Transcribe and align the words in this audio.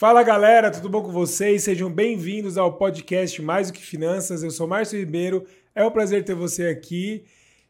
Fala 0.00 0.22
galera, 0.22 0.70
tudo 0.70 0.88
bom 0.88 1.02
com 1.02 1.12
vocês? 1.12 1.62
Sejam 1.62 1.92
bem-vindos 1.92 2.56
ao 2.56 2.78
podcast 2.78 3.42
Mais 3.42 3.66
do 3.66 3.74
que 3.74 3.82
Finanças. 3.82 4.42
Eu 4.42 4.50
sou 4.50 4.66
Márcio 4.66 4.98
Ribeiro, 4.98 5.44
é 5.74 5.84
um 5.84 5.90
prazer 5.90 6.24
ter 6.24 6.34
você 6.34 6.68
aqui. 6.68 7.22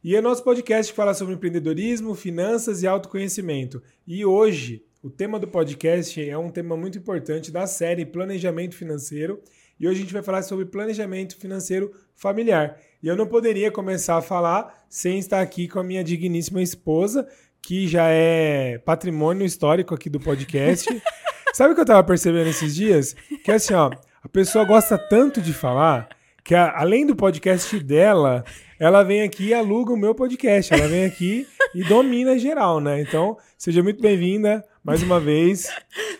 E 0.04 0.14
é 0.14 0.20
nosso 0.20 0.44
podcast 0.44 0.92
que 0.92 0.96
fala 0.96 1.12
sobre 1.12 1.34
empreendedorismo, 1.34 2.14
finanças 2.14 2.84
e 2.84 2.86
autoconhecimento. 2.86 3.82
E 4.06 4.24
hoje, 4.24 4.80
o 5.02 5.10
tema 5.10 5.40
do 5.40 5.48
podcast 5.48 6.22
é 6.24 6.38
um 6.38 6.50
tema 6.50 6.76
muito 6.76 6.98
importante 6.98 7.50
da 7.50 7.66
série 7.66 8.06
Planejamento 8.06 8.76
Financeiro. 8.76 9.42
E 9.80 9.88
hoje 9.88 9.98
a 9.98 10.02
gente 10.02 10.12
vai 10.12 10.22
falar 10.22 10.42
sobre 10.42 10.66
planejamento 10.66 11.36
financeiro 11.36 11.90
familiar. 12.14 12.78
E 13.02 13.08
eu 13.08 13.16
não 13.16 13.26
poderia 13.26 13.72
começar 13.72 14.16
a 14.16 14.22
falar 14.22 14.84
sem 14.88 15.18
estar 15.18 15.40
aqui 15.40 15.66
com 15.66 15.80
a 15.80 15.84
minha 15.84 16.04
digníssima 16.04 16.62
esposa, 16.62 17.26
que 17.60 17.88
já 17.88 18.06
é 18.08 18.78
patrimônio 18.78 19.44
histórico 19.44 19.96
aqui 19.96 20.08
do 20.08 20.20
podcast. 20.20 20.88
Sabe 21.52 21.72
o 21.72 21.74
que 21.74 21.80
eu 21.80 21.86
tava 21.86 22.04
percebendo 22.04 22.48
esses 22.48 22.74
dias? 22.74 23.14
Que 23.44 23.50
assim, 23.50 23.74
ó, 23.74 23.90
a 24.22 24.28
pessoa 24.28 24.64
gosta 24.64 24.96
tanto 24.96 25.40
de 25.40 25.52
falar 25.52 26.08
que 26.44 26.54
a, 26.54 26.78
além 26.78 27.06
do 27.06 27.16
podcast 27.16 27.78
dela, 27.80 28.44
ela 28.78 29.02
vem 29.02 29.22
aqui 29.22 29.48
e 29.48 29.54
aluga 29.54 29.92
o 29.92 29.96
meu 29.96 30.14
podcast. 30.14 30.72
Ela 30.72 30.86
vem 30.86 31.04
aqui 31.04 31.46
e 31.74 31.82
domina 31.84 32.38
geral, 32.38 32.80
né? 32.80 33.00
Então, 33.00 33.36
seja 33.58 33.82
muito 33.82 34.00
bem-vinda 34.00 34.64
mais 34.82 35.02
uma 35.02 35.18
vez. 35.18 35.68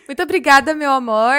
Muito 0.07 0.21
obrigada, 0.21 0.75
meu 0.75 0.91
amor. 0.91 1.37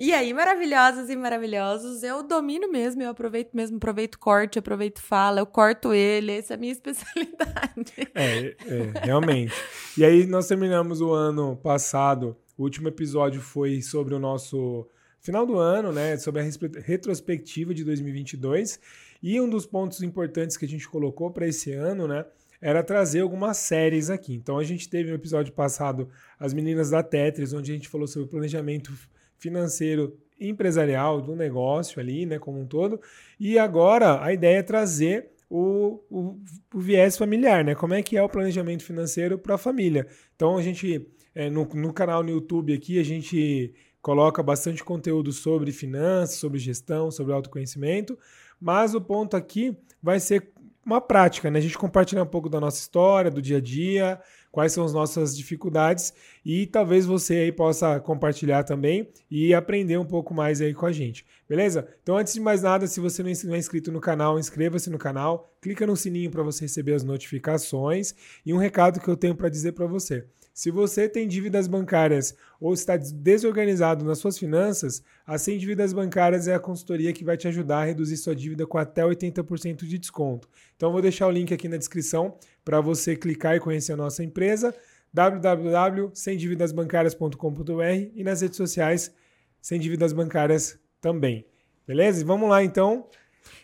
E 0.00 0.12
aí, 0.12 0.34
maravilhosas 0.34 1.08
e 1.10 1.14
maravilhosos, 1.14 2.02
eu 2.02 2.24
domino 2.24 2.68
mesmo, 2.68 3.02
eu 3.02 3.10
aproveito 3.10 3.52
mesmo, 3.52 3.76
aproveito 3.76 4.18
corte, 4.18 4.58
aproveito 4.58 5.00
fala, 5.00 5.38
eu 5.38 5.46
corto 5.46 5.94
ele, 5.94 6.32
essa 6.32 6.54
é 6.54 6.56
a 6.56 6.58
minha 6.58 6.72
especialidade. 6.74 8.10
É, 8.12 8.56
é 8.66 9.04
realmente. 9.04 9.54
E 9.96 10.04
aí, 10.04 10.26
nós 10.26 10.48
terminamos 10.48 11.00
o 11.00 11.12
ano 11.12 11.56
passado 11.56 12.36
o 12.62 12.64
último 12.64 12.86
episódio 12.86 13.40
foi 13.40 13.82
sobre 13.82 14.14
o 14.14 14.20
nosso 14.20 14.88
final 15.20 15.44
do 15.44 15.58
ano, 15.58 15.92
né? 15.92 16.16
Sobre 16.16 16.40
a 16.40 16.44
retrospectiva 16.80 17.74
de 17.74 17.82
2022. 17.82 18.78
E 19.20 19.40
um 19.40 19.48
dos 19.48 19.66
pontos 19.66 20.00
importantes 20.00 20.56
que 20.56 20.64
a 20.64 20.68
gente 20.68 20.88
colocou 20.88 21.30
para 21.32 21.46
esse 21.46 21.72
ano, 21.72 22.06
né? 22.06 22.24
Era 22.60 22.84
trazer 22.84 23.20
algumas 23.20 23.56
séries 23.56 24.10
aqui. 24.10 24.34
Então 24.34 24.58
a 24.58 24.64
gente 24.64 24.88
teve 24.88 25.10
no 25.10 25.16
episódio 25.16 25.52
passado 25.52 26.08
as 26.38 26.54
meninas 26.54 26.90
da 26.90 27.02
Tetris, 27.02 27.52
onde 27.52 27.72
a 27.72 27.74
gente 27.74 27.88
falou 27.88 28.06
sobre 28.06 28.26
o 28.26 28.30
planejamento 28.30 28.92
financeiro 29.38 30.16
empresarial 30.38 31.20
do 31.20 31.34
negócio 31.34 32.00
ali, 32.00 32.24
né, 32.26 32.38
como 32.38 32.60
um 32.60 32.66
todo. 32.66 33.00
E 33.40 33.58
agora 33.58 34.22
a 34.22 34.32
ideia 34.32 34.58
é 34.58 34.62
trazer 34.62 35.30
o, 35.50 36.00
o, 36.08 36.40
o 36.72 36.80
viés 36.80 37.18
familiar, 37.18 37.64
né? 37.64 37.74
Como 37.74 37.92
é 37.92 38.02
que 38.02 38.16
é 38.16 38.22
o 38.22 38.28
planejamento 38.28 38.84
financeiro 38.84 39.36
para 39.36 39.56
a 39.56 39.58
família. 39.58 40.06
Então 40.36 40.56
a 40.56 40.62
gente 40.62 41.08
é, 41.34 41.48
no, 41.48 41.64
no 41.64 41.92
canal 41.92 42.22
no 42.22 42.30
YouTube 42.30 42.72
aqui 42.72 42.98
a 42.98 43.04
gente 43.04 43.74
coloca 44.00 44.42
bastante 44.42 44.82
conteúdo 44.82 45.32
sobre 45.32 45.70
finanças, 45.72 46.36
sobre 46.36 46.58
gestão, 46.58 47.10
sobre 47.10 47.32
autoconhecimento, 47.32 48.18
mas 48.60 48.94
o 48.94 49.00
ponto 49.00 49.36
aqui 49.36 49.76
vai 50.02 50.18
ser 50.18 50.52
uma 50.84 51.00
prática, 51.00 51.50
né? 51.50 51.58
A 51.58 51.62
gente 51.62 51.78
compartilhar 51.78 52.24
um 52.24 52.26
pouco 52.26 52.48
da 52.48 52.60
nossa 52.60 52.80
história, 52.80 53.30
do 53.30 53.40
dia 53.40 53.58
a 53.58 53.60
dia, 53.60 54.20
quais 54.50 54.72
são 54.72 54.84
as 54.84 54.92
nossas 54.92 55.36
dificuldades 55.36 56.12
e 56.44 56.66
talvez 56.66 57.06
você 57.06 57.34
aí 57.34 57.52
possa 57.52 58.00
compartilhar 58.00 58.64
também 58.64 59.08
e 59.30 59.54
aprender 59.54 59.96
um 59.96 60.04
pouco 60.04 60.34
mais 60.34 60.60
aí 60.60 60.74
com 60.74 60.84
a 60.84 60.92
gente, 60.92 61.24
beleza? 61.48 61.88
Então, 62.02 62.16
antes 62.16 62.34
de 62.34 62.40
mais 62.40 62.62
nada, 62.62 62.86
se 62.86 62.98
você 62.98 63.22
não 63.22 63.54
é 63.54 63.58
inscrito 63.58 63.92
no 63.92 64.00
canal, 64.00 64.38
inscreva-se 64.38 64.90
no 64.90 64.98
canal, 64.98 65.54
clica 65.60 65.86
no 65.86 65.96
sininho 65.96 66.30
para 66.30 66.42
você 66.42 66.64
receber 66.64 66.94
as 66.94 67.04
notificações 67.04 68.14
e 68.44 68.52
um 68.52 68.58
recado 68.58 69.00
que 69.00 69.08
eu 69.08 69.16
tenho 69.16 69.36
para 69.36 69.48
dizer 69.48 69.72
para 69.72 69.86
você. 69.86 70.26
Se 70.54 70.70
você 70.70 71.08
tem 71.08 71.26
dívidas 71.26 71.66
bancárias 71.66 72.36
ou 72.60 72.74
está 72.74 72.94
desorganizado 72.96 74.04
nas 74.04 74.18
suas 74.18 74.38
finanças, 74.38 75.02
a 75.26 75.38
100 75.38 75.58
Dívidas 75.58 75.94
Bancárias 75.94 76.46
é 76.46 76.54
a 76.54 76.60
consultoria 76.60 77.12
que 77.12 77.24
vai 77.24 77.36
te 77.38 77.48
ajudar 77.48 77.78
a 77.78 77.84
reduzir 77.84 78.18
sua 78.18 78.36
dívida 78.36 78.66
com 78.66 78.76
até 78.76 79.02
80% 79.02 79.86
de 79.86 79.98
desconto. 79.98 80.46
Então, 80.76 80.92
vou 80.92 81.00
deixar 81.00 81.26
o 81.26 81.30
link 81.30 81.54
aqui 81.54 81.68
na 81.68 81.78
descrição 81.78 82.36
para 82.62 82.82
você 82.82 83.16
clicar 83.16 83.56
e 83.56 83.60
conhecer 83.60 83.94
a 83.94 83.96
nossa 83.96 84.22
empresa 84.22 84.74
www.semdividasbancarias.com.br 85.12 88.10
e 88.14 88.22
nas 88.22 88.42
redes 88.42 88.56
sociais 88.56 89.12
Sem 89.60 89.80
Dívidas 89.80 90.12
Bancárias 90.12 90.78
também. 91.00 91.44
Beleza? 91.86 92.24
Vamos 92.24 92.50
lá 92.50 92.62
então 92.62 93.08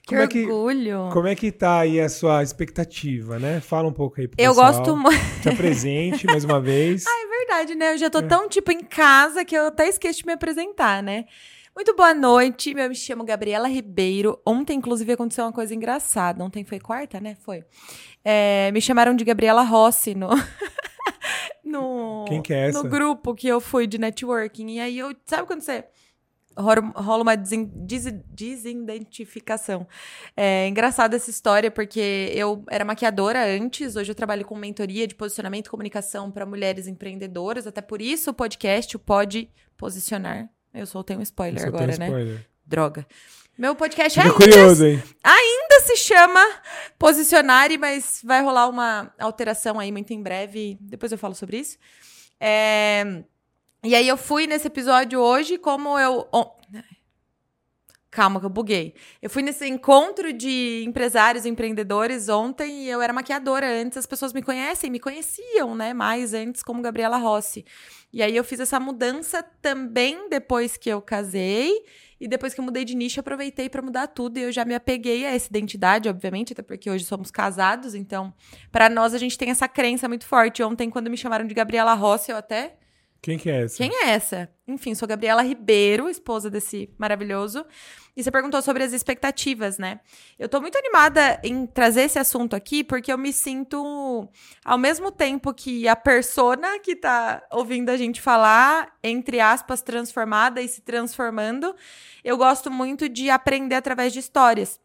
como 0.09 0.23
orgulho! 0.23 1.05
É 1.05 1.09
que, 1.09 1.13
como 1.13 1.29
é 1.29 1.35
que 1.35 1.53
tá 1.53 1.81
aí 1.81 2.01
a 2.01 2.09
sua 2.09 2.43
expectativa, 2.43 3.39
né? 3.39 3.61
Fala 3.61 3.89
um 3.89 3.93
pouco 3.93 4.21
aí 4.21 4.27
pro 4.27 4.43
Eu 4.43 4.51
pessoal. 4.51 4.73
gosto 4.73 4.97
muito. 4.97 5.19
Se 5.43 5.49
apresente 5.49 6.27
mais 6.27 6.45
uma 6.45 6.61
vez. 6.61 7.05
Ah, 7.07 7.25
é 7.25 7.39
verdade, 7.39 7.75
né? 7.75 7.93
Eu 7.95 7.99
já 7.99 8.11
tô 8.11 8.19
é. 8.19 8.23
tão, 8.23 8.49
tipo, 8.49 8.73
em 8.73 8.81
casa 8.81 9.45
que 9.45 9.57
eu 9.57 9.67
até 9.67 9.89
esqueci 9.89 10.21
de 10.21 10.27
me 10.27 10.33
apresentar, 10.33 11.03
né? 11.03 11.27
Muito 11.79 11.95
boa 11.95 12.13
noite, 12.13 12.75
eu 12.77 12.89
me 12.89 12.95
chamo 12.95 13.25
Gabriela 13.25 13.69
Ribeiro. 13.69 14.41
Ontem, 14.45 14.79
inclusive, 14.79 15.13
aconteceu 15.13 15.45
uma 15.45 15.53
coisa 15.53 15.73
engraçada. 15.73 16.43
Ontem 16.43 16.65
foi 16.65 16.81
quarta, 16.81 17.21
né? 17.21 17.37
Foi. 17.45 17.63
É, 18.25 18.73
me 18.73 18.81
chamaram 18.81 19.15
de 19.15 19.25
Gabriela 19.25 19.63
Rossi 19.63 20.13
no... 20.13 20.29
no... 21.63 22.25
Quem 22.27 22.43
que 22.43 22.53
é 22.53 22.71
essa? 22.71 22.83
No 22.83 22.89
grupo 22.89 23.33
que 23.33 23.47
eu 23.47 23.61
fui 23.61 23.87
de 23.87 23.97
networking. 23.97 24.71
E 24.71 24.81
aí, 24.81 24.99
eu... 24.99 25.15
Sabe 25.25 25.47
quando 25.47 25.61
você 25.61 25.85
rola 26.59 27.23
uma 27.23 27.37
desidentificação. 27.37 29.87
É 30.37 30.69
engraçada 30.69 31.17
essa 31.17 31.31
história, 31.31 31.71
porque 31.71 32.31
eu 32.35 32.65
era 32.69 32.85
maquiadora 32.85 33.43
antes, 33.45 33.97
hoje 33.97 34.11
eu 34.11 34.15
trabalho 34.15 34.45
com 34.45 34.55
mentoria 34.57 35.07
de 35.07 35.15
posicionamento 35.15 35.67
e 35.67 35.71
comunicação 35.71 36.31
para 36.31 36.45
mulheres 36.45 36.87
empreendedoras, 36.87 37.67
até 37.67 37.81
por 37.81 38.03
isso 38.03 38.31
o 38.31 38.35
podcast 38.35 38.95
o 38.97 38.99
Pode 38.99 39.51
Posicionar. 39.77 40.51
Eu 40.75 40.87
soltei 40.87 41.17
um 41.17 41.23
spoiler 41.23 41.67
agora, 41.67 41.97
né? 41.97 42.07
Spoiler. 42.07 42.47
Droga. 42.67 43.07
Meu 43.57 43.75
podcast 43.75 44.21
ainda, 44.21 44.35
curioso, 44.35 44.85
ainda 44.85 45.81
se 45.83 45.97
chama 45.97 46.41
Posicionare, 46.97 47.77
mas 47.77 48.21
vai 48.23 48.41
rolar 48.41 48.69
uma 48.69 49.13
alteração 49.19 49.81
aí 49.81 49.91
muito 49.91 50.13
em 50.13 50.23
breve. 50.23 50.79
Depois 50.81 51.11
eu 51.11 51.19
falo 51.19 51.35
sobre 51.35 51.59
isso. 51.59 51.77
É... 52.39 53.25
E 53.84 53.94
aí 53.94 54.09
eu 54.09 54.16
fui 54.16 54.47
nesse 54.47 54.66
episódio 54.66 55.21
hoje, 55.21 55.56
como 55.56 55.99
eu. 55.99 56.28
Calma, 58.11 58.41
que 58.41 58.47
eu 58.47 58.50
buguei. 58.50 58.94
Eu 59.22 59.31
fui 59.31 59.43
nesse 59.43 59.69
encontro 59.69 60.33
de 60.33 60.83
empresários 60.84 61.44
e 61.44 61.49
empreendedores 61.49 62.28
ontem 62.28 62.84
e 62.84 62.88
eu 62.88 63.00
era 63.00 63.12
maquiadora 63.12 63.71
antes. 63.71 63.99
As 63.99 64.06
pessoas 64.06 64.33
me 64.33 64.43
conhecem, 64.43 64.91
me 64.91 64.99
conheciam, 64.99 65.77
né? 65.77 65.93
Mais 65.93 66.34
antes, 66.34 66.62
como 66.62 66.83
Gabriela 66.83 67.19
Rossi. 67.19 67.65
E 68.12 68.21
aí 68.22 68.34
eu 68.34 68.43
fiz 68.43 68.59
essa 68.59 68.81
mudança 68.81 69.44
também 69.62 70.28
depois 70.28 70.77
que 70.77 70.88
eu 70.88 71.00
casei. 71.00 71.71
E 72.21 72.27
depois 72.27 72.53
que 72.53 72.61
eu 72.61 72.65
mudei 72.65 72.84
de 72.84 72.97
nicho, 72.97 73.21
aproveitei 73.21 73.69
para 73.69 73.83
mudar 73.83 74.09
tudo. 74.09 74.38
E 74.38 74.43
eu 74.43 74.50
já 74.50 74.65
me 74.65 74.75
apeguei 74.75 75.25
a 75.25 75.34
essa 75.34 75.47
identidade, 75.49 76.09
obviamente, 76.09 76.53
até 76.53 76.62
porque 76.62 76.91
hoje 76.91 77.05
somos 77.05 77.31
casados. 77.31 77.94
Então, 77.94 78.34
para 78.72 78.88
nós, 78.88 79.15
a 79.15 79.19
gente 79.19 79.38
tem 79.38 79.50
essa 79.50 79.69
crença 79.69 80.09
muito 80.09 80.27
forte. 80.27 80.62
Ontem, 80.62 80.91
quando 80.91 81.09
me 81.09 81.17
chamaram 81.17 81.47
de 81.47 81.55
Gabriela 81.55 81.94
Rossi, 81.94 82.33
eu 82.33 82.37
até 82.37 82.77
quem 83.21 83.37
que 83.37 83.51
é 83.51 83.65
essa? 83.65 83.77
Quem 83.77 83.91
é 84.05 84.11
essa? 84.11 84.49
Enfim, 84.67 84.95
sou 84.95 85.09
Gabriela 85.09 85.43
Ribeiro, 85.43 86.09
esposa 86.09 86.49
desse 86.49 86.91
maravilhoso. 86.97 87.65
E 88.17 88.23
você 88.23 88.31
perguntou 88.31 88.61
sobre 88.62 88.83
as 88.83 88.93
expectativas, 88.93 89.79
né? 89.79 90.01
Eu 90.39 90.49
tô 90.49 90.61
muito 90.61 90.77
animada 90.79 91.41
em 91.43 91.67
trazer 91.67 92.03
esse 92.03 92.19
assunto 92.19 92.55
aqui, 92.55 92.83
porque 92.83 93.12
eu 93.12 93.19
me 93.19 93.33
sinto, 93.33 94.29
ao 94.65 94.79
mesmo 94.79 95.11
tempo 95.11 95.55
que 95.55 95.87
a 95.89 95.97
persona 95.97 96.79
que 96.81 96.97
tá 96.97 97.43
ouvindo 97.53 97.91
a 97.91 97.97
gente 97.97 98.21
falar, 98.21 98.93
entre 99.03 99.41
aspas, 99.41 99.83
transformada 99.83 100.61
e 100.61 100.69
se 100.69 100.81
transformando, 100.81 101.75
eu 102.25 102.37
gosto 102.37 102.71
muito 102.71 103.09
de 103.09 103.31
aprender 103.31 103.77
através 103.77 104.12
de 104.12 104.19
histórias. 104.19 104.81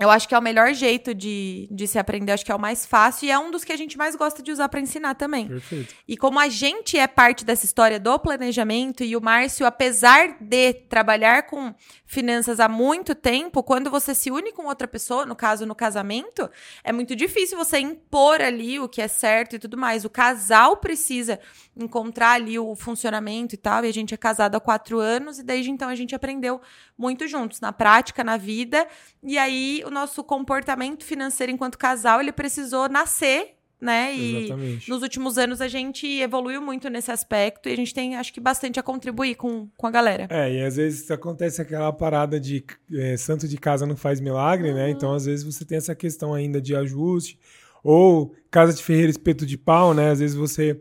Eu 0.00 0.10
acho 0.10 0.28
que 0.28 0.34
é 0.34 0.38
o 0.38 0.42
melhor 0.42 0.72
jeito 0.74 1.12
de, 1.12 1.68
de 1.70 1.86
se 1.86 1.98
aprender, 1.98 2.32
acho 2.32 2.44
que 2.44 2.52
é 2.52 2.54
o 2.54 2.60
mais 2.60 2.86
fácil 2.86 3.26
e 3.26 3.30
é 3.30 3.38
um 3.38 3.50
dos 3.50 3.64
que 3.64 3.72
a 3.72 3.76
gente 3.76 3.98
mais 3.98 4.14
gosta 4.14 4.42
de 4.42 4.52
usar 4.52 4.68
para 4.68 4.80
ensinar 4.80 5.14
também. 5.14 5.48
Perfeito. 5.48 5.94
E 6.06 6.16
como 6.16 6.38
a 6.38 6.48
gente 6.48 6.96
é 6.96 7.06
parte 7.06 7.44
dessa 7.44 7.64
história 7.64 7.98
do 7.98 8.18
planejamento 8.18 9.02
e 9.02 9.16
o 9.16 9.20
Márcio, 9.20 9.66
apesar 9.66 10.36
de 10.40 10.72
trabalhar 10.72 11.44
com 11.44 11.74
finanças 12.06 12.60
há 12.60 12.68
muito 12.68 13.14
tempo, 13.14 13.62
quando 13.62 13.90
você 13.90 14.14
se 14.14 14.30
une 14.30 14.52
com 14.52 14.66
outra 14.66 14.86
pessoa, 14.86 15.26
no 15.26 15.34
caso 15.34 15.66
no 15.66 15.74
casamento, 15.74 16.48
é 16.84 16.92
muito 16.92 17.16
difícil 17.16 17.58
você 17.58 17.78
impor 17.78 18.40
ali 18.40 18.78
o 18.78 18.88
que 18.88 19.02
é 19.02 19.08
certo 19.08 19.56
e 19.56 19.58
tudo 19.58 19.76
mais. 19.76 20.04
O 20.04 20.10
casal 20.10 20.76
precisa 20.76 21.40
encontrar 21.78 22.32
ali 22.32 22.58
o 22.58 22.74
funcionamento 22.74 23.54
e 23.54 23.58
tal. 23.58 23.84
E 23.84 23.88
a 23.88 23.92
gente 23.92 24.12
é 24.12 24.16
casado 24.16 24.56
há 24.56 24.60
quatro 24.60 24.98
anos 24.98 25.38
e 25.38 25.42
desde 25.42 25.70
então 25.70 25.88
a 25.88 25.94
gente 25.94 26.14
aprendeu 26.14 26.60
muito 26.96 27.26
juntos, 27.28 27.60
na 27.60 27.72
prática, 27.72 28.24
na 28.24 28.36
vida. 28.36 28.86
E 29.22 29.38
aí 29.38 29.82
o 29.86 29.90
nosso 29.90 30.24
comportamento 30.24 31.04
financeiro 31.04 31.52
enquanto 31.52 31.78
casal, 31.78 32.20
ele 32.20 32.32
precisou 32.32 32.88
nascer 32.88 33.58
né? 33.80 34.14
E 34.14 34.46
Exatamente. 34.46 34.90
nos 34.90 35.02
últimos 35.02 35.38
anos 35.38 35.60
a 35.60 35.68
gente 35.68 36.06
evoluiu 36.20 36.60
muito 36.60 36.88
nesse 36.90 37.10
aspecto 37.10 37.68
e 37.68 37.72
a 37.72 37.76
gente 37.76 37.94
tem, 37.94 38.16
acho 38.16 38.32
que, 38.32 38.40
bastante 38.40 38.80
a 38.80 38.82
contribuir 38.82 39.36
com, 39.36 39.68
com 39.76 39.86
a 39.86 39.90
galera. 39.90 40.26
É, 40.30 40.52
e 40.52 40.64
às 40.64 40.76
vezes 40.76 41.08
acontece 41.10 41.62
aquela 41.62 41.92
parada 41.92 42.40
de 42.40 42.64
é, 42.92 43.16
santo 43.16 43.46
de 43.46 43.56
casa 43.56 43.86
não 43.86 43.96
faz 43.96 44.20
milagre, 44.20 44.72
né? 44.72 44.80
uhum. 44.80 44.86
né? 44.86 44.90
Então, 44.90 45.14
às 45.14 45.26
vezes, 45.26 45.44
você 45.44 45.64
tem 45.64 45.78
essa 45.78 45.94
questão 45.94 46.34
ainda 46.34 46.60
de 46.60 46.74
ajuste, 46.74 47.38
ou 47.84 48.34
casa 48.50 48.72
de 48.72 48.82
ferreiro 48.82 49.10
espeto 49.10 49.46
de 49.46 49.56
pau, 49.56 49.94
né? 49.94 50.10
Às 50.10 50.18
vezes 50.18 50.36
você 50.36 50.80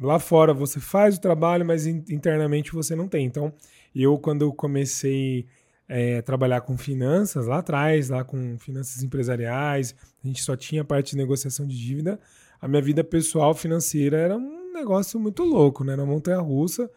lá 0.00 0.18
fora 0.18 0.52
você 0.52 0.78
faz 0.78 1.16
o 1.16 1.20
trabalho, 1.20 1.64
mas 1.64 1.86
internamente 1.86 2.72
você 2.72 2.94
não 2.94 3.08
tem. 3.08 3.24
Então, 3.24 3.52
eu, 3.94 4.18
quando 4.18 4.42
eu 4.42 4.52
comecei 4.52 5.46
é, 5.88 6.20
trabalhar 6.22 6.60
com 6.60 6.76
finanças 6.76 7.46
lá 7.46 7.58
atrás, 7.58 8.08
lá 8.08 8.24
com 8.24 8.58
finanças 8.58 9.02
empresariais, 9.02 9.94
a 10.22 10.26
gente 10.26 10.42
só 10.42 10.56
tinha 10.56 10.84
parte 10.84 11.12
de 11.12 11.16
negociação 11.16 11.66
de 11.66 11.78
dívida. 11.78 12.20
A 12.60 12.68
minha 12.68 12.82
vida 12.82 13.04
pessoal 13.04 13.54
financeira 13.54 14.16
era 14.16 14.36
um 14.36 14.72
negócio 14.72 15.18
muito 15.18 15.44
louco, 15.44 15.84
né? 15.84 15.92
Era 15.94 16.04
montanha 16.04 16.40
russa. 16.40 16.90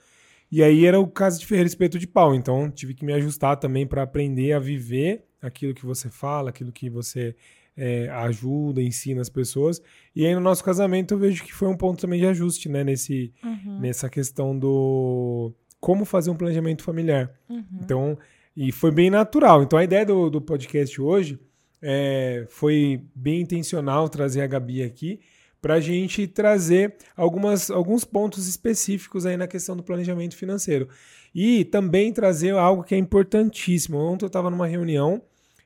E 0.51 0.63
aí 0.63 0.85
era 0.85 0.99
o 0.99 1.07
caso 1.07 1.39
de 1.39 1.45
Ferreira 1.45 1.67
Espeto 1.67 1.99
de 1.99 2.07
Pau. 2.07 2.33
Então 2.33 2.69
tive 2.69 2.93
que 2.93 3.05
me 3.05 3.13
ajustar 3.13 3.57
também 3.57 3.85
para 3.85 4.03
aprender 4.03 4.53
a 4.53 4.59
viver 4.59 5.25
aquilo 5.41 5.73
que 5.73 5.85
você 5.85 6.09
fala, 6.09 6.49
aquilo 6.49 6.71
que 6.71 6.89
você 6.89 7.35
é, 7.79 8.09
ajuda, 8.09 8.81
ensina 8.81 9.21
as 9.21 9.29
pessoas. 9.29 9.81
E 10.15 10.25
aí 10.25 10.35
no 10.35 10.41
nosso 10.41 10.63
casamento 10.63 11.13
eu 11.13 11.17
vejo 11.17 11.43
que 11.43 11.53
foi 11.53 11.67
um 11.67 11.77
ponto 11.77 12.01
também 12.01 12.19
de 12.19 12.25
ajuste, 12.25 12.67
né? 12.67 12.83
Nesse, 12.83 13.33
uhum. 13.43 13.79
Nessa 13.79 14.09
questão 14.09 14.57
do 14.57 15.53
como 15.79 16.03
fazer 16.03 16.29
um 16.29 16.35
planejamento 16.35 16.83
familiar. 16.83 17.31
Uhum. 17.49 17.63
Então 17.81 18.17
e 18.55 18.71
foi 18.71 18.91
bem 18.91 19.09
natural. 19.09 19.63
Então 19.63 19.79
a 19.79 19.83
ideia 19.83 20.05
do, 20.05 20.29
do 20.29 20.41
podcast 20.41 21.01
hoje 21.01 21.39
é, 21.81 22.45
foi 22.49 23.05
bem 23.15 23.41
intencional 23.41 24.09
trazer 24.09 24.41
a 24.41 24.47
Gabi 24.47 24.83
aqui 24.83 25.21
para 25.61 25.75
a 25.75 25.79
gente 25.79 26.27
trazer 26.27 26.95
algumas, 27.15 27.69
alguns 27.69 28.05
pontos 28.05 28.47
específicos 28.47 29.25
aí 29.25 29.35
na 29.35 29.47
questão 29.47 29.75
do 29.75 29.83
planejamento 29.83 30.35
financeiro. 30.35 30.87
E 31.33 31.65
também 31.65 32.11
trazer 32.11 32.53
algo 32.53 32.83
que 32.83 32.95
é 32.95 32.97
importantíssimo. 32.97 33.97
Ontem 33.97 34.25
eu 34.25 34.27
estava 34.27 34.49
numa 34.49 34.67
reunião 34.67 35.21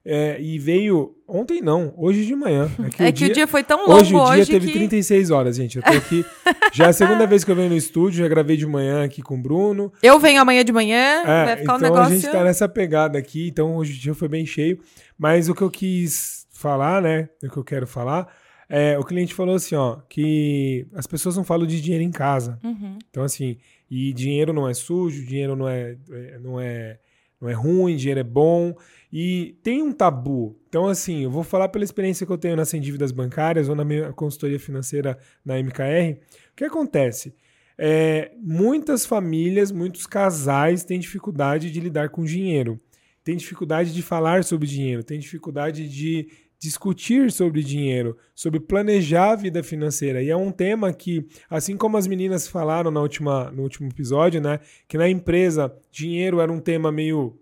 é, 0.05 0.39
e 0.41 0.59
veio. 0.59 1.15
Ontem 1.27 1.61
não, 1.61 1.93
hoje 1.97 2.25
de 2.25 2.35
manhã. 2.35 2.69
É 2.83 2.89
que, 2.89 3.03
é 3.03 3.09
o, 3.09 3.13
que 3.13 3.13
dia, 3.13 3.27
o 3.27 3.33
dia 3.33 3.47
foi 3.47 3.63
tão 3.63 3.87
longo 3.87 3.93
hoje. 3.93 4.13
O 4.15 4.35
dia 4.35 4.45
teve 4.45 4.67
que... 4.67 4.73
36 4.73 5.31
horas, 5.31 5.55
gente. 5.55 5.77
Eu 5.77 5.83
tô 5.83 5.91
aqui. 5.91 6.25
já 6.73 6.85
é 6.85 6.89
a 6.89 6.93
segunda 6.93 7.25
vez 7.25 7.43
que 7.43 7.51
eu 7.51 7.55
venho 7.55 7.69
no 7.69 7.77
estúdio, 7.77 8.23
já 8.23 8.27
gravei 8.27 8.57
de 8.57 8.65
manhã 8.65 9.03
aqui 9.03 9.21
com 9.21 9.35
o 9.35 9.41
Bruno. 9.41 9.91
Eu 10.01 10.19
venho 10.19 10.41
amanhã 10.41 10.63
de 10.63 10.71
manhã, 10.71 11.23
é, 11.25 11.45
vai 11.45 11.57
ficar 11.57 11.63
então 11.63 11.75
um 11.75 11.79
negócio. 11.79 12.13
A 12.13 12.15
gente 12.15 12.31
tá 12.31 12.43
nessa 12.43 12.67
pegada 12.67 13.17
aqui, 13.17 13.47
então 13.47 13.75
hoje 13.75 13.93
o 13.93 13.99
dia 13.99 14.13
foi 14.13 14.27
bem 14.27 14.45
cheio. 14.45 14.79
Mas 15.17 15.49
o 15.49 15.55
que 15.55 15.61
eu 15.61 15.69
quis 15.69 16.45
falar, 16.51 17.01
né? 17.01 17.29
O 17.43 17.49
que 17.49 17.57
eu 17.57 17.63
quero 17.63 17.87
falar. 17.87 18.27
É, 18.69 18.97
o 18.97 19.03
cliente 19.03 19.33
falou 19.33 19.55
assim, 19.55 19.75
ó, 19.75 19.97
que 20.09 20.87
as 20.93 21.05
pessoas 21.05 21.35
não 21.37 21.43
falam 21.43 21.67
de 21.67 21.81
dinheiro 21.81 22.03
em 22.03 22.11
casa. 22.11 22.59
Uhum. 22.63 22.97
Então, 23.09 23.23
assim, 23.23 23.57
e 23.89 24.13
dinheiro 24.13 24.51
não 24.51 24.67
é 24.67 24.73
sujo, 24.73 25.25
dinheiro 25.25 25.55
não 25.55 25.67
é, 25.67 25.95
é 26.11 26.39
não 26.39 26.59
é, 26.59 26.97
não 27.39 27.49
é 27.49 27.53
ruim, 27.53 27.95
dinheiro 27.95 28.21
é 28.21 28.23
bom. 28.23 28.73
E 29.15 29.55
tem 29.61 29.83
um 29.83 29.91
tabu. 29.91 30.59
Então, 30.67 30.87
assim, 30.87 31.23
eu 31.25 31.29
vou 31.29 31.43
falar 31.43 31.69
pela 31.69 31.85
experiência 31.85 32.25
que 32.25 32.31
eu 32.31 32.37
tenho 32.37 32.55
nas 32.55 32.71
Dívidas 32.71 33.11
Bancárias 33.11 33.69
ou 33.69 33.75
na 33.75 33.85
minha 33.85 34.11
consultoria 34.11 34.59
financeira 34.59 35.19
na 35.45 35.55
MKR. 35.59 36.17
O 36.51 36.55
que 36.55 36.65
acontece? 36.65 37.35
É, 37.77 38.31
muitas 38.41 39.05
famílias, 39.05 39.71
muitos 39.71 40.07
casais 40.07 40.83
têm 40.83 40.99
dificuldade 40.99 41.69
de 41.69 41.79
lidar 41.79 42.09
com 42.09 42.23
dinheiro, 42.23 42.81
têm 43.23 43.37
dificuldade 43.37 43.93
de 43.93 44.01
falar 44.01 44.43
sobre 44.43 44.67
dinheiro, 44.67 45.03
têm 45.03 45.19
dificuldade 45.19 45.87
de 45.87 46.27
discutir 46.57 47.31
sobre 47.31 47.61
dinheiro, 47.61 48.17
sobre 48.33 48.59
planejar 48.59 49.33
a 49.33 49.35
vida 49.35 49.61
financeira. 49.61 50.23
E 50.23 50.31
é 50.31 50.35
um 50.35 50.51
tema 50.51 50.91
que, 50.91 51.27
assim 51.47 51.77
como 51.77 51.97
as 51.97 52.07
meninas 52.07 52.47
falaram 52.47 52.89
na 52.89 52.99
última, 53.01 53.51
no 53.51 53.61
último 53.61 53.89
episódio, 53.89 54.41
né, 54.41 54.59
que 54.87 54.97
na 54.97 55.07
empresa 55.07 55.71
dinheiro 55.91 56.39
era 56.39 56.51
um 56.51 56.59
tema 56.59 56.91
meio 56.91 57.37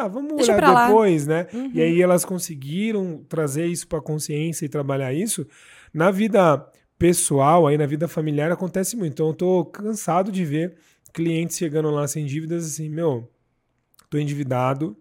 ah, 0.00 0.08
vamos 0.08 0.36
Deixa 0.36 0.54
olhar 0.54 0.86
depois, 0.86 1.26
né? 1.26 1.46
Uhum. 1.52 1.70
E 1.74 1.82
aí 1.82 2.02
elas 2.02 2.24
conseguiram 2.24 3.24
trazer 3.28 3.66
isso 3.66 3.86
para 3.86 3.98
a 3.98 4.02
consciência 4.02 4.64
e 4.64 4.68
trabalhar 4.68 5.12
isso. 5.12 5.46
Na 5.92 6.10
vida 6.10 6.64
pessoal, 6.98 7.66
aí 7.66 7.76
na 7.76 7.86
vida 7.86 8.08
familiar 8.08 8.50
acontece 8.50 8.96
muito. 8.96 9.12
Então 9.12 9.28
eu 9.28 9.34
tô 9.34 9.64
cansado 9.64 10.30
de 10.30 10.44
ver 10.44 10.76
clientes 11.12 11.56
chegando 11.56 11.90
lá 11.90 12.06
sem 12.06 12.26
dívidas 12.26 12.66
assim, 12.66 12.90
meu, 12.90 13.30
tô 14.10 14.18
endividado, 14.18 14.94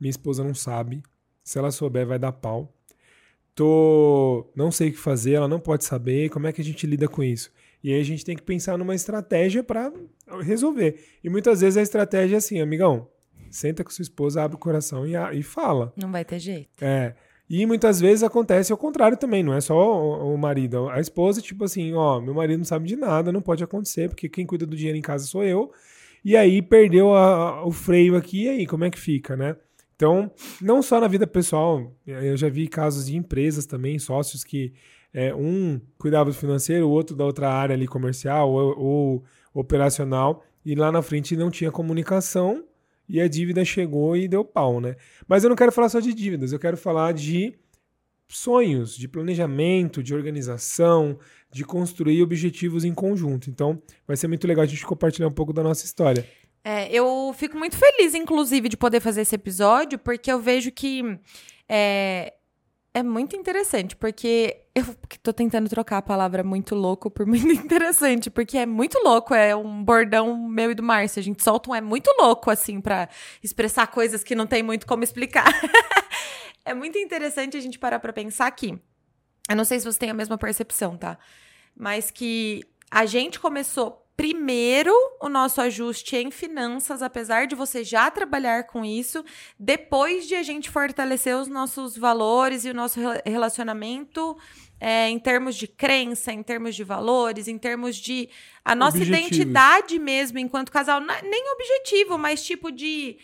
minha 0.00 0.10
esposa 0.10 0.42
não 0.42 0.54
sabe, 0.54 1.02
se 1.44 1.58
ela 1.58 1.70
souber 1.70 2.06
vai 2.06 2.18
dar 2.18 2.32
pau. 2.32 2.74
Tô, 3.54 4.50
não 4.54 4.70
sei 4.70 4.88
o 4.88 4.92
que 4.92 4.98
fazer, 4.98 5.32
ela 5.32 5.48
não 5.48 5.58
pode 5.58 5.84
saber, 5.84 6.30
como 6.30 6.46
é 6.46 6.52
que 6.52 6.60
a 6.60 6.64
gente 6.64 6.86
lida 6.86 7.08
com 7.08 7.22
isso? 7.22 7.50
E 7.82 7.92
aí 7.92 8.00
a 8.00 8.04
gente 8.04 8.24
tem 8.24 8.36
que 8.36 8.42
pensar 8.42 8.78
numa 8.78 8.94
estratégia 8.94 9.62
para 9.62 9.92
resolver. 10.42 11.04
E 11.22 11.28
muitas 11.28 11.60
vezes 11.60 11.76
a 11.76 11.82
estratégia 11.82 12.36
é 12.36 12.38
assim, 12.38 12.60
amigão, 12.60 13.08
Senta 13.50 13.84
com 13.84 13.90
sua 13.90 14.02
esposa, 14.02 14.42
abre 14.42 14.56
o 14.56 14.58
coração 14.58 15.06
e, 15.06 15.14
e 15.36 15.42
fala. 15.42 15.92
Não 15.96 16.10
vai 16.10 16.24
ter 16.24 16.38
jeito. 16.38 16.68
É. 16.80 17.14
E 17.48 17.64
muitas 17.64 17.98
vezes 17.98 18.22
acontece 18.22 18.70
ao 18.72 18.78
contrário 18.78 19.16
também, 19.16 19.42
não 19.42 19.54
é 19.54 19.60
só 19.60 19.74
o, 19.74 20.34
o, 20.34 20.38
marido. 20.38 20.88
A 20.90 21.00
esposa, 21.00 21.40
tipo 21.40 21.64
assim, 21.64 21.94
ó, 21.94 22.20
meu 22.20 22.34
marido 22.34 22.58
não 22.58 22.64
sabe 22.64 22.86
de 22.86 22.94
nada, 22.94 23.32
não 23.32 23.40
pode 23.40 23.64
acontecer, 23.64 24.08
porque 24.08 24.28
quem 24.28 24.44
cuida 24.44 24.66
do 24.66 24.76
dinheiro 24.76 24.98
em 24.98 25.02
casa 25.02 25.26
sou 25.26 25.42
eu. 25.42 25.72
E 26.22 26.36
aí 26.36 26.60
perdeu 26.60 27.14
a, 27.14 27.60
a, 27.60 27.66
o 27.66 27.70
freio 27.70 28.16
aqui, 28.16 28.44
e 28.44 28.48
aí 28.50 28.66
como 28.66 28.84
é 28.84 28.90
que 28.90 28.98
fica, 28.98 29.34
né? 29.34 29.56
Então, 29.96 30.30
não 30.60 30.82
só 30.82 31.00
na 31.00 31.08
vida 31.08 31.26
pessoal, 31.26 31.90
eu 32.06 32.36
já 32.36 32.48
vi 32.48 32.68
casos 32.68 33.06
de 33.06 33.16
empresas 33.16 33.64
também, 33.64 33.98
sócios 33.98 34.44
que 34.44 34.72
é, 35.12 35.34
um 35.34 35.80
cuidava 35.96 36.30
do 36.30 36.36
financeiro, 36.36 36.86
o 36.86 36.90
outro 36.90 37.16
da 37.16 37.24
outra 37.24 37.50
área 37.50 37.74
ali 37.74 37.86
comercial 37.86 38.50
ou, 38.50 38.78
ou 38.78 39.24
operacional, 39.54 40.44
e 40.64 40.74
lá 40.74 40.92
na 40.92 41.02
frente 41.02 41.34
não 41.34 41.50
tinha 41.50 41.72
comunicação 41.72 42.62
e 43.08 43.20
a 43.20 43.28
dívida 43.28 43.64
chegou 43.64 44.16
e 44.16 44.28
deu 44.28 44.44
pau, 44.44 44.80
né? 44.80 44.96
Mas 45.26 45.42
eu 45.42 45.48
não 45.48 45.56
quero 45.56 45.72
falar 45.72 45.88
só 45.88 46.00
de 46.00 46.12
dívidas, 46.12 46.52
eu 46.52 46.58
quero 46.58 46.76
falar 46.76 47.12
de 47.12 47.54
sonhos, 48.28 48.96
de 48.96 49.08
planejamento, 49.08 50.02
de 50.02 50.14
organização, 50.14 51.18
de 51.50 51.64
construir 51.64 52.22
objetivos 52.22 52.84
em 52.84 52.92
conjunto. 52.92 53.48
Então, 53.48 53.80
vai 54.06 54.16
ser 54.16 54.28
muito 54.28 54.46
legal 54.46 54.64
a 54.64 54.66
gente 54.66 54.84
compartilhar 54.84 55.28
um 55.28 55.32
pouco 55.32 55.52
da 55.52 55.62
nossa 55.62 55.84
história. 55.84 56.26
É, 56.62 56.92
eu 56.92 57.34
fico 57.36 57.56
muito 57.56 57.76
feliz, 57.76 58.14
inclusive, 58.14 58.68
de 58.68 58.76
poder 58.76 59.00
fazer 59.00 59.22
esse 59.22 59.34
episódio, 59.34 59.98
porque 59.98 60.30
eu 60.30 60.38
vejo 60.38 60.70
que 60.70 61.02
é, 61.66 62.34
é 62.98 63.02
muito 63.02 63.36
interessante, 63.36 63.94
porque 63.94 64.64
eu 64.74 64.84
tô 65.22 65.32
tentando 65.32 65.68
trocar 65.68 65.98
a 65.98 66.02
palavra 66.02 66.42
muito 66.42 66.74
louco 66.74 67.10
por 67.10 67.24
muito 67.24 67.46
interessante, 67.52 68.28
porque 68.30 68.58
é 68.58 68.66
muito 68.66 68.98
louco, 69.02 69.34
é 69.34 69.54
um 69.54 69.82
bordão 69.84 70.36
meu 70.48 70.72
e 70.72 70.74
do 70.74 70.82
Márcio. 70.82 71.20
A 71.20 71.22
gente 71.22 71.42
solta 71.42 71.70
um 71.70 71.74
é 71.74 71.80
muito 71.80 72.10
louco, 72.18 72.50
assim, 72.50 72.80
para 72.80 73.08
expressar 73.42 73.86
coisas 73.86 74.24
que 74.24 74.34
não 74.34 74.46
tem 74.46 74.62
muito 74.62 74.86
como 74.86 75.04
explicar. 75.04 75.46
é 76.64 76.74
muito 76.74 76.98
interessante 76.98 77.56
a 77.56 77.60
gente 77.60 77.78
parar 77.78 78.00
pra 78.00 78.12
pensar 78.12 78.50
que. 78.50 78.78
Eu 79.48 79.56
não 79.56 79.64
sei 79.64 79.78
se 79.78 79.86
você 79.86 79.98
tem 79.98 80.10
a 80.10 80.14
mesma 80.14 80.36
percepção, 80.36 80.96
tá? 80.96 81.18
Mas 81.74 82.10
que 82.10 82.62
a 82.90 83.06
gente 83.06 83.40
começou 83.40 84.06
primeiro 84.18 84.92
o 85.20 85.28
nosso 85.28 85.60
ajuste 85.60 86.16
em 86.16 86.28
finanças, 86.28 87.02
apesar 87.02 87.46
de 87.46 87.54
você 87.54 87.84
já 87.84 88.10
trabalhar 88.10 88.64
com 88.64 88.84
isso, 88.84 89.24
depois 89.56 90.26
de 90.26 90.34
a 90.34 90.42
gente 90.42 90.68
fortalecer 90.68 91.36
os 91.36 91.46
nossos 91.46 91.96
valores 91.96 92.64
e 92.64 92.70
o 92.70 92.74
nosso 92.74 92.98
relacionamento 93.24 94.36
é, 94.80 95.08
em 95.08 95.20
termos 95.20 95.54
de 95.54 95.68
crença, 95.68 96.32
em 96.32 96.42
termos 96.42 96.74
de 96.74 96.82
valores, 96.82 97.46
em 97.46 97.56
termos 97.56 97.94
de 97.94 98.28
a 98.64 98.74
nossa 98.74 98.98
identidade 98.98 100.00
mesmo 100.00 100.40
enquanto 100.40 100.72
casal, 100.72 101.00
nem 101.00 101.52
objetivo, 101.52 102.18
mas 102.18 102.44
tipo 102.44 102.72
de 102.72 103.18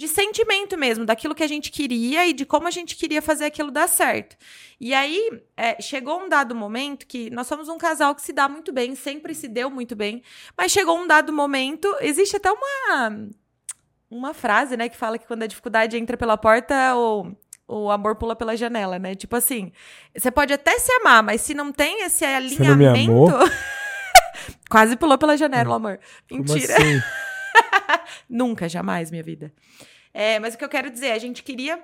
de 0.00 0.08
sentimento 0.08 0.78
mesmo, 0.78 1.04
daquilo 1.04 1.34
que 1.34 1.42
a 1.42 1.46
gente 1.46 1.70
queria 1.70 2.26
e 2.26 2.32
de 2.32 2.46
como 2.46 2.66
a 2.66 2.70
gente 2.70 2.96
queria 2.96 3.20
fazer 3.20 3.44
aquilo 3.44 3.70
dar 3.70 3.86
certo. 3.86 4.34
E 4.80 4.94
aí, 4.94 5.42
é, 5.54 5.78
chegou 5.78 6.22
um 6.22 6.26
dado 6.26 6.54
momento 6.54 7.06
que 7.06 7.28
nós 7.28 7.46
somos 7.46 7.68
um 7.68 7.76
casal 7.76 8.14
que 8.14 8.22
se 8.22 8.32
dá 8.32 8.48
muito 8.48 8.72
bem, 8.72 8.94
sempre 8.94 9.34
se 9.34 9.46
deu 9.46 9.68
muito 9.70 9.94
bem, 9.94 10.22
mas 10.56 10.72
chegou 10.72 10.98
um 10.98 11.06
dado 11.06 11.34
momento, 11.34 11.94
existe 12.00 12.34
até 12.34 12.50
uma, 12.50 13.28
uma 14.10 14.32
frase, 14.32 14.74
né, 14.74 14.88
que 14.88 14.96
fala 14.96 15.18
que 15.18 15.26
quando 15.26 15.42
a 15.42 15.46
dificuldade 15.46 15.98
entra 15.98 16.16
pela 16.16 16.38
porta, 16.38 16.96
o, 16.96 17.36
o 17.68 17.90
amor 17.90 18.16
pula 18.16 18.34
pela 18.34 18.56
janela, 18.56 18.98
né? 18.98 19.14
Tipo 19.14 19.36
assim, 19.36 19.70
você 20.16 20.30
pode 20.30 20.54
até 20.54 20.78
se 20.78 20.90
amar, 20.92 21.22
mas 21.22 21.42
se 21.42 21.52
não 21.52 21.70
tem 21.70 22.04
esse 22.04 22.24
alinhamento. 22.24 23.34
Quase 24.70 24.96
pulou 24.96 25.18
pela 25.18 25.36
janela, 25.36 25.72
o 25.72 25.74
amor. 25.74 26.00
Mentira. 26.30 26.74
Como 26.74 26.88
assim? 26.88 27.02
Nunca, 28.28 28.68
jamais, 28.68 29.10
minha 29.10 29.22
vida. 29.22 29.52
É, 30.12 30.38
mas 30.38 30.54
o 30.54 30.58
que 30.58 30.64
eu 30.64 30.68
quero 30.68 30.90
dizer, 30.90 31.12
a 31.12 31.18
gente 31.18 31.42
queria 31.42 31.82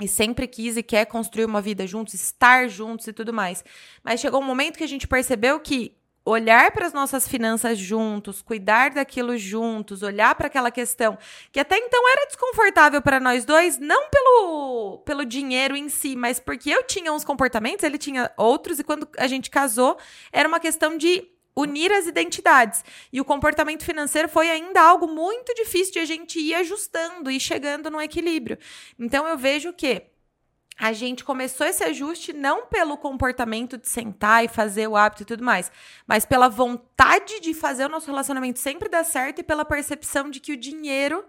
e 0.00 0.08
sempre 0.08 0.46
quis 0.46 0.76
e 0.76 0.82
quer 0.82 1.06
construir 1.06 1.44
uma 1.44 1.60
vida 1.60 1.86
juntos, 1.86 2.14
estar 2.14 2.68
juntos 2.68 3.06
e 3.06 3.12
tudo 3.12 3.32
mais. 3.32 3.64
Mas 4.02 4.20
chegou 4.20 4.40
um 4.40 4.44
momento 4.44 4.76
que 4.76 4.84
a 4.84 4.88
gente 4.88 5.06
percebeu 5.06 5.60
que 5.60 5.96
olhar 6.24 6.70
para 6.70 6.86
as 6.86 6.92
nossas 6.92 7.28
finanças 7.28 7.78
juntos, 7.78 8.40
cuidar 8.40 8.90
daquilo 8.90 9.36
juntos, 9.36 10.02
olhar 10.02 10.34
para 10.34 10.46
aquela 10.46 10.70
questão 10.70 11.18
que 11.52 11.60
até 11.60 11.76
então 11.76 12.00
era 12.08 12.26
desconfortável 12.26 13.02
para 13.02 13.20
nós 13.20 13.44
dois, 13.44 13.78
não 13.78 14.08
pelo, 14.08 15.02
pelo 15.04 15.24
dinheiro 15.24 15.76
em 15.76 15.88
si, 15.88 16.16
mas 16.16 16.40
porque 16.40 16.70
eu 16.70 16.82
tinha 16.84 17.12
uns 17.12 17.24
comportamentos, 17.24 17.84
ele 17.84 17.98
tinha 17.98 18.32
outros, 18.38 18.78
e 18.78 18.84
quando 18.84 19.06
a 19.18 19.26
gente 19.26 19.50
casou, 19.50 19.98
era 20.32 20.48
uma 20.48 20.58
questão 20.58 20.96
de 20.96 21.28
unir 21.56 21.92
as 21.92 22.06
identidades. 22.06 22.84
E 23.12 23.20
o 23.20 23.24
comportamento 23.24 23.84
financeiro 23.84 24.28
foi 24.28 24.50
ainda 24.50 24.80
algo 24.80 25.06
muito 25.06 25.54
difícil 25.54 25.94
de 25.94 25.98
a 26.00 26.04
gente 26.04 26.38
ir 26.38 26.54
ajustando 26.54 27.30
e 27.30 27.38
chegando 27.38 27.90
no 27.90 28.00
equilíbrio. 28.00 28.58
Então 28.98 29.26
eu 29.26 29.38
vejo 29.38 29.72
que 29.72 30.02
a 30.76 30.92
gente 30.92 31.22
começou 31.22 31.66
esse 31.66 31.84
ajuste 31.84 32.32
não 32.32 32.66
pelo 32.66 32.96
comportamento 32.96 33.78
de 33.78 33.88
sentar 33.88 34.44
e 34.44 34.48
fazer 34.48 34.88
o 34.88 34.96
hábito 34.96 35.22
e 35.22 35.26
tudo 35.26 35.44
mais, 35.44 35.70
mas 36.06 36.24
pela 36.24 36.48
vontade 36.48 37.38
de 37.40 37.54
fazer 37.54 37.86
o 37.86 37.88
nosso 37.88 38.06
relacionamento 38.06 38.58
sempre 38.58 38.88
dar 38.88 39.04
certo 39.04 39.38
e 39.38 39.44
pela 39.44 39.64
percepção 39.64 40.28
de 40.28 40.40
que 40.40 40.52
o 40.52 40.56
dinheiro 40.56 41.24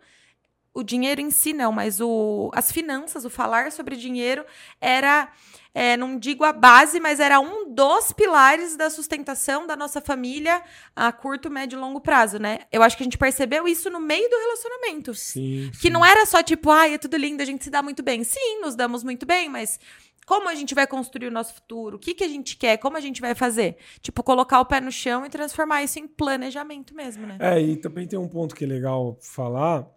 o 0.75 0.83
dinheiro 0.83 1.21
em 1.21 1.31
si 1.31 1.53
não, 1.53 1.71
mas 1.71 2.01
o, 2.01 2.51
as 2.53 2.69
finanças, 2.69 3.23
o 3.23 3.29
falar 3.29 3.71
sobre 3.71 3.95
dinheiro 3.95 4.45
era, 4.81 5.31
é, 5.73 5.95
não 5.95 6.19
digo 6.19 6.43
a 6.43 6.51
base, 6.51 6.99
mas 6.99 7.21
era 7.21 7.39
um 7.39 7.73
dos 7.73 8.11
pilares 8.11 8.75
da 8.75 8.89
sustentação 8.89 9.65
da 9.65 9.77
nossa 9.77 10.01
família 10.01 10.61
a 10.93 11.13
curto, 11.13 11.49
médio 11.49 11.77
e 11.77 11.79
longo 11.79 12.01
prazo, 12.01 12.37
né? 12.37 12.59
Eu 12.73 12.83
acho 12.83 12.97
que 12.97 13.03
a 13.03 13.05
gente 13.05 13.17
percebeu 13.17 13.65
isso 13.65 13.89
no 13.89 14.01
meio 14.01 14.29
do 14.29 14.37
relacionamento. 14.37 15.13
Sim, 15.15 15.71
Que 15.81 15.89
não 15.89 16.05
era 16.05 16.25
só 16.25 16.43
tipo, 16.43 16.69
ai, 16.69 16.95
é 16.95 16.97
tudo 16.97 17.15
lindo, 17.15 17.41
a 17.41 17.45
gente 17.45 17.63
se 17.63 17.69
dá 17.69 17.81
muito 17.81 18.03
bem. 18.03 18.25
Sim, 18.25 18.59
nos 18.59 18.75
damos 18.75 19.01
muito 19.01 19.25
bem, 19.25 19.47
mas 19.47 19.79
como 20.25 20.49
a 20.49 20.55
gente 20.55 20.75
vai 20.75 20.87
construir 20.87 21.27
o 21.27 21.31
nosso 21.31 21.53
futuro? 21.53 21.95
O 21.95 21.99
que, 21.99 22.13
que 22.13 22.23
a 22.23 22.27
gente 22.27 22.57
quer? 22.57 22.77
Como 22.77 22.97
a 22.97 22.99
gente 22.99 23.21
vai 23.21 23.33
fazer? 23.33 23.77
Tipo, 24.01 24.23
colocar 24.23 24.59
o 24.59 24.65
pé 24.65 24.81
no 24.81 24.91
chão 24.91 25.25
e 25.25 25.29
transformar 25.29 25.83
isso 25.83 25.99
em 25.99 26.07
planejamento 26.07 26.93
mesmo, 26.95 27.25
né? 27.27 27.37
É, 27.39 27.61
e 27.61 27.77
também 27.77 28.07
tem 28.07 28.17
um 28.17 28.27
ponto 28.27 28.55
que 28.55 28.65
é 28.65 28.67
legal 28.67 29.17
falar, 29.21 29.87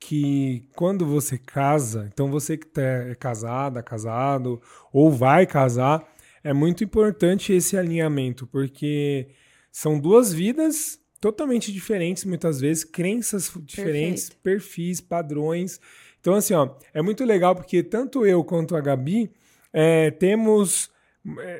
que 0.00 0.66
quando 0.74 1.04
você 1.06 1.36
casa, 1.36 2.08
então 2.12 2.30
você 2.30 2.56
que 2.56 2.66
tá- 2.66 2.80
é 2.82 3.14
casada, 3.14 3.82
casado, 3.82 4.60
ou 4.92 5.12
vai 5.12 5.46
casar, 5.46 6.02
é 6.42 6.52
muito 6.54 6.82
importante 6.82 7.52
esse 7.52 7.76
alinhamento, 7.76 8.46
porque 8.46 9.28
são 9.70 10.00
duas 10.00 10.32
vidas 10.32 10.98
totalmente 11.20 11.70
diferentes, 11.70 12.24
muitas 12.24 12.58
vezes, 12.58 12.82
crenças 12.82 13.52
diferentes, 13.60 14.30
perfis, 14.42 15.02
padrões. 15.02 15.78
Então, 16.18 16.34
assim, 16.34 16.54
ó, 16.54 16.70
é 16.94 17.02
muito 17.02 17.22
legal 17.24 17.54
porque 17.54 17.82
tanto 17.82 18.24
eu 18.24 18.42
quanto 18.42 18.74
a 18.74 18.80
Gabi 18.80 19.30
é, 19.70 20.10
temos 20.10 20.90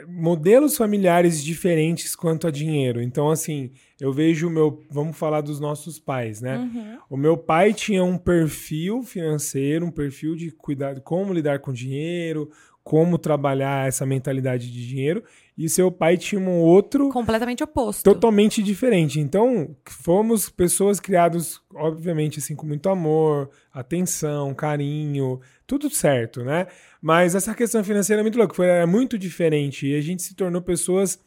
modelos 0.08 0.76
familiares 0.76 1.42
diferentes 1.42 2.16
quanto 2.16 2.46
a 2.46 2.50
dinheiro. 2.50 3.02
Então, 3.02 3.30
assim, 3.30 3.70
eu 4.00 4.12
vejo 4.12 4.48
o 4.48 4.50
meu. 4.50 4.82
Vamos 4.90 5.16
falar 5.16 5.40
dos 5.40 5.60
nossos 5.60 5.98
pais, 5.98 6.40
né? 6.40 6.58
Uhum. 6.58 6.98
O 7.10 7.16
meu 7.16 7.36
pai 7.36 7.72
tinha 7.72 8.04
um 8.04 8.16
perfil 8.16 9.02
financeiro, 9.02 9.86
um 9.86 9.90
perfil 9.90 10.34
de 10.34 10.50
cuidado, 10.50 11.00
como 11.00 11.32
lidar 11.32 11.58
com 11.58 11.72
dinheiro, 11.72 12.50
como 12.82 13.18
trabalhar 13.18 13.86
essa 13.86 14.06
mentalidade 14.06 14.70
de 14.70 14.88
dinheiro, 14.88 15.22
e 15.64 15.68
seu 15.68 15.90
pai 15.92 16.16
tinha 16.16 16.40
um 16.40 16.60
outro 16.60 17.08
Completamente 17.10 17.62
oposto. 17.62 18.02
totalmente 18.02 18.62
diferente. 18.62 19.20
Então, 19.20 19.76
fomos 19.84 20.48
pessoas 20.48 20.98
criadas, 20.98 21.60
obviamente, 21.74 22.38
assim, 22.38 22.56
com 22.56 22.66
muito 22.66 22.88
amor, 22.88 23.50
atenção, 23.72 24.54
carinho, 24.54 25.40
tudo 25.66 25.90
certo, 25.90 26.42
né? 26.42 26.66
Mas 27.02 27.34
essa 27.34 27.54
questão 27.54 27.82
financeira 27.84 28.20
é 28.20 28.24
muito 28.24 28.38
louca, 28.38 28.54
foi 28.54 28.66
era 28.66 28.86
muito 28.86 29.18
diferente 29.18 29.86
e 29.86 29.94
a 29.96 30.00
gente 30.00 30.22
se 30.22 30.34
tornou 30.34 30.62
pessoas 30.62 31.18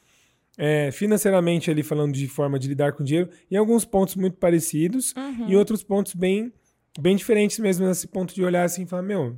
é, 0.57 0.91
financeiramente 0.91 1.69
ali 1.71 1.81
falando 1.83 2.13
de 2.13 2.27
forma 2.27 2.59
de 2.59 2.67
lidar 2.67 2.93
com 2.93 3.03
dinheiro, 3.03 3.29
em 3.49 3.55
alguns 3.55 3.85
pontos 3.85 4.15
muito 4.15 4.37
parecidos, 4.37 5.13
Uhum. 5.17 5.49
e 5.49 5.55
outros 5.55 5.83
pontos 5.83 6.13
bem, 6.13 6.51
bem 6.99 7.15
diferentes 7.15 7.57
mesmo 7.59 7.85
nesse 7.87 8.07
ponto 8.07 8.33
de 8.35 8.43
olhar 8.43 8.63
assim 8.63 8.83
e 8.83 8.85
falar, 8.85 9.01
meu, 9.03 9.35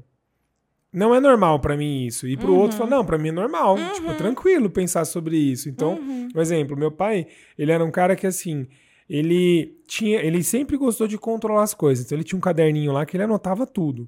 não 0.95 1.13
é 1.13 1.19
normal 1.19 1.59
pra 1.59 1.75
mim 1.77 2.05
isso. 2.05 2.27
E 2.27 2.35
pro 2.37 2.53
Uhum. 2.53 2.59
outro 2.59 2.77
falar, 2.77 2.89
não, 2.89 3.05
pra 3.05 3.17
mim 3.17 3.29
é 3.29 3.31
normal, 3.31 3.77
tipo, 3.93 4.13
tranquilo 4.15 4.69
pensar 4.69 5.05
sobre 5.05 5.37
isso. 5.37 5.69
Então, 5.69 5.93
Uhum. 5.95 6.27
um 6.35 6.41
exemplo, 6.41 6.75
meu 6.77 6.91
pai, 6.91 7.27
ele 7.57 7.71
era 7.71 7.83
um 7.83 7.91
cara 7.91 8.15
que 8.15 8.25
assim, 8.25 8.67
ele 9.09 9.77
tinha, 9.87 10.19
ele 10.21 10.43
sempre 10.43 10.77
gostou 10.77 11.07
de 11.07 11.17
controlar 11.17 11.63
as 11.63 11.73
coisas. 11.73 12.05
Então 12.05 12.15
ele 12.17 12.23
tinha 12.23 12.37
um 12.37 12.41
caderninho 12.41 12.91
lá 12.91 13.05
que 13.05 13.15
ele 13.15 13.23
anotava 13.23 13.65
tudo. 13.67 14.07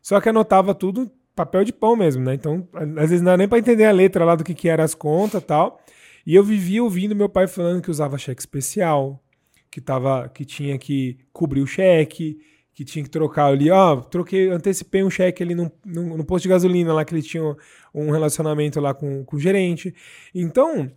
Só 0.00 0.20
que 0.20 0.28
anotava 0.28 0.74
tudo 0.74 1.10
papel 1.36 1.64
de 1.64 1.72
pão 1.72 1.94
mesmo, 1.94 2.24
né? 2.24 2.34
Então, 2.34 2.66
às 2.72 3.10
vezes 3.10 3.20
não 3.22 3.30
era 3.32 3.38
nem 3.38 3.48
pra 3.48 3.58
entender 3.58 3.84
a 3.84 3.92
letra 3.92 4.24
lá 4.24 4.34
do 4.34 4.42
que 4.44 4.54
que 4.54 4.68
era 4.68 4.82
as 4.82 4.94
contas, 4.94 5.42
tal. 5.44 5.80
E 6.26 6.34
eu 6.34 6.42
vivia 6.42 6.82
ouvindo 6.82 7.14
meu 7.14 7.28
pai 7.28 7.46
falando 7.46 7.82
que 7.82 7.90
usava 7.90 8.18
cheque 8.18 8.40
especial, 8.40 9.22
que 9.70 9.80
tava 9.80 10.28
que 10.28 10.44
tinha 10.44 10.78
que 10.78 11.18
cobrir 11.32 11.60
o 11.60 11.66
cheque, 11.66 12.38
que 12.78 12.84
tinha 12.84 13.02
que 13.02 13.10
trocar 13.10 13.46
ali, 13.46 13.72
ó, 13.72 13.96
troquei, 13.96 14.50
antecipei 14.50 15.02
um 15.02 15.10
cheque 15.10 15.42
ali 15.42 15.52
no, 15.52 15.68
no, 15.84 16.16
no 16.16 16.24
posto 16.24 16.44
de 16.44 16.48
gasolina 16.48 16.92
lá 16.92 17.04
que 17.04 17.12
ele 17.12 17.22
tinha 17.22 17.42
um 17.92 18.12
relacionamento 18.12 18.78
lá 18.80 18.94
com, 18.94 19.24
com 19.24 19.36
o 19.36 19.40
gerente. 19.40 19.92
Então, 20.32 20.88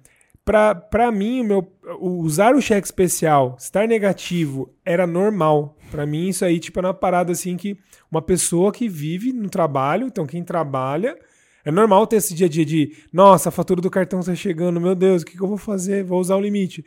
pra 0.46 1.12
mim, 1.12 1.42
o 1.42 1.44
meu, 1.44 1.74
usar 2.00 2.54
o 2.54 2.62
cheque 2.62 2.86
especial, 2.86 3.56
estar 3.60 3.88
negativo, 3.88 4.72
era 4.86 5.08
normal. 5.08 5.76
Pra 5.90 6.06
mim, 6.06 6.28
isso 6.28 6.46
aí, 6.46 6.60
tipo, 6.60 6.80
é 6.80 6.84
uma 6.84 6.94
parada 6.94 7.32
assim 7.32 7.58
que 7.58 7.76
uma 8.12 8.22
pessoa 8.22 8.72
que 8.72 8.88
vive 8.88 9.34
no 9.34 9.50
trabalho, 9.50 10.06
então 10.06 10.28
quem 10.28 10.44
trabalha, 10.44 11.18
é 11.66 11.72
normal 11.72 12.06
ter 12.06 12.18
esse 12.18 12.36
dia 12.36 12.46
a 12.46 12.50
dia 12.50 12.64
de, 12.64 12.96
nossa, 13.12 13.50
a 13.50 13.52
fatura 13.52 13.82
do 13.82 13.90
cartão 13.90 14.20
tá 14.20 14.36
chegando, 14.36 14.80
meu 14.80 14.94
Deus, 14.94 15.24
o 15.24 15.26
que, 15.26 15.36
que 15.36 15.42
eu 15.42 15.48
vou 15.48 15.58
fazer? 15.58 16.04
Vou 16.04 16.20
usar 16.20 16.36
o 16.36 16.42
limite. 16.42 16.86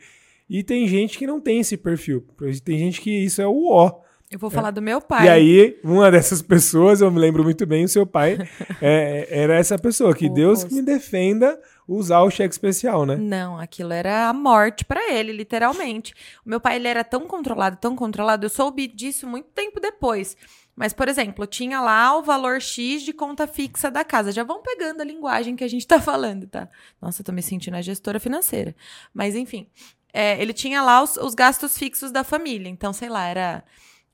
E 0.49 0.63
tem 0.63 0.87
gente 0.87 1.17
que 1.17 1.27
não 1.27 1.41
tem 1.41 1.59
esse 1.59 1.75
perfil. 1.75 2.25
Tem 2.63 2.79
gente 2.79 3.01
que 3.01 3.11
isso 3.11 3.41
é 3.41 3.47
o 3.47 3.67
ó. 3.69 4.04
Eu 4.31 4.39
vou 4.39 4.49
falar 4.49 4.71
do 4.71 4.81
meu 4.81 4.99
pai. 4.99 5.27
E 5.27 5.29
aí, 5.29 5.79
uma 5.83 6.09
dessas 6.09 6.41
pessoas, 6.41 6.99
eu 6.99 7.11
me 7.11 7.19
lembro 7.19 7.43
muito 7.43 7.65
bem, 7.65 7.85
o 7.85 7.87
seu 7.87 8.05
pai 8.07 8.37
é, 8.81 9.27
era 9.29 9.55
essa 9.55 9.77
pessoa, 9.77 10.15
que 10.15 10.25
O 10.25 10.33
Deus 10.33 10.59
oposto. 10.59 10.75
me 10.75 10.81
defenda 10.81 11.59
usar 11.87 12.21
o 12.23 12.31
cheque 12.31 12.53
especial, 12.53 13.05
né? 13.05 13.15
Não, 13.15 13.59
aquilo 13.59 13.93
era 13.93 14.27
a 14.27 14.33
morte 14.33 14.83
pra 14.83 15.11
ele, 15.13 15.31
literalmente. 15.31 16.13
O 16.45 16.49
meu 16.49 16.59
pai 16.59 16.77
ele 16.77 16.87
era 16.87 17.03
tão 17.03 17.27
controlado, 17.27 17.77
tão 17.77 17.95
controlado. 17.95 18.45
Eu 18.45 18.49
soube 18.49 18.87
disso 18.87 19.27
muito 19.27 19.47
tempo 19.53 19.79
depois. 19.79 20.35
Mas, 20.75 20.91
por 20.91 21.07
exemplo, 21.07 21.45
tinha 21.45 21.79
lá 21.79 22.17
o 22.17 22.23
valor 22.23 22.59
X 22.59 23.03
de 23.03 23.13
conta 23.13 23.47
fixa 23.47 23.89
da 23.89 24.03
casa. 24.03 24.31
Já 24.31 24.43
vão 24.43 24.61
pegando 24.61 24.99
a 25.01 25.05
linguagem 25.05 25.55
que 25.55 25.63
a 25.63 25.69
gente 25.69 25.87
tá 25.87 26.01
falando, 26.01 26.47
tá? 26.47 26.67
Nossa, 27.01 27.21
eu 27.21 27.25
tô 27.25 27.31
me 27.31 27.41
sentindo 27.43 27.75
a 27.77 27.81
gestora 27.81 28.19
financeira. 28.19 28.75
Mas, 29.13 29.35
enfim. 29.35 29.67
é, 30.11 30.41
ele 30.41 30.51
tinha 30.51 30.81
lá 30.81 31.01
os, 31.01 31.15
os 31.15 31.33
gastos 31.35 31.77
fixos 31.77 32.11
da 32.11 32.23
família. 32.25 32.67
Então, 32.67 32.91
sei 32.91 33.07
lá, 33.07 33.25
era. 33.27 33.63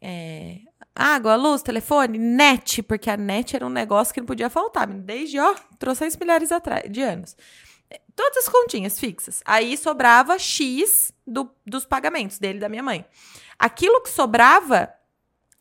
É, 0.01 0.57
água, 0.95 1.35
luz, 1.35 1.61
telefone, 1.61 2.17
net, 2.17 2.81
porque 2.83 3.09
a 3.09 3.15
net 3.17 3.55
era 3.55 3.65
um 3.65 3.69
negócio 3.69 4.13
que 4.13 4.19
não 4.19 4.27
podia 4.27 4.49
faltar, 4.49 4.87
desde, 4.87 5.39
ó, 5.39 5.55
trocentos 5.79 6.17
milhares 6.17 6.51
atrás, 6.51 6.91
de 6.91 7.01
anos. 7.01 7.35
Todas 8.15 8.37
as 8.45 8.49
continhas 8.49 8.99
fixas. 8.99 9.41
Aí 9.45 9.77
sobrava 9.77 10.37
X 10.39 11.13
do- 11.27 11.51
dos 11.65 11.85
pagamentos 11.85 12.39
dele 12.39 12.57
e 12.57 12.61
da 12.61 12.69
minha 12.69 12.83
mãe. 12.83 13.05
Aquilo 13.59 14.01
que 14.01 14.09
sobrava, 14.09 14.91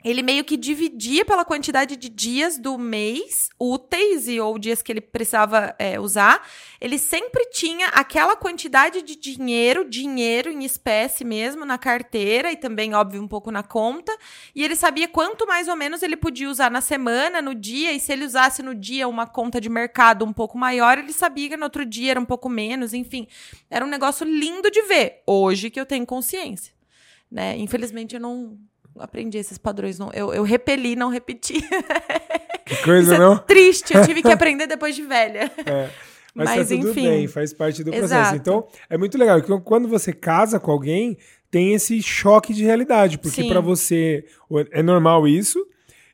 ele 0.04 0.22
meio 0.22 0.44
que 0.44 0.56
dividia 0.56 1.24
pela 1.24 1.44
quantidade 1.44 1.96
de 1.96 2.08
dias 2.08 2.58
do 2.58 2.78
mês 2.78 3.50
úteis 3.58 4.26
e 4.28 4.40
ou 4.40 4.58
dias 4.58 4.80
que 4.80 4.90
ele 4.90 5.00
precisava 5.00 5.74
é, 5.78 6.00
usar. 6.00 6.46
Ele 6.80 6.98
sempre 6.98 7.44
tinha 7.50 7.88
aquela 7.88 8.34
quantidade 8.34 9.02
de 9.02 9.14
dinheiro, 9.14 9.88
dinheiro 9.88 10.50
em 10.50 10.64
espécie 10.64 11.24
mesmo, 11.24 11.66
na 11.66 11.76
carteira 11.76 12.50
e 12.50 12.56
também, 12.56 12.94
óbvio, 12.94 13.22
um 13.22 13.28
pouco 13.28 13.50
na 13.50 13.62
conta. 13.62 14.16
E 14.54 14.64
ele 14.64 14.74
sabia 14.74 15.06
quanto 15.06 15.46
mais 15.46 15.68
ou 15.68 15.76
menos 15.76 16.02
ele 16.02 16.16
podia 16.16 16.48
usar 16.48 16.70
na 16.70 16.80
semana, 16.80 17.42
no 17.42 17.54
dia, 17.54 17.92
e 17.92 18.00
se 18.00 18.12
ele 18.12 18.24
usasse 18.24 18.62
no 18.62 18.74
dia 18.74 19.06
uma 19.06 19.26
conta 19.26 19.60
de 19.60 19.68
mercado 19.68 20.24
um 20.24 20.32
pouco 20.32 20.56
maior, 20.56 20.98
ele 20.98 21.12
sabia 21.12 21.50
que 21.50 21.56
no 21.56 21.64
outro 21.64 21.84
dia 21.84 22.12
era 22.12 22.20
um 22.20 22.24
pouco 22.24 22.48
menos, 22.48 22.94
enfim. 22.94 23.26
Era 23.68 23.84
um 23.84 23.88
negócio 23.88 24.24
lindo 24.24 24.70
de 24.70 24.82
ver, 24.82 25.22
hoje 25.26 25.68
que 25.68 25.78
eu 25.78 25.84
tenho 25.84 26.06
consciência. 26.06 26.72
Né? 27.30 27.56
Infelizmente 27.58 28.14
eu 28.14 28.20
não 28.20 28.58
aprendi 28.98 29.38
esses 29.38 29.58
padrões, 29.58 29.98
não. 29.98 30.10
Eu, 30.12 30.32
eu 30.32 30.42
repeli, 30.42 30.96
não 30.96 31.08
repeti. 31.08 31.54
Que 32.70 32.84
coisa, 32.84 33.14
Isso 33.14 33.20
não? 33.20 33.32
é 33.32 33.38
triste, 33.38 33.92
eu 33.92 34.06
tive 34.06 34.22
que 34.22 34.30
aprender 34.30 34.68
depois 34.68 34.94
de 34.94 35.02
velha. 35.02 35.50
É. 35.66 35.90
Mas, 36.32 36.50
Mas, 36.50 36.68
tá 36.68 36.76
tudo 36.76 36.90
enfim. 36.90 37.02
bem, 37.02 37.26
faz 37.26 37.52
parte 37.52 37.82
do 37.82 37.90
processo. 37.90 38.14
Exato. 38.14 38.36
Então, 38.36 38.68
é 38.88 38.96
muito 38.96 39.18
legal. 39.18 39.42
que 39.42 39.60
Quando 39.62 39.88
você 39.88 40.12
casa 40.12 40.60
com 40.60 40.70
alguém, 40.70 41.18
tem 41.50 41.74
esse 41.74 42.00
choque 42.00 42.54
de 42.54 42.62
realidade. 42.64 43.18
Porque 43.18 43.42
pra 43.44 43.60
você 43.60 44.24
é 44.70 44.82
normal 44.84 45.26
isso, 45.26 45.66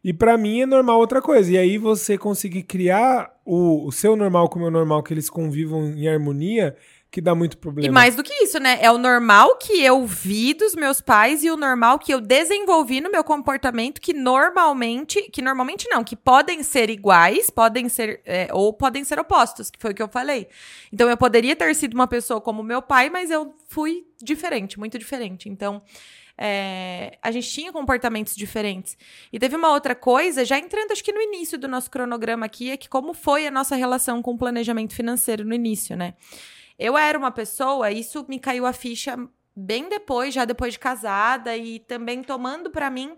e 0.02 0.14
pra 0.14 0.38
mim 0.38 0.62
é 0.62 0.66
normal 0.66 0.98
outra 0.98 1.20
coisa. 1.20 1.52
E 1.52 1.58
aí 1.58 1.76
você 1.76 2.16
conseguir 2.16 2.62
criar 2.62 3.30
o, 3.44 3.86
o 3.86 3.92
seu 3.92 4.16
normal 4.16 4.48
com 4.48 4.58
o 4.58 4.62
meu 4.62 4.70
normal, 4.70 5.02
que 5.02 5.12
eles 5.12 5.28
convivam 5.28 5.88
em 5.88 6.08
harmonia, 6.08 6.74
que 7.16 7.20
dá 7.22 7.34
muito 7.34 7.56
problema. 7.56 7.88
E 7.88 7.90
mais 7.90 8.14
do 8.14 8.22
que 8.22 8.44
isso, 8.44 8.58
né? 8.58 8.78
É 8.78 8.92
o 8.92 8.98
normal 8.98 9.56
que 9.56 9.82
eu 9.82 10.04
vi 10.04 10.52
dos 10.52 10.74
meus 10.74 11.00
pais 11.00 11.42
e 11.42 11.50
o 11.50 11.56
normal 11.56 11.98
que 11.98 12.12
eu 12.12 12.20
desenvolvi 12.20 13.00
no 13.00 13.10
meu 13.10 13.24
comportamento, 13.24 14.02
que 14.02 14.12
normalmente, 14.12 15.22
que 15.30 15.40
normalmente 15.40 15.88
não, 15.88 16.04
que 16.04 16.14
podem 16.14 16.62
ser 16.62 16.90
iguais, 16.90 17.48
podem 17.48 17.88
ser, 17.88 18.20
é, 18.26 18.48
ou 18.52 18.70
podem 18.70 19.02
ser 19.02 19.18
opostos, 19.18 19.70
que 19.70 19.80
foi 19.80 19.92
o 19.92 19.94
que 19.94 20.02
eu 20.02 20.08
falei. 20.08 20.46
Então 20.92 21.08
eu 21.08 21.16
poderia 21.16 21.56
ter 21.56 21.74
sido 21.74 21.94
uma 21.94 22.06
pessoa 22.06 22.38
como 22.38 22.62
meu 22.62 22.82
pai, 22.82 23.08
mas 23.08 23.30
eu 23.30 23.54
fui 23.66 24.04
diferente, 24.22 24.78
muito 24.78 24.98
diferente. 24.98 25.48
Então. 25.48 25.80
é, 26.38 27.16
a 27.22 27.30
gente 27.30 27.48
tinha 27.48 27.72
comportamentos 27.72 28.36
diferentes. 28.36 28.94
E 29.32 29.38
teve 29.38 29.56
uma 29.56 29.70
outra 29.72 29.94
coisa, 29.94 30.44
já 30.44 30.58
entrando 30.58 30.92
acho 30.92 31.02
que 31.02 31.12
no 31.12 31.22
início 31.22 31.56
do 31.56 31.66
nosso 31.66 31.90
cronograma 31.90 32.44
aqui, 32.44 32.70
é 32.70 32.76
que 32.76 32.90
como 32.90 33.14
foi 33.14 33.46
a 33.46 33.50
nossa 33.50 33.74
relação 33.74 34.20
com 34.20 34.34
o 34.34 34.36
planejamento 34.36 34.94
financeiro 34.94 35.46
no 35.46 35.54
início, 35.54 35.96
né? 35.96 36.12
Eu 36.78 36.96
era 36.96 37.18
uma 37.18 37.30
pessoa, 37.30 37.90
isso 37.90 38.24
me 38.28 38.38
caiu 38.38 38.66
a 38.66 38.72
ficha 38.72 39.16
bem 39.54 39.88
depois, 39.88 40.34
já 40.34 40.44
depois 40.44 40.74
de 40.74 40.78
casada 40.78 41.56
e 41.56 41.78
também 41.80 42.22
tomando 42.22 42.70
pra 42.70 42.90
mim 42.90 43.16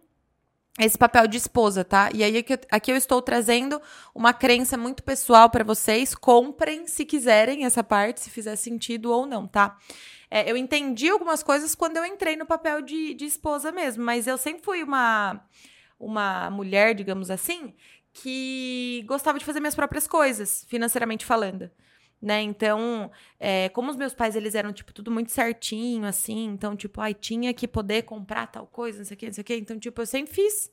esse 0.78 0.96
papel 0.96 1.26
de 1.26 1.36
esposa, 1.36 1.84
tá? 1.84 2.08
E 2.14 2.22
aí 2.22 2.38
aqui, 2.38 2.56
aqui 2.70 2.92
eu 2.92 2.96
estou 2.96 3.20
trazendo 3.20 3.82
uma 4.14 4.32
crença 4.32 4.76
muito 4.76 5.02
pessoal 5.02 5.50
para 5.50 5.64
vocês. 5.64 6.14
Comprem 6.14 6.86
se 6.86 7.04
quiserem 7.04 7.64
essa 7.64 7.82
parte, 7.82 8.20
se 8.20 8.30
fizer 8.30 8.54
sentido 8.54 9.10
ou 9.10 9.26
não, 9.26 9.48
tá? 9.48 9.76
É, 10.30 10.48
eu 10.48 10.56
entendi 10.56 11.08
algumas 11.08 11.42
coisas 11.42 11.74
quando 11.74 11.96
eu 11.96 12.04
entrei 12.04 12.36
no 12.36 12.46
papel 12.46 12.80
de, 12.80 13.14
de 13.14 13.24
esposa 13.24 13.72
mesmo, 13.72 14.04
mas 14.04 14.28
eu 14.28 14.38
sempre 14.38 14.62
fui 14.62 14.84
uma, 14.84 15.42
uma 15.98 16.48
mulher, 16.50 16.94
digamos 16.94 17.28
assim, 17.28 17.74
que 18.12 19.02
gostava 19.06 19.38
de 19.38 19.44
fazer 19.44 19.58
minhas 19.58 19.74
próprias 19.74 20.06
coisas, 20.06 20.64
financeiramente 20.68 21.26
falando 21.26 21.68
né? 22.20 22.42
Então, 22.42 23.10
é, 23.38 23.68
como 23.70 23.90
os 23.90 23.96
meus 23.96 24.14
pais, 24.14 24.34
eles 24.34 24.54
eram, 24.54 24.72
tipo, 24.72 24.92
tudo 24.92 25.10
muito 25.10 25.30
certinho, 25.30 26.04
assim. 26.04 26.46
Então, 26.46 26.74
tipo, 26.76 27.00
ai, 27.00 27.14
tinha 27.14 27.54
que 27.54 27.68
poder 27.68 28.02
comprar 28.02 28.46
tal 28.46 28.66
coisa, 28.66 28.98
não 28.98 29.04
sei 29.04 29.14
o 29.14 29.18
que, 29.18 29.26
não 29.26 29.32
sei 29.32 29.42
o 29.42 29.44
que. 29.44 29.54
Então, 29.56 29.78
tipo, 29.78 30.00
eu 30.00 30.06
sempre 30.06 30.32
fiz... 30.34 30.70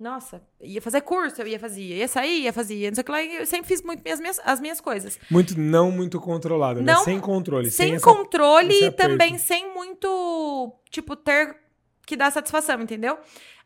Nossa, 0.00 0.42
ia 0.60 0.82
fazer 0.82 1.00
curso, 1.02 1.40
eu 1.40 1.46
ia 1.46 1.60
fazer, 1.60 1.80
ia 1.80 2.08
sair, 2.08 2.42
ia 2.42 2.52
fazer, 2.52 2.88
não 2.88 2.94
sei 2.96 3.02
o 3.02 3.04
que 3.04 3.12
lá, 3.12 3.22
eu 3.22 3.46
sempre 3.46 3.68
fiz 3.68 3.80
muito 3.82 4.02
minhas, 4.02 4.18
minhas, 4.18 4.40
as 4.44 4.58
minhas 4.58 4.80
coisas. 4.80 5.16
Muito, 5.30 5.56
não 5.56 5.92
muito 5.92 6.20
controlado, 6.20 6.82
né? 6.82 6.92
não, 6.92 7.04
Sem 7.04 7.20
controle. 7.20 7.70
Sem, 7.70 7.90
sem 7.90 8.00
controle 8.00 8.74
essa, 8.74 8.86
e 8.86 8.90
também 8.90 9.38
sem 9.38 9.72
muito, 9.72 10.74
tipo, 10.90 11.14
ter 11.14 11.56
que 12.04 12.16
dar 12.16 12.32
satisfação, 12.32 12.80
entendeu? 12.80 13.16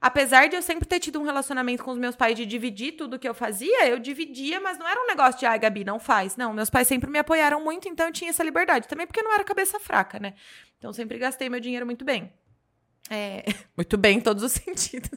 Apesar 0.06 0.48
de 0.48 0.54
eu 0.54 0.62
sempre 0.62 0.86
ter 0.86 1.00
tido 1.00 1.18
um 1.20 1.25
relacionamento 1.25 1.82
com 1.82 1.90
os 1.90 1.98
meus 1.98 2.14
pais 2.14 2.36
de 2.36 2.46
dividir 2.46 2.92
tudo 2.92 3.18
que 3.18 3.28
eu 3.28 3.34
fazia, 3.34 3.88
eu 3.88 3.98
dividia, 3.98 4.60
mas 4.60 4.78
não 4.78 4.86
era 4.86 5.02
um 5.02 5.06
negócio 5.08 5.40
de, 5.40 5.46
ai, 5.46 5.58
Gabi, 5.58 5.82
não 5.82 5.98
faz. 5.98 6.36
Não, 6.36 6.52
meus 6.52 6.70
pais 6.70 6.86
sempre 6.86 7.10
me 7.10 7.18
apoiaram 7.18 7.60
muito, 7.60 7.88
então 7.88 8.06
eu 8.06 8.12
tinha 8.12 8.30
essa 8.30 8.44
liberdade. 8.44 8.86
Também 8.86 9.04
porque 9.04 9.18
eu 9.18 9.25
não 9.25 9.34
era 9.34 9.42
cabeça 9.42 9.80
fraca, 9.80 10.20
né? 10.20 10.34
Então 10.78 10.92
sempre 10.92 11.18
gastei 11.18 11.48
meu 11.48 11.58
dinheiro 11.58 11.84
muito 11.84 12.04
bem. 12.04 12.32
É, 13.10 13.44
muito 13.76 13.98
bem 13.98 14.18
em 14.18 14.20
todos 14.20 14.44
os 14.44 14.52
sentidos. 14.62 15.10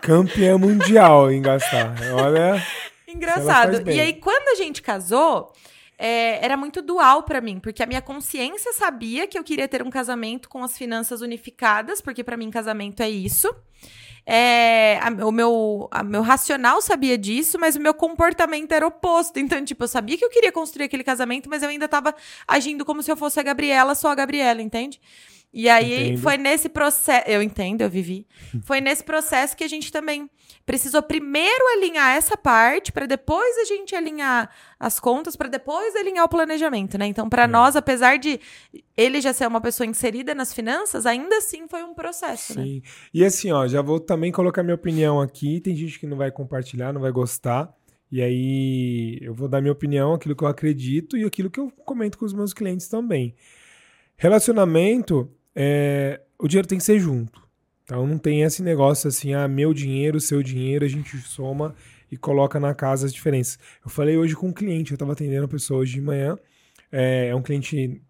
Campeã 0.00 0.56
mundial 0.56 1.30
em 1.30 1.42
gastar. 1.42 1.94
Olha. 2.14 2.54
Engraçado. 3.06 3.90
E 3.90 4.00
aí, 4.00 4.14
quando 4.14 4.48
a 4.48 4.54
gente 4.54 4.80
casou, 4.80 5.52
é, 5.98 6.44
era 6.44 6.56
muito 6.56 6.82
dual 6.82 7.22
para 7.22 7.40
mim, 7.40 7.58
porque 7.58 7.82
a 7.82 7.86
minha 7.86 8.02
consciência 8.02 8.72
sabia 8.72 9.26
que 9.26 9.38
eu 9.38 9.44
queria 9.44 9.66
ter 9.66 9.82
um 9.82 9.90
casamento 9.90 10.48
com 10.48 10.62
as 10.62 10.76
finanças 10.76 11.20
unificadas, 11.20 12.00
porque 12.00 12.22
para 12.22 12.36
mim 12.36 12.50
casamento 12.50 13.02
é 13.02 13.08
isso. 13.08 13.48
É, 14.28 14.98
a, 15.00 15.24
o 15.24 15.30
meu, 15.30 15.88
a, 15.90 16.02
meu 16.02 16.20
racional 16.20 16.82
sabia 16.82 17.16
disso, 17.16 17.58
mas 17.60 17.76
o 17.76 17.80
meu 17.80 17.94
comportamento 17.94 18.72
era 18.72 18.86
oposto. 18.86 19.38
Então, 19.38 19.64
tipo, 19.64 19.84
eu 19.84 19.88
sabia 19.88 20.18
que 20.18 20.24
eu 20.24 20.30
queria 20.30 20.50
construir 20.50 20.86
aquele 20.86 21.04
casamento, 21.04 21.48
mas 21.48 21.62
eu 21.62 21.68
ainda 21.68 21.86
tava 21.86 22.14
agindo 22.46 22.84
como 22.84 23.02
se 23.02 23.10
eu 23.10 23.16
fosse 23.16 23.38
a 23.38 23.42
Gabriela, 23.42 23.94
só 23.94 24.08
a 24.08 24.14
Gabriela, 24.14 24.60
entende? 24.60 25.00
E 25.52 25.68
aí 25.68 26.08
entendo. 26.08 26.18
foi 26.20 26.36
nesse 26.36 26.68
processo. 26.68 27.28
Eu 27.28 27.40
entendo, 27.42 27.80
eu 27.80 27.88
vivi. 27.88 28.26
Foi 28.64 28.80
nesse 28.80 29.02
processo 29.02 29.56
que 29.56 29.64
a 29.64 29.68
gente 29.68 29.90
também 29.90 30.28
precisou 30.66 31.02
primeiro 31.02 31.64
alinhar 31.76 32.16
essa 32.16 32.36
parte, 32.36 32.92
para 32.92 33.06
depois 33.06 33.56
a 33.58 33.64
gente 33.64 33.94
alinhar 33.94 34.50
as 34.78 35.00
contas, 35.00 35.36
para 35.36 35.48
depois 35.48 35.94
alinhar 35.94 36.24
o 36.24 36.28
planejamento, 36.28 36.98
né? 36.98 37.06
Então, 37.06 37.28
para 37.28 37.44
é. 37.44 37.46
nós, 37.46 37.76
apesar 37.76 38.18
de 38.18 38.40
ele 38.96 39.20
já 39.20 39.32
ser 39.32 39.46
uma 39.46 39.60
pessoa 39.60 39.86
inserida 39.86 40.34
nas 40.34 40.52
finanças, 40.52 41.06
ainda 41.06 41.36
assim 41.38 41.68
foi 41.68 41.82
um 41.84 41.94
processo, 41.94 42.58
né? 42.58 42.64
Sim. 42.64 42.74
né? 42.76 42.82
E 43.14 43.24
assim, 43.24 43.52
ó, 43.52 43.66
já 43.66 43.80
vou 43.80 44.00
também 44.00 44.32
colocar 44.32 44.62
minha 44.62 44.74
opinião 44.74 45.20
aqui. 45.20 45.60
Tem 45.60 45.74
gente 45.74 45.98
que 45.98 46.06
não 46.06 46.16
vai 46.16 46.30
compartilhar, 46.30 46.92
não 46.92 47.00
vai 47.00 47.12
gostar. 47.12 47.72
E 48.10 48.20
aí 48.20 49.18
eu 49.22 49.34
vou 49.34 49.48
dar 49.48 49.60
minha 49.60 49.72
opinião, 49.72 50.14
aquilo 50.14 50.36
que 50.36 50.44
eu 50.44 50.48
acredito 50.48 51.16
e 51.16 51.24
aquilo 51.24 51.50
que 51.50 51.60
eu 51.60 51.70
comento 51.84 52.18
com 52.18 52.24
os 52.24 52.32
meus 52.32 52.52
clientes 52.52 52.88
também. 52.88 53.34
Relacionamento 54.16 55.30
é, 55.56 56.20
o 56.38 56.46
dinheiro 56.46 56.68
tem 56.68 56.76
que 56.76 56.84
ser 56.84 56.98
junto. 56.98 57.42
Então 57.84 58.06
não 58.06 58.18
tem 58.18 58.42
esse 58.42 58.62
negócio 58.62 59.08
assim, 59.08 59.32
ah, 59.32 59.48
meu 59.48 59.72
dinheiro, 59.72 60.20
seu 60.20 60.42
dinheiro, 60.42 60.84
a 60.84 60.88
gente 60.88 61.16
soma 61.18 61.74
e 62.12 62.16
coloca 62.16 62.60
na 62.60 62.74
casa 62.74 63.06
as 63.06 63.14
diferenças. 63.14 63.58
Eu 63.82 63.90
falei 63.90 64.16
hoje 64.18 64.36
com 64.36 64.48
um 64.48 64.52
cliente, 64.52 64.92
eu 64.92 64.96
estava 64.96 65.12
atendendo 65.12 65.46
a 65.46 65.48
pessoa 65.48 65.80
hoje 65.80 65.94
de 65.94 66.00
manhã, 66.00 66.36
é, 66.92 67.28
é 67.28 67.34
um 67.34 67.42
cliente 67.42 68.02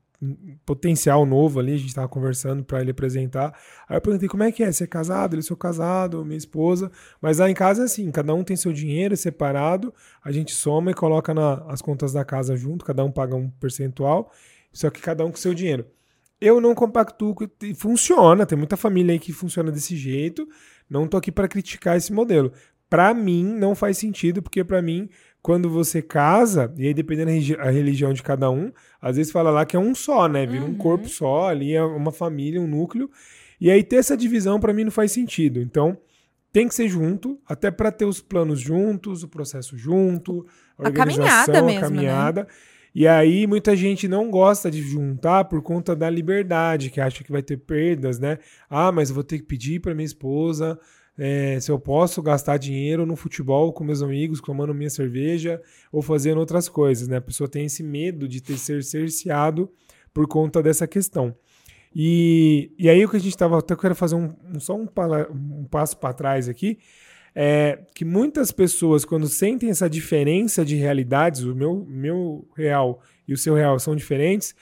potencial 0.64 1.26
novo 1.26 1.60
ali, 1.60 1.74
a 1.74 1.76
gente 1.76 1.88
estava 1.88 2.08
conversando 2.08 2.64
para 2.64 2.80
ele 2.80 2.90
apresentar. 2.90 3.54
Aí 3.88 3.96
eu 3.96 4.00
perguntei 4.00 4.28
como 4.28 4.42
é 4.42 4.50
que 4.50 4.62
é, 4.62 4.72
você 4.72 4.84
é 4.84 4.86
casado? 4.86 5.34
Ele 5.34 5.42
sou 5.42 5.56
casado, 5.56 6.24
minha 6.24 6.38
esposa. 6.38 6.90
Mas 7.20 7.38
lá 7.38 7.50
em 7.50 7.54
casa 7.54 7.82
é 7.82 7.84
assim, 7.84 8.10
cada 8.10 8.34
um 8.34 8.42
tem 8.42 8.56
seu 8.56 8.72
dinheiro 8.72 9.16
separado, 9.16 9.92
a 10.24 10.32
gente 10.32 10.52
soma 10.52 10.90
e 10.90 10.94
coloca 10.94 11.35
na, 11.35 11.64
as 11.68 11.82
contas 11.82 12.12
da 12.12 12.24
casa 12.24 12.56
junto, 12.56 12.85
cada 12.85 13.04
um 13.04 13.12
paga 13.12 13.37
um 13.37 13.50
percentual, 13.50 14.32
só 14.72 14.90
que 14.90 15.00
cada 15.00 15.24
um 15.24 15.30
com 15.30 15.37
seu 15.37 15.52
dinheiro. 15.52 15.87
Eu 16.40 16.61
não 16.61 16.75
compactuo 16.75 17.35
funciona, 17.77 18.44
tem 18.44 18.59
muita 18.59 18.77
família 18.77 19.12
aí 19.12 19.18
que 19.18 19.33
funciona 19.33 19.72
desse 19.72 19.96
jeito. 19.96 20.46
Não 20.88 21.09
tô 21.09 21.16
aqui 21.16 21.33
para 21.33 21.49
criticar 21.49 21.96
esse 21.96 22.12
modelo. 22.12 22.53
Para 22.88 23.12
mim 23.14 23.44
não 23.44 23.75
faz 23.75 23.99
sentido, 23.99 24.42
porque 24.42 24.62
para 24.62 24.81
mim 24.81 25.09
quando 25.46 25.70
você 25.70 26.03
casa, 26.03 26.75
e 26.77 26.88
aí 26.88 26.92
dependendo 26.92 27.31
da 27.57 27.70
religião 27.70 28.12
de 28.12 28.20
cada 28.20 28.51
um, 28.51 28.72
às 29.01 29.16
vezes 29.16 29.31
fala 29.31 29.49
lá 29.49 29.64
que 29.64 29.77
é 29.77 29.79
um 29.79 29.94
só, 29.94 30.27
né? 30.27 30.44
Vira 30.44 30.64
uhum. 30.64 30.70
um 30.70 30.75
corpo 30.75 31.09
só, 31.09 31.49
ali 31.49 31.72
é 31.72 31.85
uma 31.85 32.11
família, 32.11 32.61
um 32.61 32.66
núcleo. 32.66 33.09
E 33.61 33.70
aí 33.70 33.85
ter 33.85 33.94
essa 33.94 34.16
divisão 34.16 34.59
para 34.59 34.72
mim 34.72 34.83
não 34.83 34.90
faz 34.90 35.12
sentido. 35.12 35.61
Então, 35.61 35.96
tem 36.53 36.66
que 36.66 36.75
ser 36.75 36.88
junto, 36.88 37.38
até 37.46 37.70
para 37.70 37.92
ter 37.92 38.05
os 38.05 38.20
planos 38.20 38.59
juntos, 38.59 39.22
o 39.22 39.29
processo 39.29 39.79
junto, 39.79 40.44
a, 40.77 40.88
a 40.88 40.90
caminhada 40.90 41.62
mesmo, 41.62 41.68
a 41.68 41.72
né? 41.75 41.81
caminhada. 41.81 42.40
Né? 42.42 42.49
E 42.98 43.06
aí 43.06 43.46
muita 43.46 43.76
gente 43.76 44.09
não 44.09 44.30
gosta 44.30 44.70
de 44.70 44.80
juntar 44.80 45.44
por 45.44 45.61
conta 45.61 45.94
da 45.94 46.09
liberdade, 46.09 46.88
que 46.88 46.98
acha 46.98 47.22
que 47.22 47.30
vai 47.30 47.42
ter 47.42 47.59
perdas, 47.59 48.18
né? 48.18 48.38
Ah, 48.70 48.90
mas 48.90 49.11
eu 49.11 49.14
vou 49.14 49.22
ter 49.22 49.37
que 49.37 49.44
pedir 49.44 49.80
para 49.80 49.94
minha 49.94 50.06
esposa 50.06 50.80
é, 51.18 51.61
se 51.61 51.70
eu 51.70 51.78
posso 51.78 52.22
gastar 52.22 52.56
dinheiro 52.56 53.04
no 53.04 53.14
futebol 53.14 53.70
com 53.70 53.85
meus 53.85 54.00
amigos, 54.00 54.40
tomando 54.40 54.72
minha 54.72 54.88
cerveja 54.88 55.61
ou 55.92 56.00
fazendo 56.00 56.38
outras 56.38 56.70
coisas, 56.70 57.06
né? 57.06 57.18
A 57.18 57.20
pessoa 57.20 57.46
tem 57.46 57.66
esse 57.66 57.82
medo 57.82 58.26
de 58.26 58.40
ter 58.40 58.56
ser 58.56 58.82
cerceado 58.82 59.70
por 60.14 60.26
conta 60.26 60.62
dessa 60.62 60.87
questão. 60.87 61.37
E, 61.94 62.72
e 62.78 62.88
aí 62.88 63.04
o 63.04 63.11
que 63.11 63.16
a 63.16 63.20
gente 63.20 63.28
estava, 63.28 63.59
até 63.59 63.76
quero 63.76 63.94
fazer 63.94 64.14
um, 64.14 64.35
um 64.54 64.59
só 64.59 64.74
um, 64.74 64.88
um 65.35 65.64
passo 65.64 65.98
para 65.98 66.14
trás 66.14 66.48
aqui, 66.48 66.78
é 67.38 67.81
que 67.94 68.03
muitas 68.03 68.51
pessoas, 68.51 69.05
quando 69.05 69.29
sentem 69.29 69.68
essa 69.68 69.90
diferença 69.90 70.64
de 70.64 70.75
realidades, 70.75 71.42
o 71.42 71.55
meu, 71.55 71.85
meu 71.87 72.49
real 72.57 73.03
e 73.29 73.35
o 73.35 73.37
seu 73.37 73.55
real 73.55 73.79
são 73.79 73.94
diferentes, 73.94 74.55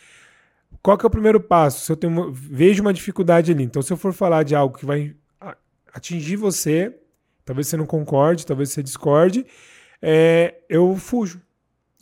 qual 0.82 0.98
que 0.98 1.06
é 1.06 1.08
o 1.08 1.10
primeiro 1.10 1.40
passo? 1.40 1.86
Se 1.86 1.92
eu 1.92 1.96
tenho 1.96 2.12
uma, 2.12 2.32
vejo 2.32 2.82
uma 2.82 2.92
dificuldade 2.92 3.52
ali, 3.52 3.62
então 3.62 3.80
se 3.80 3.92
eu 3.92 3.96
for 3.96 4.12
falar 4.12 4.42
de 4.42 4.56
algo 4.56 4.76
que 4.76 4.84
vai 4.84 5.14
atingir 5.94 6.34
você, 6.34 6.92
talvez 7.44 7.68
você 7.68 7.76
não 7.76 7.86
concorde, 7.86 8.44
talvez 8.44 8.70
você 8.70 8.82
discorde, 8.82 9.46
é, 10.02 10.56
eu 10.68 10.96
fujo. 10.96 11.40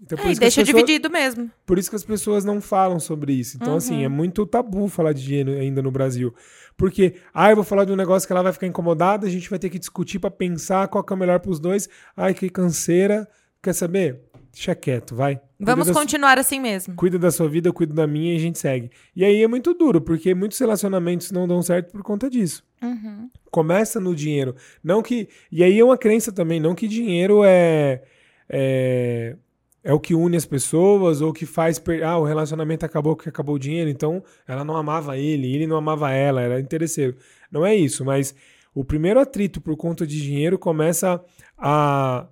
Então, 0.03 0.19
é, 0.19 0.35
deixa 0.35 0.61
pessoas, 0.61 0.67
dividido 0.67 1.09
mesmo. 1.09 1.51
Por 1.65 1.79
isso 1.79 1.89
que 1.89 1.97
as 1.97 2.03
pessoas 2.03 2.45
não 2.45 2.61
falam 2.61 2.99
sobre 2.99 3.33
isso. 3.33 3.57
Então, 3.57 3.71
uhum. 3.71 3.77
assim, 3.77 4.05
é 4.05 4.09
muito 4.09 4.45
tabu 4.45 4.89
falar 4.89 5.13
de 5.13 5.23
dinheiro 5.23 5.53
ainda 5.53 5.81
no 5.81 5.93
Brasil. 5.93 6.35
Porque, 6.77 7.15
ah, 7.33 7.51
eu 7.51 7.57
vou 7.57 7.65
falar 7.65 7.85
de 7.85 7.93
um 7.93 7.97
negócio 7.97 8.27
que 8.27 8.33
ela 8.33 8.43
vai 8.43 8.53
ficar 8.53 8.67
incomodada, 8.67 9.27
a 9.27 9.31
gente 9.31 9.49
vai 9.49 9.59
ter 9.59 9.71
que 9.71 9.79
discutir 9.79 10.19
para 10.19 10.31
pensar 10.31 10.89
qual 10.89 11.05
que 11.05 11.13
é 11.13 11.17
o 11.17 11.19
melhor 11.19 11.39
para 11.39 11.51
os 11.51 11.61
dois. 11.61 11.89
Ai, 12.17 12.35
que 12.35 12.51
canseira. 12.51 13.29
Quer 13.63 13.75
saber? 13.75 14.21
Deixa 14.53 14.75
quieto, 14.75 15.15
vai. 15.15 15.41
Vamos 15.59 15.91
continuar 15.91 16.39
assim 16.39 16.61
mesmo. 16.61 16.95
Cuida 16.95 17.19
da 17.19 17.31
sua 17.31 17.49
vida, 17.49 17.69
eu 17.69 17.73
cuido 17.73 17.95
da 17.95 18.07
minha 18.07 18.35
e 18.35 18.37
a 18.37 18.41
gente 18.41 18.59
segue. 18.59 18.91
E 19.15 19.25
aí 19.25 19.43
é 19.43 19.49
muito 19.49 19.73
duro, 19.73 20.01
porque 20.01 20.35
muitos 20.35 20.59
relacionamentos 20.59 21.31
não 21.31 21.49
dão 21.49 21.63
certo 21.63 21.91
por 21.93 22.03
conta 22.03 22.29
disso. 22.29 22.63
Uhum. 22.83 23.31
Começa 23.51 23.99
no 23.99 24.15
dinheiro. 24.15 24.55
Não 24.83 25.01
que. 25.01 25.29
E 25.51 25.63
aí 25.63 25.79
é 25.79 25.85
uma 25.85 25.97
crença 25.97 26.33
também, 26.33 26.61
não 26.61 26.75
que 26.75 26.87
dinheiro 26.87 27.43
é. 27.45 28.03
é 28.49 29.37
é 29.85 29.93
o 29.93 30.01
que 30.01 30.15
une 30.15 30.37
as 30.37 30.47
pessoas 30.47 31.21
ou 31.21 31.33
que 31.33 31.45
faz 31.45 31.79
per... 31.79 32.05
ah 32.05 32.19
o 32.19 32.25
relacionamento 32.25 32.87
acabou 32.87 33.17
que 33.17 33.29
acabou 33.29 33.57
o 33.57 33.59
dinheiro 33.59 33.91
então 33.91 34.23
ela 34.47 34.65
não 34.65 34.77
amava 34.77 35.19
ele 35.19 35.55
ele 35.55 35.67
não 35.67 35.77
amava 35.77 36.13
ela 36.13 36.41
era 36.41 36.61
interesseiro. 36.61 37.17
Não 37.51 37.67
é 37.67 37.75
isso 37.75 38.05
mas 38.05 38.35
o 38.75 38.85
primeiro 38.85 39.21
atrito 39.21 39.61
por 39.61 39.77
conta 39.77 40.07
de 40.07 40.21
dinheiro 40.21 40.59
começa 40.59 41.23
a 41.59 42.27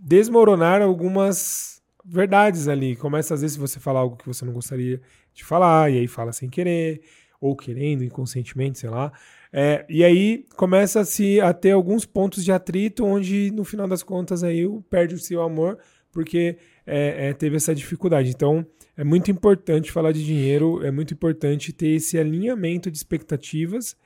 desmoronar 0.00 0.82
algumas 0.82 1.82
verdades 2.04 2.68
ali. 2.68 2.96
Começa 2.96 3.34
às 3.34 3.40
vezes 3.40 3.56
você 3.56 3.78
falar 3.80 4.00
algo 4.00 4.16
que 4.16 4.26
você 4.26 4.44
não 4.44 4.52
gostaria 4.52 5.00
de 5.32 5.44
falar 5.44 5.90
e 5.90 5.98
aí 5.98 6.08
fala 6.08 6.32
sem 6.32 6.50
querer 6.50 7.00
ou 7.40 7.56
querendo 7.56 8.02
inconscientemente 8.02 8.78
sei 8.78 8.90
lá. 8.90 9.12
É, 9.52 9.86
e 9.88 10.02
aí 10.02 10.46
começa-se 10.56 11.40
a 11.40 11.52
ter 11.54 11.70
alguns 11.70 12.04
pontos 12.04 12.44
de 12.44 12.50
atrito 12.50 13.04
onde 13.04 13.52
no 13.52 13.64
final 13.64 13.86
das 13.86 14.02
contas 14.02 14.42
aí 14.42 14.66
perde 14.90 15.14
o 15.14 15.18
seu 15.18 15.40
amor 15.42 15.78
porque 16.10 16.58
é, 16.86 17.28
é, 17.28 17.32
teve 17.32 17.56
essa 17.56 17.74
dificuldade. 17.74 18.30
Então, 18.30 18.66
é 18.96 19.04
muito 19.04 19.30
importante 19.30 19.90
falar 19.90 20.12
de 20.12 20.24
dinheiro, 20.24 20.84
é 20.84 20.90
muito 20.90 21.14
importante 21.14 21.72
ter 21.72 21.88
esse 21.88 22.18
alinhamento 22.18 22.90
de 22.90 22.96
expectativas 22.96 23.96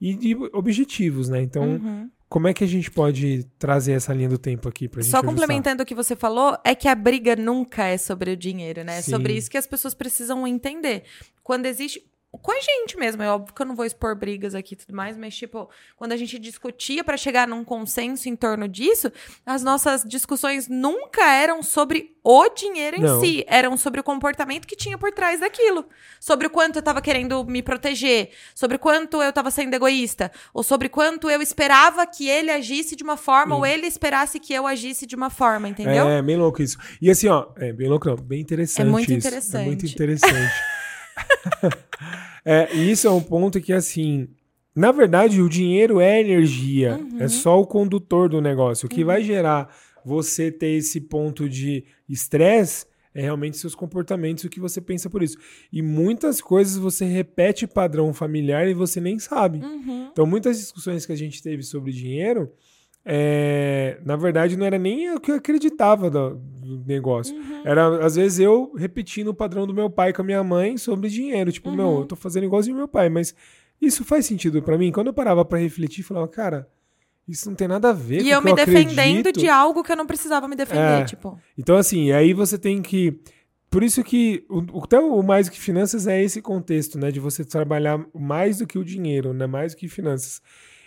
e 0.00 0.14
de 0.14 0.34
objetivos, 0.52 1.28
né? 1.28 1.40
Então, 1.40 1.62
uhum. 1.62 2.10
como 2.28 2.48
é 2.48 2.52
que 2.52 2.62
a 2.62 2.66
gente 2.66 2.90
pode 2.90 3.44
trazer 3.58 3.92
essa 3.92 4.12
linha 4.12 4.28
do 4.28 4.38
tempo 4.38 4.68
aqui 4.68 4.88
para 4.88 5.00
gente 5.00 5.10
Só 5.10 5.22
complementando 5.22 5.82
o 5.82 5.86
que 5.86 5.94
você 5.94 6.14
falou, 6.14 6.58
é 6.64 6.74
que 6.74 6.88
a 6.88 6.94
briga 6.94 7.36
nunca 7.36 7.84
é 7.84 7.96
sobre 7.96 8.32
o 8.32 8.36
dinheiro, 8.36 8.84
né? 8.84 8.98
É 8.98 9.02
sobre 9.02 9.32
isso 9.34 9.50
que 9.50 9.56
as 9.56 9.66
pessoas 9.66 9.94
precisam 9.94 10.46
entender. 10.46 11.04
Quando 11.42 11.66
existe 11.66 12.02
com 12.38 12.52
a 12.52 12.60
gente 12.60 12.96
mesmo. 12.96 13.22
É 13.22 13.28
óbvio 13.28 13.54
que 13.54 13.62
eu 13.62 13.66
não 13.66 13.74
vou 13.74 13.84
expor 13.84 14.16
brigas 14.16 14.54
aqui 14.54 14.74
e 14.74 14.76
tudo 14.76 14.94
mais, 14.94 15.16
mas, 15.16 15.34
tipo, 15.36 15.68
quando 15.96 16.12
a 16.12 16.16
gente 16.16 16.38
discutia 16.38 17.04
para 17.04 17.16
chegar 17.16 17.46
num 17.46 17.64
consenso 17.64 18.28
em 18.28 18.36
torno 18.36 18.68
disso, 18.68 19.10
as 19.44 19.62
nossas 19.62 20.02
discussões 20.04 20.68
nunca 20.68 21.24
eram 21.24 21.62
sobre 21.62 22.14
o 22.22 22.48
dinheiro 22.48 22.96
em 22.96 23.00
Não. 23.00 23.20
si, 23.20 23.44
eram 23.46 23.76
sobre 23.76 24.00
o 24.00 24.02
comportamento 24.02 24.66
que 24.66 24.74
tinha 24.74 24.96
por 24.96 25.12
trás 25.12 25.40
daquilo. 25.40 25.86
Sobre 26.18 26.46
o 26.46 26.50
quanto 26.50 26.76
eu 26.76 26.82
tava 26.82 27.02
querendo 27.02 27.44
me 27.44 27.62
proteger, 27.62 28.30
sobre 28.54 28.76
o 28.76 28.78
quanto 28.78 29.22
eu 29.22 29.32
tava 29.32 29.50
sendo 29.50 29.74
egoísta, 29.74 30.32
ou 30.52 30.62
sobre 30.62 30.88
quanto 30.88 31.28
eu 31.28 31.42
esperava 31.42 32.06
que 32.06 32.28
ele 32.28 32.50
agisse 32.50 32.96
de 32.96 33.02
uma 33.04 33.16
forma, 33.16 33.54
ou 33.54 33.66
ele 33.66 33.86
esperasse 33.86 34.40
que 34.40 34.54
eu 34.54 34.66
agisse 34.66 35.06
de 35.06 35.14
uma 35.14 35.28
forma, 35.28 35.68
entendeu? 35.68 36.08
É, 36.08 36.22
bem 36.22 36.36
louco 36.36 36.62
isso. 36.62 36.78
E 37.00 37.10
assim, 37.10 37.28
ó, 37.28 37.48
é 37.56 37.72
bem 37.72 37.88
louco 37.88 38.08
não, 38.08 38.16
bem 38.16 38.40
interessante 38.40 38.86
É 38.86 38.90
muito 38.90 39.12
isso. 39.12 39.56
É 39.56 39.64
muito 39.64 39.86
interessante. 39.86 40.54
é, 42.44 42.72
isso 42.74 43.06
é 43.06 43.10
um 43.10 43.20
ponto 43.22 43.60
que, 43.60 43.72
assim, 43.72 44.28
na 44.74 44.90
verdade, 44.92 45.40
o 45.40 45.48
dinheiro 45.48 46.00
é 46.00 46.20
energia, 46.20 46.98
Uhum. 46.98 47.20
é 47.20 47.28
só 47.28 47.60
o 47.60 47.66
condutor 47.66 48.28
do 48.28 48.40
negócio. 48.40 48.86
O 48.86 48.88
que 48.88 49.04
vai 49.04 49.22
gerar 49.22 49.74
você 50.04 50.50
ter 50.50 50.70
esse 50.72 51.00
ponto 51.00 51.48
de 51.48 51.84
estresse 52.08 52.86
é 53.14 53.22
realmente 53.22 53.56
seus 53.56 53.76
comportamentos, 53.76 54.42
o 54.42 54.48
que 54.50 54.58
você 54.58 54.80
pensa 54.80 55.08
por 55.08 55.22
isso. 55.22 55.38
E 55.72 55.80
muitas 55.80 56.40
coisas 56.40 56.76
você 56.76 57.04
repete 57.04 57.64
padrão 57.66 58.12
familiar 58.12 58.68
e 58.68 58.74
você 58.74 59.00
nem 59.00 59.20
sabe. 59.20 59.58
Uhum. 59.60 60.08
Então, 60.10 60.26
muitas 60.26 60.58
discussões 60.58 61.06
que 61.06 61.12
a 61.12 61.16
gente 61.16 61.40
teve 61.40 61.62
sobre 61.62 61.92
dinheiro, 61.92 62.50
é, 63.04 63.98
na 64.04 64.16
verdade, 64.16 64.56
não 64.56 64.64
era 64.66 64.78
nem 64.78 65.12
o 65.14 65.20
que 65.20 65.30
eu 65.30 65.36
acreditava 65.36 66.08
do, 66.10 66.36
do 66.36 66.84
negócio. 66.86 67.34
Uhum. 67.36 67.62
Era, 67.64 68.04
às 68.04 68.16
vezes, 68.16 68.38
eu 68.38 68.72
repetindo 68.76 69.28
o 69.28 69.34
padrão 69.34 69.66
do 69.66 69.74
meu 69.74 69.90
pai 69.90 70.12
com 70.12 70.22
a 70.22 70.24
minha 70.24 70.42
mãe 70.42 70.76
sobre 70.78 71.08
dinheiro. 71.10 71.52
Tipo, 71.52 71.68
Uhum. 71.70 71.76
meu, 71.76 71.98
eu 72.00 72.04
tô 72.06 72.16
fazendo 72.16 72.44
igualzinho 72.44 72.76
meu 72.76 72.88
pai, 72.88 73.08
mas 73.08 73.34
isso 73.80 74.04
faz 74.04 74.24
sentido 74.26 74.62
pra 74.62 74.78
mim? 74.78 74.90
Quando 74.90 75.08
eu 75.08 75.12
parava 75.14 75.44
pra 75.44 75.58
refletir, 75.58 76.00
eu 76.02 76.06
falava, 76.06 76.28
cara, 76.28 76.68
isso 77.28 77.48
não 77.48 77.54
tem 77.56 77.68
nada 77.68 77.90
a 77.90 77.92
ver 77.92 78.18
com 78.22 78.28
E 78.28 78.30
o 78.30 78.34
eu 78.34 78.38
que 78.40 78.44
me 78.44 78.50
eu 78.52 78.56
defendendo 78.56 79.18
acredito. 79.20 79.40
de 79.40 79.48
algo 79.48 79.82
que 79.82 79.92
eu 79.92 79.96
não 79.96 80.06
precisava 80.06 80.48
me 80.48 80.56
defender, 80.56 81.02
É. 81.02 81.04
tipo. 81.04 81.38
Então, 81.58 81.76
assim, 81.76 82.10
aí 82.12 82.32
você 82.32 82.56
tem 82.58 82.80
que. 82.82 83.18
Por 83.70 83.82
isso 83.82 84.04
que 84.04 84.44
o, 84.48 84.78
o- 84.78 84.84
até 84.84 84.98
o 85.00 85.20
mais 85.22 85.48
do 85.48 85.52
que 85.52 85.60
finanças 85.60 86.06
é 86.06 86.22
esse 86.22 86.40
contexto, 86.40 86.96
né? 86.98 87.10
De 87.10 87.18
você 87.18 87.44
trabalhar 87.44 87.98
mais 88.14 88.58
do 88.58 88.66
que 88.66 88.78
o 88.78 88.84
dinheiro, 88.84 89.32
né? 89.34 89.46
Mais 89.46 89.74
do 89.74 89.78
que 89.78 89.88
finanças. 89.88 90.40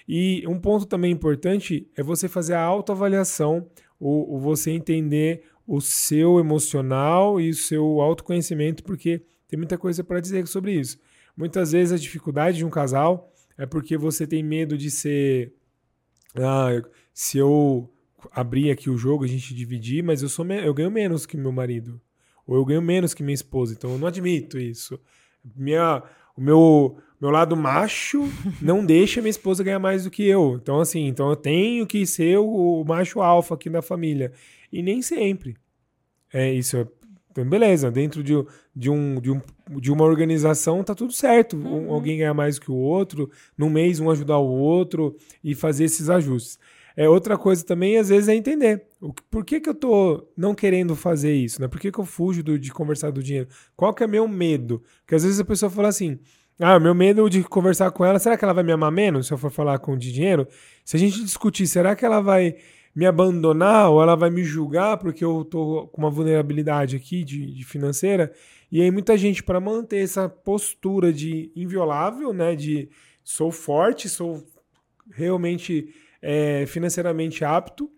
E 0.08 0.44
um 0.48 0.60
ponto 0.60 0.86
também 0.86 1.12
importante 1.12 1.90
é 1.96 2.02
você 2.02 2.30
fazer 2.30 2.54
a 2.54 2.62
autoavaliação, 2.62 3.68
o, 4.00 4.36
o 4.36 4.40
você 4.40 4.72
entender 4.72 5.44
o 5.68 5.82
seu 5.82 6.40
emocional 6.40 7.42
e 7.42 7.50
o 7.50 7.56
seu 7.56 8.00
autoconhecimento, 8.00 8.84
porque 8.84 9.22
tem 9.48 9.58
muita 9.58 9.78
coisa 9.78 10.04
para 10.04 10.22
dizer 10.22 10.48
sobre 10.48 10.74
isso. 10.74 10.98
Muitas 11.36 11.74
vezes 11.74 11.92
a 11.92 11.98
dificuldade 11.98 12.58
de 12.58 12.66
um 12.66 12.70
casal 12.70 13.32
é 13.58 13.66
porque 13.66 13.98
você 13.98 14.26
tem 14.26 14.42
medo 14.42 14.78
de 14.78 14.90
ser. 14.90 15.54
Ah, 16.36 16.70
se 17.14 17.38
eu 17.38 17.92
abrir 18.32 18.72
aqui 18.72 18.90
o 18.90 18.98
jogo, 18.98 19.24
a 19.24 19.28
gente 19.28 19.54
dividir, 19.54 20.04
mas 20.04 20.22
eu, 20.22 20.30
sou 20.30 20.46
eu 20.46 20.74
ganho 20.74 20.92
menos 20.92 21.26
que 21.26 21.38
meu 21.38 21.52
marido. 21.52 22.00
Ou 22.46 22.56
eu 22.56 22.66
ganho 22.66 22.82
menos 22.82 23.14
que 23.14 23.24
minha 23.24 23.34
esposa, 23.34 23.74
então 23.74 23.92
eu 23.92 23.98
não 23.98 24.08
admito 24.08 24.58
isso. 24.58 25.00
Minha, 25.56 26.02
o 26.36 26.42
meu, 26.42 26.98
meu 27.20 27.30
lado 27.32 27.56
macho 27.58 28.24
não 28.62 28.86
deixa 28.86 29.22
minha 29.22 29.30
esposa 29.32 29.64
ganhar 29.64 29.80
mais 29.80 30.04
do 30.04 30.12
que 30.12 30.24
eu. 30.28 30.60
Então, 30.62 30.80
assim, 30.80 31.08
então 31.08 31.30
eu 31.30 31.36
tenho 31.36 31.86
que 31.88 32.06
ser 32.06 32.38
o, 32.38 32.82
o 32.82 32.86
macho 32.86 33.22
alfa 33.22 33.56
aqui 33.56 33.70
da 33.70 33.82
família. 33.82 34.32
E 34.72 34.82
nem 34.84 35.02
sempre. 35.02 35.56
É 36.34 36.52
isso. 36.54 36.78
é- 36.78 36.88
Então, 37.32 37.48
beleza, 37.48 37.90
dentro 37.92 38.24
de, 38.24 38.34
de, 38.76 38.90
um, 38.90 39.20
de, 39.22 39.32
um, 39.32 39.42
de 39.80 39.92
uma 39.92 40.04
organização 40.04 40.84
tá 40.84 40.94
tudo 40.96 41.14
certo. 41.14 41.56
Um- 41.58 41.92
alguém 41.92 42.18
ganhar 42.18 42.34
mais 42.34 42.60
que 42.60 42.70
o 42.72 42.76
outro, 42.76 43.30
num 43.58 43.70
mês 43.70 44.00
um 44.00 44.10
ajudar 44.12 44.38
o 44.40 44.48
outro 44.48 45.16
e 45.44 45.56
fazer 45.56 45.86
esses 45.86 46.10
ajustes. 46.10 46.60
É, 46.96 47.08
outra 47.08 47.38
coisa 47.38 47.64
também, 47.64 47.98
às 48.00 48.10
vezes, 48.10 48.28
é 48.28 48.34
entender 48.36 48.88
o, 49.00 49.14
que- 49.14 49.22
por 49.30 49.46
que, 49.46 49.60
que 49.62 49.70
eu 49.70 49.76
tô 49.76 50.28
não 50.36 50.56
querendo 50.56 50.96
fazer 50.96 51.32
isso, 51.34 51.62
né? 51.62 51.68
Por 51.68 51.80
que, 51.80 51.92
que 51.92 52.00
eu 52.00 52.06
fujo 52.06 52.42
do- 52.44 52.58
de 52.58 52.72
conversar 52.72 53.12
do 53.12 53.22
dinheiro? 53.22 53.48
Qual 53.76 53.94
que 53.94 54.04
é 54.04 54.08
meu 54.08 54.28
medo? 54.28 54.82
Porque 55.02 55.14
às 55.16 55.24
vezes 55.24 55.40
a 55.40 55.46
pessoa 55.46 55.70
fala 55.70 55.90
assim, 55.90 56.18
ah, 56.60 56.80
meu 56.80 56.96
medo 56.96 57.30
de 57.30 57.44
conversar 57.44 57.92
com 57.92 58.04
ela, 58.04 58.18
será 58.18 58.38
que 58.38 58.44
ela 58.44 58.54
vai 58.54 58.64
me 58.64 58.72
amar 58.72 58.92
menos 58.92 59.28
se 59.28 59.34
eu 59.34 59.38
for 59.38 59.52
falar 59.52 59.78
com 59.80 59.98
de 59.98 60.12
dinheiro? 60.12 60.48
Se 60.84 60.96
a 60.96 61.00
gente 61.00 61.24
discutir, 61.24 61.68
será 61.68 61.96
que 61.96 62.06
ela 62.06 62.20
vai 62.20 62.56
me 62.96 63.06
abandonar 63.06 63.92
ou 63.92 64.02
ela 64.02 64.16
vai 64.16 64.32
me 64.32 64.44
julgar 64.44 64.98
porque 64.98 65.24
eu 65.24 65.46
tô 65.46 65.88
com 65.92 66.02
uma 66.02 66.10
vulnerabilidade 66.10 66.96
aqui 66.96 67.24
de, 67.24 67.54
de 67.54 67.64
financeira? 67.64 68.34
E 68.72 68.82
aí 68.82 68.90
muita 68.90 69.16
gente, 69.18 69.44
para 69.44 69.60
manter 69.60 70.04
essa 70.04 70.28
postura 70.28 71.14
de 71.14 71.52
inviolável, 71.56 72.34
né? 72.34 72.56
De 72.56 72.90
sou 73.24 73.52
forte, 73.52 74.10
sou 74.10 74.44
realmente 75.12 75.94
é, 76.22 76.66
financeiramente 76.66 77.46
apto, 77.46 77.90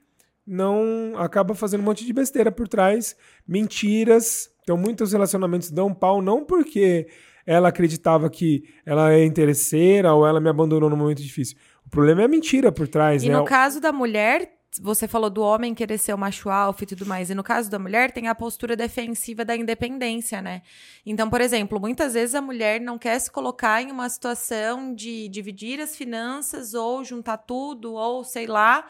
não 0.46 1.14
acaba 1.16 1.56
fazendo 1.56 1.82
um 1.82 1.86
monte 1.86 2.06
de 2.06 2.12
besteira 2.12 2.52
por 2.52 2.68
trás, 2.68 3.16
mentiras. 3.48 4.50
Então, 4.64 4.76
muitos 4.76 5.14
relacionamentos 5.14 5.72
dão 5.72 5.94
pau 5.94 6.22
não 6.22 6.44
porque 6.44 7.08
ela 7.46 7.70
acreditava 7.70 8.30
que 8.30 8.64
ela 8.86 9.14
é 9.14 9.26
interesseira 9.26 10.14
ou 10.14 10.26
ela 10.26 10.40
me 10.40 10.50
abandonou 10.50 10.90
num 10.90 10.98
momento 10.98 11.22
difícil. 11.22 11.58
O 11.86 11.90
problema 11.90 12.22
é 12.22 12.26
a 12.26 12.28
mentira 12.28 12.72
por 12.72 12.88
trás, 12.88 13.24
E 13.24 13.30
né? 13.30 13.36
no 13.36 13.46
caso 13.46 13.82
da 13.82 13.92
mulher, 13.92 14.60
você 14.80 15.08
falou 15.08 15.30
do 15.30 15.42
homem 15.42 15.74
querer 15.74 15.98
ser 15.98 16.14
o 16.14 16.18
macho 16.18 16.50
alfa 16.50 16.84
e 16.84 16.88
tudo 16.88 17.06
mais. 17.06 17.30
E 17.30 17.36
no 17.36 17.44
caso 17.44 17.70
da 17.72 17.80
mulher, 17.80 18.12
tem 18.12 18.28
a 18.28 18.36
postura 18.36 18.76
defensiva 18.76 19.44
da 19.44 19.56
independência, 19.56 20.42
né? 20.42 20.62
Então, 21.06 21.30
por 21.30 21.42
exemplo, 21.42 21.80
muitas 21.80 22.14
vezes 22.14 22.36
a 22.36 22.42
mulher 22.42 22.80
não 22.80 22.98
quer 22.98 23.18
se 23.18 23.32
colocar 23.32 23.82
em 23.82 23.92
uma 23.92 24.08
situação 24.08 24.94
de 24.94 25.28
dividir 25.30 25.82
as 25.82 25.96
finanças 25.96 26.74
ou 26.74 27.04
juntar 27.04 27.38
tudo, 27.38 27.94
ou 27.94 28.24
sei 28.24 28.46
lá. 28.46 28.86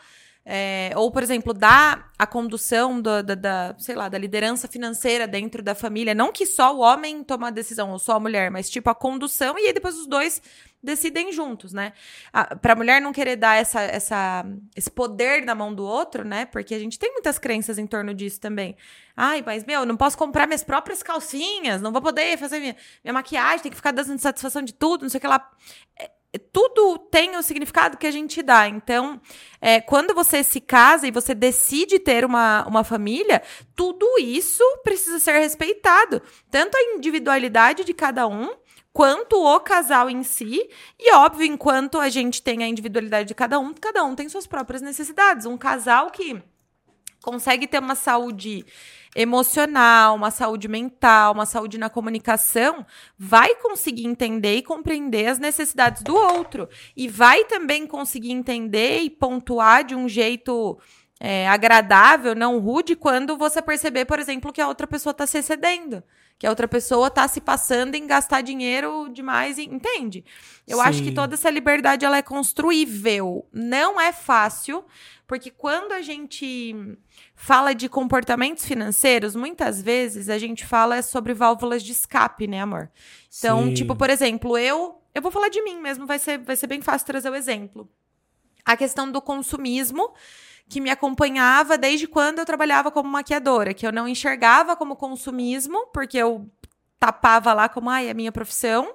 É, 0.51 0.91
ou, 0.95 1.11
por 1.11 1.21
exemplo, 1.21 1.53
dar 1.53 2.11
a 2.17 2.25
condução 2.25 2.99
do- 2.99 3.21
da, 3.21 3.35
da, 3.35 3.75
sei 3.77 3.93
lá, 3.93 4.09
da 4.09 4.17
liderança 4.17 4.67
financeira 4.67 5.27
dentro 5.27 5.61
da 5.61 5.75
família. 5.75 6.15
Não 6.15 6.31
que 6.31 6.43
só 6.47 6.75
o 6.75 6.79
homem 6.79 7.23
toma 7.23 7.49
a 7.49 7.51
decisão, 7.51 7.91
ou 7.91 7.99
só 7.99 8.13
a 8.13 8.19
mulher, 8.19 8.49
mas 8.49 8.67
tipo 8.67 8.89
a 8.89 8.95
condução, 8.95 9.59
e 9.59 9.67
aí 9.67 9.73
depois 9.73 9.95
os 9.95 10.07
dois 10.07 10.41
decidem 10.81 11.31
juntos, 11.31 11.71
né? 11.73 11.91
a, 12.33 12.55
pra 12.55 12.73
mulher 12.73 12.99
não 13.01 13.11
querer 13.11 13.35
dar 13.35 13.57
essa, 13.57 13.81
essa, 13.81 14.43
esse 14.75 14.89
poder 14.89 15.43
na 15.45 15.53
mão 15.53 15.71
do 15.75 15.83
outro, 15.85 16.23
né? 16.25 16.45
Porque 16.45 16.73
a 16.73 16.79
gente 16.79 16.97
tem 16.97 17.11
muitas 17.11 17.37
crenças 17.37 17.77
em 17.77 17.85
torno 17.85 18.11
disso 18.13 18.39
também. 18.39 18.75
Ai, 19.15 19.43
mas, 19.45 19.65
meu, 19.65 19.85
não 19.85 19.97
posso 19.97 20.17
comprar 20.17 20.47
minhas 20.47 20.63
próprias 20.63 21.03
calcinhas, 21.03 21.79
não 21.81 21.91
vou 21.91 22.01
poder 22.01 22.37
fazer 22.39 22.59
minha, 22.59 22.75
minha 23.03 23.13
maquiagem, 23.13 23.59
tem 23.59 23.69
que 23.71 23.75
ficar 23.75 23.91
dando 23.91 24.17
satisfação 24.19 24.61
de 24.63 24.73
tudo, 24.73 25.01
não 25.03 25.09
sei 25.09 25.17
o 25.19 25.21
que 25.21 25.27
lá. 25.27 25.47
É, 25.99 26.09
tudo 26.37 26.99
tem 27.09 27.35
o 27.35 27.41
significado 27.41 27.97
que 27.97 28.05
a 28.05 28.11
gente 28.11 28.43
dá. 28.43 28.67
Então, 28.67 29.19
é, 29.59 29.81
quando 29.81 30.13
você 30.13 30.43
se 30.43 30.61
casa 30.61 31.07
e 31.07 31.11
você 31.11 31.33
decide 31.33 31.97
ter 31.97 32.23
uma, 32.23 32.65
uma 32.67 32.83
família, 32.83 33.41
tudo 33.75 34.05
isso 34.19 34.63
precisa 34.83 35.17
ser 35.19 35.39
respeitado. 35.39 36.21
Tanto 36.51 36.75
a 36.77 36.95
individualidade 36.95 37.83
de 37.83 37.93
cada 37.93 38.27
um, 38.27 38.53
quanto 38.93 39.41
o 39.41 39.59
casal 39.59 40.09
em 40.09 40.23
si. 40.23 40.69
E 40.99 41.13
óbvio, 41.13 41.45
enquanto 41.45 41.99
a 41.99 42.09
gente 42.09 42.41
tem 42.41 42.63
a 42.63 42.67
individualidade 42.67 43.27
de 43.27 43.35
cada 43.35 43.59
um, 43.59 43.73
cada 43.73 44.03
um 44.03 44.15
tem 44.15 44.29
suas 44.29 44.45
próprias 44.45 44.81
necessidades. 44.81 45.45
Um 45.45 45.57
casal 45.57 46.11
que 46.11 46.41
consegue 47.21 47.67
ter 47.67 47.79
uma 47.79 47.95
saúde 47.95 48.65
emocional, 49.15 50.15
uma 50.15 50.31
saúde 50.31 50.67
mental, 50.67 51.33
uma 51.33 51.45
saúde 51.45 51.77
na 51.77 51.89
comunicação, 51.89 52.85
vai 53.17 53.55
conseguir 53.55 54.05
entender 54.05 54.55
e 54.57 54.63
compreender 54.63 55.27
as 55.27 55.39
necessidades 55.39 56.03
do 56.03 56.15
outro. 56.15 56.69
E 56.95 57.07
vai 57.07 57.45
também 57.45 57.87
conseguir 57.87 58.31
entender 58.31 59.01
e 59.01 59.09
pontuar 59.09 59.83
de 59.83 59.95
um 59.95 60.07
jeito 60.07 60.77
é, 61.19 61.47
agradável, 61.47 62.33
não 62.33 62.59
rude, 62.59 62.95
quando 62.95 63.37
você 63.37 63.61
perceber, 63.61 64.05
por 64.05 64.19
exemplo, 64.19 64.53
que 64.53 64.61
a 64.61 64.67
outra 64.67 64.87
pessoa 64.87 65.11
está 65.11 65.27
se 65.27 65.37
excedendo. 65.37 66.03
Que 66.39 66.47
a 66.47 66.49
outra 66.49 66.69
pessoa 66.69 67.07
está 67.07 67.27
se 67.27 67.41
passando 67.41 67.95
em 67.95 68.07
gastar 68.07 68.41
dinheiro 68.41 69.09
demais, 69.09 69.59
entende? 69.59 70.23
Eu 70.65 70.79
acho 70.79 71.03
que 71.03 71.09
Sim. 71.09 71.13
toda 71.13 71.33
essa 71.33 71.49
liberdade 71.49 72.05
ela 72.05 72.15
é 72.15 72.21
construível. 72.21 73.45
Não 73.51 73.99
é 73.99 74.13
fácil, 74.13 74.85
porque 75.27 75.51
quando 75.51 75.91
a 75.91 76.01
gente 76.01 76.73
fala 77.35 77.75
de 77.75 77.89
comportamentos 77.89 78.65
financeiros, 78.65 79.35
muitas 79.35 79.81
vezes 79.81 80.29
a 80.29 80.37
gente 80.37 80.65
fala 80.65 81.01
sobre 81.01 81.33
válvulas 81.33 81.83
de 81.83 81.91
escape, 81.91 82.47
né, 82.47 82.61
amor? 82.61 82.89
Então, 83.37 83.65
Sim. 83.65 83.73
tipo, 83.73 83.93
por 83.93 84.09
exemplo, 84.09 84.57
eu 84.57 84.95
eu 85.13 85.21
vou 85.21 85.31
falar 85.31 85.49
de 85.49 85.61
mim 85.61 85.81
mesmo, 85.81 86.05
vai 86.05 86.19
ser, 86.19 86.37
vai 86.37 86.55
ser 86.55 86.67
bem 86.67 86.81
fácil 86.81 87.05
trazer 87.05 87.29
o 87.29 87.35
exemplo. 87.35 87.89
A 88.63 88.77
questão 88.77 89.11
do 89.11 89.21
consumismo 89.21 90.13
que 90.69 90.79
me 90.79 90.91
acompanhava 90.91 91.77
desde 91.77 92.07
quando 92.07 92.39
eu 92.39 92.45
trabalhava 92.45 92.91
como 92.91 93.09
maquiadora, 93.09 93.73
que 93.73 93.85
eu 93.85 93.91
não 93.91 94.07
enxergava 94.07 94.75
como 94.75 94.95
consumismo, 94.95 95.87
porque 95.87 96.17
eu 96.17 96.47
tapava 96.99 97.53
lá 97.53 97.67
como, 97.67 97.89
ai, 97.89 98.07
é 98.07 98.11
a 98.11 98.13
minha 98.13 98.31
profissão. 98.31 98.93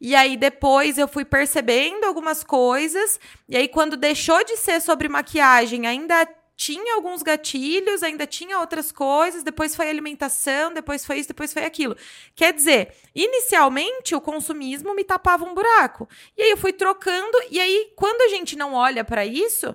E 0.00 0.16
aí 0.16 0.36
depois 0.36 0.96
eu 0.96 1.06
fui 1.06 1.24
percebendo 1.24 2.04
algumas 2.04 2.42
coisas, 2.42 3.20
e 3.46 3.56
aí 3.56 3.68
quando 3.68 3.96
deixou 3.96 4.42
de 4.42 4.56
ser 4.56 4.80
sobre 4.80 5.06
maquiagem, 5.06 5.86
ainda 5.86 6.26
tinha 6.56 6.94
alguns 6.94 7.22
gatilhos, 7.22 8.02
ainda 8.02 8.26
tinha 8.26 8.58
outras 8.58 8.90
coisas, 8.90 9.42
depois 9.42 9.76
foi 9.76 9.88
alimentação, 9.88 10.72
depois 10.72 11.04
foi 11.04 11.18
isso, 11.18 11.28
depois 11.28 11.52
foi 11.52 11.64
aquilo. 11.64 11.96
Quer 12.34 12.52
dizer, 12.52 12.94
inicialmente 13.14 14.14
o 14.14 14.20
consumismo 14.20 14.94
me 14.94 15.04
tapava 15.04 15.44
um 15.44 15.54
buraco. 15.54 16.08
E 16.36 16.42
aí 16.42 16.50
eu 16.50 16.56
fui 16.56 16.72
trocando, 16.72 17.36
e 17.50 17.60
aí 17.60 17.92
quando 17.96 18.22
a 18.22 18.28
gente 18.28 18.56
não 18.56 18.74
olha 18.74 19.04
para 19.04 19.26
isso, 19.26 19.74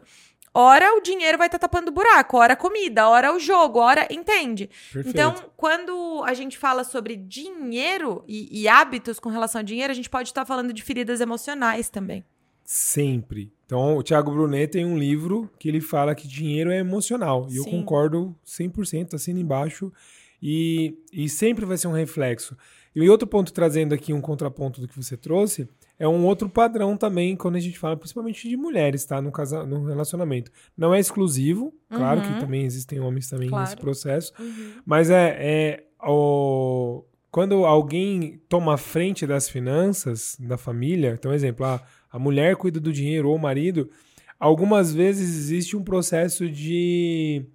Ora 0.59 0.97
o 0.97 1.01
dinheiro 1.01 1.37
vai 1.37 1.45
estar 1.45 1.59
tá 1.59 1.67
tapando 1.67 1.91
buraco, 1.91 2.35
ora 2.35 2.53
a 2.53 2.55
comida, 2.55 3.07
ora 3.07 3.31
o 3.31 3.37
jogo, 3.39 3.77
ora. 3.77 4.07
Entende? 4.09 4.67
Perfeito. 4.91 5.09
Então, 5.09 5.35
quando 5.55 6.23
a 6.25 6.33
gente 6.33 6.57
fala 6.57 6.83
sobre 6.83 7.15
dinheiro 7.15 8.23
e, 8.27 8.63
e 8.63 8.67
hábitos 8.67 9.19
com 9.19 9.29
relação 9.29 9.61
ao 9.61 9.63
dinheiro, 9.63 9.91
a 9.91 9.95
gente 9.95 10.09
pode 10.09 10.29
estar 10.29 10.41
tá 10.41 10.45
falando 10.47 10.73
de 10.73 10.81
feridas 10.81 11.21
emocionais 11.21 11.89
também. 11.89 12.25
Sempre. 12.63 13.53
Então, 13.67 13.97
o 13.97 14.01
Thiago 14.01 14.31
Brunet 14.31 14.71
tem 14.71 14.83
um 14.83 14.97
livro 14.97 15.47
que 15.59 15.69
ele 15.69 15.79
fala 15.79 16.15
que 16.15 16.27
dinheiro 16.27 16.71
é 16.71 16.79
emocional. 16.79 17.45
E 17.47 17.51
Sim. 17.51 17.57
eu 17.59 17.65
concordo 17.65 18.35
100%, 18.43 19.13
assino 19.13 19.39
embaixo. 19.39 19.93
E, 20.41 20.97
e 21.13 21.29
sempre 21.29 21.65
vai 21.67 21.77
ser 21.77 21.87
um 21.87 21.93
reflexo. 21.93 22.57
E 23.03 23.09
outro 23.11 23.27
ponto, 23.27 23.53
trazendo 23.53 23.93
aqui 23.93 24.11
um 24.11 24.19
contraponto 24.19 24.81
do 24.81 24.87
que 24.87 24.95
você 24.95 25.15
trouxe, 25.15 25.69
é 25.99 26.07
um 26.07 26.25
outro 26.25 26.49
padrão 26.49 26.97
também 26.97 27.35
quando 27.35 27.55
a 27.55 27.59
gente 27.59 27.77
fala 27.77 27.95
principalmente 27.95 28.49
de 28.49 28.57
mulheres, 28.57 29.05
tá? 29.05 29.21
No, 29.21 29.31
casa, 29.31 29.63
no 29.65 29.85
relacionamento. 29.85 30.51
Não 30.75 30.93
é 30.93 30.99
exclusivo, 30.99 31.71
claro 31.89 32.21
uhum. 32.21 32.33
que 32.33 32.39
também 32.39 32.63
existem 32.63 32.99
homens 32.99 33.29
também 33.29 33.49
claro. 33.49 33.65
nesse 33.65 33.77
processo, 33.77 34.33
uhum. 34.39 34.81
mas 34.83 35.11
é, 35.11 35.37
é 35.39 35.83
o, 36.03 37.03
quando 37.29 37.65
alguém 37.65 38.41
toma 38.49 38.77
frente 38.77 39.27
das 39.27 39.47
finanças 39.47 40.35
da 40.39 40.57
família, 40.57 41.11
então, 41.11 41.31
exemplo, 41.31 41.67
a, 41.67 41.79
a 42.11 42.17
mulher 42.17 42.55
cuida 42.55 42.79
do 42.79 42.91
dinheiro 42.91 43.29
ou 43.29 43.35
o 43.35 43.39
marido, 43.39 43.91
algumas 44.39 44.91
vezes 44.91 45.37
existe 45.37 45.77
um 45.77 45.83
processo 45.83 46.49
de 46.49 47.45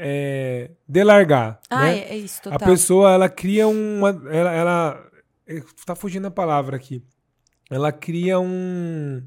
é, 0.00 0.70
delargar. 0.88 1.60
Ah, 1.68 1.84
né? 1.84 1.98
é, 1.98 2.12
é 2.12 2.16
isso, 2.16 2.42
total. 2.42 2.56
A 2.56 2.70
pessoa, 2.70 3.12
ela 3.12 3.28
cria 3.28 3.68
uma. 3.68 4.08
Ela, 4.30 4.52
ela. 4.52 5.10
Tá 5.84 5.94
fugindo 5.94 6.26
a 6.26 6.30
palavra 6.30 6.76
aqui 6.76 7.02
ela 7.70 7.92
cria 7.92 8.40
um, 8.40 9.22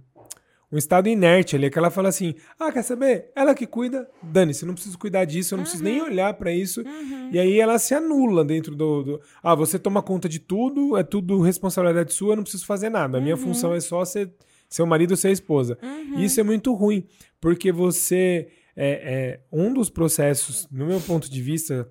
um 0.70 0.78
estado 0.78 1.08
inerte 1.08 1.56
ali, 1.56 1.70
que 1.70 1.80
ela 1.80 1.90
fala 1.90 2.10
assim: 2.10 2.36
ah, 2.60 2.72
quer 2.72 2.84
saber? 2.84 3.32
Ela 3.34 3.56
que 3.56 3.66
cuida, 3.66 4.08
dane-se, 4.22 4.64
eu 4.64 4.68
não 4.68 4.74
preciso 4.74 5.00
cuidar 5.00 5.24
disso, 5.24 5.54
eu 5.54 5.58
não 5.58 5.62
uhum. 5.62 5.70
preciso 5.70 5.84
nem 5.84 6.02
uhum. 6.02 6.08
olhar 6.08 6.34
para 6.34 6.52
isso. 6.52 6.82
Uhum. 6.82 7.30
E 7.32 7.40
aí 7.40 7.60
ela 7.60 7.80
se 7.80 7.96
anula 7.96 8.44
dentro 8.44 8.76
do, 8.76 9.04
do, 9.04 9.22
Ah, 9.42 9.56
você 9.56 9.80
toma 9.80 10.04
conta 10.04 10.28
de 10.28 10.40
tudo, 10.40 10.98
é 10.98 11.04
tudo 11.04 11.40
responsabilidade 11.40 12.14
sua, 12.14 12.34
eu 12.34 12.36
não 12.36 12.44
preciso 12.44 12.66
fazer 12.66 12.90
nada. 12.90 13.18
A 13.18 13.22
minha 13.22 13.36
uhum. 13.36 13.42
função 13.42 13.74
é 13.74 13.80
só 13.80 14.04
ser 14.04 14.30
seu 14.70 14.86
marido 14.86 15.12
ou 15.12 15.18
ser 15.18 15.32
esposa. 15.32 15.78
Uhum. 15.82 16.20
Isso 16.20 16.40
é 16.40 16.44
muito 16.44 16.74
ruim, 16.74 17.08
porque 17.40 17.72
você. 17.72 18.50
É, 18.76 18.92
é, 18.92 19.40
um 19.52 19.74
dos 19.74 19.90
processos, 19.90 20.68
no 20.72 20.86
meu 20.86 21.00
ponto 21.00 21.30
de 21.30 21.42
vista, 21.42 21.88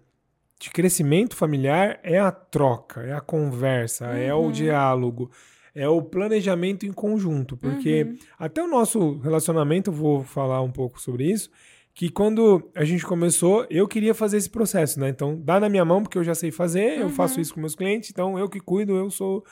de 0.60 0.70
crescimento 0.70 1.36
familiar 1.36 2.00
é 2.02 2.18
a 2.18 2.30
troca, 2.32 3.02
é 3.02 3.12
a 3.12 3.20
conversa, 3.20 4.06
é 4.06 4.34
o 4.34 4.42
uhum. 4.42 4.52
diálogo 4.52 5.30
é 5.74 5.88
o 5.88 6.02
planejamento 6.02 6.84
em 6.84 6.92
conjunto, 6.92 7.56
porque 7.56 8.04
uhum. 8.04 8.18
até 8.38 8.62
o 8.62 8.68
nosso 8.68 9.18
relacionamento, 9.18 9.90
eu 9.90 9.94
vou 9.94 10.22
falar 10.22 10.60
um 10.60 10.70
pouco 10.70 11.00
sobre 11.00 11.30
isso, 11.30 11.50
que 11.94 12.10
quando 12.10 12.70
a 12.74 12.84
gente 12.84 13.04
começou, 13.04 13.66
eu 13.70 13.86
queria 13.86 14.14
fazer 14.14 14.38
esse 14.38 14.48
processo, 14.48 14.98
né? 14.98 15.08
Então, 15.08 15.38
dá 15.38 15.60
na 15.60 15.68
minha 15.68 15.84
mão, 15.84 16.02
porque 16.02 16.16
eu 16.16 16.24
já 16.24 16.34
sei 16.34 16.50
fazer, 16.50 16.98
uhum. 16.98 17.02
eu 17.02 17.08
faço 17.10 17.40
isso 17.40 17.54
com 17.54 17.60
meus 17.60 17.74
clientes, 17.74 18.10
então 18.10 18.38
eu 18.38 18.48
que 18.48 18.60
cuido, 18.60 18.96
eu 18.96 19.10
sou. 19.10 19.44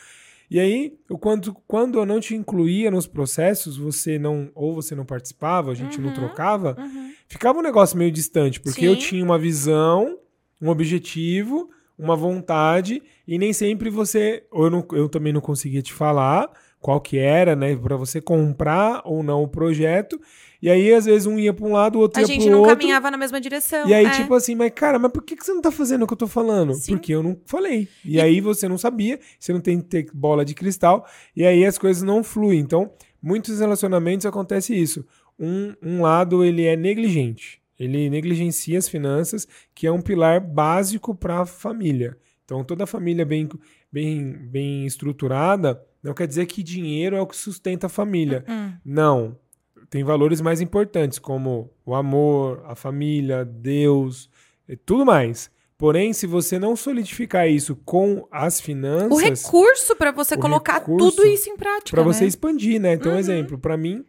E 0.50 0.58
aí, 0.58 0.98
eu, 1.08 1.16
quando, 1.16 1.54
quando 1.66 1.98
eu 1.98 2.04
não 2.04 2.18
te 2.18 2.34
incluía 2.34 2.90
nos 2.90 3.06
processos, 3.06 3.76
você 3.76 4.18
não, 4.18 4.50
ou 4.52 4.74
você 4.74 4.96
não 4.96 5.04
participava, 5.04 5.70
a 5.70 5.74
gente 5.74 5.98
uhum. 5.98 6.06
não 6.06 6.12
trocava, 6.12 6.76
uhum. 6.76 7.12
ficava 7.28 7.60
um 7.60 7.62
negócio 7.62 7.96
meio 7.96 8.10
distante, 8.10 8.58
porque 8.60 8.80
Sim. 8.80 8.86
eu 8.86 8.96
tinha 8.96 9.24
uma 9.24 9.38
visão, 9.38 10.18
um 10.60 10.68
objetivo, 10.68 11.70
uma 11.96 12.16
vontade 12.16 13.00
e 13.28 13.38
nem 13.38 13.52
sempre 13.52 13.90
você, 13.90 14.44
ou 14.50 14.64
eu, 14.64 14.70
não, 14.70 14.86
eu 14.92 15.08
também 15.08 15.32
não 15.32 15.40
conseguia 15.40 15.82
te 15.82 15.92
falar 15.92 16.50
qual 16.80 17.00
que 17.00 17.18
era, 17.18 17.54
né, 17.54 17.76
para 17.76 17.96
você 17.96 18.20
comprar 18.20 19.02
ou 19.04 19.22
não 19.22 19.44
o 19.44 19.48
projeto. 19.48 20.20
E 20.62 20.68
aí, 20.68 20.92
às 20.92 21.06
vezes, 21.06 21.26
um 21.26 21.38
ia 21.38 21.52
para 21.52 21.66
um 21.66 21.72
lado, 21.72 21.96
o 21.96 22.00
outro 22.02 22.18
a 22.18 22.22
ia 22.22 22.26
pro 22.26 22.34
outro. 22.34 22.48
A 22.48 22.52
gente 22.52 22.60
não 22.60 22.66
caminhava 22.66 23.10
na 23.10 23.16
mesma 23.16 23.40
direção. 23.40 23.88
E 23.88 23.94
aí, 23.94 24.04
é. 24.04 24.10
tipo 24.10 24.34
assim, 24.34 24.54
mas 24.54 24.72
cara, 24.74 24.98
mas 24.98 25.10
por 25.10 25.22
que, 25.22 25.36
que 25.36 25.44
você 25.44 25.52
não 25.52 25.62
tá 25.62 25.70
fazendo 25.70 26.02
o 26.02 26.06
que 26.06 26.12
eu 26.12 26.18
tô 26.18 26.26
falando? 26.26 26.74
Sim. 26.74 26.92
Porque 26.92 27.12
eu 27.14 27.22
não 27.22 27.38
falei. 27.46 27.88
E, 28.04 28.16
e, 28.16 28.20
aí 28.20 28.40
você 28.40 28.68
não 28.68 28.76
sabia, 28.76 29.18
você 29.38 29.52
não 29.52 29.60
tem 29.60 29.80
ter 29.80 30.10
bola 30.12 30.44
de 30.44 30.54
cristal, 30.54 31.06
e 31.34 31.44
aí 31.44 31.64
as 31.64 31.78
coisas 31.78 32.02
não 32.02 32.22
fluem. 32.22 32.60
Então, 32.60 32.92
muitos 33.22 33.60
relacionamentos 33.60 34.26
acontece 34.26 34.74
isso. 34.74 35.06
Um, 35.38 35.74
um 35.82 36.02
lado, 36.02 36.44
ele 36.44 36.64
é 36.64 36.76
negligente. 36.76 37.60
Ele 37.78 38.10
negligencia 38.10 38.78
as 38.78 38.88
finanças, 38.88 39.48
que 39.74 39.86
é 39.86 39.92
um 39.92 40.02
pilar 40.02 40.40
básico 40.40 41.14
para 41.14 41.40
a 41.40 41.46
família. 41.46 42.16
Então, 42.44 42.62
toda 42.62 42.86
família 42.86 43.24
bem, 43.24 43.48
bem, 43.90 44.32
bem 44.32 44.84
estruturada 44.84 45.80
não 46.02 46.14
quer 46.14 46.26
dizer 46.26 46.46
que 46.46 46.62
dinheiro 46.62 47.16
é 47.16 47.20
o 47.20 47.26
que 47.26 47.36
sustenta 47.36 47.86
a 47.86 47.90
família. 47.90 48.44
Uhum. 48.48 48.72
Não. 48.84 49.38
Tem 49.90 50.04
valores 50.04 50.40
mais 50.40 50.60
importantes, 50.60 51.18
como 51.18 51.68
o 51.84 51.94
amor, 51.96 52.62
a 52.64 52.76
família, 52.76 53.44
Deus, 53.44 54.30
e 54.68 54.76
tudo 54.76 55.04
mais. 55.04 55.50
Porém, 55.76 56.12
se 56.12 56.26
você 56.26 56.58
não 56.58 56.76
solidificar 56.76 57.48
isso 57.48 57.74
com 57.74 58.28
as 58.30 58.60
finanças. 58.60 59.10
O 59.10 59.16
recurso 59.16 59.96
para 59.96 60.12
você 60.12 60.36
colocar 60.36 60.80
tudo 60.80 61.26
isso 61.26 61.50
em 61.50 61.56
prática. 61.56 61.90
Para 61.90 62.04
você 62.04 62.20
né? 62.20 62.28
expandir, 62.28 62.80
né? 62.80 62.92
Então, 62.92 63.12
uhum. 63.12 63.18
exemplo, 63.18 63.58
para 63.58 63.76
mim, 63.76 64.04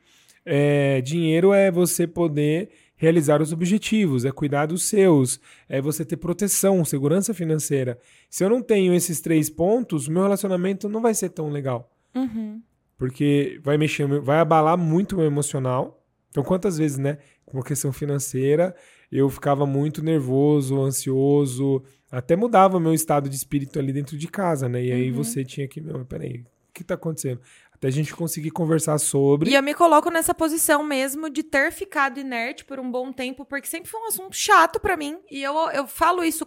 é, 0.45 1.01
dinheiro 1.01 1.53
é 1.53 1.71
você 1.71 2.05
poder 2.05 2.69
realizar 2.95 3.41
os 3.41 3.51
objetivos, 3.51 4.25
é 4.25 4.31
cuidar 4.31 4.67
dos 4.67 4.83
seus, 4.83 5.39
é 5.67 5.81
você 5.81 6.05
ter 6.05 6.17
proteção, 6.17 6.85
segurança 6.85 7.33
financeira. 7.33 7.97
Se 8.29 8.43
eu 8.43 8.49
não 8.49 8.61
tenho 8.61 8.93
esses 8.93 9.19
três 9.19 9.49
pontos, 9.49 10.07
meu 10.07 10.21
relacionamento 10.21 10.87
não 10.87 11.01
vai 11.01 11.15
ser 11.15 11.29
tão 11.29 11.49
legal. 11.49 11.89
Uhum. 12.13 12.61
Porque 13.01 13.59
vai 13.63 13.79
mexer, 13.79 14.05
vai 14.21 14.37
abalar 14.37 14.77
muito 14.77 15.13
o 15.13 15.17
meu 15.17 15.25
emocional. 15.25 16.05
Então, 16.29 16.43
quantas 16.43 16.77
vezes, 16.77 16.99
né, 16.99 17.17
com 17.43 17.57
a 17.57 17.63
questão 17.63 17.91
financeira, 17.91 18.75
eu 19.11 19.27
ficava 19.27 19.65
muito 19.65 20.03
nervoso, 20.03 20.79
ansioso, 20.79 21.81
até 22.11 22.35
mudava 22.35 22.79
meu 22.79 22.93
estado 22.93 23.27
de 23.27 23.35
espírito 23.35 23.79
ali 23.79 23.91
dentro 23.91 24.15
de 24.15 24.27
casa, 24.27 24.69
né? 24.69 24.85
E 24.85 24.91
aí 24.91 25.09
uhum. 25.09 25.15
você 25.15 25.43
tinha 25.43 25.67
que, 25.67 25.81
meu, 25.81 26.05
peraí, 26.05 26.41
o 26.41 26.73
que 26.75 26.83
tá 26.83 26.93
acontecendo? 26.93 27.41
Até 27.81 27.87
a 27.87 27.91
gente 27.91 28.13
conseguir 28.13 28.51
conversar 28.51 28.99
sobre. 28.99 29.49
E 29.49 29.55
eu 29.55 29.63
me 29.63 29.73
coloco 29.73 30.11
nessa 30.11 30.35
posição 30.35 30.83
mesmo 30.83 31.31
de 31.31 31.41
ter 31.41 31.71
ficado 31.71 32.19
inerte 32.19 32.63
por 32.63 32.79
um 32.79 32.91
bom 32.91 33.11
tempo, 33.11 33.43
porque 33.43 33.67
sempre 33.67 33.89
foi 33.89 33.99
um 34.01 34.05
assunto 34.05 34.35
chato 34.35 34.79
para 34.79 34.95
mim. 34.95 35.17
E 35.31 35.41
eu, 35.41 35.55
eu 35.71 35.87
falo 35.87 36.23
isso, 36.23 36.45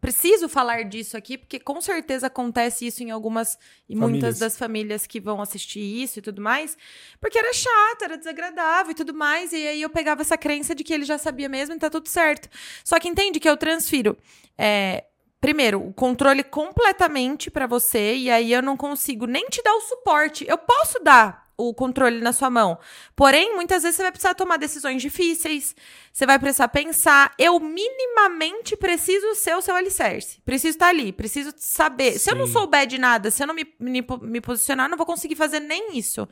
preciso 0.00 0.48
falar 0.48 0.84
disso 0.84 1.18
aqui, 1.18 1.36
porque 1.36 1.60
com 1.60 1.82
certeza 1.82 2.28
acontece 2.28 2.86
isso 2.86 3.02
em 3.02 3.10
algumas 3.10 3.58
e 3.86 3.94
famílias. 3.94 4.00
muitas 4.00 4.38
das 4.38 4.56
famílias 4.56 5.06
que 5.06 5.20
vão 5.20 5.42
assistir 5.42 5.80
isso 5.80 6.18
e 6.18 6.22
tudo 6.22 6.40
mais. 6.40 6.78
Porque 7.20 7.38
era 7.38 7.52
chato, 7.52 8.02
era 8.02 8.16
desagradável 8.16 8.92
e 8.92 8.94
tudo 8.94 9.12
mais. 9.12 9.52
E 9.52 9.56
aí 9.56 9.82
eu 9.82 9.90
pegava 9.90 10.22
essa 10.22 10.38
crença 10.38 10.74
de 10.74 10.82
que 10.82 10.94
ele 10.94 11.04
já 11.04 11.18
sabia 11.18 11.48
mesmo 11.48 11.74
e 11.74 11.78
tá 11.78 11.90
tudo 11.90 12.08
certo. 12.08 12.48
Só 12.82 12.98
que 12.98 13.06
entende 13.06 13.38
que 13.38 13.48
eu 13.48 13.56
transfiro. 13.58 14.16
É, 14.56 15.04
primeiro, 15.40 15.80
o 15.86 15.92
controle 15.92 16.44
completamente 16.44 17.50
para 17.50 17.66
você 17.66 18.14
e 18.14 18.30
aí 18.30 18.52
eu 18.52 18.62
não 18.62 18.76
consigo 18.76 19.26
nem 19.26 19.46
te 19.46 19.62
dar 19.62 19.74
o 19.74 19.80
suporte. 19.80 20.44
Eu 20.46 20.58
posso 20.58 21.02
dar 21.02 21.50
o 21.56 21.74
controle 21.74 22.20
na 22.20 22.32
sua 22.32 22.48
mão. 22.48 22.78
Porém, 23.14 23.54
muitas 23.54 23.82
vezes 23.82 23.96
você 23.96 24.02
vai 24.02 24.12
precisar 24.12 24.34
tomar 24.34 24.56
decisões 24.56 25.02
difíceis, 25.02 25.74
você 26.12 26.24
vai 26.24 26.38
precisar 26.38 26.68
pensar. 26.68 27.34
Eu 27.38 27.60
minimamente 27.60 28.76
preciso 28.76 29.34
ser 29.34 29.54
o 29.56 29.60
seu 29.60 29.74
alicerce. 29.74 30.40
Preciso 30.42 30.76
estar 30.76 30.88
ali, 30.88 31.12
preciso 31.12 31.52
saber. 31.56 32.12
Sim. 32.12 32.18
Se 32.18 32.30
eu 32.30 32.36
não 32.36 32.46
souber 32.46 32.86
de 32.86 32.98
nada, 32.98 33.30
se 33.30 33.42
eu 33.42 33.46
não 33.46 33.54
me, 33.54 33.66
me, 33.78 34.04
me 34.22 34.40
posicionar, 34.40 34.86
eu 34.86 34.90
não 34.90 34.98
vou 34.98 35.06
conseguir 35.06 35.36
fazer 35.36 35.60
nem 35.60 35.96
isso. 35.96 36.26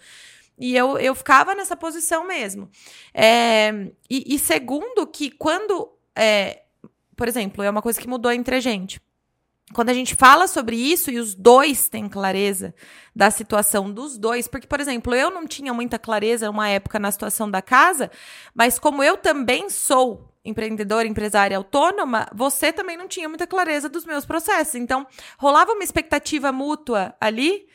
E 0.58 0.76
eu, 0.76 0.98
eu 0.98 1.14
ficava 1.14 1.54
nessa 1.54 1.76
posição 1.76 2.26
mesmo. 2.26 2.68
É, 3.14 3.70
e, 4.10 4.34
e, 4.34 4.38
segundo, 4.38 5.06
que 5.06 5.30
quando 5.30 5.92
é, 6.16 6.62
por 7.18 7.26
exemplo, 7.26 7.64
é 7.64 7.68
uma 7.68 7.82
coisa 7.82 8.00
que 8.00 8.08
mudou 8.08 8.30
entre 8.30 8.54
a 8.54 8.60
gente. 8.60 9.02
Quando 9.74 9.90
a 9.90 9.94
gente 9.94 10.14
fala 10.14 10.46
sobre 10.46 10.76
isso 10.76 11.10
e 11.10 11.18
os 11.18 11.34
dois 11.34 11.88
têm 11.88 12.08
clareza 12.08 12.74
da 13.14 13.30
situação 13.30 13.90
dos 13.92 14.16
dois, 14.16 14.48
porque, 14.48 14.66
por 14.66 14.80
exemplo, 14.80 15.14
eu 15.14 15.30
não 15.30 15.46
tinha 15.46 15.74
muita 15.74 15.98
clareza 15.98 16.48
uma 16.48 16.68
época 16.68 16.98
na 16.98 17.10
situação 17.10 17.50
da 17.50 17.60
casa, 17.60 18.10
mas 18.54 18.78
como 18.78 19.02
eu 19.02 19.18
também 19.18 19.68
sou 19.68 20.32
empreendedora, 20.42 21.06
empresária 21.06 21.56
autônoma, 21.56 22.26
você 22.32 22.72
também 22.72 22.96
não 22.96 23.06
tinha 23.06 23.28
muita 23.28 23.46
clareza 23.46 23.88
dos 23.88 24.06
meus 24.06 24.24
processos. 24.24 24.76
Então, 24.76 25.06
rolava 25.36 25.72
uma 25.72 25.84
expectativa 25.84 26.50
mútua 26.50 27.14
ali 27.20 27.67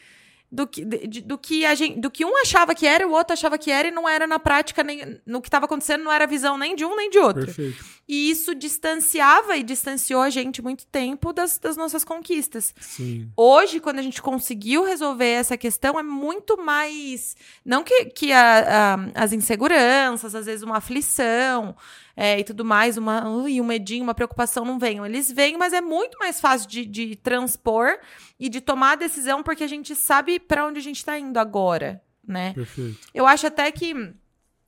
do 0.54 0.68
que, 0.68 0.86
de- 0.86 1.22
do 1.22 1.36
que 1.38 1.66
a 1.66 1.74
gente, 1.74 2.00
do 2.00 2.12
que 2.12 2.24
um 2.24 2.38
achava 2.42 2.76
que 2.76 2.86
era, 2.86 3.08
o 3.08 3.12
outro 3.12 3.34
achava 3.34 3.58
que 3.58 3.72
era, 3.72 3.88
e 3.88 3.92
não 3.92 4.08
era 4.08 4.28
na 4.28 4.38
prática, 4.38 4.84
nem 4.84 5.20
no 5.26 5.42
que 5.42 5.48
estava 5.48 5.66
acontecendo, 5.66 6.04
não 6.04 6.12
era 6.12 6.26
a 6.26 6.28
visão 6.28 6.58
nem 6.58 6.76
de 6.76 6.86
um 6.86 6.96
nem 6.96 7.10
de 7.10 7.18
outro. 7.18 7.46
Perfeito. 7.46 7.84
E 8.08 8.30
isso 8.30 8.54
distanciava 8.54 9.56
e 9.58 9.64
distanciou 9.64 10.22
a 10.22 10.30
gente 10.30 10.62
muito 10.62 10.86
tempo 10.86 11.34
das, 11.34 11.58
das 11.58 11.76
nossas 11.78 12.04
conquistas. 12.04 12.74
Sim. 12.80 13.32
Hoje, 13.36 13.80
quando 13.80 13.98
a 14.00 14.02
gente 14.04 14.22
conseguiu 14.22 14.84
resolver 14.84 15.26
essa 15.32 15.58
questão, 15.58 15.98
é 15.98 16.04
muito 16.04 16.58
mais. 16.58 17.36
Não 17.66 17.82
que, 17.84 18.06
que 18.06 18.32
a- 18.32 18.96
a- 19.16 19.24
as 19.24 19.32
inseguranças, 19.34 20.36
às 20.36 20.46
vezes 20.46 20.64
uma 20.64 20.78
aflição 20.78 21.76
é, 22.16 22.40
e 22.40 22.44
tudo 22.44 22.64
mais, 22.64 22.98
uma, 22.98 23.28
ui, 23.28 23.60
um 23.60 23.64
medinho, 23.66 24.04
uma 24.04 24.14
preocupação 24.14 24.64
não 24.64 24.78
venham. 24.78 25.06
Eles 25.06 25.32
vêm, 25.32 25.58
mas 25.58 25.74
é 25.74 25.82
muito 25.82 26.18
mais 26.20 26.40
fácil 26.40 26.70
de, 26.70 26.86
de 26.86 27.16
transpor 27.16 27.98
e 28.40 28.50
de 28.50 28.62
tomar 28.62 28.92
a 28.92 28.96
decisão, 28.96 29.42
porque 29.42 29.64
a 29.64 29.68
gente 29.68 29.96
sabe 29.96 30.40
para 30.40 30.66
onde 30.66 30.80
a 30.80 30.84
gente 30.84 30.98
está 30.98 31.18
indo 31.18 31.38
agora, 31.40 32.02
né? 32.28 32.54
Perfeito. 32.54 33.00
Eu 33.14 33.26
acho 33.26 33.48
até 33.48 33.72
que 33.72 33.96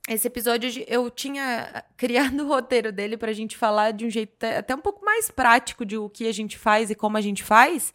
esse 0.08 0.26
episódio 0.26 0.84
eu 0.88 1.08
tinha 1.10 1.84
criado 1.96 2.40
o 2.44 2.48
roteiro 2.48 2.90
dele 2.92 3.16
pra 3.16 3.32
gente 3.32 3.56
falar 3.56 3.92
de 3.92 4.06
um 4.06 4.10
jeito 4.10 4.44
até- 4.44 4.74
um 4.74 4.80
pouco 4.80 5.04
mais 5.04 5.30
prático 5.30 5.84
de 5.84 5.96
o 5.96 6.08
que 6.08 6.26
a 6.26 6.32
gente 6.32 6.58
faz 6.58 6.90
e 6.90 6.94
como 6.94 7.16
a 7.16 7.20
gente 7.20 7.42
faz. 7.44 7.92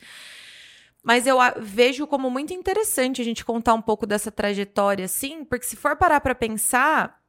Mas 1.03 1.25
eu 1.25 1.41
a- 1.41 1.55
vejo 1.59 2.05
como 2.07 2.29
muito 2.29 2.53
interessante 2.53 3.21
a 3.21 3.25
gente 3.25 3.43
contar 3.43 3.73
um 3.73 3.81
pouco 3.81 4.05
dessa 4.05 4.31
trajetória, 4.31 5.05
assim, 5.05 5.43
porque 5.43 5.65
se 5.65 5.75
for 5.75 5.95
parar 5.95 6.21
pra 6.21 6.35
pensar, 6.35 7.19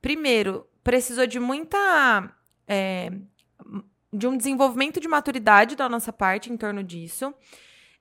primeiro, 0.00 0.66
precisou 0.86 1.26
de 1.26 1.40
muita. 1.40 2.32
é, 2.68 3.10
de 4.12 4.26
um 4.26 4.36
desenvolvimento 4.36 5.00
de 5.00 5.08
maturidade 5.08 5.74
da 5.74 5.88
nossa 5.88 6.12
parte 6.12 6.50
em 6.50 6.56
torno 6.56 6.82
disso, 6.82 7.34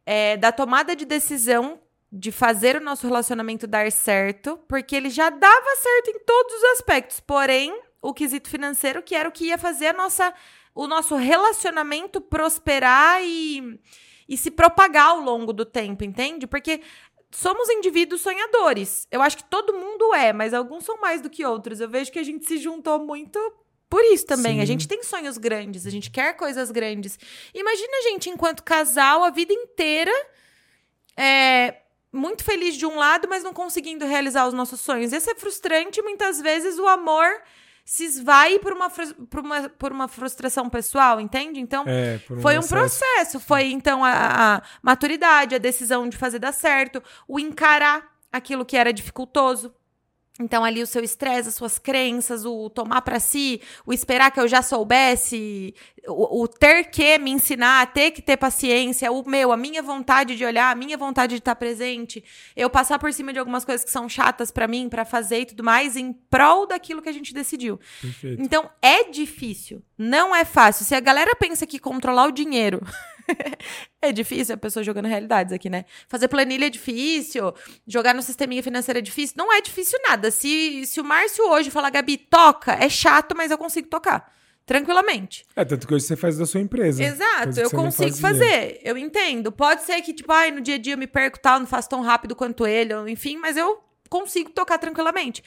é, 0.06 0.38
da 0.38 0.52
tomada 0.52 0.96
de 0.96 1.04
decisão 1.04 1.80
de 2.12 2.32
fazer 2.32 2.76
o 2.76 2.80
nosso 2.80 3.08
relacionamento 3.08 3.66
dar 3.66 3.92
certo, 3.92 4.58
porque 4.68 4.96
ele 4.96 5.10
já 5.10 5.32
dava 5.32 5.76
certo 5.82 6.12
em 6.12 6.20
todos 6.24 6.54
os 6.54 6.64
aspectos, 6.76 7.20
porém, 7.20 7.76
o 8.04 8.14
quesito 8.14 8.48
financeiro, 8.48 9.02
que 9.02 9.16
era 9.16 9.28
o 9.28 9.32
que 9.32 9.46
ia 9.46 9.58
fazer 9.58 9.88
a 9.88 9.94
nossa, 9.94 10.32
o 10.76 10.86
nosso 10.86 11.16
relacionamento 11.16 12.22
prosperar 12.22 13.20
e, 13.24 13.80
e 14.30 14.38
se 14.38 14.52
propagar 14.52 15.08
ao 15.08 15.20
longo 15.20 15.52
do 15.52 15.66
tempo, 15.66 16.04
entende? 16.04 16.46
Porque 16.46 16.82
somos 17.36 17.70
indivíduos 17.70 18.22
sonhadores. 18.22 19.08
Eu 19.12 19.22
acho 19.22 19.38
que 19.38 19.44
todo 19.44 19.74
mundo 19.74 20.14
é, 20.14 20.32
mas 20.32 20.54
alguns 20.54 20.86
são 20.86 21.00
mais 21.00 21.22
do 21.22 21.30
que 21.30 21.46
outros. 21.46 21.80
Eu 21.80 21.90
vejo 21.90 22.12
que 22.12 22.20
a 22.20 22.24
gente 22.24 22.46
se 22.46 22.58
juntou 22.58 23.00
muito 23.00 23.40
por 23.90 24.04
isso 24.06 24.26
também. 24.26 24.56
Sim. 24.56 24.62
A 24.62 24.66
gente 24.66 24.88
tem 24.88 25.04
sonhos 25.04 25.38
grandes, 25.38 25.86
a 25.86 25.90
gente 25.90 26.10
quer 26.10 26.34
coisas 26.34 26.72
grandes. 26.72 27.20
Imagina 27.54 27.98
a 27.98 28.02
gente, 28.10 28.30
enquanto 28.30 28.64
casal, 28.64 29.24
a 29.24 29.30
vida 29.30 29.54
inteira 29.54 30.12
é, 31.18 31.76
muito 32.12 32.44
feliz 32.44 32.76
de 32.76 32.86
um 32.86 32.96
lado, 32.96 33.28
mas 33.28 33.44
não 33.44 33.54
conseguindo 33.54 34.06
realizar 34.06 34.48
os 34.48 34.54
nossos 34.54 34.80
sonhos. 34.82 35.12
Ia 35.12 35.20
ser 35.20 35.36
frustrante, 35.36 36.02
muitas 36.02 36.42
vezes 36.42 36.80
o 36.80 36.88
amor 36.88 37.42
se 37.88 38.04
esvai 38.04 38.58
por 38.58 38.74
uma, 38.74 38.90
por 38.90 39.40
uma, 39.42 39.70
por 39.70 39.92
uma 39.92 40.08
frustração 40.08 40.68
pessoal, 40.68 41.22
entende? 41.22 41.60
Então, 41.60 41.84
É, 41.86 42.18
por 42.18 42.42
foi 42.42 42.56
um 42.58 42.60
excesso. 42.60 42.74
processo. 42.74 43.40
Foi, 43.40 43.66
então, 43.72 44.04
a, 44.04 44.56
a 44.56 44.62
maturidade, 44.82 45.54
a 45.54 45.60
decisão 45.60 46.10
de 46.10 46.18
fazer 46.18 46.40
dar 46.40 46.52
certo, 46.52 47.02
o 47.28 47.40
encarar 47.40 48.12
aquilo 48.32 48.66
que 48.66 48.76
era 48.76 48.92
dificultoso. 48.92 49.72
Então, 50.38 50.66
ali 50.66 50.82
o 50.82 50.88
seu 50.88 51.02
estresse, 51.02 51.48
as 51.48 51.56
suas 51.56 51.80
crenças, 51.80 52.44
o 52.44 52.70
tomar 52.70 53.02
pra 53.02 53.22
si, 53.22 53.62
o 53.86 53.94
esperar 53.94 54.32
que 54.32 54.40
eu 54.40 54.50
já 54.50 54.62
soubesse, 54.62 55.74
o, 56.06 56.42
o 56.42 56.48
ter 56.48 56.90
que 56.90 57.18
me 57.18 57.32
ensinar, 57.32 57.94
ter 57.94 58.12
que 58.12 58.22
ter 58.22 58.36
paciência, 58.36 59.10
o 59.14 59.24
meu, 59.26 59.54
a 59.54 59.58
minha 59.58 59.82
vontade 59.82 60.36
de 60.36 60.44
olhar, 60.44 60.72
a 60.72 60.76
minha 60.76 60.98
vontade 60.98 61.36
de 61.36 61.40
estar 61.40 61.56
presente, 61.56 62.22
eu 62.54 62.70
passar 62.70 63.00
por 63.00 63.14
cima 63.14 63.32
de 63.32 63.40
algumas 63.40 63.64
coisas 63.64 63.86
que 63.86 63.92
são 63.92 64.10
chatas 64.10 64.52
pra 64.52 64.68
mim, 64.68 64.90
pra 64.90 65.06
fazer 65.06 65.42
e 65.42 65.46
tudo 65.46 65.64
mais, 65.64 65.96
em 65.96 66.12
prol 66.12 66.68
daquilo 66.68 67.02
que 67.02 67.10
a 67.10 67.14
gente 67.14 67.34
decidiu. 67.34 67.80
Perfeito. 68.02 68.42
Então, 68.42 68.70
é 68.82 69.06
difícil. 69.10 69.82
Não 69.98 70.36
é 70.36 70.44
fácil. 70.44 70.84
Se 70.84 70.94
a 70.94 71.00
galera 71.00 71.34
pensa 71.38 71.66
que 71.66 71.80
controlar 71.80 72.26
o 72.26 72.32
dinheiro 72.32 72.82
é 74.02 74.12
difícil, 74.12 74.56
a 74.56 74.58
pessoa 74.58 74.84
jogando 74.84 75.08
realidades 75.08 75.54
aqui, 75.54 75.70
né? 75.70 75.86
Fazer 76.08 76.28
planilha 76.28 76.66
é 76.66 76.70
difícil, 76.70 77.54
jogar 77.88 78.14
no 78.14 78.22
sisteminha 78.22 78.64
financeiro 78.64 79.00
é 79.00 79.02
difícil. 79.02 79.36
Não 79.38 79.52
é 79.52 79.62
difícil 79.62 80.00
nada. 80.08 80.32
Se, 80.32 80.86
se 80.86 81.00
o 81.00 81.04
Márcio 81.04 81.46
hoje 81.50 81.72
falar, 81.72 81.90
Gabi, 81.90 82.18
toca, 82.18 82.74
é 82.74 82.90
chato, 82.90 83.36
mas 83.36 83.52
eu 83.52 83.58
consigo 83.58 83.88
tocar. 83.88 84.34
Tranquilamente. 84.66 85.46
É, 85.56 85.64
tanto 85.64 85.88
que 85.88 85.94
hoje 85.94 86.06
você 86.06 86.16
faz 86.16 86.38
da 86.38 86.46
sua 86.46 86.60
empresa. 86.60 87.04
Exato, 87.04 87.60
eu 87.60 87.70
consigo 87.70 88.18
fazer. 88.18 88.80
Eu 88.84 88.98
entendo. 88.98 89.52
Pode 89.52 89.84
ser 89.84 90.02
que, 90.02 90.12
tipo, 90.12 90.32
ai, 90.32 90.50
no 90.50 90.60
dia 90.60 90.76
a 90.76 90.78
dia 90.80 90.94
eu 90.94 90.98
me 90.98 91.06
perco 91.06 91.40
tal, 91.40 91.60
não 91.60 91.68
faço 91.68 91.88
tão 91.88 92.02
rápido 92.02 92.36
quanto 92.36 92.66
ele, 92.66 92.94
enfim, 93.12 93.38
mas 93.38 93.58
eu 93.58 93.80
consigo 94.10 94.50
tocar 94.50 94.80
tranquilamente. 94.80 95.44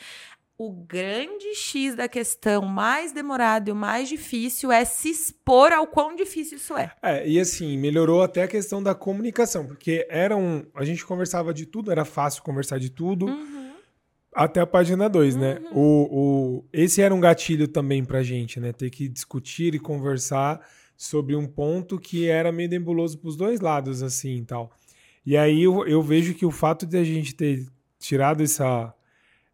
O 0.60 0.72
grande 0.72 1.54
X 1.54 1.94
da 1.94 2.08
questão, 2.08 2.62
mais 2.62 3.12
demorado 3.12 3.68
e 3.68 3.72
o 3.72 3.76
mais 3.76 4.08
difícil, 4.08 4.72
é 4.72 4.84
se 4.84 5.08
expor 5.08 5.72
ao 5.72 5.86
quão 5.86 6.16
difícil 6.16 6.58
isso 6.58 6.76
é. 6.76 6.90
É, 7.00 7.28
e 7.28 7.38
assim, 7.38 7.78
melhorou 7.78 8.22
até 8.24 8.42
a 8.42 8.48
questão 8.48 8.82
da 8.82 8.92
comunicação, 8.92 9.64
porque 9.64 10.04
era 10.10 10.36
um. 10.36 10.64
A 10.74 10.84
gente 10.84 11.06
conversava 11.06 11.54
de 11.54 11.64
tudo, 11.64 11.92
era 11.92 12.04
fácil 12.04 12.42
conversar 12.42 12.78
de 12.80 12.90
tudo, 12.90 13.26
Uhum. 13.26 13.70
até 14.34 14.60
a 14.60 14.66
página 14.66 15.08
2, 15.08 15.36
né? 15.36 15.60
O, 15.70 16.08
o, 16.10 16.64
esse 16.72 17.00
era 17.00 17.14
um 17.14 17.20
gatilho 17.20 17.68
também 17.68 18.04
pra 18.04 18.24
gente, 18.24 18.58
né? 18.58 18.72
Ter 18.72 18.90
que 18.90 19.08
discutir 19.08 19.76
e 19.76 19.78
conversar 19.78 20.60
sobre 20.96 21.36
um 21.36 21.46
ponto 21.46 22.00
que 22.00 22.26
era 22.26 22.50
meio 22.50 22.68
nebuloso 22.68 23.16
pros 23.18 23.36
dois 23.36 23.60
lados, 23.60 24.02
assim 24.02 24.38
e 24.38 24.44
tal. 24.44 24.72
E 25.24 25.36
aí 25.36 25.62
eu, 25.62 25.86
eu 25.86 26.02
vejo 26.02 26.34
que 26.34 26.44
o 26.44 26.50
fato 26.50 26.84
de 26.84 26.96
a 26.98 27.04
gente 27.04 27.32
ter 27.32 27.64
tirado 28.00 28.42
essa, 28.42 28.92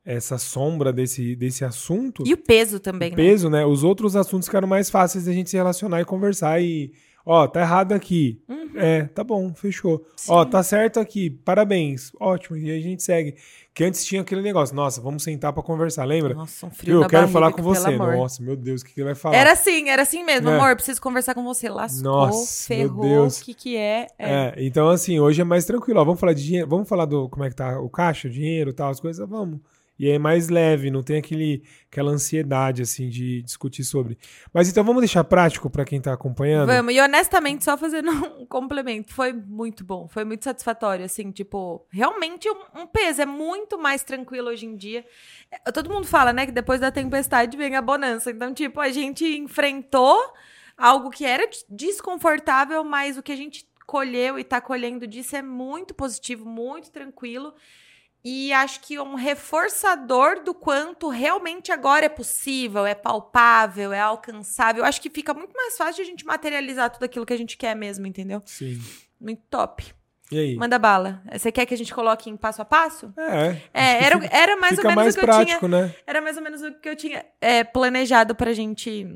essa 0.04 0.36
sombra 0.36 0.92
desse, 0.92 1.34
desse 1.34 1.64
assunto. 1.64 2.22
E 2.26 2.34
o 2.34 2.36
peso 2.36 2.78
também, 2.78 3.10
né? 3.10 3.16
peso, 3.16 3.48
né? 3.48 3.64
Os 3.64 3.82
outros 3.82 4.14
assuntos 4.14 4.46
ficaram 4.46 4.68
mais 4.68 4.90
fáceis 4.90 5.24
da 5.24 5.32
gente 5.32 5.48
se 5.48 5.56
relacionar 5.56 6.00
e 6.00 6.04
conversar 6.04 6.60
e, 6.60 6.92
ó, 7.24 7.46
tá 7.46 7.60
errado 7.60 7.92
aqui. 7.92 8.42
Uhum. 8.48 8.64
É, 8.76 9.04
tá 9.04 9.24
bom, 9.24 9.54
fechou. 9.54 10.04
Sim. 10.16 10.32
Ó, 10.32 10.44
tá 10.44 10.62
certo 10.62 11.00
aqui. 11.00 11.30
Parabéns. 11.30 12.12
Ótimo. 12.20 12.56
E 12.56 12.70
a 12.70 12.80
gente 12.80 13.02
segue. 13.02 13.36
Que 13.72 13.82
antes 13.82 14.04
tinha 14.04 14.20
aquele 14.20 14.40
negócio, 14.40 14.74
nossa, 14.76 15.00
vamos 15.00 15.24
sentar 15.24 15.52
pra 15.52 15.60
conversar, 15.60 16.04
lembra? 16.04 16.32
Nossa, 16.32 16.66
um 16.66 16.70
frio 16.70 17.02
Eu 17.02 17.08
quero 17.08 17.26
falar 17.26 17.50
com 17.50 17.60
você. 17.60 17.88
amor. 17.88 18.16
Nossa, 18.16 18.40
meu 18.40 18.54
Deus, 18.54 18.82
o 18.82 18.84
que, 18.84 18.94
que 18.94 19.00
ele 19.00 19.06
vai 19.06 19.14
falar? 19.16 19.36
Era 19.36 19.52
assim, 19.52 19.88
era 19.88 20.02
assim 20.02 20.22
mesmo. 20.22 20.48
É. 20.48 20.56
Amor, 20.56 20.76
preciso 20.76 21.00
conversar 21.00 21.34
com 21.34 21.42
você. 21.42 21.68
Lascou, 21.68 22.02
Nossa, 22.02 22.72
meu 22.72 22.88
ferrou, 22.88 23.02
Deus. 23.02 23.40
o 23.40 23.44
que 23.44 23.52
que 23.54 23.76
é? 23.76 24.06
É. 24.16 24.32
É, 24.32 24.54
então 24.58 24.88
assim, 24.88 25.18
hoje 25.18 25.40
é 25.40 25.44
mais 25.44 25.64
tranquilo. 25.64 25.98
Ó, 25.98 26.04
vamos 26.04 26.20
falar 26.20 26.34
de 26.34 26.44
dinheiro, 26.44 26.68
vamos 26.68 26.88
falar 26.88 27.04
do 27.04 27.28
como 27.28 27.44
é 27.44 27.48
que 27.48 27.56
tá 27.56 27.80
o 27.80 27.88
caixa, 27.88 28.28
o 28.28 28.30
dinheiro, 28.30 28.72
tal, 28.72 28.90
as 28.90 29.00
coisas, 29.00 29.28
vamos. 29.28 29.58
E 29.96 30.10
é 30.10 30.18
mais 30.18 30.48
leve, 30.48 30.90
não 30.90 31.02
tem 31.04 31.18
aquele, 31.18 31.62
aquela 31.90 32.10
ansiedade 32.10 32.82
assim 32.82 33.08
de 33.08 33.42
discutir 33.42 33.84
sobre. 33.84 34.18
Mas 34.52 34.68
então 34.68 34.82
vamos 34.82 35.00
deixar 35.02 35.22
prático 35.22 35.70
pra 35.70 35.84
quem 35.84 36.00
tá 36.00 36.12
acompanhando. 36.12 36.66
Vamos, 36.66 36.92
e 36.92 37.00
honestamente, 37.00 37.62
só 37.62 37.78
fazendo 37.78 38.10
um 38.40 38.44
complemento, 38.44 39.12
foi 39.14 39.32
muito 39.32 39.84
bom, 39.84 40.08
foi 40.08 40.24
muito 40.24 40.42
satisfatório, 40.42 41.04
assim, 41.04 41.30
tipo, 41.30 41.86
realmente 41.90 42.48
um, 42.50 42.80
um 42.82 42.86
peso, 42.88 43.22
é 43.22 43.26
muito 43.26 43.78
mais 43.78 44.02
tranquilo 44.02 44.48
hoje 44.48 44.66
em 44.66 44.76
dia. 44.76 45.04
É, 45.50 45.70
Todo 45.70 45.88
mundo 45.88 46.06
fala, 46.06 46.32
né, 46.32 46.44
que 46.46 46.52
depois 46.52 46.80
da 46.80 46.90
tempestade 46.90 47.56
vem 47.56 47.76
a 47.76 47.82
bonança, 47.82 48.32
então, 48.32 48.52
tipo, 48.52 48.80
a 48.80 48.90
gente 48.90 49.24
enfrentou 49.24 50.18
algo 50.76 51.08
que 51.08 51.24
era 51.24 51.46
des- 51.46 51.64
desconfortável, 51.70 52.82
mas 52.82 53.16
o 53.16 53.22
que 53.22 53.30
a 53.30 53.36
gente 53.36 53.64
colheu 53.86 54.38
e 54.38 54.42
tá 54.44 54.60
colhendo 54.60 55.06
disso 55.06 55.36
é 55.36 55.42
muito 55.42 55.94
positivo, 55.94 56.44
muito 56.48 56.90
tranquilo. 56.90 57.54
E 58.24 58.54
acho 58.54 58.80
que 58.80 58.98
um 58.98 59.14
reforçador 59.14 60.42
do 60.42 60.54
quanto 60.54 61.10
realmente 61.10 61.70
agora 61.70 62.06
é 62.06 62.08
possível, 62.08 62.86
é 62.86 62.94
palpável, 62.94 63.92
é 63.92 64.00
alcançável. 64.00 64.82
Acho 64.82 65.00
que 65.00 65.10
fica 65.10 65.34
muito 65.34 65.52
mais 65.52 65.76
fácil 65.76 65.96
de 65.96 66.02
a 66.02 66.04
gente 66.06 66.24
materializar 66.24 66.88
tudo 66.90 67.04
aquilo 67.04 67.26
que 67.26 67.34
a 67.34 67.36
gente 67.36 67.58
quer 67.58 67.76
mesmo, 67.76 68.06
entendeu? 68.06 68.42
Sim. 68.46 68.80
Muito 69.20 69.42
top. 69.50 69.92
E 70.32 70.38
aí? 70.38 70.56
Manda 70.56 70.78
bala. 70.78 71.22
Você 71.30 71.52
quer 71.52 71.66
que 71.66 71.74
a 71.74 71.76
gente 71.76 71.92
coloque 71.92 72.30
em 72.30 72.36
passo 72.36 72.62
a 72.62 72.64
passo? 72.64 73.12
É. 73.18 73.60
É, 73.74 74.04
era, 74.04 74.28
era 74.30 74.56
mais 74.56 74.78
ou 74.78 74.84
menos 74.84 74.96
mais 74.96 75.14
o 75.14 75.18
que 75.18 75.24
eu 75.24 75.28
tinha. 75.28 75.44
prático, 75.44 75.68
né? 75.68 75.94
Era 76.06 76.20
mais 76.22 76.36
ou 76.38 76.42
menos 76.42 76.62
o 76.62 76.72
que 76.72 76.88
eu 76.88 76.96
tinha 76.96 77.26
é, 77.42 77.62
planejado 77.62 78.34
pra 78.34 78.54
gente 78.54 79.14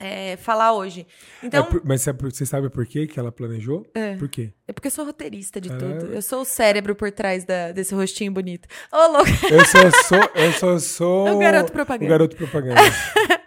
é, 0.00 0.36
falar 0.38 0.72
hoje. 0.72 1.06
Então, 1.42 1.60
É 1.60 1.66
por- 1.66 1.82
mas 1.84 2.04
você 2.04 2.46
sabe 2.46 2.68
por 2.70 2.86
quê 2.86 3.06
que 3.06 3.20
ela 3.20 3.30
planejou? 3.30 3.86
É. 3.94 4.16
Por 4.16 4.28
quê? 4.28 4.52
é 4.66 4.72
porque 4.72 4.86
eu 4.88 4.90
sou 4.92 5.04
roteirista 5.04 5.60
de 5.60 5.70
É. 5.70 5.76
tudo. 5.76 6.06
Eu 6.12 6.22
sou 6.22 6.40
o 6.42 6.44
cérebro 6.44 6.94
por 6.94 7.10
trás 7.12 7.44
da- 7.44 7.70
desse 7.72 7.94
rostinho 7.94 8.32
bonito. 8.32 8.66
Ô, 8.92 9.06
louco. 9.12 9.28
Eu 9.50 9.64
só 9.66 9.90
sou, 10.08 10.30
eu 10.34 10.52
só 10.52 10.78
sou 10.78 11.28
É 11.28 11.32
o 11.32 11.38
garoto 11.38 11.68
o 11.70 11.72
propaganda. 11.72 12.08
garoto 12.10 12.36
propaganda. 12.36 12.80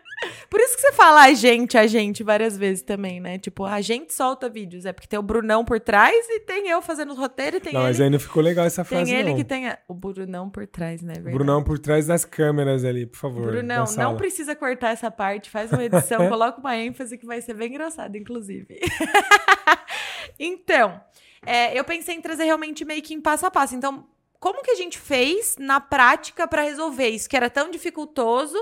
Por 0.53 0.59
isso 0.59 0.75
que 0.75 0.81
você 0.81 0.91
fala 0.91 1.23
a 1.23 1.33
gente, 1.33 1.75
a 1.79 1.87
gente 1.87 2.21
várias 2.23 2.55
vezes 2.55 2.83
também, 2.83 3.19
né? 3.19 3.39
Tipo, 3.39 3.65
a 3.65 3.81
gente 3.81 4.13
solta 4.13 4.47
vídeos. 4.47 4.85
É 4.85 4.93
porque 4.93 5.07
tem 5.07 5.17
o 5.17 5.23
Brunão 5.23 5.65
por 5.65 5.79
trás 5.79 6.15
e 6.29 6.41
tem 6.41 6.69
eu 6.69 6.79
fazendo 6.79 7.11
os 7.11 7.17
roteiros 7.17 7.57
e 7.57 7.59
tem 7.59 7.73
não, 7.73 7.79
ele. 7.81 7.87
mas 7.87 7.99
aí 7.99 8.07
não 8.07 8.19
ficou 8.19 8.43
legal 8.43 8.63
essa 8.63 8.85
tem 8.85 8.99
frase 8.99 9.15
ele 9.15 9.29
não. 9.31 9.35
que 9.35 9.43
tem 9.43 9.67
a- 9.67 9.79
o 9.87 9.95
Brunão 9.95 10.51
por 10.51 10.67
trás, 10.67 11.01
né? 11.01 11.13
Verdade. 11.13 11.35
Brunão 11.35 11.63
por 11.63 11.79
trás 11.79 12.05
das 12.05 12.23
câmeras 12.23 12.85
ali, 12.85 13.07
por 13.07 13.17
favor. 13.17 13.47
Brunão, 13.47 13.85
não 13.97 14.15
precisa 14.15 14.55
cortar 14.55 14.91
essa 14.91 15.09
parte, 15.09 15.49
faz 15.49 15.71
uma 15.71 15.83
edição, 15.83 16.29
coloca 16.29 16.59
uma 16.59 16.77
ênfase 16.77 17.17
que 17.17 17.25
vai 17.25 17.41
ser 17.41 17.55
bem 17.55 17.69
engraçado, 17.69 18.15
inclusive. 18.15 18.79
então, 20.37 21.01
é, 21.43 21.75
eu 21.75 21.83
pensei 21.83 22.13
em 22.13 22.21
trazer 22.21 22.43
realmente 22.43 22.85
meio 22.85 23.01
que 23.01 23.15
em 23.15 23.21
passo 23.21 23.43
a 23.47 23.49
passo. 23.49 23.73
Então, 23.73 24.05
como 24.39 24.61
que 24.61 24.69
a 24.69 24.75
gente 24.75 24.99
fez 24.99 25.55
na 25.57 25.79
prática 25.79 26.47
para 26.47 26.61
resolver 26.61 27.07
isso 27.07 27.27
que 27.27 27.35
era 27.35 27.49
tão 27.49 27.71
dificultoso 27.71 28.55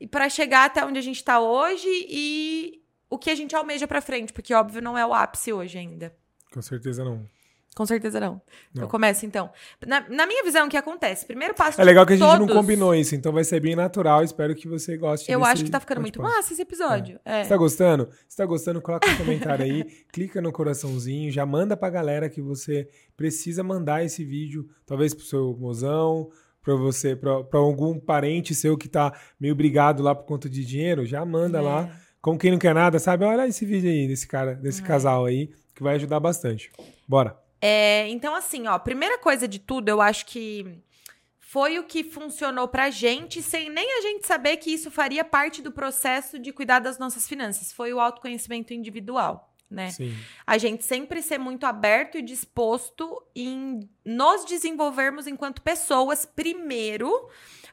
e 0.00 0.06
para 0.06 0.28
chegar 0.28 0.66
até 0.66 0.84
onde 0.84 0.98
a 0.98 1.02
gente 1.02 1.16
está 1.16 1.40
hoje 1.40 1.88
e 1.88 2.82
o 3.08 3.18
que 3.18 3.30
a 3.30 3.34
gente 3.34 3.54
almeja 3.54 3.86
para 3.86 4.00
frente, 4.00 4.32
porque 4.32 4.52
óbvio 4.52 4.82
não 4.82 4.96
é 4.96 5.06
o 5.06 5.14
ápice 5.14 5.52
hoje 5.52 5.78
ainda. 5.78 6.14
Com 6.52 6.62
certeza 6.62 7.04
não. 7.04 7.28
Com 7.76 7.84
certeza 7.84 8.18
não. 8.18 8.40
Não. 8.74 8.84
Eu 8.84 8.88
começo 8.88 9.26
então. 9.26 9.50
Na, 9.86 10.00
na 10.08 10.26
minha 10.26 10.42
visão, 10.42 10.66
o 10.66 10.70
que 10.70 10.78
acontece? 10.78 11.26
Primeiro 11.26 11.52
passo 11.52 11.78
É 11.78 11.84
legal 11.84 12.06
que 12.06 12.14
a 12.14 12.16
gente 12.16 12.38
não 12.38 12.46
combinou 12.46 12.94
isso, 12.94 13.14
então 13.14 13.32
vai 13.32 13.44
ser 13.44 13.60
bem 13.60 13.76
natural. 13.76 14.24
Espero 14.24 14.54
que 14.54 14.66
você 14.66 14.96
goste. 14.96 15.30
Eu 15.30 15.44
acho 15.44 15.62
que 15.62 15.70
tá 15.70 15.78
ficando 15.78 16.00
muito 16.00 16.22
massa 16.22 16.54
esse 16.54 16.62
episódio. 16.62 17.20
É. 17.22 17.42
Você 17.42 17.50
tá 17.50 17.56
gostando? 17.58 18.08
Se 18.26 18.34
tá 18.34 18.46
gostando, 18.46 18.80
coloca 18.80 19.06
um 19.06 19.16
comentário 19.18 19.62
aí, 19.62 19.84
clica 20.10 20.40
no 20.40 20.50
coraçãozinho, 20.50 21.30
já 21.30 21.44
manda 21.44 21.76
pra 21.76 21.90
galera 21.90 22.30
que 22.30 22.40
você 22.40 22.88
precisa 23.14 23.62
mandar 23.62 24.02
esse 24.02 24.24
vídeo, 24.24 24.66
talvez 24.86 25.12
pro 25.12 25.26
seu 25.26 25.54
mozão, 25.58 26.30
pra 26.66 26.74
você, 26.74 27.14
pra 27.14 27.30
algum 27.52 27.96
parente 28.00 28.52
seu 28.52 28.76
que 28.76 28.88
tá 28.88 29.16
meio 29.38 29.54
brigado 29.54 30.02
lá 30.02 30.16
por 30.16 30.24
conta 30.26 30.50
de 30.50 30.64
dinheiro, 30.64 31.06
já 31.06 31.24
manda 31.24 31.58
É. 31.58 31.60
lá. 31.60 31.96
Como 32.20 32.36
quem 32.36 32.50
não 32.50 32.58
quer 32.58 32.74
nada, 32.74 32.98
sabe? 32.98 33.24
Olha 33.24 33.46
esse 33.46 33.64
vídeo 33.64 33.88
aí 33.88 34.08
desse 34.08 34.26
cara, 34.26 34.56
desse 34.56 34.82
É. 34.82 34.84
casal 34.84 35.24
aí, 35.26 35.48
que 35.76 35.80
vai 35.82 35.94
ajudar 35.94 36.18
bastante. 36.18 36.72
Bora. 37.06 37.38
É, 37.62 38.08
então, 38.08 38.34
assim, 38.34 38.66
ó, 38.66 38.76
primeira 38.80 39.16
coisa 39.18 39.46
de 39.46 39.60
tudo, 39.60 39.88
eu 39.88 40.00
acho 40.00 40.26
que 40.26 40.66
foi 41.38 41.78
o 41.78 41.84
que 41.84 42.02
funcionou 42.02 42.66
pra 42.66 42.90
gente, 42.90 43.40
sem 43.40 43.70
nem 43.70 43.98
a 43.98 44.02
gente 44.02 44.26
saber 44.26 44.56
que 44.56 44.70
isso 44.72 44.90
faria 44.90 45.24
parte 45.24 45.62
do 45.62 45.70
processo 45.70 46.36
de 46.36 46.52
cuidar 46.52 46.80
das 46.80 46.98
nossas 46.98 47.28
finanças. 47.28 47.72
Foi 47.72 47.92
o 47.94 48.00
autoconhecimento 48.00 48.74
individual, 48.74 49.54
né? 49.70 49.90
Sim. 49.90 50.16
A 50.46 50.58
gente 50.58 50.84
sempre 50.84 51.22
ser 51.22 51.38
muito 51.38 51.66
aberto 51.66 52.16
e 52.18 52.22
disposto 52.22 53.22
em 53.34 53.88
nos 54.04 54.44
desenvolvermos 54.44 55.26
enquanto 55.26 55.60
pessoas 55.62 56.24
primeiro, 56.24 57.28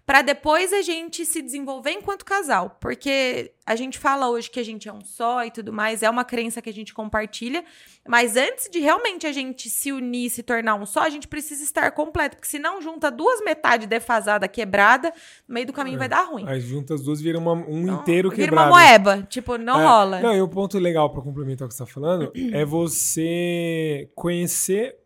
para 0.06 0.22
depois 0.22 0.74
a 0.74 0.82
gente 0.82 1.26
se 1.26 1.41
desenvolver 1.41 1.91
enquanto 1.91 2.26
casal. 2.26 2.78
Porque 2.82 3.54
a 3.66 3.74
gente 3.76 3.97
fala 3.97 4.30
hoje 4.30 4.49
que 4.51 4.60
a 4.60 4.64
gente 4.64 4.89
é 4.89 4.93
um 4.93 4.99
só 5.04 5.45
e 5.45 5.51
tudo 5.51 5.72
mais, 5.72 6.04
é 6.04 6.10
uma 6.10 6.26
crença 6.26 6.62
que 6.62 6.70
a 6.70 6.74
gente 6.74 6.93
compartilha, 6.93 7.64
mas 8.06 8.36
antes 8.36 8.70
de 8.70 8.80
realmente 8.80 9.26
a 9.26 9.32
gente 9.32 9.70
se 9.70 9.93
unir, 9.93 10.30
se 10.30 10.43
tornar 10.43 10.76
um 10.76 10.86
só, 10.86 11.01
a 11.04 11.10
gente 11.10 11.26
precisa 11.28 11.64
estar 11.64 11.89
completo, 11.91 12.36
porque 12.36 12.49
senão 12.49 12.82
junta 12.82 13.10
duas 13.10 13.39
metades 13.41 13.88
defasada, 13.88 14.45
quebrada, 14.47 15.14
no 15.47 15.54
meio 15.54 15.66
do 15.68 15.72
caminho 15.74 15.95
É. 15.95 15.99
vai 15.99 16.10
dar 16.10 16.24
ruim. 16.24 16.43
Aí 16.49 16.60
juntas 16.60 16.99
as 16.99 17.06
duas 17.06 17.22
viram 17.22 17.39
uma- 17.39 17.54
um 17.54 17.84
Não, 17.84 18.01
inteiro 18.01 18.30
Vira 18.30 18.43
quebrado. 18.47 18.70
uma 18.72 18.78
moeba, 18.78 19.24
tipo, 19.30 19.58
não 19.58 19.80
É, 19.80 19.86
rola. 19.86 20.20
Não, 20.20 20.36
e 20.36 20.41
um 20.41 20.49
ponto 20.49 20.78
legal 20.78 21.10
pra 21.14 21.22
complementar 21.22 21.66
o 21.66 21.70
que 21.70 21.76
você 21.76 21.86
tá 21.86 21.89
falando 21.89 22.30
é 22.54 22.66
você 22.66 24.10
conhecer 24.16 24.97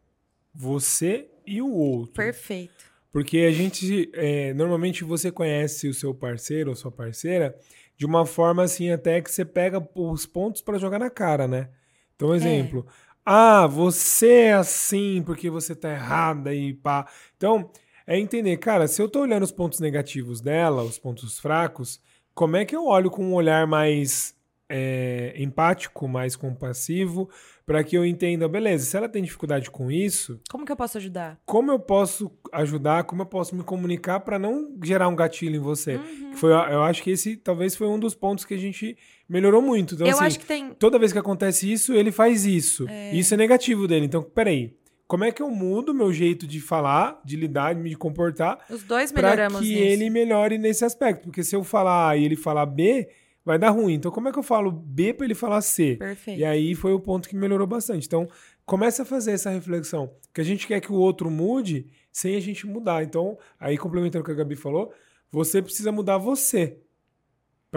você 0.53 1.29
e 1.45 1.61
o 1.61 1.71
outro. 1.71 2.13
Perfeito. 2.15 2.86
Porque 3.11 3.39
a 3.39 3.51
gente, 3.51 4.09
é, 4.13 4.53
normalmente 4.53 5.03
você 5.03 5.31
conhece 5.31 5.87
o 5.87 5.93
seu 5.93 6.13
parceiro 6.13 6.69
ou 6.69 6.75
sua 6.75 6.91
parceira 6.91 7.55
de 7.95 8.05
uma 8.05 8.25
forma 8.25 8.63
assim 8.63 8.91
até 8.91 9.21
que 9.21 9.31
você 9.31 9.43
pega 9.43 9.85
os 9.95 10.25
pontos 10.25 10.61
pra 10.61 10.77
jogar 10.77 10.99
na 10.99 11.09
cara, 11.09 11.47
né? 11.47 11.69
Então, 12.15 12.33
exemplo, 12.33 12.85
ah, 13.25 13.67
você 13.67 14.43
é 14.43 14.53
assim 14.53 15.21
porque 15.25 15.49
você 15.49 15.75
tá 15.75 15.91
errada 15.91 16.53
e 16.53 16.73
pá. 16.73 17.07
Então, 17.35 17.69
é 18.05 18.17
entender, 18.19 18.55
cara, 18.57 18.87
se 18.87 19.01
eu 19.01 19.09
tô 19.09 19.21
olhando 19.21 19.43
os 19.43 19.51
pontos 19.51 19.79
negativos 19.79 20.39
dela, 20.39 20.83
os 20.83 20.97
pontos 20.97 21.39
fracos, 21.39 21.99
como 22.33 22.55
é 22.55 22.63
que 22.63 22.75
eu 22.75 22.85
olho 22.85 23.11
com 23.11 23.23
um 23.25 23.33
olhar 23.33 23.67
mais 23.67 24.35
é, 24.69 25.33
empático, 25.37 26.07
mais 26.07 26.35
compassivo, 26.35 27.29
pra 27.67 27.83
que 27.83 27.97
eu 27.97 28.05
entenda, 28.05 28.47
beleza, 28.47 28.85
se 28.85 28.95
ela 28.95 29.09
tem 29.09 29.21
dificuldade 29.21 29.69
com 29.69 29.91
isso, 29.91 30.39
Como 30.49 30.65
que 30.65 30.71
eu 30.71 30.75
posso 30.75 30.97
ajudar? 30.97 31.37
como 31.45 31.69
eu 31.69 31.77
posso 31.77 32.31
ajudar, 32.53 33.03
como 33.03 33.23
eu 33.23 33.25
posso 33.25 33.53
me 33.55 33.61
comunicar 33.61 34.21
para 34.21 34.39
não 34.39 34.73
gerar 34.81 35.09
um 35.09 35.15
gatilho 35.15 35.57
em 35.57 35.59
você. 35.59 35.97
Uhum. 35.97 36.33
Foi, 36.33 36.51
eu 36.51 36.81
acho 36.83 37.03
que 37.03 37.11
esse 37.11 37.35
talvez 37.35 37.75
foi 37.75 37.85
um 37.87 37.99
dos 37.99 38.15
pontos 38.15 38.45
que 38.45 38.53
a 38.53 38.57
gente 38.57 38.97
melhorou 39.27 39.61
muito. 39.61 39.95
Então, 39.95 40.07
eu 40.07 40.15
assim, 40.15 40.25
acho 40.25 40.39
que 40.39 40.45
tem. 40.45 40.69
toda 40.71 40.97
vez 40.97 41.11
que 41.11 41.19
acontece 41.19 41.69
isso, 41.71 41.93
ele 41.93 42.09
faz 42.11 42.45
isso. 42.45 42.87
E 42.89 43.19
Isso 43.19 43.33
é 43.33 43.37
negativo 43.37 43.85
dele. 43.85 44.05
Então, 44.05 44.23
peraí. 44.23 44.73
Como 45.05 45.23
é 45.23 45.31
que 45.31 45.41
eu 45.41 45.49
mudo 45.49 45.93
meu 45.93 46.11
jeito 46.11 46.45
de 46.45 46.59
falar, 46.59 47.21
de 47.23 47.37
lidar, 47.37 47.73
de 47.73 47.81
me 47.81 47.95
comportar, 47.95 48.59
Os 48.69 48.83
dois 48.83 49.09
para 49.09 49.29
melhoramos 49.29 49.61
que 49.61 49.67
nisso. 49.73 49.81
ele 49.83 50.09
melhore 50.09 50.57
nesse 50.57 50.83
aspecto? 50.83 51.23
Porque 51.23 51.43
se 51.45 51.55
eu 51.55 51.63
falar 51.63 52.09
A 52.09 52.17
e 52.17 52.25
ele 52.25 52.35
falar 52.35 52.65
B, 52.65 53.07
vai 53.47 53.57
dar 53.57 53.69
ruim. 53.69 53.93
Então, 53.93 54.11
como 54.11 54.27
é 54.27 54.31
que 54.33 54.37
eu 54.37 54.43
falo 54.43 54.69
B 54.69 55.13
para 55.13 55.25
ele 55.25 55.33
falar 55.33 55.61
C? 55.61 55.95
Perfeito. 55.95 56.37
E 56.37 56.43
aí 56.43 56.75
foi 56.75 56.91
o 56.91 56.99
ponto 56.99 57.29
que 57.29 57.35
melhorou 57.35 57.65
bastante. 57.65 58.05
Então, 58.05 58.27
começa 58.65 59.03
a 59.03 59.05
fazer 59.05 59.31
essa 59.31 59.49
reflexão. 59.49 60.11
Que 60.33 60.41
a 60.41 60.43
gente 60.43 60.67
quer 60.67 60.81
que 60.81 60.91
o 60.91 60.95
outro 60.95 61.31
mude 61.31 61.87
sem 62.11 62.35
a 62.35 62.41
gente 62.41 62.67
mudar. 62.67 63.03
Então, 63.03 63.37
aí 63.57 63.77
complementando 63.77 64.21
o 64.21 64.25
que 64.25 64.31
a 64.31 64.35
Gabi 64.35 64.57
falou, 64.57 64.93
você 65.31 65.61
precisa 65.61 65.93
mudar 65.93 66.17
você 66.17 66.77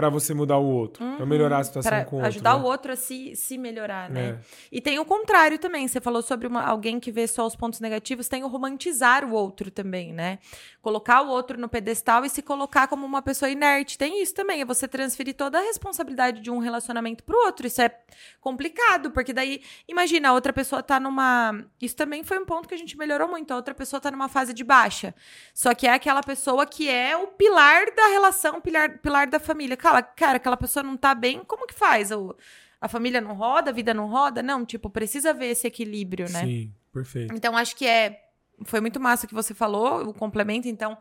para 0.01 0.09
você 0.09 0.33
mudar 0.33 0.57
o 0.57 0.65
outro, 0.65 1.05
para 1.15 1.25
melhorar 1.27 1.59
a 1.59 1.63
situação 1.63 1.91
Pra 1.91 2.05
com 2.05 2.15
o 2.15 2.19
outro. 2.19 2.27
ajudar 2.29 2.55
né? 2.57 2.63
o 2.63 2.65
outro 2.65 2.91
a 2.93 2.95
se, 2.95 3.35
se 3.35 3.55
melhorar, 3.55 4.09
né? 4.09 4.29
É. 4.29 4.37
E 4.71 4.81
tem 4.81 4.97
o 4.97 5.05
contrário 5.05 5.59
também. 5.59 5.87
Você 5.87 6.01
falou 6.01 6.23
sobre 6.23 6.47
uma- 6.47 6.63
alguém 6.63 6.99
que 6.99 7.11
vê 7.11 7.27
só 7.27 7.45
os 7.45 7.55
pontos 7.55 7.79
negativos, 7.79 8.27
tem 8.27 8.43
o 8.43 8.47
romantizar 8.47 9.23
o 9.23 9.31
outro 9.33 9.69
também, 9.69 10.11
né? 10.11 10.39
Colocar 10.81 11.21
o 11.21 11.29
outro 11.29 11.59
no 11.59 11.69
pedestal 11.69 12.25
e 12.25 12.29
se 12.29 12.41
colocar 12.41 12.87
como 12.87 13.05
uma 13.05 13.21
pessoa 13.21 13.49
inerte. 13.51 13.97
Tem 13.97 14.21
isso 14.23 14.33
também, 14.33 14.61
é 14.61 14.65
você 14.65 14.87
transferir 14.87 15.35
toda 15.35 15.59
a 15.59 15.61
responsabilidade 15.61 16.41
de 16.41 16.49
um 16.49 16.57
relacionamento 16.57 17.23
pro 17.23 17.37
outro. 17.45 17.67
Isso 17.67 17.81
é 17.81 17.91
complicado, 18.39 19.11
porque 19.11 19.31
daí, 19.33 19.61
imagina, 19.87 20.29
a 20.29 20.33
outra 20.33 20.51
pessoa 20.51 20.81
tá 20.81 20.99
numa. 20.99 21.63
Isso 21.79 21.95
também 21.95 22.23
foi 22.23 22.39
um 22.39 22.45
ponto 22.45 22.67
que 22.67 22.73
a 22.73 22.77
gente 22.77 22.97
melhorou 22.97 23.27
muito. 23.27 23.51
A 23.51 23.55
outra 23.55 23.73
pessoa 23.75 23.99
tá 23.99 24.09
numa 24.09 24.27
fase 24.27 24.53
de 24.53 24.63
baixa. 24.63 25.13
Só 25.53 25.73
que 25.75 25.85
é 25.87 25.91
aquela 25.93 26.21
pessoa 26.23 26.65
que 26.65 26.89
é 26.89 27.15
o 27.15 27.27
pilar 27.27 27.85
da 27.95 28.07
relação, 28.07 28.59
pilar, 28.59 28.97
pilar 28.99 29.27
da 29.27 29.39
família. 29.39 29.77
Cara, 29.77 29.90
cara, 30.01 30.37
aquela 30.37 30.55
pessoa 30.57 30.83
não 30.83 30.95
tá 30.95 31.15
bem, 31.15 31.43
como 31.43 31.65
que 31.65 31.73
faz? 31.73 32.11
O, 32.11 32.35
a 32.79 32.87
família 32.87 33.19
não 33.19 33.33
roda, 33.33 33.71
a 33.71 33.73
vida 33.73 33.93
não 33.93 34.07
roda? 34.07 34.43
Não, 34.43 34.63
tipo, 34.63 34.89
precisa 34.91 35.33
ver 35.33 35.47
esse 35.47 35.65
equilíbrio, 35.65 36.29
né? 36.31 36.41
Sim, 36.45 36.73
perfeito. 36.93 37.33
Então, 37.33 37.57
acho 37.57 37.75
que 37.75 37.87
é. 37.87 38.25
Foi 38.63 38.79
muito 38.79 38.99
massa 38.99 39.25
o 39.25 39.27
que 39.29 39.33
você 39.33 39.55
falou, 39.55 40.09
o 40.09 40.13
complemento, 40.13 40.67
então, 40.67 40.95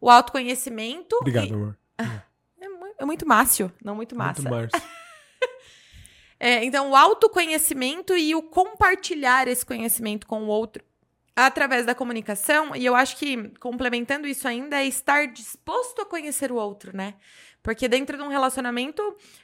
o 0.00 0.08
autoconhecimento. 0.08 1.16
Obrigado, 1.16 1.48
e- 1.48 1.52
amor. 1.54 1.78
É, 2.62 3.02
é 3.02 3.04
muito 3.06 3.26
mácio, 3.26 3.72
não 3.82 3.94
muito 3.96 4.14
massa. 4.14 4.42
Muito 4.42 4.52
Márcio. 4.72 4.88
É, 6.38 6.64
então, 6.64 6.90
o 6.90 6.96
autoconhecimento 6.96 8.16
e 8.16 8.34
o 8.34 8.42
compartilhar 8.42 9.46
esse 9.48 9.64
conhecimento 9.64 10.26
com 10.26 10.44
o 10.44 10.46
outro 10.46 10.82
através 11.36 11.86
da 11.86 11.94
comunicação, 11.94 12.74
e 12.76 12.84
eu 12.84 12.94
acho 12.94 13.16
que, 13.16 13.48
complementando 13.58 14.26
isso 14.26 14.46
ainda, 14.46 14.76
é 14.76 14.86
estar 14.86 15.26
disposto 15.28 16.02
a 16.02 16.06
conhecer 16.06 16.50
o 16.52 16.56
outro, 16.56 16.96
né? 16.96 17.14
Porque 17.62 17.88
dentro 17.88 18.16
de 18.16 18.22
um 18.22 18.28
relacionamento, 18.28 19.02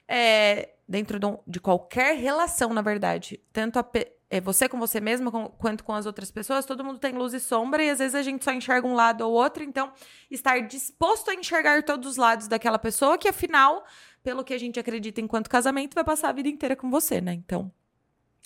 é, 0.08 0.70
dentro 0.88 1.18
de, 1.18 1.26
um- 1.26 1.38
de 1.46 1.60
qualquer 1.60 2.16
relação, 2.16 2.72
na 2.72 2.82
verdade, 2.82 3.40
tanto 3.52 3.78
a 3.78 3.86
é, 4.28 4.40
você 4.40 4.68
com 4.68 4.76
você 4.76 5.00
mesmo 5.00 5.30
com- 5.30 5.46
quanto 5.50 5.84
com 5.84 5.92
as 5.94 6.04
outras 6.04 6.32
pessoas, 6.32 6.64
todo 6.66 6.82
mundo 6.82 6.98
tem 6.98 7.12
luz 7.12 7.32
e 7.32 7.38
sombra, 7.38 7.80
e 7.84 7.90
às 7.90 8.00
vezes 8.00 8.14
a 8.16 8.22
gente 8.22 8.44
só 8.44 8.50
enxerga 8.50 8.84
um 8.84 8.92
lado 8.94 9.20
ou 9.20 9.32
outro, 9.32 9.62
então, 9.62 9.92
estar 10.28 10.58
disposto 10.62 11.30
a 11.30 11.34
enxergar 11.34 11.84
todos 11.84 12.10
os 12.10 12.16
lados 12.16 12.48
daquela 12.48 12.76
pessoa, 12.78 13.16
que 13.16 13.28
afinal, 13.28 13.84
pelo 14.24 14.42
que 14.42 14.52
a 14.52 14.58
gente 14.58 14.80
acredita 14.80 15.20
enquanto 15.20 15.48
casamento, 15.48 15.94
vai 15.94 16.02
passar 16.02 16.30
a 16.30 16.32
vida 16.32 16.48
inteira 16.48 16.74
com 16.74 16.90
você, 16.90 17.20
né? 17.20 17.34
Então, 17.34 17.70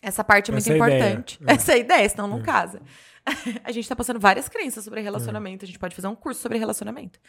essa 0.03 0.23
parte 0.23 0.51
é 0.51 0.53
muito 0.53 0.65
Essa 0.65 0.73
é 0.73 0.75
a 0.75 0.87
ideia. 0.87 0.99
importante. 1.13 1.41
É. 1.47 1.53
Essa 1.55 1.73
é 1.73 1.75
a 1.77 1.79
ideia, 1.79 2.09
senão 2.11 2.29
não 2.29 2.41
É. 2.41 2.43
casa. 2.43 2.83
a 3.65 3.73
gente 3.73 3.89
tá 3.89 3.97
passando 3.97 4.19
várias 4.21 4.49
crenças 4.49 4.85
sobre 4.85 5.01
relacionamento. 5.01 5.65
A 5.65 5.67
gente 5.67 5.79
pode 5.79 5.95
fazer 5.95 6.09
um 6.09 6.15
curso 6.15 6.41
sobre 6.41 6.59
relacionamento. 6.59 7.21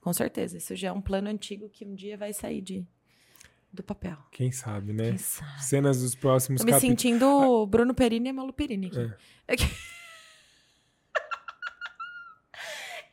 Com 0.00 0.12
certeza. 0.12 0.56
Isso 0.56 0.74
já 0.76 0.88
é 0.88 0.92
um 0.92 1.00
plano 1.00 1.28
antigo 1.28 1.68
que 1.68 1.84
um 1.84 1.94
dia 1.94 2.16
vai 2.16 2.32
sair 2.32 2.60
de, 2.60 2.86
do 3.72 3.82
papel. 3.82 4.16
Quem 4.32 4.50
sabe, 4.50 4.92
né? 4.92 5.10
Quem 5.10 5.18
sabe? 5.18 5.62
Cenas 5.64 6.00
dos 6.00 6.14
próximos 6.14 6.60
Tô 6.60 6.66
me 6.66 6.72
capítulos. 6.72 7.00
sentindo 7.00 7.66
Bruno 7.66 7.94
Perini 7.94 8.30
e 8.30 8.32
Malu 8.32 8.52
Perini 8.52 8.86
aqui. 8.86 8.98
É. 9.48 9.56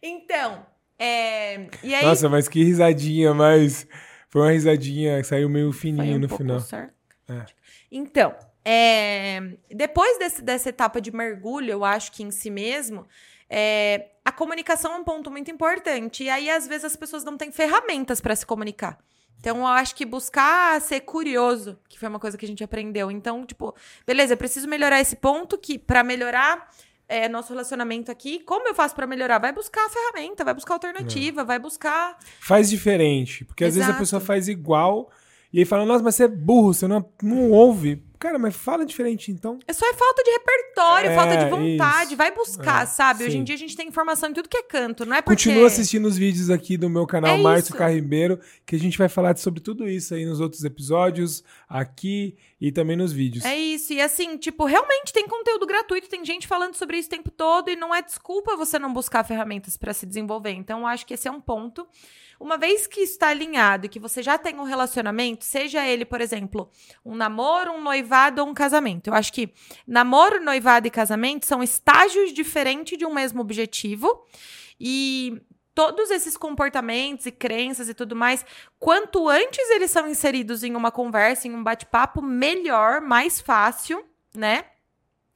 Então, 0.02 0.66
é, 1.00 1.68
e 1.84 1.94
aí 1.94 2.06
Nossa, 2.06 2.30
mas 2.30 2.48
que 2.48 2.64
risadinha, 2.64 3.34
mas 3.34 3.88
foi 4.30 4.42
uma 4.42 4.52
risadinha 4.52 5.18
que 5.18 5.24
saiu 5.28 5.50
meio 5.50 5.72
fininho 5.72 6.18
um 6.18 6.20
no 6.20 6.30
final. 6.30 6.60
sarcástico. 6.60 7.60
Então, 7.92 8.36
é, 8.70 9.40
depois 9.74 10.20
desse- 10.20 10.42
dessa 10.42 10.68
etapa 10.70 11.00
de 11.00 11.10
mergulho, 11.16 11.72
eu 11.72 11.86
acho 11.86 12.12
que 12.12 12.22
em 12.22 12.32
si 12.32 12.50
mesmo, 12.50 13.08
é, 13.50 14.10
a 14.26 14.32
comunicação 14.32 14.94
é 14.94 14.98
um 14.98 15.04
ponto 15.06 15.32
muito 15.32 15.50
importante. 15.50 16.26
E 16.26 16.30
aí, 16.30 16.50
às 16.50 16.68
vezes, 16.68 16.84
as 16.84 16.96
pessoas 16.98 17.24
não 17.24 17.38
têm 17.38 17.50
ferramentas 17.50 18.20
para 18.20 18.36
se 18.36 18.46
comunicar. 18.46 18.98
Então, 19.40 19.60
eu 19.60 19.68
acho 19.68 19.96
que 19.96 20.04
buscar 20.06 20.82
ser 20.82 21.02
curioso, 21.02 21.80
que 21.88 21.98
foi 21.98 22.10
uma 22.10 22.20
coisa 22.20 22.38
que 22.38 22.44
a 22.44 22.48
gente 22.48 22.64
aprendeu. 22.64 23.10
Então, 23.10 23.46
tipo, 23.46 23.74
beleza, 24.06 24.34
eu 24.34 24.38
preciso 24.38 24.68
melhorar 24.68 25.00
esse 25.00 25.16
ponto 25.16 25.58
que, 25.58 25.78
para 25.80 26.04
melhorar 26.04 26.70
é, 27.08 27.30
nosso 27.30 27.54
relacionamento 27.54 28.12
aqui, 28.12 28.40
como 28.40 28.68
eu 28.68 28.76
faço 28.76 28.94
para 28.94 29.08
melhorar? 29.08 29.38
Vai 29.40 29.54
buscar 29.54 29.86
a 29.86 29.90
ferramenta, 29.90 30.44
vai 30.44 30.54
buscar 30.54 30.74
alternativa, 30.74 31.46
vai 31.46 31.58
buscar. 31.58 32.18
Faz 32.42 32.70
diferente. 32.70 33.46
Porque 33.46 33.64
às 33.64 33.76
vezes 33.76 33.88
a 33.88 33.92
Exato. 33.92 34.00
pessoa 34.04 34.20
faz 34.20 34.50
igual 34.50 35.10
e 35.54 35.60
aí 35.60 35.66
fala, 35.66 35.86
nossa, 35.86 36.04
mas 36.04 36.16
você 36.16 36.26
é 36.26 36.28
burro, 36.28 36.74
você 36.74 36.86
não, 36.86 37.10
não 37.24 37.52
ouve. 37.52 38.04
Cara, 38.20 38.40
mas 38.40 38.56
fala 38.56 38.86
diferente 38.86 39.32
então. 39.32 39.60
É 39.68 39.74
só 39.74 39.88
é 39.88 39.94
falta 39.94 40.24
de 40.24 40.32
repertório, 40.32 41.10
É, 41.12 41.16
falta 41.16 41.38
de 41.38 41.50
vontade. 41.50 42.08
isso. 42.10 42.18
Vai 42.18 42.32
buscar, 42.32 42.84
É, 42.84 42.86
sabe? 42.86 43.24
Hoje 43.24 43.34
sim. 43.34 43.38
em 43.40 43.44
dia 43.44 43.56
a 43.56 43.58
gente 43.60 43.76
tem 43.76 43.88
informação 43.88 44.30
em 44.30 44.34
tudo 44.34 44.50
que 44.50 44.58
é 44.58 44.64
canto, 44.64 45.06
não 45.06 45.16
é 45.16 45.22
porque... 45.22 45.36
Continua 45.44 45.68
assistindo 45.68 46.06
os 46.08 46.18
vídeos 46.18 46.50
aqui 46.50 46.78
do 46.78 46.90
meu 46.90 47.06
canal 47.06 47.36
É 47.36 47.38
Márcio. 47.38 47.76
Carribeiro, 47.76 48.40
que 48.66 48.76
a 48.76 48.80
gente 48.80 48.98
vai 48.98 49.08
falar 49.08 49.38
sobre 49.38 49.60
tudo 49.60 49.88
isso 49.88 50.14
aí 50.14 50.26
nos 50.26 50.40
outros 50.40 50.64
episódios, 50.64 51.44
aqui 51.70 52.36
e 52.60 52.72
também 52.72 52.96
nos 52.98 53.12
vídeos. 53.14 53.46
É 53.46 53.56
isso, 53.56 53.94
e 53.94 54.02
assim, 54.02 54.36
tipo, 54.38 54.66
realmente 54.66 55.14
tem 55.14 55.28
conteúdo 55.28 55.68
gratuito, 55.68 56.10
tem 56.10 56.26
gente 56.26 56.48
falando 56.48 56.74
sobre 56.76 56.98
isso 56.98 57.08
o 57.08 57.12
tempo 57.12 57.30
todo 57.30 57.70
e 57.70 57.76
não 57.76 57.94
é 57.94 58.02
desculpa 58.02 58.56
você 58.56 58.80
não 58.80 58.92
buscar 58.92 59.24
ferramentas 59.24 59.78
para 59.78 59.94
se 59.94 60.06
desenvolver. 60.06 60.52
Então, 60.52 60.80
eu 60.80 60.88
acho 60.88 61.06
que 61.06 61.14
esse 61.14 61.28
é 61.28 61.32
um 61.32 61.40
ponto. 61.42 61.88
Uma 62.40 62.58
vez 62.58 62.86
que 62.86 63.02
está 63.02 63.30
alinhado 63.30 63.86
e 63.86 63.90
que 63.90 64.00
você 64.00 64.22
já 64.22 64.38
tem 64.38 64.60
um 64.60 64.64
relacionamento, 64.64 65.44
seja 65.44 65.86
ele, 65.86 66.06
por 66.06 66.22
exemplo, 66.22 66.70
um 67.04 67.16
namoro, 67.16 67.72
um 67.72 67.82
noivado 67.82 68.42
ou 68.42 68.48
um 68.48 68.54
casamento. 68.54 69.08
Eu 69.08 69.14
acho 69.14 69.34
que 69.34 69.54
namoro, 69.86 70.44
noivado 70.44 70.88
e 70.88 70.92
casamento 70.92 71.46
são 71.46 71.64
estágios 71.64 72.32
diferentes 72.34 72.98
de 72.98 73.06
um 73.06 73.14
mesmo 73.14 73.42
objetivo. 73.42 74.26
E 74.80 75.42
todos 75.74 76.10
esses 76.10 76.36
comportamentos 76.36 77.26
e 77.26 77.32
crenças 77.32 77.90
e 77.90 77.94
tudo 77.94 78.16
mais, 78.16 78.46
quanto 78.80 79.30
antes 79.30 79.70
eles 79.70 79.92
são 79.92 80.08
inseridos 80.08 80.64
em 80.64 80.76
uma 80.76 80.92
conversa, 80.92 81.48
em 81.48 81.54
um 81.54 81.64
bate-papo, 81.64 82.22
melhor, 82.22 83.02
mais 83.02 83.40
fácil, 83.40 84.04
né? 84.36 84.66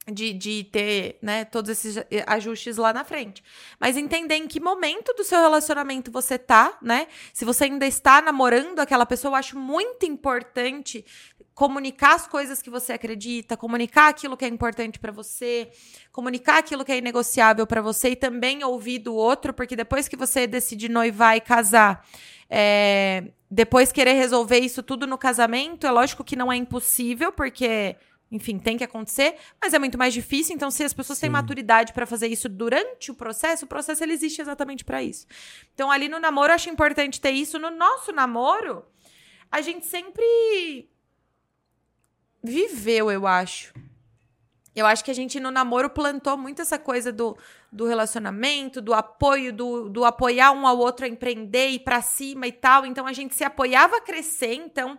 De, 0.04 0.32
de 0.32 0.64
ter 0.64 1.16
né, 1.22 1.44
todos 1.44 1.70
esses 1.70 2.04
ajustes 2.26 2.76
lá 2.76 2.92
na 2.92 3.04
frente. 3.04 3.40
Mas 3.78 3.96
entender 3.96 4.34
em 4.34 4.48
que 4.48 4.58
momento 4.58 5.14
do 5.14 5.22
seu 5.22 5.38
relacionamento 5.38 6.10
você 6.10 6.36
tá, 6.36 6.76
né? 6.82 7.06
Se 7.32 7.44
você 7.44 7.64
ainda 7.64 7.86
está 7.86 8.20
namorando 8.20 8.80
aquela 8.80 9.06
pessoa, 9.06 9.30
eu 9.30 9.36
acho 9.36 9.56
muito 9.56 10.04
importante 10.04 11.04
comunicar 11.54 12.14
as 12.14 12.26
coisas 12.26 12.62
que 12.62 12.70
você 12.70 12.92
acredita, 12.94 13.56
comunicar 13.56 14.08
aquilo 14.08 14.36
que 14.36 14.44
é 14.44 14.48
importante 14.48 14.98
pra 14.98 15.12
você, 15.12 15.70
comunicar 16.10 16.58
aquilo 16.58 16.84
que 16.84 16.92
é 16.92 16.98
inegociável 16.98 17.66
pra 17.66 17.80
você 17.80 18.10
e 18.10 18.16
também 18.16 18.64
ouvir 18.64 18.98
do 18.98 19.14
outro, 19.14 19.52
porque 19.52 19.76
depois 19.76 20.08
que 20.08 20.16
você 20.16 20.46
decide 20.46 20.88
noivar 20.88 21.36
e 21.36 21.40
casar, 21.40 22.04
é, 22.48 23.24
depois 23.50 23.92
querer 23.92 24.14
resolver 24.14 24.58
isso 24.58 24.82
tudo 24.82 25.06
no 25.06 25.18
casamento, 25.18 25.86
é 25.86 25.90
lógico 25.90 26.24
que 26.24 26.36
não 26.36 26.50
é 26.50 26.56
impossível, 26.56 27.30
porque 27.30 27.96
enfim, 28.32 28.58
tem 28.58 28.78
que 28.78 28.82
acontecer, 28.82 29.36
mas 29.60 29.74
é 29.74 29.78
muito 29.78 29.98
mais 29.98 30.14
difícil. 30.14 30.56
Então, 30.56 30.70
se 30.70 30.82
as 30.82 30.94
pessoas 30.94 31.18
têm 31.18 31.28
Sim. 31.28 31.32
maturidade 31.32 31.92
pra 31.92 32.06
fazer 32.06 32.28
isso 32.28 32.48
durante 32.48 33.10
o 33.10 33.14
processo, 33.14 33.66
o 33.66 33.68
processo 33.68 34.02
ele 34.02 34.14
existe 34.14 34.40
exatamente 34.40 34.84
pra 34.84 35.02
isso. 35.02 35.26
Então, 35.74 35.90
ali 35.90 36.08
no 36.08 36.18
namoro, 36.18 36.50
eu 36.50 36.54
acho 36.54 36.70
importante 36.70 37.20
ter 37.20 37.32
isso. 37.32 37.58
No 37.58 37.70
nosso 37.70 38.10
namoro, 38.10 38.86
a 39.50 39.60
gente 39.60 39.84
sempre 39.84 40.88
viveu, 42.42 43.10
eu 43.10 43.26
acho. 43.26 43.74
Eu 44.74 44.86
acho 44.86 45.04
que 45.04 45.10
a 45.10 45.14
gente 45.14 45.38
no 45.38 45.50
namoro 45.50 45.90
plantou 45.90 46.38
muito 46.38 46.62
essa 46.62 46.78
coisa 46.78 47.12
do, 47.12 47.36
do 47.70 47.86
relacionamento, 47.86 48.80
do 48.80 48.94
apoio, 48.94 49.52
do, 49.52 49.90
do 49.90 50.06
apoiar 50.06 50.52
um 50.52 50.66
ao 50.66 50.78
outro 50.78 51.04
a 51.04 51.08
empreender, 51.08 51.68
ir 51.68 51.80
pra 51.80 52.00
cima 52.00 52.46
e 52.46 52.52
tal. 52.52 52.86
Então 52.86 53.06
a 53.06 53.12
gente 53.12 53.34
se 53.34 53.44
apoiava 53.44 53.98
a 53.98 54.00
crescer, 54.00 54.54
então. 54.54 54.98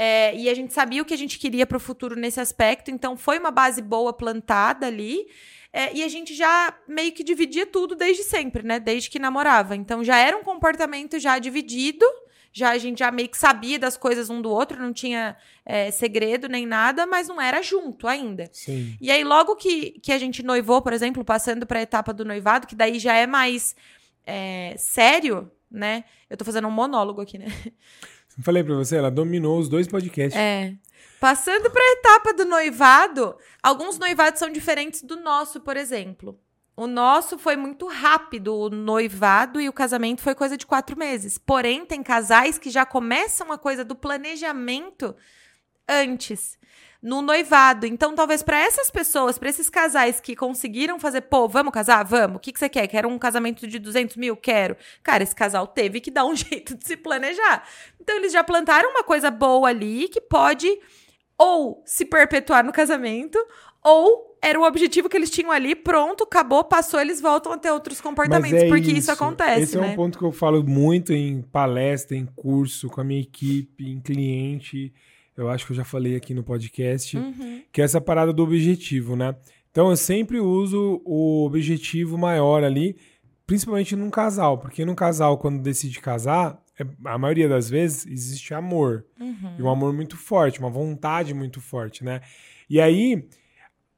É, 0.00 0.32
e 0.36 0.48
a 0.48 0.54
gente 0.54 0.72
sabia 0.72 1.02
o 1.02 1.04
que 1.04 1.12
a 1.12 1.18
gente 1.18 1.40
queria 1.40 1.66
pro 1.66 1.80
futuro 1.80 2.14
nesse 2.14 2.38
aspecto, 2.38 2.88
então 2.88 3.16
foi 3.16 3.36
uma 3.36 3.50
base 3.50 3.82
boa 3.82 4.12
plantada 4.12 4.86
ali. 4.86 5.26
É, 5.72 5.92
e 5.92 6.04
a 6.04 6.08
gente 6.08 6.36
já 6.36 6.72
meio 6.86 7.10
que 7.10 7.24
dividia 7.24 7.66
tudo 7.66 7.96
desde 7.96 8.22
sempre, 8.22 8.62
né? 8.62 8.78
Desde 8.78 9.10
que 9.10 9.18
namorava. 9.18 9.74
Então 9.74 10.04
já 10.04 10.16
era 10.16 10.36
um 10.36 10.44
comportamento 10.44 11.18
já 11.18 11.36
dividido. 11.40 12.06
Já 12.52 12.70
a 12.70 12.78
gente 12.78 13.00
já 13.00 13.10
meio 13.10 13.28
que 13.28 13.36
sabia 13.36 13.76
das 13.76 13.96
coisas 13.96 14.30
um 14.30 14.40
do 14.40 14.50
outro, 14.50 14.80
não 14.80 14.92
tinha 14.92 15.36
é, 15.66 15.90
segredo 15.90 16.48
nem 16.48 16.64
nada, 16.64 17.04
mas 17.04 17.26
não 17.26 17.40
era 17.40 17.60
junto 17.60 18.06
ainda. 18.06 18.48
Sim. 18.52 18.96
E 19.00 19.10
aí, 19.10 19.24
logo 19.24 19.56
que, 19.56 19.98
que 20.00 20.12
a 20.12 20.18
gente 20.18 20.44
noivou, 20.44 20.80
por 20.80 20.92
exemplo, 20.92 21.24
passando 21.24 21.66
para 21.66 21.80
a 21.80 21.82
etapa 21.82 22.14
do 22.14 22.24
noivado, 22.24 22.68
que 22.68 22.76
daí 22.76 23.00
já 23.00 23.14
é 23.14 23.26
mais 23.26 23.76
é, 24.24 24.74
sério, 24.78 25.50
né? 25.70 26.04
Eu 26.30 26.36
tô 26.36 26.44
fazendo 26.44 26.68
um 26.68 26.70
monólogo 26.70 27.20
aqui, 27.20 27.36
né? 27.36 27.46
Falei 28.42 28.62
pra 28.62 28.74
você, 28.74 28.96
ela 28.96 29.10
dominou 29.10 29.58
os 29.58 29.68
dois 29.68 29.86
podcasts. 29.86 30.38
É. 30.38 30.74
Passando 31.20 31.70
para 31.70 31.82
a 31.82 31.92
etapa 31.92 32.32
do 32.32 32.44
noivado, 32.44 33.36
alguns 33.62 33.98
noivados 33.98 34.38
são 34.38 34.50
diferentes 34.50 35.02
do 35.02 35.16
nosso, 35.16 35.60
por 35.60 35.76
exemplo. 35.76 36.38
O 36.76 36.86
nosso 36.86 37.36
foi 37.36 37.56
muito 37.56 37.88
rápido, 37.88 38.54
o 38.54 38.70
noivado 38.70 39.60
e 39.60 39.68
o 39.68 39.72
casamento 39.72 40.22
foi 40.22 40.32
coisa 40.32 40.56
de 40.56 40.64
quatro 40.64 40.96
meses. 40.96 41.36
Porém, 41.36 41.84
tem 41.84 42.04
casais 42.04 42.56
que 42.56 42.70
já 42.70 42.86
começam 42.86 43.50
a 43.50 43.58
coisa 43.58 43.84
do 43.84 43.96
planejamento 43.96 45.16
antes, 45.88 46.56
no 47.02 47.22
noivado. 47.22 47.86
Então, 47.86 48.14
talvez 48.14 48.42
para 48.42 48.58
essas 48.58 48.90
pessoas, 48.90 49.38
para 49.38 49.48
esses 49.48 49.70
casais 49.70 50.20
que 50.20 50.34
conseguiram 50.34 50.98
fazer, 50.98 51.22
pô, 51.22 51.48
vamos 51.48 51.72
casar? 51.72 52.04
Vamos. 52.04 52.36
O 52.36 52.40
que, 52.40 52.52
que 52.52 52.58
você 52.58 52.68
quer? 52.68 52.86
Quero 52.88 53.08
um 53.08 53.18
casamento 53.18 53.66
de 53.66 53.78
200 53.78 54.16
mil? 54.16 54.36
Quero. 54.36 54.76
Cara, 55.02 55.22
esse 55.22 55.34
casal 55.34 55.66
teve 55.66 56.00
que 56.00 56.10
dar 56.12 56.24
um 56.24 56.34
jeito 56.34 56.74
de 56.76 56.86
se 56.86 56.96
planejar. 56.96 57.66
Então, 58.00 58.16
eles 58.16 58.32
já 58.32 58.42
plantaram 58.42 58.90
uma 58.90 59.04
coisa 59.04 59.30
boa 59.30 59.68
ali 59.68 60.08
que 60.08 60.20
pode 60.20 60.68
ou 61.38 61.82
se 61.86 62.04
perpetuar 62.04 62.64
no 62.64 62.72
casamento, 62.72 63.38
ou 63.84 64.36
era 64.42 64.58
o 64.58 64.64
objetivo 64.64 65.08
que 65.08 65.16
eles 65.16 65.30
tinham 65.30 65.52
ali, 65.52 65.74
pronto, 65.74 66.24
acabou, 66.24 66.64
passou, 66.64 67.00
eles 67.00 67.20
voltam 67.20 67.52
a 67.52 67.58
ter 67.58 67.70
outros 67.70 68.00
comportamentos, 68.00 68.62
é 68.62 68.68
porque 68.68 68.90
isso, 68.90 69.10
acontece, 69.10 69.62
Esse 69.62 69.78
é 69.78 69.80
né? 69.80 69.92
um 69.92 69.96
ponto 69.96 70.18
que 70.18 70.24
eu 70.24 70.32
falo 70.32 70.64
muito 70.64 71.12
em 71.12 71.42
palestra, 71.42 72.16
em 72.16 72.26
curso, 72.26 72.88
com 72.88 73.00
a 73.00 73.04
minha 73.04 73.20
equipe, 73.20 73.88
em 73.88 74.00
cliente. 74.00 74.92
Eu 75.38 75.48
acho 75.48 75.64
que 75.66 75.72
eu 75.72 75.76
já 75.76 75.84
falei 75.84 76.16
aqui 76.16 76.34
no 76.34 76.42
podcast, 76.42 77.16
Uhum. 77.16 77.62
que 77.72 77.80
é 77.80 77.84
essa 77.84 78.00
parada 78.00 78.32
do 78.32 78.42
objetivo, 78.42 79.14
né? 79.16 79.34
Então 79.70 79.90
eu 79.90 79.96
sempre 79.96 80.40
uso 80.40 81.00
o 81.04 81.44
objetivo 81.46 82.18
maior 82.18 82.64
ali, 82.64 82.96
principalmente 83.46 83.94
num 83.94 84.10
casal, 84.10 84.58
porque 84.58 84.84
num 84.84 84.94
casal, 84.94 85.38
quando 85.38 85.62
decide 85.62 86.00
casar, 86.00 86.60
é- 86.78 86.86
a 87.04 87.16
maioria 87.18 87.48
das 87.48 87.68
vezes 87.70 88.04
existe 88.06 88.52
amor. 88.52 89.04
Uhum. 89.20 89.54
E 89.58 89.62
um 89.62 89.70
amor 89.70 89.92
muito 89.92 90.16
forte, 90.16 90.58
uma 90.60 90.70
vontade 90.70 91.32
muito 91.34 91.60
forte, 91.60 92.04
né? 92.04 92.20
E 92.68 92.80
aí, 92.80 93.26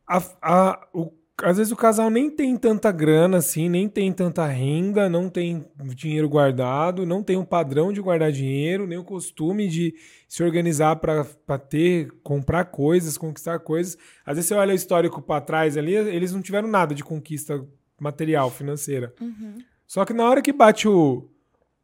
a- 0.07 0.23
a- 0.43 0.89
o- 0.93 1.13
às 1.43 1.57
vezes 1.57 1.73
o 1.73 1.77
casal 1.77 2.11
nem 2.11 2.31
tem 2.31 2.57
tanta 2.57 2.91
grana 2.93 3.39
assim, 3.39 3.69
nem 3.69 3.89
tem 3.89 4.13
tanta 4.13 4.47
renda, 4.47 5.09
não 5.09 5.29
tem 5.29 5.65
dinheiro 5.95 6.29
guardado, 6.29 7.07
não 7.07 7.23
tem 7.23 7.37
um 7.37 7.45
padrão 7.45 7.93
de 7.93 8.01
guardar 8.01 8.31
dinheiro, 8.33 8.87
nem 8.87 8.99
o 8.99 9.05
costume 9.05 9.69
de 9.69 9.95
se 10.29 10.43
organizar 10.43 10.97
para 10.97 11.25
ter, 11.59 12.11
comprar 12.23 12.67
coisas, 12.67 13.19
conquistar 13.19 13.59
coisas. 13.59 13.97
Às 14.25 14.37
vezes 14.37 14.49
você 14.49 14.55
olha 14.55 14.73
o 14.73 14.77
histórico 14.77 15.21
para 15.23 15.41
trás 15.41 15.77
ali, 15.77 15.95
eles 15.95 16.33
não 16.33 16.43
tiveram 16.43 16.69
nada 16.69 16.95
de 16.95 17.03
conquista 17.05 17.65
material, 17.99 18.51
financeira. 18.51 19.13
Uhum. 19.21 19.59
Só 19.87 20.05
que 20.05 20.13
na 20.13 20.29
hora 20.29 20.41
que 20.41 20.53
bate 20.53 20.89
o, 20.89 21.29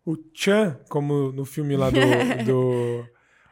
o 0.04 0.16
Chan, 0.32 0.78
como 0.88 1.32
no 1.32 1.44
filme 1.44 1.76
lá 1.76 1.90
do, 1.90 2.00
do 2.46 3.04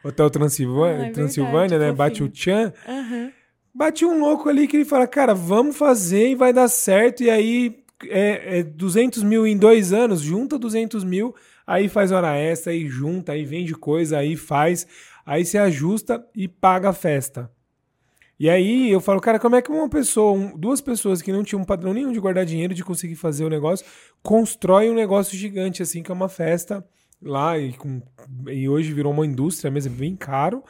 Hotel 0.05 0.31
Transilvânia, 0.31 1.05
Ah, 1.05 1.09
é 1.09 1.11
Transilvânia 1.11 1.79
né? 1.79 1.93
Bate 1.93 2.23
o 2.23 2.31
Chan, 2.33 2.73
Uhum. 2.87 3.33
Bate 3.75 4.05
um 4.05 4.21
louco 4.21 4.49
ali 4.49 4.69
que 4.69 4.77
ele 4.77 4.85
fala, 4.85 5.07
cara, 5.07 5.35
vamos 5.35 5.77
fazer 5.77 6.31
e 6.31 6.35
vai 6.35 6.53
dar 6.53 6.69
certo. 6.69 7.23
E 7.23 7.31
aí 7.31 7.85
é, 8.09 8.59
é 8.59 8.63
200 8.63 9.23
mil 9.23 9.47
em 9.47 9.57
dois 9.57 9.93
anos, 9.93 10.21
junta 10.21 10.59
200 10.59 11.05
mil, 11.05 11.35
aí 11.67 11.89
faz 11.89 12.13
hora 12.13 12.37
extra, 12.37 12.73
aí 12.73 12.87
junta, 12.89 13.33
aí 13.33 13.45
vende 13.45 13.75
coisa, 13.75 14.19
aí 14.19 14.37
faz, 14.37 14.87
aí 15.25 15.45
se 15.45 15.59
ajusta 15.59 16.25
e 16.35 16.47
paga 16.47 16.91
a 16.91 16.93
festa. 16.93 17.51
E 18.39 18.51
aí 18.51 18.91
eu 18.91 19.01
falo, 19.01 19.21
cara, 19.21 19.39
como 19.39 19.55
é 19.55 19.63
que 19.63 19.71
uma 19.71 19.89
pessoa, 19.89 20.53
duas 20.57 20.81
pessoas 20.81 21.23
que 21.23 21.33
não 21.33 21.45
tinham 21.45 21.63
um 21.63 21.65
padrão 21.65 21.95
nenhum 21.95 22.13
de 22.13 22.19
guardar 22.19 22.45
dinheiro, 22.45 22.75
de 22.75 22.83
conseguir 22.85 23.15
fazer 23.15 23.45
o 23.45 23.49
negócio, 23.49 23.87
constrói 24.23 24.91
um 24.91 24.95
negócio 24.95 25.39
gigante 25.39 25.83
assim, 25.83 26.03
que 26.03 26.11
é 26.11 26.15
uma 26.15 26.29
festa 26.29 26.85
lá 27.23 27.57
e, 27.59 27.73
com- 27.75 28.03
e 28.49 28.69
hoje 28.69 28.93
virou 28.93 29.13
uma 29.13 29.25
indústria 29.25 29.71
mesmo, 29.71 29.95
é 29.95 29.99
bem 29.99 30.17
caro. 30.17 30.65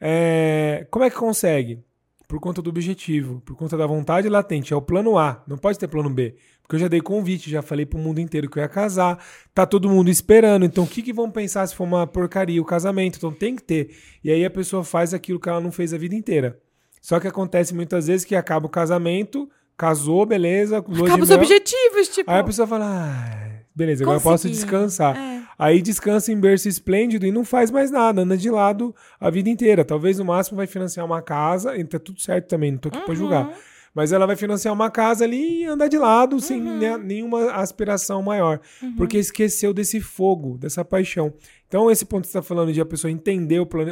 É, 0.00 0.86
como 0.90 1.04
é 1.04 1.10
que 1.10 1.16
consegue? 1.16 1.82
Por 2.28 2.38
conta 2.38 2.60
do 2.60 2.68
objetivo, 2.68 3.40
por 3.40 3.56
conta 3.56 3.74
da 3.74 3.86
vontade 3.86 4.28
latente. 4.28 4.74
É 4.74 4.76
o 4.76 4.82
plano 4.82 5.16
A, 5.16 5.42
não 5.48 5.56
pode 5.56 5.78
ter 5.78 5.88
plano 5.88 6.10
B. 6.10 6.36
Porque 6.62 6.76
eu 6.76 6.80
já 6.80 6.86
dei 6.86 7.00
convite, 7.00 7.48
já 7.48 7.62
falei 7.62 7.86
pro 7.86 7.98
mundo 7.98 8.20
inteiro 8.20 8.50
que 8.50 8.58
eu 8.58 8.62
ia 8.62 8.68
casar. 8.68 9.18
Tá 9.54 9.64
todo 9.64 9.88
mundo 9.88 10.10
esperando. 10.10 10.66
Então 10.66 10.84
o 10.84 10.86
que, 10.86 11.00
que 11.00 11.12
vão 11.12 11.30
pensar 11.30 11.66
se 11.66 11.74
for 11.74 11.84
uma 11.84 12.06
porcaria 12.06 12.60
o 12.60 12.64
casamento? 12.66 13.16
Então 13.16 13.32
tem 13.32 13.56
que 13.56 13.62
ter. 13.62 13.96
E 14.22 14.30
aí 14.30 14.44
a 14.44 14.50
pessoa 14.50 14.84
faz 14.84 15.14
aquilo 15.14 15.40
que 15.40 15.48
ela 15.48 15.60
não 15.60 15.72
fez 15.72 15.94
a 15.94 15.98
vida 15.98 16.14
inteira. 16.14 16.60
Só 17.00 17.18
que 17.18 17.26
acontece 17.26 17.74
muitas 17.74 18.06
vezes 18.08 18.26
que 18.26 18.36
acaba 18.36 18.66
o 18.66 18.68
casamento, 18.68 19.48
casou, 19.74 20.26
beleza, 20.26 20.78
Acaba 20.78 21.22
os 21.22 21.30
mel. 21.30 21.38
objetivos, 21.38 22.08
tipo. 22.08 22.30
Aí 22.30 22.40
a 22.40 22.44
pessoa 22.44 22.68
fala, 22.68 22.84
ah, 22.86 23.62
beleza, 23.74 24.04
agora 24.04 24.18
eu 24.18 24.22
posso 24.22 24.46
consegui. 24.46 24.54
descansar. 24.54 25.16
É. 25.16 25.37
Aí 25.58 25.82
descansa 25.82 26.30
em 26.32 26.38
berço 26.38 26.68
esplêndido 26.68 27.26
e 27.26 27.32
não 27.32 27.44
faz 27.44 27.70
mais 27.70 27.90
nada, 27.90 28.22
anda 28.22 28.36
de 28.36 28.48
lado 28.50 28.94
a 29.20 29.28
vida 29.28 29.50
inteira. 29.50 29.84
Talvez 29.84 30.18
no 30.18 30.24
máximo 30.24 30.56
vai 30.56 30.66
financiar 30.68 31.04
uma 31.04 31.20
casa, 31.20 31.76
e 31.76 31.82
tá 31.84 31.98
tudo 31.98 32.20
certo 32.20 32.46
também, 32.46 32.70
não 32.72 32.78
tô 32.78 32.88
aqui 32.88 33.00
pra 33.00 33.08
Uhum. 33.10 33.16
julgar. 33.16 33.50
Mas 33.94 34.12
ela 34.12 34.26
vai 34.26 34.36
financiar 34.36 34.72
uma 34.72 34.90
casa 34.90 35.24
ali 35.24 35.62
e 35.62 35.64
andar 35.64 35.88
de 35.88 35.98
lado, 35.98 36.38
sem 36.40 36.60
Uhum. 36.62 36.78
ne- 36.78 36.98
nenhuma 36.98 37.50
aspiração 37.52 38.22
maior. 38.22 38.60
Porque 38.96 39.18
esqueceu 39.18 39.74
desse 39.74 40.00
fogo, 40.00 40.56
dessa 40.56 40.84
paixão. 40.84 41.32
Então, 41.66 41.90
esse 41.90 42.04
ponto 42.04 42.20
que 42.22 42.28
você 42.30 42.38
está 42.38 42.42
falando 42.46 42.72
de 42.72 42.80
a 42.80 42.86
pessoa 42.86 43.10
entender 43.10 43.58
o, 43.58 43.66
plane... 43.66 43.90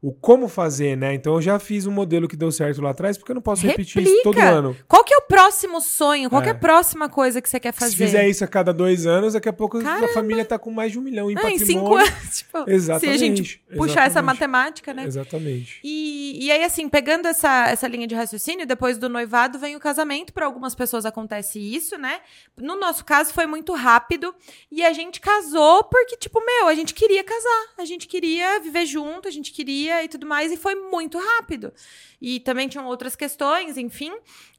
o- 0.00 0.12
como 0.12 0.48
fazer, 0.48 0.96
né? 0.96 1.14
Então 1.14 1.34
eu 1.34 1.42
já 1.42 1.58
fiz 1.58 1.86
um 1.86 1.90
modelo 1.90 2.28
que 2.28 2.36
deu 2.36 2.52
certo 2.52 2.80
lá 2.80 2.90
atrás, 2.90 3.18
porque 3.18 3.32
eu 3.32 3.34
não 3.34 3.42
posso 3.42 3.66
repetir 3.66 4.02
isso 4.02 4.22
todo 4.22 4.38
ano. 4.38 4.76
Qual 4.86 5.02
que 5.02 5.12
é 5.12 5.16
o 5.16 5.22
próximo 5.22 5.80
sonho? 5.80 6.30
Qual 6.30 6.40
que 6.40 6.48
é 6.48 6.52
a 6.52 6.54
É. 6.54 6.58
próxima 6.58 7.08
coisa 7.08 7.40
que 7.42 7.48
você 7.48 7.58
quer 7.58 7.72
fazer? 7.72 7.90
Se 7.90 7.96
fizer 7.96 8.28
isso 8.28 8.44
a 8.44 8.46
cada 8.46 8.72
dois 8.72 9.06
anos, 9.06 9.32
daqui 9.34 9.48
a 9.48 9.52
pouco 9.52 9.78
a 9.78 9.82
Caramba. 9.82 10.08
família 10.08 10.44
tá 10.44 10.58
com 10.58 10.70
mais 10.70 10.92
de 10.92 10.98
um 10.98 11.02
milhão 11.02 11.30
em 11.30 11.36
Ah, 11.36 11.50
em 11.50 11.58
patrimônio. 11.58 11.66
cinco 11.66 11.94
anos, 11.96 12.38
tipo, 12.38 12.58
se 12.64 12.70
a 12.70 12.74
Exatamente. 12.74 13.18
gente 13.18 13.58
puxar 13.76 13.92
essa 14.06 14.20
exatamente. 14.20 14.26
matemática, 14.26 14.94
né? 14.94 15.04
Exatamente. 15.04 15.80
E, 15.82 16.44
e 16.46 16.50
aí, 16.52 16.62
assim, 16.62 16.88
pegando 16.88 17.26
essa, 17.26 17.68
essa 17.68 17.88
linha 17.88 18.06
de 18.06 18.14
raciocínio, 18.14 18.66
depois 18.66 18.98
do 18.98 19.08
noivado 19.08 19.58
vem 19.58 19.74
o 19.74 19.80
casamento. 19.80 20.32
Para 20.32 20.46
algumas 20.46 20.74
pessoas 20.74 21.04
acontece 21.06 21.58
isso, 21.58 21.98
né? 21.98 22.20
No 22.56 22.76
nosso 22.76 23.04
caso, 23.04 23.32
foi 23.32 23.46
muito 23.46 23.72
rápido. 23.74 24.34
E 24.70 24.84
a 24.84 24.92
gente 24.92 25.20
casou 25.20 25.84
porque, 25.84 26.16
tipo, 26.16 26.40
meu, 26.44 26.68
a 26.68 26.74
gente 26.74 26.94
queria 26.94 27.24
casar. 27.24 27.66
A 27.78 27.84
gente 27.84 28.06
queria 28.06 28.60
viver 28.60 28.86
junto, 28.86 29.26
a 29.26 29.30
gente 29.30 29.52
queria 29.52 29.87
e 30.04 30.08
tudo 30.08 30.26
mais. 30.26 30.52
E 30.52 30.56
foi 30.56 30.74
muito 30.74 31.18
rápido. 31.18 31.72
E 32.20 32.40
também 32.40 32.68
tinham 32.68 32.86
outras 32.86 33.16
questões, 33.16 33.76
enfim. 33.76 34.12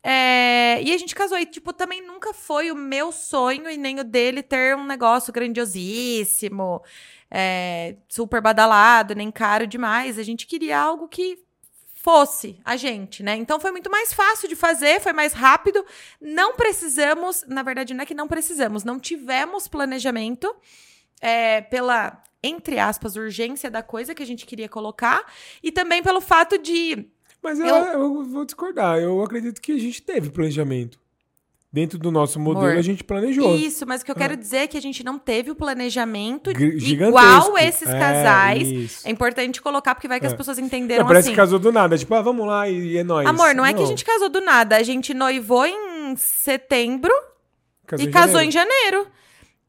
É, 0.04 0.82
e 0.82 0.94
a 0.94 0.98
gente 0.98 1.16
casou. 1.16 1.38
E, 1.38 1.46
tipo, 1.46 1.74
também 1.74 2.06
nunca 2.06 2.34
foi 2.34 2.72
o 2.72 2.76
meu 2.76 3.12
sonho 3.12 3.70
e 3.70 3.78
nem 3.78 4.00
o 4.00 4.04
dele 4.04 4.42
ter 4.42 4.76
um 4.76 4.86
negócio 4.86 5.32
grandiosíssimo, 5.34 6.82
é, 7.30 7.96
super 8.08 8.42
badalado, 8.42 9.16
nem 9.16 9.32
caro 9.32 9.68
demais. 9.68 10.18
A 10.18 10.24
gente 10.24 10.48
queria 10.48 10.80
algo 10.80 11.08
que 11.08 11.38
fosse 12.02 12.58
a 12.64 12.78
gente, 12.78 13.22
né? 13.22 13.36
Então 13.36 13.60
foi 13.60 13.72
muito 13.72 13.92
mais 13.92 14.14
fácil 14.14 14.48
de 14.48 14.56
fazer, 14.56 15.02
foi 15.02 15.12
mais 15.12 15.34
rápido. 15.34 15.86
Não 16.22 16.56
precisamos, 16.56 17.44
na 17.46 17.62
verdade, 17.62 17.94
não 17.94 18.04
é 18.04 18.06
que 18.06 18.14
não 18.14 18.28
precisamos, 18.28 18.86
não 18.86 18.98
tivemos 18.98 19.68
planejamento 19.68 20.56
é, 21.22 21.62
pela, 21.62 22.22
entre 22.44 22.80
aspas, 22.80 23.16
urgência 23.16 23.70
da 23.70 23.82
coisa 23.84 24.14
que 24.16 24.24
a 24.24 24.26
gente 24.26 24.46
queria 24.46 24.70
colocar 24.70 25.24
e 25.64 25.72
também 25.72 26.02
pelo 26.04 26.22
fato 26.22 26.58
de 26.58 27.06
Mas 27.42 27.60
eu, 27.60 27.66
Eu- 27.68 27.86
eu 27.94 28.24
vou 28.26 28.44
discordar. 28.46 28.98
Eu 29.00 29.22
acredito 29.24 29.62
que 29.62 29.72
a 29.72 29.80
gente 29.80 30.02
teve 30.02 30.30
planejamento. 30.30 31.00
Dentro 31.72 32.00
do 32.00 32.10
nosso 32.10 32.40
modelo, 32.40 32.66
Amor, 32.66 32.80
a 32.80 32.82
gente 32.82 33.04
planejou. 33.04 33.56
Isso, 33.56 33.86
mas 33.86 34.02
o 34.02 34.06
que 34.06 34.10
eu 34.10 34.16
quero 34.16 34.36
dizer 34.36 34.58
é 34.58 34.68
que 34.68 34.76
a 34.76 34.82
gente 34.82 35.04
não 35.04 35.20
teve 35.20 35.52
o 35.52 35.56
planejamento 35.56 36.50
gigantesco. 36.80 37.20
igual 37.20 37.58
esses 37.60 37.88
É, 37.88 38.00
casais. 38.00 38.68
isso. 38.68 39.08
É 39.08 39.12
importante 39.12 39.62
colocar, 39.62 39.94
porque 39.94 40.08
vai 40.08 40.20
que 40.20 40.26
as 40.26 40.34
É. 40.34 40.36
pessoas 40.36 40.58
entenderam 40.58 41.04
Não, 41.04 41.08
parece 41.08 41.28
assim. 41.28 41.36
que 41.36 41.38
casou 41.40 41.60
do 41.60 41.72
nada. 41.72 41.96
Tipo, 41.96 42.16
ah, 42.16 42.22
vamos 42.24 42.48
lá 42.48 42.68
e, 42.68 42.98
é 42.98 43.04
nóis. 43.04 43.28
Amor, 43.28 43.54
não 43.54 43.64
é 43.64 43.72
que 43.72 43.84
a 43.84 43.86
gente 43.86 44.04
casou 44.04 44.30
do 44.30 44.42
nada. 44.42 44.78
A 44.78 44.82
gente 44.84 45.14
noivou 45.14 45.64
em 45.68 46.16
setembro 46.18 47.12
casou 47.86 48.06
e 48.08 48.12
casou 48.12 48.42
em 48.42 48.50
janeiro. 48.52 49.06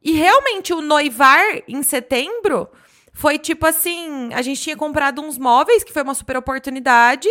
E 0.02 0.12
realmente 0.12 0.72
o 0.72 0.80
noivar 0.80 1.62
em 1.68 1.82
setembro 1.82 2.68
foi 3.12 3.38
tipo 3.38 3.66
assim: 3.66 4.32
a 4.32 4.42
gente 4.42 4.60
tinha 4.60 4.76
comprado 4.76 5.20
uns 5.20 5.36
móveis, 5.36 5.84
que 5.84 5.92
foi 5.92 6.02
uma 6.02 6.14
super 6.14 6.36
oportunidade. 6.36 7.28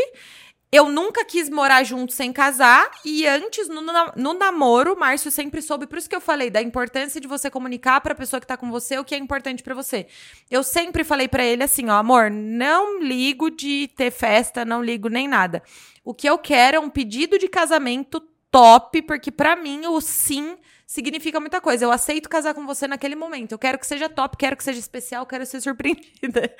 Eu 0.71 0.87
nunca 0.87 1.25
quis 1.25 1.49
morar 1.49 1.83
junto 1.83 2.13
sem 2.13 2.31
casar. 2.31 2.91
E 3.03 3.25
antes, 3.25 3.67
no, 3.67 3.81
no 4.15 4.33
namoro, 4.35 4.93
o 4.93 4.99
Márcio 4.99 5.31
sempre 5.31 5.63
soube. 5.63 5.87
Por 5.87 5.97
isso 5.97 6.07
que 6.07 6.15
eu 6.15 6.21
falei 6.21 6.51
da 6.51 6.61
importância 6.61 7.19
de 7.19 7.27
você 7.27 7.49
comunicar 7.49 7.99
pra 8.01 8.13
pessoa 8.13 8.39
que 8.39 8.45
tá 8.45 8.55
com 8.55 8.69
você 8.69 8.99
o 8.99 9.03
que 9.03 9.15
é 9.15 9.17
importante 9.17 9.63
pra 9.63 9.73
você. 9.73 10.05
Eu 10.49 10.61
sempre 10.61 11.03
falei 11.03 11.27
pra 11.27 11.43
ele 11.43 11.63
assim: 11.63 11.89
ó, 11.89 11.93
amor, 11.93 12.29
não 12.29 13.01
ligo 13.01 13.49
de 13.49 13.89
ter 13.95 14.11
festa, 14.11 14.63
não 14.63 14.83
ligo 14.83 15.09
nem 15.09 15.27
nada. 15.27 15.63
O 16.03 16.13
que 16.13 16.29
eu 16.29 16.37
quero 16.37 16.77
é 16.77 16.79
um 16.79 16.89
pedido 16.89 17.39
de 17.39 17.47
casamento 17.47 18.21
top, 18.51 19.01
porque 19.01 19.31
pra 19.31 19.55
mim 19.55 19.87
o 19.87 19.99
sim 19.99 20.55
significa 20.89 21.39
muita 21.39 21.61
coisa. 21.61 21.85
Eu 21.85 21.91
aceito 21.91 22.27
casar 22.27 22.55
com 22.55 22.65
você 22.65 22.87
naquele 22.87 23.15
momento. 23.15 23.51
Eu 23.51 23.59
quero 23.59 23.77
que 23.77 23.85
seja 23.85 24.09
top, 24.09 24.35
quero 24.35 24.57
que 24.57 24.63
seja 24.63 24.79
especial, 24.79 25.23
quero 25.25 25.45
ser 25.45 25.61
surpreendida. 25.61 26.51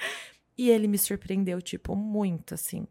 E 0.61 0.69
ele 0.69 0.89
me 0.89 0.97
surpreendeu, 0.97 1.61
tipo, 1.61 1.95
muito, 1.95 2.53
assim. 2.53 2.85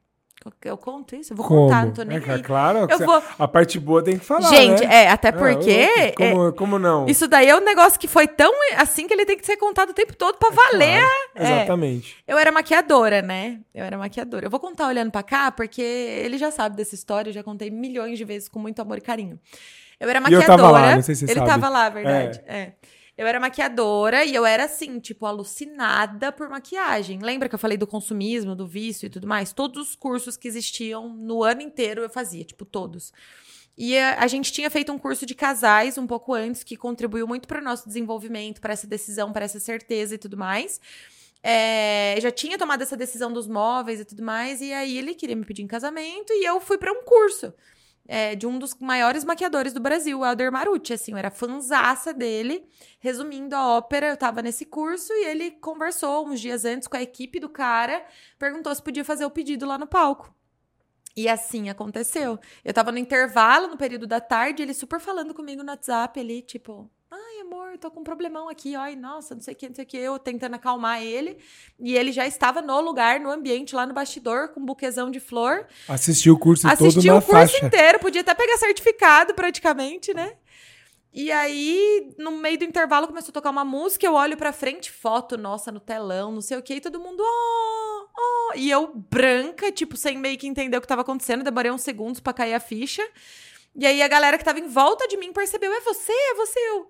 Eu 0.64 0.78
conto 0.78 1.14
isso? 1.14 1.34
Eu 1.34 1.36
vou 1.36 1.47
Como? 1.47 1.61
contar, 1.64 1.84
não 1.84 1.93
tô 1.93 2.03
nem 2.03 2.16
É, 2.16 2.30
aí. 2.30 2.43
claro, 2.43 2.86
Eu 2.91 2.99
vou... 3.01 3.22
a 3.39 3.47
parte 3.47 3.78
boa 3.78 4.03
tem 4.03 4.18
que 4.18 4.24
falar, 4.24 4.49
Gente, 4.49 4.86
né? 4.86 5.05
é, 5.05 5.09
até 5.11 5.30
porque... 5.30 5.86
Ah, 6.09 6.12
como, 6.16 6.53
como 6.55 6.78
não? 6.78 7.07
é, 7.07 7.11
isso 7.11 7.28
daí 7.28 7.47
é 7.47 7.55
um 7.55 7.61
negócio 7.61 8.01
que 8.01 8.09
foi 8.09 8.26
tão 8.26 8.51
assim 8.78 9.07
que 9.07 9.12
ele 9.12 9.26
tem 9.26 9.36
que 9.36 9.45
ser 9.45 9.59
contado 9.59 9.91
o 9.91 9.93
tempo 9.93 10.16
todo 10.16 10.39
pra 10.39 10.49
valer. 10.49 11.03
Claro, 11.03 11.20
é. 11.34 11.43
Exatamente. 11.59 12.16
Eu 12.26 12.39
era 12.39 12.51
maquiadora, 12.51 13.20
né? 13.20 13.61
Eu 13.74 13.84
era 13.84 13.99
maquiadora. 13.99 14.47
Eu 14.47 14.51
vou 14.51 14.61
contar 14.61 14.86
olhando 14.89 15.11
pra 15.11 15.22
cá, 15.22 15.53
porque 15.53 15.82
ele 15.82 16.39
já 16.39 16.51
sabe 16.51 16.74
dessa 16.74 16.95
história, 16.95 17.28
eu 17.28 17.34
já 17.34 17.43
contei 17.43 17.70
milhões 17.70 18.16
de 18.16 18.24
vezes 18.24 18.49
com 18.49 18.59
muito 18.59 18.80
amor 18.80 18.97
e 18.97 19.03
carinho. 19.03 19.39
Eu 20.01 20.09
era 20.09 20.19
E 20.19 20.21
eu 20.21 20.23
maquiadora. 20.23 20.47
tava 20.47 20.71
lá, 20.71 20.95
não 20.97 21.03
sei 21.03 21.15
se 21.15 21.27
você 21.27 21.33
Ele 21.33 21.41
sabe. 21.41 21.51
tava 21.51 21.69
lá, 21.69 21.89
verdade. 21.89 22.41
É. 22.47 22.73
Eu 23.17 23.27
era 23.27 23.41
maquiadora 23.41 24.25
e 24.25 24.33
eu 24.33 24.47
era 24.47 24.67
assim, 24.67 25.01
tipo, 25.01 25.27
alucinada 25.27 26.31
por 26.31 26.49
maquiagem. 26.49 27.19
Lembra 27.21 27.49
que 27.49 27.55
eu 27.57 27.59
falei 27.59 27.77
do 27.77 27.85
consumismo, 27.87 28.55
do 28.55 28.65
vício 28.65 29.07
e 29.07 29.11
tudo 29.11 29.27
mais? 29.27 29.53
Todos 29.53 29.89
os 29.89 29.97
cursos 29.97 30.37
que 30.37 30.47
existiam 30.47 31.09
no 31.09 31.43
ano 31.43 31.61
inteiro 31.61 32.01
eu 32.03 32.09
fazia, 32.09 32.45
tipo, 32.45 32.65
todos. 32.65 33.13
E 33.77 33.99
a, 33.99 34.21
a 34.21 34.27
gente 34.29 34.53
tinha 34.53 34.71
feito 34.71 34.93
um 34.93 34.99
curso 34.99 35.27
de 35.27 35.35
casais 35.35 35.99
um 35.99 36.07
pouco 36.07 36.33
antes, 36.33 36.63
que 36.63 36.77
contribuiu 36.77 37.27
muito 37.27 37.49
para 37.49 37.61
o 37.61 37.65
nosso 37.65 37.89
desenvolvimento, 37.89 38.61
para 38.61 38.73
essa 38.73 38.87
decisão, 38.87 39.33
para 39.33 39.45
essa 39.45 39.59
certeza 39.59 40.15
e 40.15 40.19
tudo 40.19 40.37
mais. 40.37 40.81
É, 41.43 42.17
já 42.21 42.31
tinha 42.31 42.57
tomado 42.57 42.83
essa 42.83 42.97
decisão 42.97 43.33
dos 43.33 43.49
móveis 43.49 43.99
e 43.99 44.05
tudo 44.05 44.23
mais, 44.23 44.61
e 44.61 44.73
aí 44.73 44.97
ele 44.97 45.15
queria 45.15 45.35
me 45.37 45.45
pedir 45.45 45.63
em 45.63 45.67
casamento, 45.69 46.33
e 46.33 46.45
eu 46.45 46.61
fui 46.61 46.79
para 46.79 46.93
um 46.93 47.03
curso 47.05 47.53
é, 48.09 48.35
de 48.35 48.47
um 48.47 48.59
dos 48.59 48.75
maiores 48.81 49.23
maquiadores 49.23 49.75
do 49.75 49.81
Brasil, 49.81 50.19
o 50.19 50.25
Helder 50.25 50.51
Marucci, 50.51 50.95
assim, 50.95 51.13
eu 51.13 51.19
era 51.19 51.31
fanzaça 51.31 52.15
dele. 52.15 52.67
Resumindo 52.99 53.55
a 53.55 53.77
ópera, 53.77 54.09
eu 54.09 54.17
tava 54.17 54.41
nesse 54.41 54.65
curso 54.65 55.13
e 55.13 55.27
ele 55.27 55.51
conversou 55.51 56.27
uns 56.27 56.41
dias 56.41 56.65
antes 56.65 56.89
com 56.89 56.97
a 56.97 57.03
equipe 57.03 57.39
do 57.39 57.51
cara, 57.51 58.03
perguntou 58.39 58.75
se 58.75 58.83
podia 58.83 59.05
fazer 59.05 59.27
o 59.27 59.31
pedido 59.31 59.67
lá 59.67 59.77
no 59.77 59.87
palco. 59.87 60.35
E 61.15 61.29
assim 61.29 61.69
aconteceu. 61.69 62.39
Eu 62.65 62.73
tava 62.73 62.91
no 62.91 62.99
intervalo, 62.99 63.69
no 63.69 63.77
período 63.77 64.07
da 64.07 64.21
tarde, 64.21 64.63
ele 64.63 64.73
super 64.73 65.01
falando 65.01 65.35
comigo 65.35 65.63
no 65.63 65.71
WhatsApp 65.71 66.19
ali, 66.19 66.41
tipo, 66.41 66.91
ai, 67.11 67.41
amor, 67.41 67.79
tô 67.79 67.91
com 67.91 68.01
um 68.01 68.05
problemão 68.05 68.49
aqui, 68.49 68.75
ai, 68.75 68.95
nossa, 68.95 69.35
não 69.35 69.41
sei 69.41 69.55
o 69.55 69.57
que, 69.57 69.69
não 69.69 69.75
sei 69.75 69.85
o 69.85 69.87
que, 69.87 69.97
eu 69.97 70.19
tentando 70.19 70.55
acalmar 70.55 71.03
ele. 71.03 71.39
E 71.79 71.97
ele 71.97 72.13
já 72.13 72.27
estava 72.27 72.61
no 72.61 72.81
lugar, 72.81 73.19
no 73.19 73.31
ambiente, 73.31 73.75
lá 73.75 73.87
no 73.87 73.95
bastidor, 73.95 74.49
com 74.49 74.61
um 74.61 74.67
buquezão 74.67 75.11
de 75.11 75.21
flor. 75.21 75.67
Assistiu 75.89 76.35
o 76.35 76.39
curso 76.39 76.63
todo 76.69 76.73
Assisti 76.73 77.07
na 77.07 77.17
o 77.17 77.23
curso 77.23 77.53
faixa. 77.53 77.67
inteiro, 77.67 77.99
podia 77.99 78.21
até 78.21 78.35
pegar 78.35 78.57
certificado 78.59 79.35
praticamente, 79.35 80.13
né? 80.13 80.35
E 81.13 81.33
aí, 81.33 82.15
no 82.19 82.33
meio 82.33 82.59
do 82.59 82.65
intervalo, 82.65 83.07
começou 83.09 83.31
a 83.31 83.33
tocar 83.33 83.51
uma 83.51 83.65
música, 83.65 84.05
eu 84.05 84.13
olho 84.13 84.37
pra 84.37 84.53
frente, 84.53 84.93
foto 84.93 85.39
nossa 85.39 85.73
no 85.73 85.81
telão, 85.81 86.31
não 86.31 86.43
sei 86.43 86.59
o 86.59 86.63
que, 86.63 86.75
e 86.75 86.81
todo 86.81 87.01
mundo, 87.01 87.23
oh, 87.23 88.07
oh. 88.17 88.53
E 88.55 88.71
eu, 88.71 88.93
branca, 88.95 89.73
tipo, 89.73 89.97
sem 89.97 90.19
meio 90.19 90.37
que 90.37 90.47
entender 90.47 90.77
o 90.77 90.81
que 90.81 90.87
tava 90.87 91.01
acontecendo, 91.01 91.43
demorei 91.43 91.71
uns 91.73 91.81
segundos 91.81 92.21
pra 92.21 92.35
cair 92.35 92.53
a 92.53 92.61
ficha. 92.61 93.03
E 93.75 93.87
aí 93.87 94.03
a 94.03 94.09
galera 94.09 94.37
que 94.37 94.45
tava 94.45 94.59
em 94.59 94.69
volta 94.69 95.07
de 95.07 95.16
mim 95.16 95.33
percebeu, 95.33 95.73
é 95.73 95.81
você, 95.81 96.12
é 96.12 96.35
você, 96.35 96.59
eu, 96.59 96.89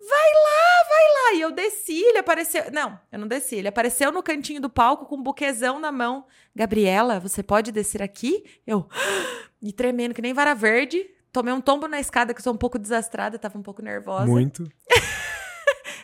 vai 0.00 0.32
lá, 0.34 0.88
vai 0.88 1.04
lá. 1.14 1.38
E 1.38 1.40
eu 1.40 1.52
desci, 1.52 2.02
ele 2.02 2.18
apareceu, 2.18 2.64
não, 2.72 2.98
eu 3.12 3.18
não 3.18 3.28
desci, 3.28 3.56
ele 3.56 3.68
apareceu 3.68 4.10
no 4.10 4.22
cantinho 4.22 4.60
do 4.60 4.68
palco 4.68 5.06
com 5.06 5.16
um 5.16 5.22
buquezão 5.22 5.78
na 5.78 5.92
mão. 5.92 6.26
Gabriela, 6.54 7.20
você 7.20 7.42
pode 7.42 7.70
descer 7.70 8.02
aqui? 8.02 8.44
Eu, 8.66 8.88
e 9.62 9.72
tremendo, 9.72 10.14
que 10.14 10.22
nem 10.22 10.34
vara 10.34 10.54
verde. 10.54 11.08
Tomei 11.32 11.52
um 11.52 11.60
tombo 11.60 11.86
na 11.86 12.00
escada, 12.00 12.32
que 12.32 12.40
eu 12.40 12.44
sou 12.44 12.54
um 12.54 12.56
pouco 12.56 12.78
desastrada, 12.78 13.38
tava 13.38 13.58
um 13.58 13.62
pouco 13.62 13.82
nervosa. 13.82 14.26
Muito. 14.26 14.64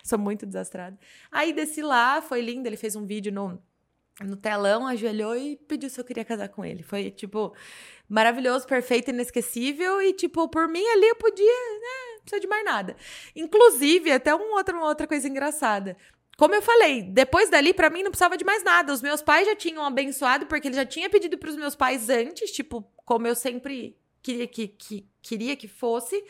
Sou 0.04 0.18
muito 0.18 0.44
desastrada. 0.44 0.98
Aí 1.30 1.52
desci 1.52 1.80
lá, 1.80 2.20
foi 2.20 2.40
lindo. 2.40 2.68
Ele 2.68 2.76
fez 2.76 2.96
um 2.96 3.06
vídeo 3.06 3.32
no, 3.32 3.62
no 4.20 4.36
telão, 4.36 4.86
ajoelhou 4.86 5.36
e 5.36 5.56
pediu 5.56 5.88
se 5.88 6.00
eu 6.00 6.04
queria 6.04 6.24
casar 6.24 6.48
com 6.48 6.64
ele. 6.64 6.82
Foi, 6.82 7.10
tipo, 7.10 7.54
maravilhoso, 8.08 8.66
perfeito, 8.66 9.10
inesquecível. 9.10 10.02
E, 10.02 10.12
tipo, 10.12 10.48
por 10.48 10.68
mim 10.68 10.84
ali 10.86 11.08
eu 11.08 11.16
podia, 11.16 11.46
né? 11.46 12.16
Não 12.16 12.20
precisa 12.22 12.40
de 12.40 12.46
mais 12.46 12.64
nada. 12.64 12.96
Inclusive, 13.34 14.12
até 14.12 14.34
um 14.34 14.52
outro, 14.54 14.76
uma 14.76 14.86
outra 14.86 15.06
coisa 15.06 15.28
engraçada. 15.28 15.96
Como 16.36 16.54
eu 16.54 16.62
falei, 16.62 17.02
depois 17.02 17.50
dali, 17.50 17.74
pra 17.74 17.90
mim, 17.90 18.02
não 18.02 18.10
precisava 18.10 18.36
de 18.36 18.44
mais 18.44 18.62
nada. 18.62 18.92
Os 18.92 19.02
meus 19.02 19.22
pais 19.22 19.46
já 19.46 19.54
tinham 19.54 19.84
abençoado, 19.84 20.46
porque 20.46 20.68
ele 20.68 20.76
já 20.76 20.84
tinha 20.84 21.08
pedido 21.08 21.38
pros 21.38 21.56
meus 21.56 21.74
pais 21.74 22.08
antes, 22.08 22.50
tipo, 22.50 22.84
como 23.04 23.26
eu 23.26 23.34
sempre 23.34 23.96
queria 24.22 24.46
que, 24.46 24.68
que, 24.68 25.06
queria 25.20 25.56
que 25.56 25.68
fosse. 25.68 26.22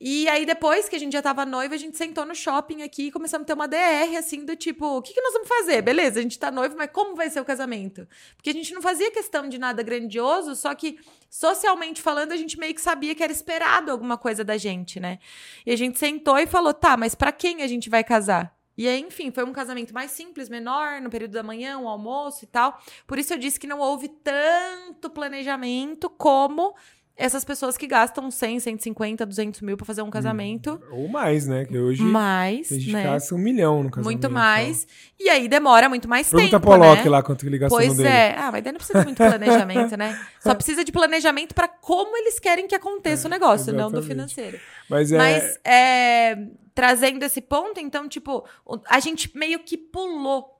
E 0.00 0.28
aí, 0.28 0.46
depois 0.46 0.88
que 0.88 0.94
a 0.94 0.98
gente 0.98 1.12
já 1.12 1.20
tava 1.20 1.44
noiva, 1.44 1.74
a 1.74 1.78
gente 1.78 1.96
sentou 1.96 2.24
no 2.24 2.34
shopping 2.34 2.82
aqui 2.82 3.08
e 3.08 3.10
começamos 3.10 3.44
a 3.44 3.46
ter 3.46 3.52
uma 3.54 3.66
DR, 3.66 4.16
assim, 4.16 4.44
do 4.44 4.54
tipo, 4.54 4.86
o 4.86 5.02
que, 5.02 5.12
que 5.12 5.20
nós 5.20 5.32
vamos 5.32 5.48
fazer? 5.48 5.82
Beleza, 5.82 6.20
a 6.20 6.22
gente 6.22 6.38
tá 6.38 6.52
noivo, 6.52 6.76
mas 6.76 6.90
como 6.92 7.16
vai 7.16 7.28
ser 7.28 7.40
o 7.40 7.44
casamento? 7.44 8.06
Porque 8.36 8.50
a 8.50 8.52
gente 8.52 8.72
não 8.72 8.80
fazia 8.80 9.10
questão 9.10 9.48
de 9.48 9.58
nada 9.58 9.82
grandioso, 9.82 10.54
só 10.54 10.72
que, 10.72 11.00
socialmente 11.28 12.00
falando, 12.00 12.30
a 12.30 12.36
gente 12.36 12.56
meio 12.58 12.74
que 12.74 12.80
sabia 12.80 13.12
que 13.12 13.24
era 13.24 13.32
esperado 13.32 13.90
alguma 13.90 14.16
coisa 14.16 14.44
da 14.44 14.56
gente, 14.56 15.00
né? 15.00 15.18
E 15.66 15.72
a 15.72 15.76
gente 15.76 15.98
sentou 15.98 16.38
e 16.38 16.46
falou, 16.46 16.72
tá, 16.72 16.96
mas 16.96 17.16
pra 17.16 17.32
quem 17.32 17.62
a 17.62 17.66
gente 17.66 17.90
vai 17.90 18.04
casar? 18.04 18.56
E 18.78 18.86
aí, 18.86 19.00
enfim, 19.00 19.32
foi 19.32 19.42
um 19.42 19.52
casamento 19.52 19.92
mais 19.92 20.12
simples, 20.12 20.48
menor, 20.48 21.00
no 21.00 21.10
período 21.10 21.32
da 21.32 21.42
manhã, 21.42 21.76
um 21.76 21.88
almoço 21.88 22.44
e 22.44 22.46
tal. 22.46 22.80
Por 23.08 23.18
isso 23.18 23.34
eu 23.34 23.38
disse 23.38 23.58
que 23.58 23.66
não 23.66 23.80
houve 23.80 24.08
tanto 24.08 25.10
planejamento 25.10 26.08
como 26.08 26.76
essas 27.18 27.44
pessoas 27.44 27.76
que 27.76 27.84
gastam 27.84 28.30
100, 28.30 28.60
150, 28.60 29.26
200 29.26 29.60
mil 29.60 29.76
pra 29.76 29.84
fazer 29.84 30.02
um 30.02 30.10
casamento. 30.10 30.80
Hum, 30.88 31.02
ou 31.02 31.08
mais, 31.08 31.48
né? 31.48 31.64
Que 31.64 31.76
hoje 31.76 32.00
mais, 32.00 32.70
a 32.70 32.76
gente 32.76 32.92
né? 32.92 33.02
gasta 33.02 33.34
um 33.34 33.38
milhão 33.38 33.82
no 33.82 33.90
casamento. 33.90 34.04
Muito 34.04 34.30
mais. 34.30 34.86
E 35.18 35.28
aí 35.28 35.48
demora 35.48 35.88
muito 35.88 36.08
mais 36.08 36.30
Pergunta 36.30 36.50
tempo, 36.52 36.62
pro 36.62 36.72
Alok 36.74 37.02
né? 37.02 37.10
lá 37.10 37.20
quanto 37.20 37.40
que 37.40 37.46
ele 37.48 37.58
gastou 37.58 37.76
Pois 37.76 37.98
é. 37.98 38.36
Ah, 38.38 38.52
mas 38.52 38.62
daí 38.62 38.72
não 38.72 38.78
precisa 38.78 39.00
de 39.00 39.04
muito 39.04 39.16
planejamento, 39.16 39.96
né? 39.96 40.16
Só 40.38 40.54
precisa 40.54 40.84
de 40.84 40.92
planejamento 40.92 41.56
pra 41.56 41.66
como 41.66 42.16
eles 42.16 42.38
querem 42.38 42.68
que 42.68 42.74
aconteça 42.76 43.26
o 43.26 43.30
negócio, 43.30 43.72
não 43.72 43.90
do 43.90 43.98
exatamente. 43.98 44.06
financeiro. 44.06 44.60
Mas 44.88 45.10
é... 45.10 45.18
Mas 45.18 45.58
é, 45.64 46.38
trazendo 46.72 47.24
esse 47.24 47.40
ponto, 47.40 47.80
então, 47.80 48.08
tipo, 48.08 48.44
a 48.88 49.00
gente 49.00 49.36
meio 49.36 49.58
que 49.58 49.76
pulou 49.76 50.56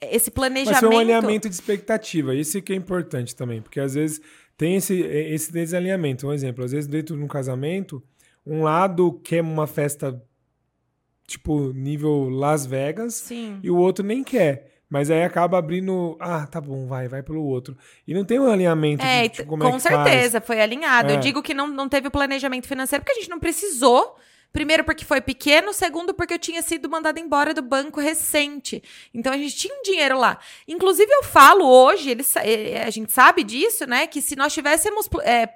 esse 0.00 0.30
Mas 0.30 0.34
planejamento. 0.34 0.78
foi 0.78 0.94
um 0.94 0.98
alinhamento 0.98 1.48
de 1.48 1.54
expectativa. 1.56 2.36
Isso 2.36 2.62
que 2.62 2.72
é 2.72 2.76
importante 2.76 3.34
também, 3.34 3.60
porque 3.60 3.80
às 3.80 3.94
vezes 3.94 4.20
tem 4.58 4.74
esse, 4.76 5.00
esse 5.00 5.50
desalinhamento. 5.50 6.26
Um 6.26 6.32
exemplo, 6.32 6.62
às 6.64 6.72
vezes 6.72 6.86
dentro 6.86 7.16
de 7.16 7.22
um 7.22 7.28
casamento, 7.28 8.02
um 8.44 8.62
lado 8.64 9.12
quer 9.24 9.40
uma 9.40 9.66
festa 9.66 10.22
tipo 11.26 11.72
nível 11.72 12.28
Las 12.28 12.66
Vegas 12.66 13.14
Sim. 13.14 13.60
e 13.62 13.70
o 13.70 13.76
outro 13.76 14.04
nem 14.04 14.22
quer. 14.24 14.74
Mas 14.90 15.10
aí 15.10 15.22
acaba 15.22 15.58
abrindo, 15.58 16.16
ah, 16.18 16.46
tá 16.46 16.60
bom, 16.62 16.86
vai, 16.86 17.08
vai 17.08 17.22
pelo 17.22 17.44
outro. 17.44 17.76
E 18.06 18.14
não 18.14 18.24
tem 18.24 18.40
um 18.40 18.50
alinhamento 18.50 19.04
É, 19.04 19.24
de 19.24 19.28
tipo, 19.28 19.48
como 19.50 19.62
com 19.62 19.68
é 19.68 19.72
que 19.72 19.80
faz. 19.80 20.08
certeza, 20.08 20.40
foi 20.40 20.60
alinhado. 20.62 21.10
É. 21.12 21.16
Eu 21.16 21.20
digo 21.20 21.42
que 21.42 21.52
não, 21.52 21.66
não 21.68 21.90
teve 21.90 22.08
o 22.08 22.10
planejamento 22.10 22.66
financeiro 22.66 23.04
porque 23.04 23.18
a 23.18 23.20
gente 23.20 23.30
não 23.30 23.38
precisou. 23.38 24.16
Primeiro, 24.52 24.82
porque 24.84 25.04
foi 25.04 25.20
pequeno. 25.20 25.72
Segundo, 25.72 26.14
porque 26.14 26.34
eu 26.34 26.38
tinha 26.38 26.62
sido 26.62 26.88
mandada 26.88 27.20
embora 27.20 27.52
do 27.54 27.62
banco 27.62 28.00
recente. 28.00 28.82
Então, 29.12 29.32
a 29.32 29.36
gente 29.36 29.54
tinha 29.56 29.74
um 29.74 29.82
dinheiro 29.82 30.18
lá. 30.18 30.38
Inclusive, 30.66 31.10
eu 31.12 31.22
falo 31.22 31.64
hoje, 31.66 32.10
eles, 32.10 32.26
sa- 32.26 32.44
eh, 32.44 32.82
a 32.82 32.90
gente 32.90 33.12
sabe 33.12 33.44
disso, 33.44 33.86
né? 33.86 34.06
Que 34.06 34.20
se 34.22 34.34
nós 34.36 34.52
tivéssemos 34.52 35.08
eh, 35.22 35.48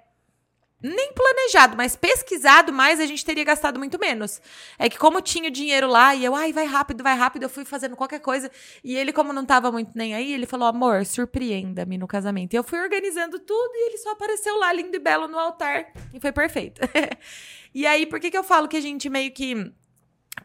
nem 0.85 1.13
planejado, 1.13 1.77
mas 1.77 1.95
pesquisado 1.95 2.73
mais, 2.73 2.99
a 2.99 3.07
gente 3.07 3.25
teria 3.25 3.45
gastado 3.45 3.79
muito 3.79 3.99
menos. 4.01 4.41
É 4.77 4.89
que 4.89 4.99
como 4.99 5.21
tinha 5.23 5.49
o 5.49 5.53
dinheiro 5.53 5.87
lá, 5.87 6.13
e 6.15 6.25
eu, 6.25 6.35
ai, 6.35 6.53
vai 6.53 6.67
rápido, 6.67 7.05
vai 7.05 7.17
rápido, 7.17 7.45
eu 7.45 7.49
fui 7.49 7.65
fazendo 7.65 7.95
qualquer 7.97 8.19
coisa. 8.21 8.51
E 8.83 8.97
ele, 8.97 9.13
como 9.13 9.33
não 9.33 9.47
tava 9.47 9.71
muito 9.71 9.93
nem 9.95 10.13
aí, 10.13 10.33
ele 10.33 10.45
falou, 10.45 10.67
amor, 10.67 11.07
surpreenda-me 11.07 11.97
no 11.97 12.09
casamento. 12.09 12.53
E 12.55 12.57
eu 12.57 12.65
fui 12.65 12.81
organizando 12.81 13.39
tudo 13.39 13.71
e 13.75 13.87
ele 13.91 13.99
só 13.99 14.11
apareceu 14.11 14.59
lá, 14.59 14.73
lindo 14.73 14.97
e 14.97 14.99
belo, 14.99 15.29
no 15.29 15.39
altar. 15.39 15.87
E 16.13 16.21
foi 16.21 16.31
perfeito. 16.33 16.81
e 17.75 17.87
aí, 17.87 18.07
por 18.07 18.21
que 18.21 18.31
que 18.31 18.39
eu 18.39 18.45
falo 18.45 18.69
que 18.69 18.77
a 18.77 18.81
gente 18.81 19.09
meio 19.09 19.33
que 19.33 19.73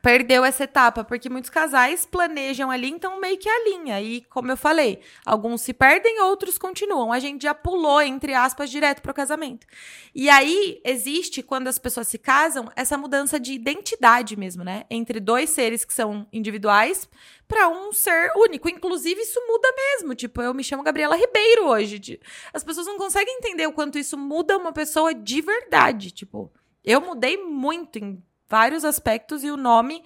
perdeu 0.01 0.45
essa 0.45 0.63
etapa? 0.63 1.03
Porque 1.03 1.29
muitos 1.29 1.49
casais 1.49 2.05
planejam 2.05 2.71
ali, 2.71 2.89
então 2.89 3.19
meio 3.19 3.37
que 3.37 3.49
alinha. 3.49 4.01
E, 4.01 4.21
como 4.21 4.51
eu 4.51 4.57
falei, 4.57 5.01
alguns 5.25 5.61
se 5.61 5.73
perdem, 5.73 6.21
outros 6.21 6.57
continuam. 6.57 7.11
A 7.11 7.19
gente 7.19 7.43
já 7.43 7.53
pulou, 7.53 8.01
entre 8.01 8.33
aspas, 8.33 8.69
direto 8.69 9.01
pro 9.01 9.13
casamento. 9.13 9.67
E 10.15 10.29
aí, 10.29 10.81
existe, 10.85 11.43
quando 11.43 11.67
as 11.67 11.77
pessoas 11.77 12.07
se 12.07 12.17
casam, 12.17 12.71
essa 12.75 12.97
mudança 12.97 13.39
de 13.39 13.53
identidade 13.53 14.37
mesmo, 14.37 14.63
né? 14.63 14.83
Entre 14.89 15.19
dois 15.19 15.49
seres 15.49 15.83
que 15.83 15.93
são 15.93 16.27
individuais 16.31 17.07
para 17.47 17.67
um 17.69 17.91
ser 17.91 18.31
único. 18.35 18.69
Inclusive, 18.69 19.21
isso 19.21 19.39
muda 19.47 19.67
mesmo. 19.75 20.15
Tipo, 20.15 20.41
eu 20.41 20.53
me 20.53 20.63
chamo 20.63 20.83
Gabriela 20.83 21.15
Ribeiro 21.15 21.67
hoje. 21.67 22.19
As 22.53 22.63
pessoas 22.63 22.87
não 22.87 22.97
conseguem 22.97 23.37
entender 23.37 23.67
o 23.67 23.73
quanto 23.73 23.97
isso 23.97 24.17
muda 24.17 24.57
uma 24.57 24.73
pessoa 24.73 25.13
de 25.13 25.41
verdade. 25.41 26.11
Tipo, 26.11 26.51
eu 26.87 27.01
mudei 27.01 27.37
muito 27.37 27.99
em 27.99 28.23
vários 28.49 28.85
aspectos 28.85 29.43
e 29.43 29.51
o 29.51 29.57
nome 29.57 30.01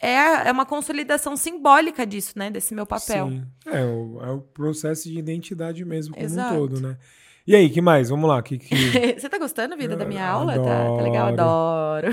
é, 0.00 0.48
é 0.48 0.52
uma 0.52 0.64
consolidação 0.64 1.36
simbólica 1.36 2.06
disso, 2.06 2.34
né? 2.36 2.50
Desse 2.50 2.72
meu 2.72 2.86
papel. 2.86 3.28
Sim. 3.28 3.46
É 3.66 3.84
o, 3.84 4.20
é 4.22 4.30
o 4.30 4.40
processo 4.40 5.08
de 5.08 5.18
identidade 5.18 5.84
mesmo, 5.84 6.14
como 6.14 6.24
Exato. 6.24 6.54
um 6.54 6.56
todo, 6.56 6.80
né? 6.80 6.96
E 7.44 7.56
aí, 7.56 7.68
que 7.68 7.80
mais? 7.80 8.10
Vamos 8.10 8.28
lá. 8.28 8.40
Que, 8.42 8.58
que... 8.58 8.74
Você 9.18 9.28
tá 9.28 9.38
gostando, 9.38 9.76
vida, 9.76 9.96
da 9.96 10.04
minha 10.04 10.26
aula? 10.28 10.54
Tá, 10.54 10.96
tá 10.96 11.02
legal, 11.02 11.28
adoro. 11.28 12.08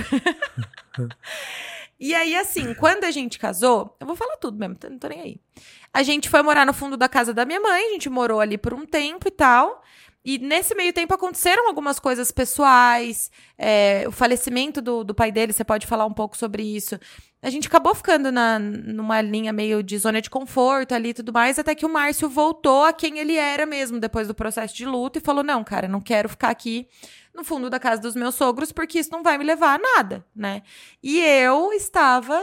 e 2.00 2.16
aí, 2.16 2.36
assim, 2.36 2.74
quando 2.74 3.04
a 3.04 3.12
gente 3.12 3.38
casou, 3.38 3.96
eu 4.00 4.08
vou 4.08 4.16
falar 4.16 4.38
tudo 4.38 4.58
mesmo, 4.58 4.78
não 4.90 4.98
tô 4.98 5.08
nem 5.10 5.22
aí. 5.22 5.42
A 5.94 6.02
gente 6.02 6.30
foi 6.30 6.42
morar 6.42 6.66
no 6.66 6.74
fundo 6.74 6.98
da 6.98 7.08
casa 7.08 7.34
da 7.34 7.46
minha 7.46 7.60
mãe, 7.60 7.88
a 7.88 7.92
gente 7.92 8.10
morou 8.10 8.40
ali 8.40 8.58
por 8.58 8.74
um 8.74 8.86
tempo 8.86 9.28
e 9.28 9.32
tal. 9.32 9.84
E 10.26 10.40
nesse 10.40 10.74
meio 10.74 10.92
tempo 10.92 11.14
aconteceram 11.14 11.68
algumas 11.68 12.00
coisas 12.00 12.32
pessoais, 12.32 13.30
é, 13.56 14.06
o 14.08 14.12
falecimento 14.12 14.82
do, 14.82 15.04
do 15.04 15.14
pai 15.14 15.32
dele, 15.32 15.54
você 15.54 15.64
pode 15.64 15.86
falar 15.86 16.08
um 16.08 16.14
pouco 16.14 16.36
sobre 16.36 16.64
isso. 16.64 17.00
A 17.44 17.50
gente 17.52 17.68
acabou 17.68 17.94
ficando 17.94 18.32
na, 18.32 18.58
numa 18.58 19.22
linha 19.22 19.54
meio 19.54 19.84
de 19.84 19.96
zona 20.00 20.20
de 20.20 20.32
conforto 20.32 20.96
ali 20.96 21.10
e 21.10 21.14
tudo 21.14 21.32
mais, 21.32 21.60
até 21.60 21.76
que 21.76 21.86
o 21.86 21.90
Márcio 21.90 22.28
voltou 22.28 22.86
a 22.86 22.92
quem 22.92 23.20
ele 23.20 23.36
era 23.36 23.68
mesmo, 23.68 24.00
depois 24.00 24.28
do 24.28 24.34
processo 24.34 24.76
de 24.76 24.84
luto, 24.84 25.20
e 25.20 25.22
falou: 25.22 25.44
não, 25.44 25.64
cara, 25.64 25.88
não 25.88 26.02
quero 26.02 26.28
ficar 26.28 26.50
aqui 26.50 26.88
no 27.32 27.44
fundo 27.44 27.70
da 27.70 27.80
casa 27.80 28.02
dos 28.02 28.16
meus 28.16 28.34
sogros, 28.34 28.72
porque 28.72 28.98
isso 28.98 29.12
não 29.12 29.22
vai 29.22 29.38
me 29.38 29.44
levar 29.44 29.76
a 29.76 29.78
nada, 29.78 30.26
né? 30.36 30.64
E 31.04 31.20
eu 31.20 31.72
estava 31.72 32.42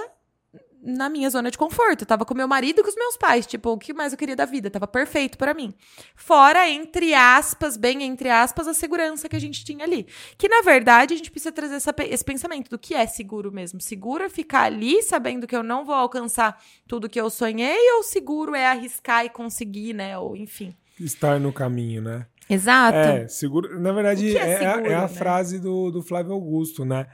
na 0.83 1.09
minha 1.09 1.31
zona 1.31 1.51
de 1.51 1.57
conforto. 1.57 2.03
Eu 2.03 2.07
tava 2.07 2.25
com 2.25 2.35
meu 2.35 2.49
marido 2.49 2.81
e 2.81 2.83
com 2.83 2.89
os 2.89 2.97
meus 2.97 3.17
pais. 3.17 3.47
Tipo, 3.47 3.71
o 3.71 3.79
que 3.79 3.93
mais 3.95 4.13
eu 4.13 4.19
queria 4.19 4.35
da 4.35 4.45
vida? 4.45 4.69
Tava 4.69 4.87
perfeito 4.87 5.39
pra 5.39 5.55
mim. 5.55 5.73
Fora, 6.17 6.69
entre 6.69 7.15
aspas, 7.15 7.77
bem 7.77 8.03
entre 8.03 8.29
aspas, 8.29 8.67
a 8.67 8.75
segurança 8.75 9.29
que 9.29 9.37
a 9.37 9.41
gente 9.41 9.65
tinha 9.65 9.85
ali. 9.85 10.07
Que, 10.37 10.49
na 10.49 10.61
verdade, 10.63 11.15
a 11.15 11.17
gente 11.17 11.31
precisa 11.31 11.53
trazer 11.53 11.77
essa 11.77 11.95
esse 12.01 12.25
pensamento 12.25 12.69
do 12.69 12.79
que 12.79 12.95
é 12.95 13.07
seguro 13.07 13.53
mesmo. 13.53 13.81
Seguro 13.81 14.25
é 14.25 14.29
ficar 14.29 14.63
ali 14.65 15.03
sabendo 15.03 15.47
que 15.47 15.55
eu 15.55 15.63
não 15.63 15.85
vou 15.85 15.95
alcançar 15.95 16.61
tudo 16.89 17.09
que 17.09 17.21
eu 17.21 17.31
sonhei, 17.31 17.79
ou 17.97 18.03
seguro 18.03 18.55
é 18.55 18.67
arriscar 18.67 19.25
e 19.25 19.31
conseguir, 19.31 19.93
né? 19.95 20.19
Ou 20.19 20.37
enfim. 20.37 20.75
Estar 20.99 21.39
no 21.39 21.53
caminho, 21.53 22.03
né? 22.03 22.27
Exato. 22.51 22.97
É, 22.99 23.29
seguro. 23.29 23.81
Na 23.81 23.93
verdade, 23.93 24.27
O 24.27 24.31
que 24.33 24.37
é 24.39 24.41
é, 24.51 24.67
a- 24.67 24.73
seguro, 24.75 24.91
é 24.91 24.95
a 24.97 25.01
né? 25.03 25.09
frase 25.09 25.59
do, 25.59 25.91
do 25.91 26.03
Flávio 26.03 26.33
Augusto, 26.33 26.85
né? 26.85 27.07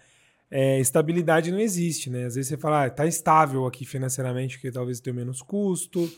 É, 0.50 0.80
estabilidade 0.80 1.50
não 1.52 1.58
existe, 1.60 2.08
né? 2.08 2.24
Às 2.24 2.34
vezes 2.34 2.48
você 2.48 2.56
fala, 2.56 2.84
ah, 2.86 2.90
tá 2.90 3.06
estável 3.06 3.66
aqui 3.66 3.84
financeiramente, 3.84 4.56
porque 4.56 4.70
talvez 4.72 4.98
tenha 5.00 5.14
menos 5.14 5.42
custo, 5.42 6.10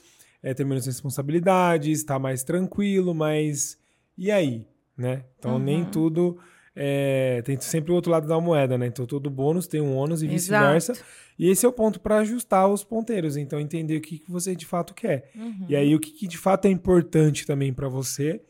é, 0.43 0.55
tem 0.55 0.65
menos 0.65 0.87
responsabilidades, 0.87 2.05
tá 2.05 2.19
mais 2.19 2.43
tranquilo, 2.45 3.15
mas 3.15 3.79
e 4.17 4.31
aí, 4.31 4.65
né? 4.97 5.25
Então 5.39 5.59
nem 5.59 5.83
Uhum. 5.83 5.91
tudo 5.91 6.39
é, 6.75 7.43
tem 7.43 7.61
sempre 7.61 7.91
o 7.91 7.95
outro 7.95 8.11
lado 8.13 8.29
da 8.29 8.41
moeda, 8.41 8.79
né? 8.79 8.87
Então 8.87 9.05
todo 9.05 9.29
bônus 9.29 9.67
tem 9.67 9.81
um 9.81 9.97
ônus 9.97 10.23
e 10.23 10.27
vice-versa. 10.29 10.95
E 11.39 11.49
esse 11.49 11.67
é 11.67 11.69
o 11.69 11.73
ponto 11.73 11.99
para 12.01 12.19
ajustar 12.19 12.69
os 12.69 12.85
ponteiros, 12.85 13.37
então 13.37 13.59
entender 13.59 13.97
o 13.97 14.01
que, 14.01 14.19
que 14.19 14.31
você 14.31 14.55
de 14.55 14.67
fato 14.67 14.95
quer. 14.95 15.31
Uhum. 15.35 15.67
E 15.69 15.75
aí, 15.75 15.95
o 15.95 15.99
que, 15.99 16.11
que 16.11 16.29
de 16.29 16.37
fato 16.39 16.67
é 16.67 16.71
importante 16.71 17.47
também 17.47 17.73
para 17.73 17.89
você, 17.89 18.41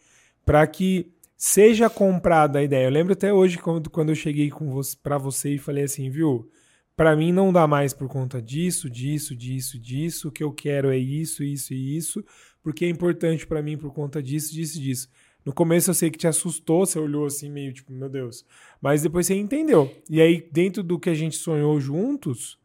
para 0.45 0.66
que 0.66 1.11
seja 1.43 1.88
comprada 1.88 2.59
a 2.59 2.62
ideia. 2.62 2.84
Eu 2.84 2.91
lembro 2.91 3.14
até 3.14 3.32
hoje 3.32 3.57
quando, 3.57 3.88
quando 3.88 4.11
eu 4.11 4.14
cheguei 4.14 4.51
com 4.51 4.70
você, 4.70 4.95
para 5.03 5.16
você 5.16 5.55
e 5.55 5.59
falei 5.59 5.84
assim, 5.84 6.11
viu? 6.11 6.51
Para 6.95 7.16
mim 7.16 7.32
não 7.32 7.51
dá 7.51 7.66
mais 7.66 7.95
por 7.95 8.09
conta 8.09 8.43
disso, 8.43 8.91
disso, 8.91 9.34
disso, 9.34 9.78
disso. 9.80 10.28
O 10.28 10.30
que 10.30 10.45
eu 10.45 10.53
quero 10.53 10.91
é 10.91 10.99
isso, 10.99 11.43
isso 11.43 11.72
e 11.72 11.97
isso, 11.97 12.22
porque 12.62 12.84
é 12.84 12.91
importante 12.91 13.47
para 13.47 13.62
mim 13.62 13.78
por 13.78 13.91
conta 13.91 14.22
disso, 14.22 14.53
disso, 14.53 14.78
disso. 14.78 15.09
No 15.43 15.55
começo 15.55 15.88
eu 15.88 15.95
sei 15.95 16.11
que 16.11 16.18
te 16.18 16.26
assustou, 16.26 16.84
você 16.84 16.99
olhou 16.99 17.24
assim 17.24 17.51
meio 17.51 17.72
tipo, 17.72 17.91
meu 17.91 18.11
Deus. 18.11 18.45
Mas 18.78 19.01
depois 19.01 19.26
você 19.26 19.34
entendeu. 19.34 19.91
E 20.11 20.20
aí, 20.20 20.47
dentro 20.53 20.82
do 20.82 20.99
que 20.99 21.09
a 21.09 21.14
gente 21.14 21.36
sonhou 21.36 21.80
juntos, 21.80 22.59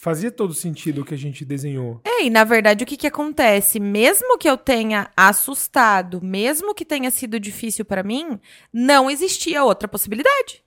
fazia 0.00 0.30
todo 0.30 0.54
sentido 0.54 1.02
o 1.02 1.04
que 1.04 1.12
a 1.12 1.18
gente 1.18 1.44
desenhou. 1.44 2.00
É, 2.02 2.24
e 2.24 2.30
na 2.30 2.42
verdade 2.42 2.82
o 2.82 2.86
que 2.86 2.96
que 2.96 3.06
acontece? 3.06 3.78
Mesmo 3.78 4.38
que 4.38 4.48
eu 4.48 4.56
tenha 4.56 5.10
assustado, 5.14 6.22
mesmo 6.22 6.74
que 6.74 6.86
tenha 6.86 7.10
sido 7.10 7.38
difícil 7.38 7.84
pra 7.84 8.02
mim, 8.02 8.40
não 8.72 9.10
existia 9.10 9.62
outra 9.62 9.86
possibilidade. 9.86 10.64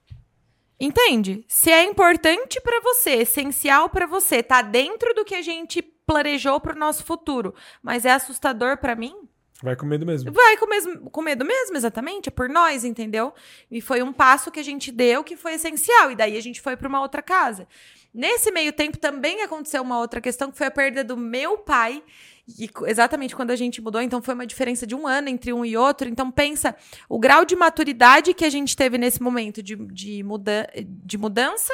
Entende? 0.78 1.44
Se 1.48 1.70
é 1.70 1.82
importante 1.82 2.60
pra 2.60 2.80
você, 2.80 3.10
essencial 3.10 3.88
pra 3.88 4.06
você, 4.06 4.40
tá 4.40 4.62
dentro 4.62 5.12
do 5.14 5.24
que 5.24 5.34
a 5.34 5.42
gente 5.42 5.82
planejou 5.82 6.60
pro 6.60 6.78
nosso 6.78 7.04
futuro, 7.04 7.54
mas 7.82 8.04
é 8.04 8.12
assustador 8.12 8.78
pra 8.78 8.94
mim, 8.94 9.14
Vai 9.62 9.76
com 9.76 9.86
medo 9.86 10.04
mesmo. 10.04 10.30
Vai 10.30 10.58
com, 10.58 10.66
mesmo, 10.66 11.10
com 11.10 11.22
medo 11.22 11.42
mesmo, 11.42 11.74
exatamente. 11.74 12.28
É 12.28 12.30
por 12.30 12.50
nós, 12.50 12.84
entendeu? 12.84 13.32
E 13.70 13.80
foi 13.80 14.02
um 14.02 14.12
passo 14.12 14.50
que 14.50 14.60
a 14.60 14.62
gente 14.62 14.92
deu 14.92 15.24
que 15.24 15.36
foi 15.36 15.54
essencial. 15.54 16.10
E 16.10 16.16
daí 16.16 16.36
a 16.36 16.42
gente 16.42 16.60
foi 16.60 16.76
para 16.76 16.86
uma 16.86 17.00
outra 17.00 17.22
casa. 17.22 17.66
Nesse 18.14 18.52
meio 18.52 18.72
tempo 18.72 18.96
também 18.96 19.42
aconteceu 19.42 19.82
uma 19.82 19.98
outra 19.98 20.20
questão, 20.20 20.52
que 20.52 20.56
foi 20.56 20.68
a 20.68 20.70
perda 20.70 21.02
do 21.02 21.16
meu 21.16 21.58
pai. 21.58 22.00
E 22.46 22.70
exatamente 22.86 23.34
quando 23.34 23.50
a 23.50 23.56
gente 23.56 23.80
mudou, 23.80 24.00
então 24.00 24.22
foi 24.22 24.34
uma 24.34 24.46
diferença 24.46 24.86
de 24.86 24.94
um 24.94 25.04
ano 25.04 25.28
entre 25.28 25.52
um 25.52 25.64
e 25.64 25.76
outro. 25.76 26.08
Então 26.08 26.30
pensa 26.30 26.76
o 27.08 27.18
grau 27.18 27.44
de 27.44 27.56
maturidade 27.56 28.32
que 28.32 28.44
a 28.44 28.50
gente 28.50 28.76
teve 28.76 28.96
nesse 28.98 29.20
momento 29.20 29.60
de, 29.60 29.74
de, 29.74 30.22
muda 30.22 30.70
de 30.76 31.18
mudança 31.18 31.72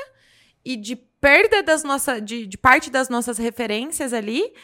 e 0.64 0.76
de 0.76 0.96
perda 0.96 1.62
das 1.62 1.84
nossas, 1.84 2.24
de, 2.24 2.46
de 2.46 2.56
parte 2.56 2.88
das 2.90 3.10
nossas 3.10 3.36
referências 3.36 4.14
ali. 4.14 4.54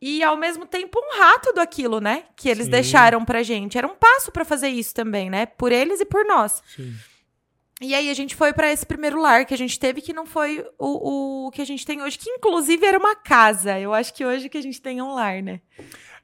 E 0.00 0.22
ao 0.22 0.36
mesmo 0.36 0.64
tempo 0.64 1.00
um 1.00 1.18
rato 1.18 1.52
do 1.54 1.60
aquilo, 1.60 2.00
né? 2.00 2.24
Que 2.36 2.48
eles 2.48 2.66
Sim. 2.66 2.70
deixaram 2.70 3.24
pra 3.24 3.42
gente. 3.42 3.76
Era 3.76 3.88
um 3.88 3.96
passo 3.96 4.30
pra 4.30 4.44
fazer 4.44 4.68
isso 4.68 4.94
também, 4.94 5.28
né? 5.28 5.46
Por 5.46 5.72
eles 5.72 6.00
e 6.00 6.04
por 6.04 6.24
nós. 6.24 6.62
Sim. 6.76 6.94
E 7.80 7.94
aí 7.94 8.08
a 8.08 8.14
gente 8.14 8.34
foi 8.34 8.54
para 8.54 8.72
esse 8.72 8.86
primeiro 8.86 9.20
lar 9.20 9.44
que 9.44 9.52
a 9.52 9.58
gente 9.58 9.78
teve, 9.78 10.00
que 10.00 10.12
não 10.12 10.24
foi 10.24 10.64
o, 10.78 11.46
o 11.46 11.50
que 11.50 11.60
a 11.60 11.64
gente 11.64 11.84
tem 11.84 12.00
hoje, 12.00 12.18
que 12.18 12.30
inclusive 12.30 12.86
era 12.86 12.98
uma 12.98 13.14
casa. 13.14 13.78
Eu 13.78 13.92
acho 13.92 14.14
que 14.14 14.24
hoje 14.24 14.48
que 14.48 14.56
a 14.56 14.62
gente 14.62 14.80
tem 14.80 14.98
é 14.98 15.04
um 15.04 15.14
lar, 15.14 15.42
né? 15.42 15.60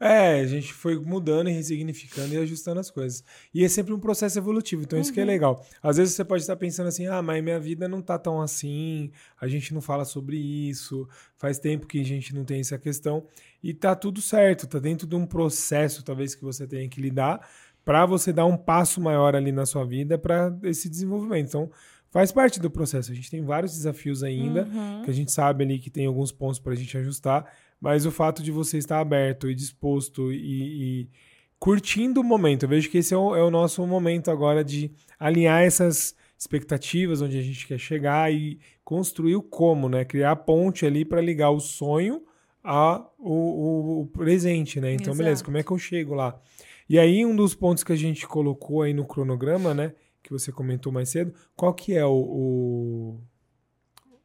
É, 0.00 0.40
a 0.40 0.46
gente 0.46 0.72
foi 0.72 0.98
mudando 0.98 1.48
e 1.48 1.52
ressignificando 1.52 2.34
e 2.34 2.38
ajustando 2.38 2.80
as 2.80 2.90
coisas. 2.90 3.22
E 3.54 3.64
é 3.64 3.68
sempre 3.68 3.92
um 3.92 4.00
processo 4.00 4.36
evolutivo, 4.36 4.82
então 4.82 4.98
isso 4.98 5.12
que 5.12 5.20
é 5.20 5.24
legal. 5.24 5.64
Às 5.80 5.98
vezes 5.98 6.14
você 6.14 6.24
pode 6.24 6.42
estar 6.42 6.56
pensando 6.56 6.88
assim, 6.88 7.06
ah, 7.06 7.22
mas 7.22 7.44
minha 7.44 7.60
vida 7.60 7.86
não 7.86 8.02
tá 8.02 8.18
tão 8.18 8.40
assim, 8.40 9.12
a 9.40 9.46
gente 9.46 9.72
não 9.72 9.80
fala 9.80 10.04
sobre 10.04 10.36
isso, 10.36 11.06
faz 11.36 11.58
tempo 11.58 11.86
que 11.86 12.00
a 12.00 12.04
gente 12.04 12.34
não 12.34 12.44
tem 12.44 12.60
essa 12.60 12.78
questão. 12.78 13.24
E 13.62 13.72
tá 13.72 13.94
tudo 13.94 14.20
certo, 14.20 14.66
tá 14.66 14.80
dentro 14.80 15.06
de 15.06 15.14
um 15.14 15.24
processo, 15.24 16.02
talvez, 16.02 16.34
que 16.34 16.42
você 16.42 16.66
tenha 16.66 16.88
que 16.88 17.00
lidar 17.00 17.46
para 17.84 18.06
você 18.06 18.32
dar 18.32 18.46
um 18.46 18.56
passo 18.56 19.00
maior 19.00 19.34
ali 19.34 19.50
na 19.52 19.66
sua 19.66 19.84
vida 19.84 20.16
para 20.18 20.56
esse 20.64 20.88
desenvolvimento. 20.88 21.48
Então, 21.48 21.70
faz 22.10 22.30
parte 22.30 22.60
do 22.60 22.70
processo. 22.70 23.10
A 23.10 23.14
gente 23.14 23.30
tem 23.30 23.42
vários 23.42 23.72
desafios 23.72 24.22
ainda, 24.22 24.64
Uhum. 24.64 25.02
que 25.04 25.10
a 25.10 25.14
gente 25.14 25.32
sabe 25.32 25.64
ali 25.64 25.78
que 25.78 25.90
tem 25.90 26.06
alguns 26.06 26.30
pontos 26.30 26.58
para 26.58 26.72
a 26.72 26.76
gente 26.76 26.96
ajustar, 26.96 27.44
mas 27.80 28.06
o 28.06 28.10
fato 28.10 28.42
de 28.42 28.50
você 28.52 28.78
estar 28.78 29.00
aberto 29.00 29.50
e 29.50 29.54
disposto 29.54 30.32
e, 30.32 30.36
e 31.02 31.08
curtindo 31.58 32.20
o 32.20 32.24
momento, 32.24 32.64
eu 32.64 32.68
vejo 32.68 32.90
que 32.90 32.98
esse 32.98 33.14
é 33.14 33.16
o, 33.16 33.34
é 33.34 33.42
o 33.42 33.50
nosso 33.50 33.84
momento 33.86 34.30
agora 34.30 34.62
de 34.64 34.90
alinhar 35.18 35.62
essas 35.62 36.14
expectativas, 36.38 37.22
onde 37.22 37.38
a 37.38 37.42
gente 37.42 37.66
quer 37.66 37.78
chegar 37.78 38.32
e 38.32 38.58
construir 38.84 39.36
o 39.36 39.42
como, 39.42 39.88
né? 39.88 40.04
Criar 40.04 40.32
a 40.32 40.36
ponte 40.36 40.84
ali 40.84 41.04
para 41.04 41.20
ligar 41.20 41.50
o 41.50 41.60
sonho 41.60 42.22
ao 42.64 43.14
o, 43.18 44.00
o 44.02 44.06
presente, 44.08 44.80
né? 44.80 44.92
Então, 44.92 45.14
beleza, 45.14 45.34
Exato. 45.34 45.44
como 45.46 45.56
é 45.58 45.62
que 45.62 45.70
eu 45.70 45.78
chego 45.78 46.14
lá? 46.14 46.36
E 46.88 46.98
aí, 46.98 47.24
um 47.24 47.34
dos 47.34 47.54
pontos 47.54 47.82
que 47.84 47.92
a 47.92 47.96
gente 47.96 48.26
colocou 48.26 48.82
aí 48.82 48.92
no 48.92 49.06
cronograma, 49.06 49.72
né? 49.74 49.92
Que 50.22 50.30
você 50.30 50.52
comentou 50.52 50.92
mais 50.92 51.08
cedo, 51.08 51.32
qual 51.56 51.74
que 51.74 51.94
é 51.94 52.04
o, 52.04 52.12
o, 52.12 53.20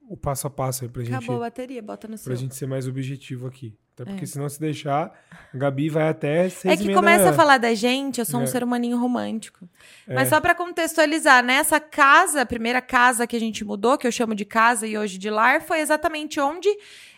o 0.09 0.17
passo 0.17 0.47
a 0.47 0.49
passo 0.49 0.83
aí 0.83 0.89
pra 0.89 1.03
gente, 1.03 1.15
Acabou 1.15 1.37
a 1.37 1.39
bateria, 1.39 1.81
bota 1.81 2.07
no 2.07 2.17
seu. 2.17 2.25
pra 2.25 2.35
gente 2.35 2.55
ser 2.55 2.67
mais 2.67 2.87
objetivo 2.87 3.47
aqui? 3.47 3.75
Até 3.95 4.05
porque 4.05 4.25
É. 4.25 4.27
senão 4.27 4.47
se 4.47 4.59
deixar, 4.59 5.11
a 5.51 5.57
Gabi 5.57 5.89
vai 5.89 6.07
até 6.07 6.47
seis 6.49 6.79
É 6.79 6.83
que 6.83 6.93
começa 6.93 7.31
a 7.31 7.33
falar 7.33 7.57
da 7.57 7.73
gente, 7.73 8.19
eu 8.19 8.25
sou 8.25 8.39
um 8.39 8.43
É. 8.43 8.45
ser 8.45 8.63
humaninho 8.63 8.95
romântico. 8.99 9.67
É. 10.07 10.13
Mas 10.13 10.29
só 10.29 10.39
pra 10.39 10.53
contextualizar, 10.53 11.43
nessa 11.43 11.79
casa, 11.79 12.41
a 12.41 12.45
primeira 12.45 12.79
casa 12.79 13.25
que 13.25 13.35
a 13.35 13.39
gente 13.39 13.65
mudou, 13.65 13.97
que 13.97 14.05
eu 14.05 14.11
chamo 14.11 14.35
de 14.35 14.45
casa 14.45 14.85
e 14.85 14.95
hoje 14.95 15.17
de 15.17 15.31
lar, 15.31 15.61
foi 15.63 15.79
exatamente 15.79 16.39
onde 16.39 16.69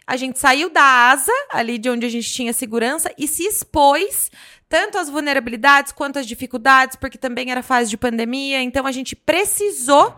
a 0.07 0.15
gente 0.15 0.39
saiu 0.39 0.69
da 0.71 0.81
asa, 1.11 1.31
ali 1.51 1.77
de 1.77 1.89
onde 1.89 2.05
a 2.05 2.09
gente 2.09 2.31
tinha 2.31 2.53
segurança, 2.53 3.13
e 3.17 3.27
se 3.27 3.43
expôs 3.43 4.31
tanto 4.70 4.99
às 4.99 5.09
vulnerabilidades 5.09 5.91
quanto 5.91 6.20
às 6.20 6.28
dificuldades, 6.28 6.95
porque 6.95 7.17
também 7.17 7.51
era 7.51 7.63
fase 7.63 7.89
de 7.89 7.97
pandemia, 7.97 8.61
então 8.61 8.86
a 8.86 8.91
gente 8.91 9.15
precisou 9.15 10.15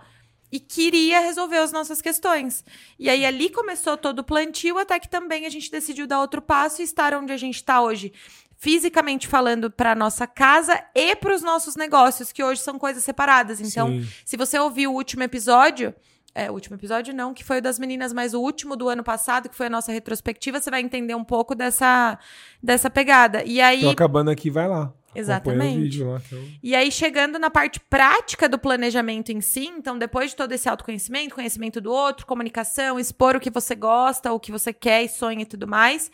e 0.51 0.59
queria 0.59 1.21
resolver 1.21 1.59
as 1.59 1.71
nossas 1.71 2.01
questões. 2.01 2.65
E 2.99 3.09
aí 3.09 3.25
ali 3.25 3.49
começou 3.49 3.95
todo 3.95 4.19
o 4.19 4.23
plantio, 4.23 4.77
até 4.77 4.99
que 4.99 5.07
também 5.07 5.45
a 5.45 5.49
gente 5.49 5.71
decidiu 5.71 6.05
dar 6.05 6.19
outro 6.19 6.41
passo 6.41 6.81
e 6.81 6.83
estar 6.83 7.13
onde 7.13 7.31
a 7.31 7.37
gente 7.37 7.55
está 7.55 7.81
hoje. 7.81 8.11
Fisicamente 8.57 9.27
falando, 9.27 9.71
para 9.71 9.95
nossa 9.95 10.27
casa 10.27 10.83
e 10.93 11.15
para 11.15 11.33
os 11.33 11.41
nossos 11.41 11.75
negócios, 11.75 12.31
que 12.31 12.43
hoje 12.43 12.61
são 12.61 12.77
coisas 12.77 13.03
separadas. 13.03 13.61
Então, 13.61 13.87
Sim. 13.87 14.07
se 14.25 14.37
você 14.37 14.59
ouviu 14.59 14.91
o 14.91 14.95
último 14.95 15.23
episódio, 15.23 15.95
é, 16.33 16.49
o 16.49 16.53
último 16.53 16.75
episódio 16.75 17.13
não, 17.13 17.33
que 17.33 17.43
foi 17.43 17.57
o 17.57 17.61
das 17.61 17.77
meninas, 17.77 18.13
mas 18.13 18.33
o 18.33 18.39
último 18.41 18.75
do 18.75 18.87
ano 18.89 19.03
passado, 19.03 19.49
que 19.49 19.55
foi 19.55 19.67
a 19.67 19.69
nossa 19.69 19.91
retrospectiva, 19.91 20.59
você 20.61 20.69
vai 20.71 20.81
entender 20.81 21.15
um 21.15 21.23
pouco 21.23 21.53
dessa, 21.55 22.17
dessa 22.61 22.89
pegada. 22.89 23.43
E 23.43 23.59
aí. 23.61 23.81
Tô 23.81 23.89
acabando 23.89 24.29
aqui, 24.31 24.49
vai 24.49 24.67
lá. 24.67 24.93
Exatamente. 25.13 25.77
Vídeo 25.81 26.09
lá, 26.11 26.21
eu- 26.31 26.47
E 26.63 26.73
aí, 26.73 26.89
chegando 26.89 27.37
na 27.37 27.49
parte 27.49 27.81
prática 27.81 28.47
do 28.47 28.57
planejamento 28.57 29.29
em 29.29 29.41
si, 29.41 29.65
então, 29.65 29.99
depois 29.99 30.29
de 30.29 30.37
todo 30.37 30.53
esse 30.53 30.69
autoconhecimento, 30.69 31.35
conhecimento 31.35 31.81
do 31.81 31.91
outro, 31.91 32.25
comunicação, 32.25 32.97
expor 32.97 33.35
o 33.35 33.39
que 33.39 33.49
você 33.49 33.75
gosta, 33.75 34.31
o 34.31 34.39
que 34.39 34.53
você 34.53 34.71
quer 34.71 35.03
e 35.03 35.09
sonha 35.09 35.41
e 35.41 35.45
tudo 35.45 35.67
mais, 35.67 36.09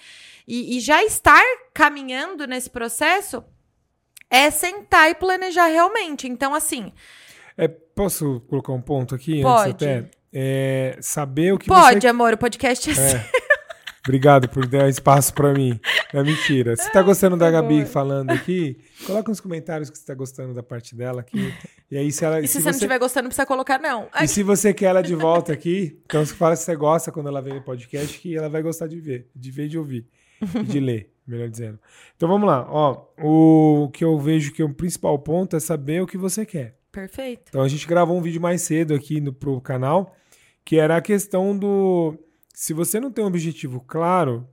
e, 0.47 0.77
e 0.77 0.79
já 0.79 1.03
estar 1.03 1.43
caminhando 1.75 2.47
nesse 2.47 2.71
processo, 2.71 3.43
é 4.31 4.49
sentar 4.49 5.11
e 5.11 5.15
planejar 5.15 5.67
realmente. 5.67 6.27
Então, 6.27 6.55
assim, 6.55 6.91
É, 7.57 7.67
posso 7.67 8.41
colocar 8.41 8.71
um 8.71 8.81
ponto 8.81 9.15
aqui 9.15 9.41
Pode. 9.41 9.71
antes 9.71 9.87
até? 9.87 10.09
É, 10.31 10.97
saber 11.01 11.53
o 11.53 11.57
que 11.57 11.67
pode, 11.67 12.01
você... 12.01 12.07
amor, 12.07 12.33
o 12.33 12.37
podcast 12.37 12.91
é. 12.91 12.93
É. 12.93 13.47
Obrigado 14.07 14.47
por 14.47 14.65
dar 14.65 14.87
espaço 14.87 15.33
pra 15.33 15.51
mim. 15.53 15.77
É 16.13 16.23
mentira. 16.23 16.77
Se 16.77 16.89
tá 16.93 17.01
gostando 17.01 17.35
da 17.35 17.51
Gabi 17.51 17.79
amor. 17.79 17.87
falando 17.87 18.31
aqui, 18.31 18.77
coloca 19.05 19.29
nos 19.29 19.41
comentários 19.41 19.89
que 19.89 19.97
você 19.97 20.05
tá 20.05 20.13
gostando 20.13 20.53
da 20.53 20.63
parte 20.63 20.95
dela 20.95 21.19
aqui. 21.19 21.53
E 21.91 21.97
aí, 21.97 22.09
se 22.09 22.23
ela. 22.23 22.39
E 22.39 22.47
se, 22.47 22.59
você 22.59 22.65
não 22.65 22.71
estiver 22.71 22.99
gostando, 22.99 23.23
não 23.23 23.29
precisa 23.29 23.45
colocar, 23.45 23.79
não. 23.79 24.07
E 24.21 24.27
se 24.27 24.43
você 24.43 24.73
quer 24.73 24.85
ela 24.85 25.01
de 25.01 25.13
volta 25.13 25.51
aqui, 25.51 25.99
então 26.05 26.25
você 26.25 26.33
fala 26.33 26.55
se 26.55 26.63
você 26.63 26.75
gosta 26.75 27.11
quando 27.11 27.27
ela 27.27 27.41
vem 27.41 27.55
no 27.55 27.61
podcast, 27.61 28.17
que 28.17 28.35
ela 28.35 28.47
vai 28.47 28.61
gostar 28.61 28.87
de 28.87 28.97
ver, 28.97 29.29
de 29.35 29.51
ver 29.51 29.65
e 29.65 29.69
de 29.69 29.77
ouvir. 29.77 30.07
E 30.55 30.63
de 30.63 30.79
ler, 30.79 31.11
melhor 31.27 31.49
dizendo. 31.49 31.77
Então 32.15 32.29
vamos 32.29 32.47
lá. 32.47 32.65
Ó, 32.69 33.07
o 33.21 33.89
que 33.89 34.05
eu 34.05 34.17
vejo 34.17 34.53
que 34.53 34.61
é 34.61 34.65
o 34.65 34.73
principal 34.73 35.19
ponto 35.19 35.55
é 35.55 35.59
saber 35.59 36.01
o 36.01 36.07
que 36.07 36.17
você 36.17 36.45
quer. 36.45 36.76
Perfeito. 36.91 37.49
Então 37.49 37.61
a 37.61 37.67
gente 37.67 37.87
gravou 37.87 38.17
um 38.17 38.21
vídeo 38.21 38.41
mais 38.41 38.61
cedo 38.61 38.93
aqui 38.93 39.21
no, 39.21 39.33
pro 39.33 39.59
canal, 39.61 40.15
que 40.65 40.77
era 40.77 40.97
a 40.97 41.01
questão 41.01 41.57
do. 41.57 42.17
Se 42.53 42.73
você 42.73 42.99
não 42.99 43.11
tem 43.11 43.23
um 43.23 43.27
objetivo 43.27 43.81
claro, 43.81 44.47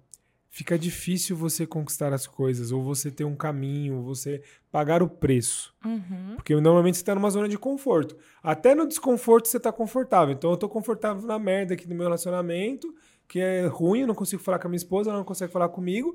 fica 0.55 0.79
difícil 0.79 1.37
você 1.37 1.67
conquistar 1.67 2.13
as 2.13 2.29
coisas, 2.29 2.71
ou 2.71 2.81
você 2.81 3.11
ter 3.11 3.25
um 3.25 3.35
caminho, 3.35 3.97
ou 3.97 4.05
você 4.05 4.41
pagar 4.71 5.03
o 5.03 5.09
preço. 5.09 5.75
Uhum. 5.85 6.35
Porque 6.37 6.55
normalmente 6.55 6.97
você 6.97 7.03
está 7.03 7.13
numa 7.13 7.29
zona 7.29 7.49
de 7.49 7.59
conforto. 7.59 8.17
Até 8.41 8.73
no 8.73 8.87
desconforto 8.87 9.49
você 9.49 9.57
está 9.57 9.73
confortável. 9.73 10.33
Então 10.33 10.53
eu 10.53 10.57
tô 10.57 10.69
confortável 10.69 11.27
na 11.27 11.41
merda 11.41 11.75
aqui 11.75 11.89
no 11.89 11.95
meu 11.97 12.05
relacionamento, 12.05 12.95
que 13.27 13.41
é 13.41 13.67
ruim, 13.67 14.03
eu 14.03 14.07
não 14.07 14.15
consigo 14.15 14.41
falar 14.41 14.61
com 14.61 14.69
a 14.69 14.71
minha 14.71 14.77
esposa, 14.77 15.11
ela 15.11 15.19
não 15.19 15.25
consegue 15.25 15.53
falar 15.53 15.69
comigo, 15.71 16.15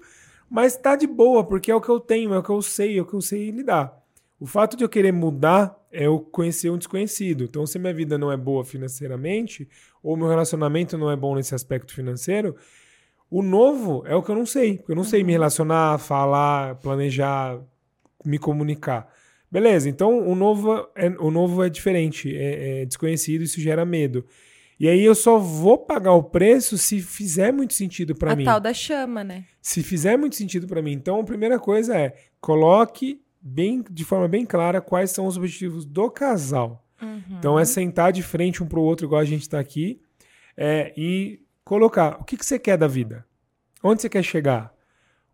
mas 0.49 0.77
tá 0.77 0.95
de 0.95 1.05
boa, 1.05 1.43
porque 1.43 1.69
é 1.69 1.75
o 1.75 1.81
que 1.81 1.89
eu 1.89 1.99
tenho, 1.99 2.33
é 2.33 2.37
o 2.37 2.43
que 2.43 2.49
eu 2.49 2.61
sei, 2.61 2.97
é 2.97 3.01
o 3.01 3.05
que 3.05 3.15
eu 3.15 3.21
sei 3.21 3.51
lidar. 3.51 3.98
O 4.39 4.45
fato 4.45 4.77
de 4.77 4.83
eu 4.83 4.89
querer 4.89 5.11
mudar 5.11 5.77
é 5.91 6.05
eu 6.05 6.19
conhecer 6.19 6.69
um 6.69 6.77
desconhecido. 6.77 7.43
Então, 7.43 7.65
se 7.65 7.77
minha 7.77 7.93
vida 7.93 8.17
não 8.17 8.31
é 8.31 8.37
boa 8.37 8.63
financeiramente, 8.63 9.67
ou 10.01 10.15
meu 10.15 10.27
relacionamento 10.27 10.97
não 10.97 11.11
é 11.11 11.15
bom 11.15 11.35
nesse 11.35 11.53
aspecto 11.53 11.93
financeiro, 11.93 12.55
o 13.29 13.41
novo 13.41 14.03
é 14.07 14.15
o 14.15 14.23
que 14.23 14.31
eu 14.31 14.35
não 14.35 14.45
sei. 14.45 14.77
Porque 14.77 14.91
eu 14.93 14.95
não 14.95 15.03
sei 15.03 15.23
me 15.23 15.33
relacionar, 15.33 15.97
falar, 15.97 16.75
planejar, 16.75 17.59
me 18.25 18.39
comunicar. 18.39 19.11
Beleza, 19.51 19.89
então 19.89 20.27
o 20.27 20.35
novo 20.35 20.87
é, 20.95 21.09
o 21.19 21.31
novo 21.31 21.63
é 21.63 21.69
diferente, 21.69 22.35
é, 22.35 22.81
é 22.81 22.85
desconhecido, 22.85 23.41
isso 23.41 23.59
gera 23.59 23.83
medo. 23.83 24.23
E 24.79 24.87
aí 24.87 25.03
eu 25.03 25.15
só 25.15 25.39
vou 25.39 25.77
pagar 25.77 26.13
o 26.13 26.23
preço 26.23 26.77
se 26.77 27.01
fizer 27.01 27.51
muito 27.51 27.73
sentido 27.73 28.15
para 28.15 28.33
A 28.33 28.35
mim. 28.35 28.45
tal 28.45 28.59
da 28.59 28.73
chama, 28.73 29.23
né? 29.23 29.45
Se 29.59 29.81
fizer 29.83 30.17
muito 30.17 30.35
sentido 30.35 30.67
para 30.67 30.81
mim. 30.81 30.93
Então 30.93 31.19
a 31.19 31.23
primeira 31.23 31.59
coisa 31.59 31.97
é 31.97 32.15
coloque 32.39 33.19
bem 33.41 33.83
de 33.89 34.03
forma 34.03 34.27
bem 34.27 34.45
clara 34.45 34.81
quais 34.81 35.11
são 35.11 35.25
os 35.25 35.37
objetivos 35.37 35.85
do 35.85 36.09
casal. 36.09 36.85
Uhum. 37.01 37.37
Então 37.37 37.59
é 37.59 37.65
sentar 37.65 38.11
de 38.11 38.21
frente 38.21 38.61
um 38.61 38.67
pro 38.67 38.81
outro, 38.81 39.05
igual 39.05 39.21
a 39.21 39.25
gente 39.25 39.41
está 39.41 39.59
aqui, 39.59 40.01
é, 40.55 40.93
e 40.97 41.41
colocar 41.63 42.17
o 42.19 42.23
que, 42.23 42.35
que 42.35 42.45
você 42.45 42.59
quer 42.59 42.77
da 42.77 42.87
vida, 42.87 43.25
onde 43.83 44.01
você 44.01 44.09
quer 44.09 44.23
chegar, 44.23 44.73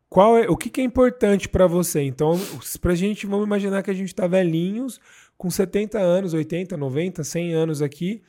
qual 0.10 0.38
é 0.38 0.48
o 0.48 0.56
que, 0.56 0.70
que 0.70 0.82
é 0.82 0.84
importante 0.84 1.50
para 1.50 1.66
você. 1.66 2.02
Então, 2.02 2.40
pra 2.80 2.94
gente, 2.94 3.26
vamos 3.26 3.46
imaginar 3.46 3.82
que 3.82 3.92
a 3.92 3.94
gente 3.94 4.14
tá 4.14 4.28
velhinhos, 4.28 5.00
com 5.38 5.50
70 5.50 5.98
anos, 5.98 6.34
80, 6.34 6.78
90, 6.78 7.24
100 7.24 7.54
anos 7.54 7.82
aqui, 7.82 8.22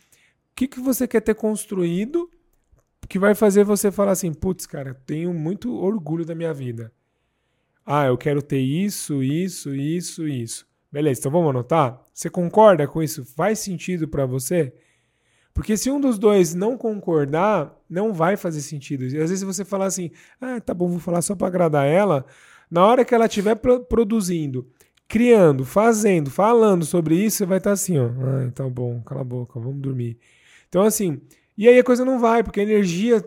o 0.53 0.57
que, 0.57 0.67
que 0.67 0.81
você 0.81 1.07
quer 1.07 1.21
ter 1.21 1.35
construído 1.35 2.31
que 3.07 3.19
vai 3.19 3.35
fazer 3.35 3.65
você 3.65 3.91
falar 3.91 4.13
assim, 4.13 4.33
putz, 4.33 4.67
cara, 4.67 4.95
tenho 5.07 5.33
muito 5.33 5.75
orgulho 5.75 6.25
da 6.25 6.35
minha 6.35 6.53
vida. 6.53 6.93
Ah, 7.87 8.07
eu 8.07 8.19
quero 8.19 8.43
ter 8.43 8.59
isso, 8.59 9.23
isso, 9.23 9.73
isso, 9.73 10.27
isso. 10.27 10.67
Beleza, 10.91 11.21
então 11.21 11.31
vamos 11.31 11.51
anotar? 11.51 12.03
Você 12.13 12.29
concorda 12.29 12.87
com 12.89 13.01
isso? 13.01 13.25
Faz 13.25 13.61
sentido 13.61 14.09
para 14.09 14.27
você? 14.27 14.73
Porque 15.55 15.77
se 15.77 15.91
um 15.91 16.01
dos 16.01 16.19
dois 16.19 16.53
não 16.53 16.77
concordar, 16.77 17.75
não 17.89 18.13
vai 18.13 18.37
fazer 18.37 18.61
sentido. 18.61 19.05
E 19.05 19.19
às 19.19 19.31
vezes 19.31 19.43
você 19.43 19.65
falar 19.65 19.87
assim, 19.87 20.11
ah, 20.41 20.61
tá 20.61 20.75
bom, 20.75 20.89
vou 20.89 20.99
falar 20.99 21.23
só 21.23 21.37
para 21.37 21.47
agradar 21.47 21.87
ela. 21.87 22.27
Na 22.71 22.85
hora 22.85 23.05
que 23.05 23.15
ela 23.15 23.27
estiver 23.27 23.55
pro 23.55 23.81
produzindo, 23.85 24.69
criando, 25.07 25.65
fazendo, 25.65 26.31
falando 26.31 26.85
sobre 26.85 27.15
isso, 27.15 27.39
você 27.39 27.47
vai 27.47 27.59
estar 27.59 27.73
assim, 27.73 27.99
ó. 27.99 28.07
Ah, 28.07 28.51
tá 28.53 28.69
bom, 28.69 29.01
cala 29.03 29.21
a 29.21 29.25
boca, 29.25 29.61
vamos 29.61 29.81
dormir. 29.81 30.19
Então, 30.69 30.83
assim, 30.83 31.21
e 31.57 31.69
aí 31.69 31.79
a 31.79 31.85
coisa 31.85 32.05
não 32.05 32.19
vai, 32.19 32.43
porque 32.43 32.61
a 32.61 32.65
energia 32.65 33.25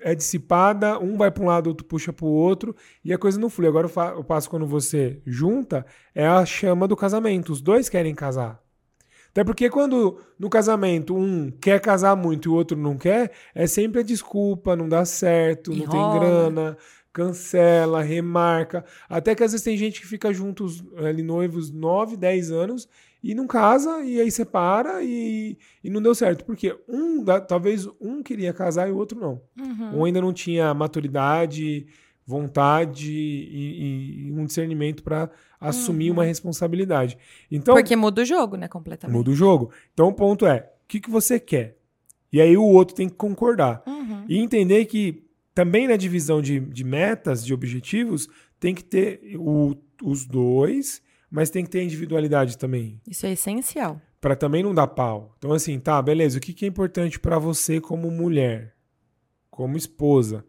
é 0.00 0.14
dissipada, 0.14 0.98
um 0.98 1.16
vai 1.16 1.30
para 1.30 1.42
um 1.42 1.46
lado, 1.46 1.68
outro 1.68 1.84
puxa 1.84 2.12
para 2.12 2.26
o 2.26 2.30
outro, 2.30 2.74
e 3.04 3.12
a 3.12 3.18
coisa 3.18 3.38
não 3.38 3.50
flui. 3.50 3.68
Agora 3.68 3.88
o 4.16 4.24
passo 4.24 4.48
quando 4.48 4.66
você 4.66 5.20
junta 5.26 5.84
é 6.14 6.26
a 6.26 6.44
chama 6.44 6.86
do 6.86 6.96
casamento. 6.96 7.52
Os 7.52 7.60
dois 7.60 7.88
querem 7.88 8.14
casar. 8.14 8.62
Até 9.30 9.44
porque 9.44 9.70
quando 9.70 10.18
no 10.38 10.48
casamento 10.48 11.14
um 11.14 11.50
quer 11.50 11.80
casar 11.80 12.16
muito 12.16 12.48
e 12.48 12.48
o 12.48 12.54
outro 12.54 12.76
não 12.76 12.96
quer, 12.96 13.30
é 13.54 13.66
sempre 13.66 14.00
a 14.00 14.04
desculpa, 14.04 14.74
não 14.74 14.88
dá 14.88 15.04
certo, 15.04 15.70
não 15.70 15.86
tem 15.86 16.00
Enrola. 16.00 16.18
grana, 16.18 16.78
cancela, 17.12 18.02
remarca. 18.02 18.84
Até 19.08 19.34
que 19.34 19.44
às 19.44 19.52
vezes 19.52 19.64
tem 19.64 19.76
gente 19.76 20.00
que 20.00 20.06
fica 20.06 20.32
juntos 20.32 20.82
ali 20.96 21.22
noivos 21.22 21.70
9, 21.70 22.16
10 22.16 22.50
anos 22.50 22.88
e 23.22 23.34
não 23.34 23.46
casa, 23.46 24.02
e 24.04 24.20
aí 24.20 24.30
separa 24.30 25.02
e, 25.02 25.58
e 25.82 25.90
não 25.90 26.00
deu 26.00 26.14
certo. 26.14 26.44
Porque 26.44 26.76
um, 26.88 27.24
talvez 27.46 27.88
um 28.00 28.22
queria 28.22 28.52
casar 28.52 28.88
e 28.88 28.92
o 28.92 28.96
outro 28.96 29.18
não. 29.18 29.40
Uhum. 29.58 30.00
Um 30.00 30.04
ainda 30.04 30.20
não 30.20 30.32
tinha 30.32 30.72
maturidade, 30.72 31.86
vontade 32.24 33.10
e, 33.10 34.28
e 34.28 34.32
um 34.32 34.44
discernimento 34.44 35.02
para 35.02 35.30
assumir 35.60 36.10
uhum. 36.10 36.16
uma 36.16 36.24
responsabilidade. 36.24 37.18
Então, 37.50 37.74
Porque 37.74 37.96
muda 37.96 38.22
o 38.22 38.24
jogo, 38.24 38.56
né, 38.56 38.68
completamente. 38.68 39.16
Muda 39.16 39.30
o 39.30 39.34
jogo. 39.34 39.70
Então 39.92 40.08
o 40.08 40.12
ponto 40.12 40.46
é, 40.46 40.70
o 40.84 40.88
que, 40.88 41.00
que 41.00 41.10
você 41.10 41.40
quer? 41.40 41.76
E 42.32 42.40
aí 42.40 42.56
o 42.56 42.64
outro 42.64 42.94
tem 42.94 43.08
que 43.08 43.14
concordar. 43.14 43.82
Uhum. 43.86 44.24
E 44.28 44.38
entender 44.38 44.84
que 44.84 45.24
também 45.54 45.88
na 45.88 45.96
divisão 45.96 46.40
de, 46.40 46.60
de 46.60 46.84
metas, 46.84 47.44
de 47.44 47.52
objetivos, 47.52 48.28
tem 48.60 48.74
que 48.74 48.84
ter 48.84 49.36
o, 49.36 49.74
os 50.02 50.24
dois 50.24 51.02
mas 51.30 51.50
tem 51.50 51.64
que 51.64 51.70
ter 51.70 51.82
individualidade 51.82 52.56
também. 52.56 53.00
Isso 53.06 53.26
é 53.26 53.32
essencial. 53.32 54.00
Para 54.20 54.34
também 54.34 54.62
não 54.62 54.74
dar 54.74 54.88
pau. 54.88 55.34
Então, 55.38 55.52
assim, 55.52 55.78
tá, 55.78 56.00
beleza. 56.02 56.38
O 56.38 56.40
que, 56.40 56.52
que 56.52 56.64
é 56.64 56.68
importante 56.68 57.20
para 57.20 57.38
você 57.38 57.80
como 57.80 58.10
mulher? 58.10 58.74
Como 59.50 59.76
esposa? 59.76 60.44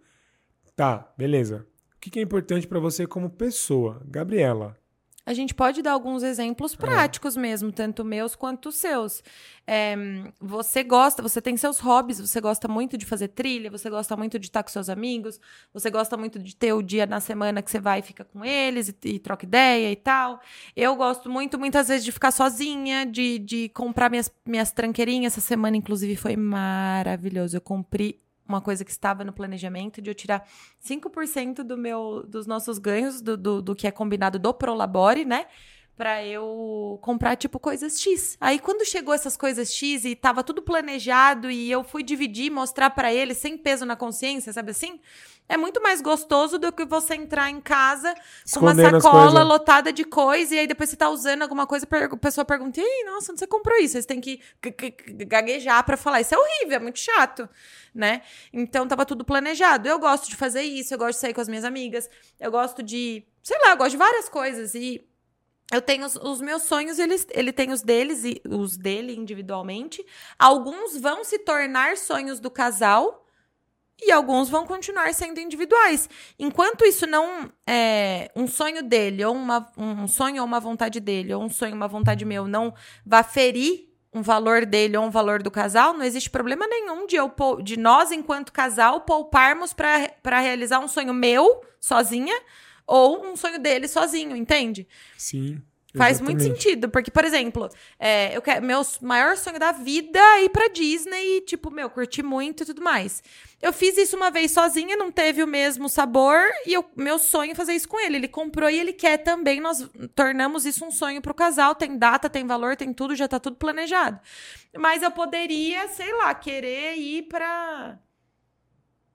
Tá, 0.75 1.13
beleza. 1.17 1.67
O 1.95 1.99
que, 1.99 2.09
que 2.09 2.19
é 2.19 2.21
importante 2.21 2.65
para 2.65 2.79
você 2.79 3.05
como 3.05 3.29
pessoa? 3.29 4.01
Gabriela. 4.05 4.77
A 5.29 5.33
gente 5.35 5.53
pode 5.53 5.83
dar 5.83 5.91
alguns 5.91 6.23
exemplos 6.23 6.73
é. 6.73 6.77
práticos 6.77 7.37
é. 7.37 7.39
mesmo, 7.39 7.71
tanto 7.71 8.03
meus 8.03 8.35
quanto 8.35 8.69
os 8.69 8.75
seus. 8.77 9.21
É, 9.67 9.95
você 10.41 10.83
gosta, 10.83 11.21
você 11.21 11.39
tem 11.39 11.55
seus 11.55 11.77
hobbies, 11.77 12.19
você 12.19 12.41
gosta 12.41 12.67
muito 12.67 12.97
de 12.97 13.05
fazer 13.05 13.27
trilha, 13.27 13.69
você 13.69 13.91
gosta 13.91 14.17
muito 14.17 14.39
de 14.39 14.47
estar 14.47 14.63
com 14.63 14.69
seus 14.69 14.89
amigos, 14.89 15.39
você 15.71 15.91
gosta 15.91 16.17
muito 16.17 16.39
de 16.39 16.55
ter 16.55 16.73
o 16.73 16.81
dia 16.81 17.05
na 17.05 17.19
semana 17.19 17.61
que 17.61 17.69
você 17.69 17.79
vai 17.79 17.99
e 17.99 18.01
fica 18.01 18.25
com 18.25 18.43
eles 18.43 18.89
e, 18.89 18.95
e 19.03 19.19
troca 19.19 19.45
ideia 19.45 19.91
e 19.91 19.95
tal. 19.95 20.41
Eu 20.75 20.95
gosto 20.95 21.29
muito, 21.29 21.59
muitas 21.59 21.89
vezes, 21.89 22.03
de 22.03 22.11
ficar 22.11 22.31
sozinha, 22.31 23.05
de, 23.05 23.37
de 23.37 23.69
comprar 23.69 24.09
minhas, 24.09 24.33
minhas 24.43 24.71
tranqueirinhas. 24.71 25.33
Essa 25.33 25.45
semana, 25.45 25.77
inclusive, 25.77 26.15
foi 26.15 26.35
maravilhoso. 26.35 27.55
Eu 27.55 27.61
comprei 27.61 28.19
uma 28.49 28.61
coisa 28.61 28.83
que 28.83 28.91
estava 28.91 29.23
no 29.23 29.31
planejamento 29.31 30.01
de 30.01 30.09
eu 30.09 30.15
tirar 30.15 30.45
5% 30.83 31.63
do 31.63 31.77
meu, 31.77 32.25
dos 32.27 32.47
nossos 32.47 32.79
ganhos, 32.79 33.21
do, 33.21 33.37
do, 33.37 33.61
do 33.61 33.75
que 33.75 33.87
é 33.87 33.91
combinado 33.91 34.39
do 34.39 34.53
Prolabore, 34.53 35.23
né? 35.23 35.45
Pra 35.99 36.25
eu 36.25 36.97
comprar, 37.01 37.35
tipo, 37.35 37.59
coisas 37.59 37.99
X. 37.99 38.37
Aí, 38.39 38.57
quando 38.57 38.85
chegou 38.85 39.13
essas 39.13 39.35
coisas 39.35 39.69
X 39.73 40.05
e 40.05 40.15
tava 40.15 40.45
tudo 40.45 40.61
planejado 40.61 41.51
e 41.51 41.69
eu 41.69 41.83
fui 41.83 42.03
dividir, 42.03 42.49
mostrar 42.49 42.89
para 42.91 43.13
ele 43.13 43.33
sem 43.33 43.57
peso 43.57 43.85
na 43.85 43.97
consciência, 43.97 44.53
sabe 44.53 44.71
assim? 44.71 45.01
É 45.49 45.57
muito 45.57 45.81
mais 45.83 45.99
gostoso 45.99 46.57
do 46.57 46.71
que 46.71 46.85
você 46.85 47.15
entrar 47.15 47.49
em 47.49 47.59
casa 47.59 48.15
Escondendo 48.45 48.91
com 48.91 48.95
uma 48.95 49.01
sacola 49.01 49.43
lotada 49.43 49.91
de 49.91 50.05
coisa 50.05 50.55
e 50.55 50.59
aí 50.59 50.67
depois 50.67 50.89
você 50.89 50.95
tá 50.95 51.09
usando 51.09 51.41
alguma 51.41 51.67
coisa, 51.67 51.85
a 51.85 52.17
pessoa 52.17 52.45
pergunta: 52.45 52.79
"Ei, 52.79 53.03
nossa, 53.03 53.33
onde 53.33 53.39
você 53.39 53.47
comprou 53.47 53.77
isso?" 53.79 53.97
Aí 53.97 54.01
você 54.01 54.07
tem 54.07 54.21
que 54.21 54.39
gaguejar 55.27 55.83
para 55.83 55.97
falar. 55.97 56.21
Isso 56.21 56.33
é 56.33 56.37
horrível, 56.37 56.77
é 56.77 56.79
muito 56.79 56.99
chato, 56.99 57.49
né? 57.93 58.21
Então 58.53 58.87
tava 58.87 59.05
tudo 59.05 59.25
planejado. 59.25 59.89
Eu 59.89 59.99
gosto 59.99 60.29
de 60.29 60.37
fazer 60.37 60.61
isso, 60.61 60.93
eu 60.93 60.97
gosto 60.97 61.17
de 61.17 61.21
sair 61.21 61.33
com 61.33 61.41
as 61.41 61.49
minhas 61.49 61.65
amigas, 61.65 62.09
eu 62.39 62.51
gosto 62.51 62.81
de, 62.81 63.25
sei 63.43 63.57
lá, 63.63 63.71
eu 63.71 63.77
gosto 63.77 63.91
de 63.91 63.97
várias 63.97 64.29
coisas 64.29 64.73
e 64.75 65.08
eu 65.71 65.81
tenho 65.81 66.05
os, 66.05 66.15
os, 66.15 66.41
meus 66.41 66.63
sonhos, 66.63 66.97
ele, 66.97 67.51
tem 67.51 67.71
os 67.71 67.81
deles 67.81 68.23
e 68.23 68.41
os 68.47 68.75
dele 68.75 69.15
individualmente. 69.15 70.03
Alguns 70.37 70.97
vão 70.97 71.23
se 71.23 71.39
tornar 71.39 71.95
sonhos 71.97 72.39
do 72.39 72.49
casal 72.49 73.25
e 74.01 74.11
alguns 74.11 74.49
vão 74.49 74.65
continuar 74.65 75.13
sendo 75.13 75.39
individuais. 75.39 76.09
Enquanto 76.39 76.85
isso 76.85 77.05
não 77.05 77.51
é 77.67 78.31
um 78.35 78.47
sonho 78.47 78.81
dele, 78.81 79.23
ou 79.23 79.35
uma, 79.35 79.71
um 79.77 80.07
sonho 80.07 80.41
ou 80.41 80.47
uma 80.47 80.59
vontade 80.59 80.99
dele, 80.99 81.33
ou 81.33 81.43
um 81.43 81.49
sonho 81.49 81.75
uma 81.75 81.87
vontade 81.87 82.25
meu, 82.25 82.47
não 82.47 82.73
vá 83.05 83.21
ferir 83.21 83.89
um 84.11 84.23
valor 84.23 84.65
dele 84.65 84.97
ou 84.97 85.05
um 85.05 85.11
valor 85.11 85.43
do 85.43 85.51
casal, 85.51 85.93
não 85.93 86.03
existe 86.03 86.31
problema 86.31 86.65
nenhum 86.65 87.05
de, 87.05 87.15
eu, 87.15 87.31
de 87.61 87.77
nós, 87.77 88.11
enquanto 88.11 88.51
casal, 88.51 89.01
pouparmos 89.01 89.71
para 89.71 90.39
realizar 90.39 90.79
um 90.79 90.87
sonho 90.87 91.13
meu, 91.13 91.61
sozinha, 91.79 92.35
ou 92.89 93.23
um 93.23 93.35
sonho 93.35 93.59
dele 93.59 93.87
sozinho, 93.87 94.35
entende? 94.35 94.87
Sim. 95.17 95.61
Faz 95.97 96.21
muito 96.21 96.43
sentido, 96.43 96.87
porque, 96.87 97.09
por 97.09 97.25
exemplo, 97.25 97.67
é, 97.97 98.35
eu 98.37 98.43
quero, 98.43 98.63
meu 98.63 98.81
maior 99.01 99.35
sonho 99.35 99.57
da 99.57 99.71
vida 99.71 100.19
é 100.19 100.43
ir 100.43 100.49
pra 100.49 100.67
Disney 100.67 101.37
e, 101.37 101.41
tipo, 101.41 101.71
meu, 101.71 101.89
curti 101.89 102.21
muito 102.21 102.61
e 102.61 102.65
tudo 102.65 102.81
mais. 102.81 103.23
Eu 103.59 103.73
fiz 103.73 103.97
isso 103.97 104.15
uma 104.15 104.29
vez 104.29 104.51
sozinha, 104.51 104.95
não 104.95 105.11
teve 105.11 105.41
o 105.41 105.47
mesmo 105.47 105.89
sabor, 105.89 106.41
e 106.67 106.73
eu, 106.73 106.85
meu 106.95 107.17
sonho 107.17 107.53
é 107.53 107.55
fazer 107.55 107.73
isso 107.73 107.87
com 107.87 107.99
ele. 107.99 108.17
Ele 108.17 108.27
comprou 108.27 108.69
e 108.69 108.79
ele 108.79 108.93
quer 108.93 109.17
também, 109.17 109.59
nós 109.59 109.89
tornamos 110.13 110.63
isso 110.63 110.85
um 110.85 110.91
sonho 110.91 111.23
pro 111.23 111.33
casal, 111.33 111.73
tem 111.73 111.97
data, 111.97 112.29
tem 112.29 112.45
valor, 112.45 112.75
tem 112.75 112.93
tudo, 112.93 113.15
já 113.15 113.27
tá 113.27 113.39
tudo 113.39 113.55
planejado. 113.55 114.19
Mas 114.77 115.01
eu 115.01 115.09
poderia, 115.09 115.87
sei 115.87 116.13
lá, 116.13 116.35
querer 116.35 116.97
ir 116.97 117.23
pra. 117.23 117.97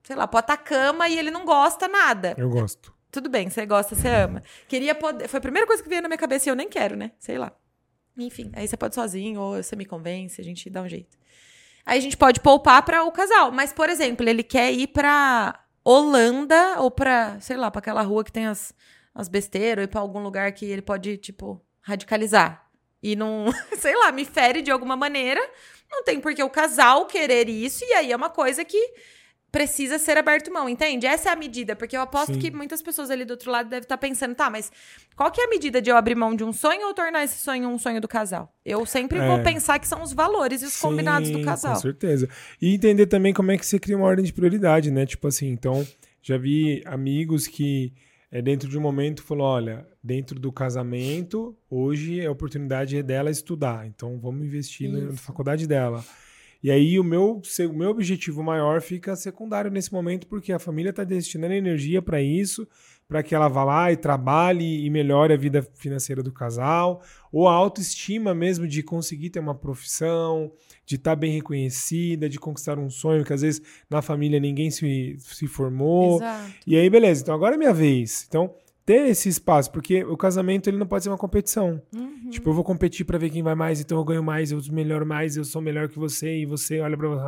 Sei 0.03 0.15
lá, 0.15 0.27
pro 0.27 0.39
Atacama 0.39 1.07
e 1.07 1.17
ele 1.17 1.31
não 1.31 1.45
gosta 1.45 1.87
nada. 1.87 2.35
Eu 2.37 2.49
gosto. 2.49 2.94
Tudo 3.15 3.29
bem, 3.29 3.49
você 3.49 3.65
gosta, 3.65 3.95
você 3.95 4.09
ama. 4.09 4.43
Queria 4.67 4.93
poder. 4.93 5.29
Foi 5.29 5.37
a 5.37 5.41
primeira 5.41 5.65
coisa 5.65 5.81
que 5.81 5.87
veio 5.87 6.01
na 6.01 6.09
minha 6.09 6.17
cabeça 6.17 6.49
e 6.49 6.51
eu 6.51 6.55
nem 6.55 6.67
quero, 6.67 6.97
né? 6.97 7.11
Sei 7.17 7.37
lá. 7.37 7.49
Enfim, 8.17 8.51
aí 8.53 8.67
você 8.67 8.75
pode 8.75 8.93
sozinho, 8.93 9.39
ou 9.39 9.55
você 9.63 9.73
me 9.73 9.85
convence, 9.85 10.41
a 10.41 10.43
gente 10.43 10.69
dá 10.69 10.81
um 10.81 10.89
jeito. 10.89 11.17
Aí 11.85 11.97
a 11.97 12.01
gente 12.01 12.17
pode 12.17 12.41
poupar 12.41 12.83
para 12.83 13.05
o 13.05 13.11
casal. 13.13 13.53
Mas, 13.53 13.71
por 13.71 13.89
exemplo, 13.89 14.27
ele 14.27 14.43
quer 14.43 14.69
ir 14.73 14.87
pra 14.87 15.63
Holanda 15.81 16.81
ou 16.81 16.91
pra, 16.91 17.39
sei 17.39 17.55
lá, 17.55 17.71
pra 17.71 17.79
aquela 17.79 18.01
rua 18.01 18.21
que 18.21 18.33
tem 18.33 18.47
as, 18.47 18.73
as 19.13 19.29
besteiras, 19.29 19.83
ou 19.83 19.85
ir 19.85 19.87
pra 19.87 20.01
algum 20.01 20.19
lugar 20.19 20.51
que 20.51 20.65
ele 20.65 20.81
pode, 20.81 21.15
tipo, 21.15 21.65
radicalizar. 21.79 22.69
E 23.01 23.15
não, 23.15 23.45
sei 23.79 23.95
lá, 23.95 24.11
me 24.11 24.25
fere 24.25 24.61
de 24.61 24.71
alguma 24.71 24.97
maneira. 24.97 25.39
Não 25.89 26.03
tem 26.03 26.19
por 26.19 26.35
que 26.35 26.43
o 26.43 26.49
casal 26.49 27.05
querer 27.05 27.47
isso, 27.47 27.85
e 27.85 27.93
aí 27.93 28.11
é 28.11 28.15
uma 28.15 28.29
coisa 28.29 28.65
que 28.65 28.93
precisa 29.55 29.97
ser 29.97 30.17
aberto 30.17 30.51
mão, 30.51 30.67
entende? 30.67 31.05
Essa 31.05 31.29
é 31.29 31.31
a 31.31 31.35
medida, 31.35 31.77
porque 31.77 31.95
eu 31.95 32.01
aposto 32.01 32.33
Sim. 32.33 32.39
que 32.39 32.51
muitas 32.51 32.81
pessoas 32.81 33.09
ali 33.09 33.23
do 33.23 33.31
outro 33.31 33.49
lado 33.49 33.69
devem 33.69 33.83
estar 33.83 33.97
pensando, 33.97 34.35
tá, 34.35 34.49
mas 34.49 34.69
qual 35.15 35.31
que 35.31 35.39
é 35.39 35.45
a 35.45 35.49
medida 35.49 35.81
de 35.81 35.89
eu 35.89 35.95
abrir 35.95 36.13
mão 36.13 36.35
de 36.35 36.43
um 36.43 36.51
sonho 36.51 36.85
ou 36.87 36.93
tornar 36.93 37.23
esse 37.23 37.37
sonho 37.37 37.69
um 37.69 37.79
sonho 37.79 38.01
do 38.01 38.07
casal? 38.07 38.53
Eu 38.65 38.85
sempre 38.85 39.17
é. 39.17 39.25
vou 39.25 39.41
pensar 39.43 39.79
que 39.79 39.87
são 39.87 40.03
os 40.03 40.11
valores 40.11 40.61
e 40.61 40.65
os 40.65 40.73
Sim, 40.73 40.81
combinados 40.81 41.29
do 41.29 41.41
casal. 41.41 41.73
Com 41.75 41.79
certeza. 41.79 42.27
E 42.61 42.75
entender 42.75 43.05
também 43.05 43.33
como 43.33 43.49
é 43.49 43.57
que 43.57 43.65
você 43.65 43.79
cria 43.79 43.95
uma 43.95 44.05
ordem 44.05 44.25
de 44.25 44.33
prioridade, 44.33 44.91
né? 44.91 45.05
Tipo 45.05 45.29
assim, 45.29 45.47
então, 45.47 45.87
já 46.21 46.37
vi 46.37 46.83
amigos 46.85 47.47
que 47.47 47.93
é, 48.29 48.41
dentro 48.41 48.67
de 48.67 48.77
um 48.77 48.81
momento 48.81 49.23
falou, 49.23 49.47
olha, 49.47 49.87
dentro 50.03 50.37
do 50.37 50.51
casamento, 50.51 51.55
hoje 51.69 52.19
é 52.19 52.25
a 52.25 52.31
oportunidade 52.31 53.01
dela 53.01 53.31
estudar, 53.31 53.87
então 53.87 54.19
vamos 54.19 54.45
investir 54.45 54.89
Isso. 54.89 55.01
na 55.01 55.13
faculdade 55.13 55.65
dela. 55.65 56.03
E 56.65 56.71
aí 56.71 56.99
o 56.99 57.03
meu, 57.03 57.43
o 57.69 57.73
meu 57.73 57.91
objetivo 57.91 58.41
maior 58.41 58.81
fica 58.81 59.15
secundário 59.15 59.69
nesse 59.69 59.93
momento, 59.93 60.25
porque 60.25 60.51
a 60.51 60.57
família 60.57 60.89
está 60.89 61.03
destinando 61.03 61.53
energia 61.53 62.01
para 62.01 62.19
isso, 62.19 62.67
para 63.07 63.21
que 63.21 63.35
ela 63.35 63.47
vá 63.47 63.63
lá 63.63 63.91
e 63.91 63.95
trabalhe 63.95 64.83
e 64.83 64.89
melhore 64.89 65.31
a 65.31 65.37
vida 65.37 65.61
financeira 65.75 66.23
do 66.23 66.31
casal, 66.31 67.03
ou 67.31 67.47
a 67.47 67.53
autoestima 67.53 68.33
mesmo 68.33 68.67
de 68.67 68.81
conseguir 68.81 69.29
ter 69.29 69.39
uma 69.39 69.53
profissão, 69.53 70.51
de 70.87 70.95
estar 70.95 71.11
tá 71.11 71.15
bem 71.15 71.33
reconhecida, 71.33 72.27
de 72.27 72.39
conquistar 72.39 72.79
um 72.79 72.89
sonho 72.89 73.23
que 73.23 73.31
às 73.31 73.43
vezes 73.43 73.61
na 73.87 74.01
família 74.01 74.39
ninguém 74.39 74.71
se, 74.71 75.17
se 75.19 75.45
formou. 75.45 76.15
Exato. 76.15 76.51
E 76.65 76.75
aí, 76.75 76.89
beleza, 76.89 77.21
então 77.21 77.35
agora 77.35 77.53
é 77.53 77.59
minha 77.59 77.75
vez. 77.75 78.25
Então, 78.27 78.51
ter 78.85 79.07
esse 79.09 79.27
espaço, 79.27 79.71
porque 79.71 80.03
o 80.03 80.15
casamento 80.15 80.69
ele 80.69 80.77
não 80.77 80.85
pode 80.85 81.03
ser 81.03 81.09
uma 81.09 81.17
competição. 81.17 81.81
Uhum. 81.93 82.29
Tipo, 82.29 82.51
eu 82.51 82.53
vou 82.53 82.63
competir 82.63 83.03
para 83.03 83.17
ver 83.17 83.31
quem 83.31 83.41
vai 83.41 83.55
mais, 83.55 83.81
então 83.81 83.97
eu 83.97 84.03
ganho 84.03 84.23
mais, 84.23 84.51
eu 84.51 84.61
melhoro 84.71 85.05
mais, 85.05 85.35
eu 85.35 85.43
sou 85.43 85.61
melhor 85.61 85.89
que 85.89 85.97
você 85.97 86.37
e 86.37 86.45
você 86.45 86.79
olha 86.79 86.95
para 86.95 87.07
você. 87.07 87.23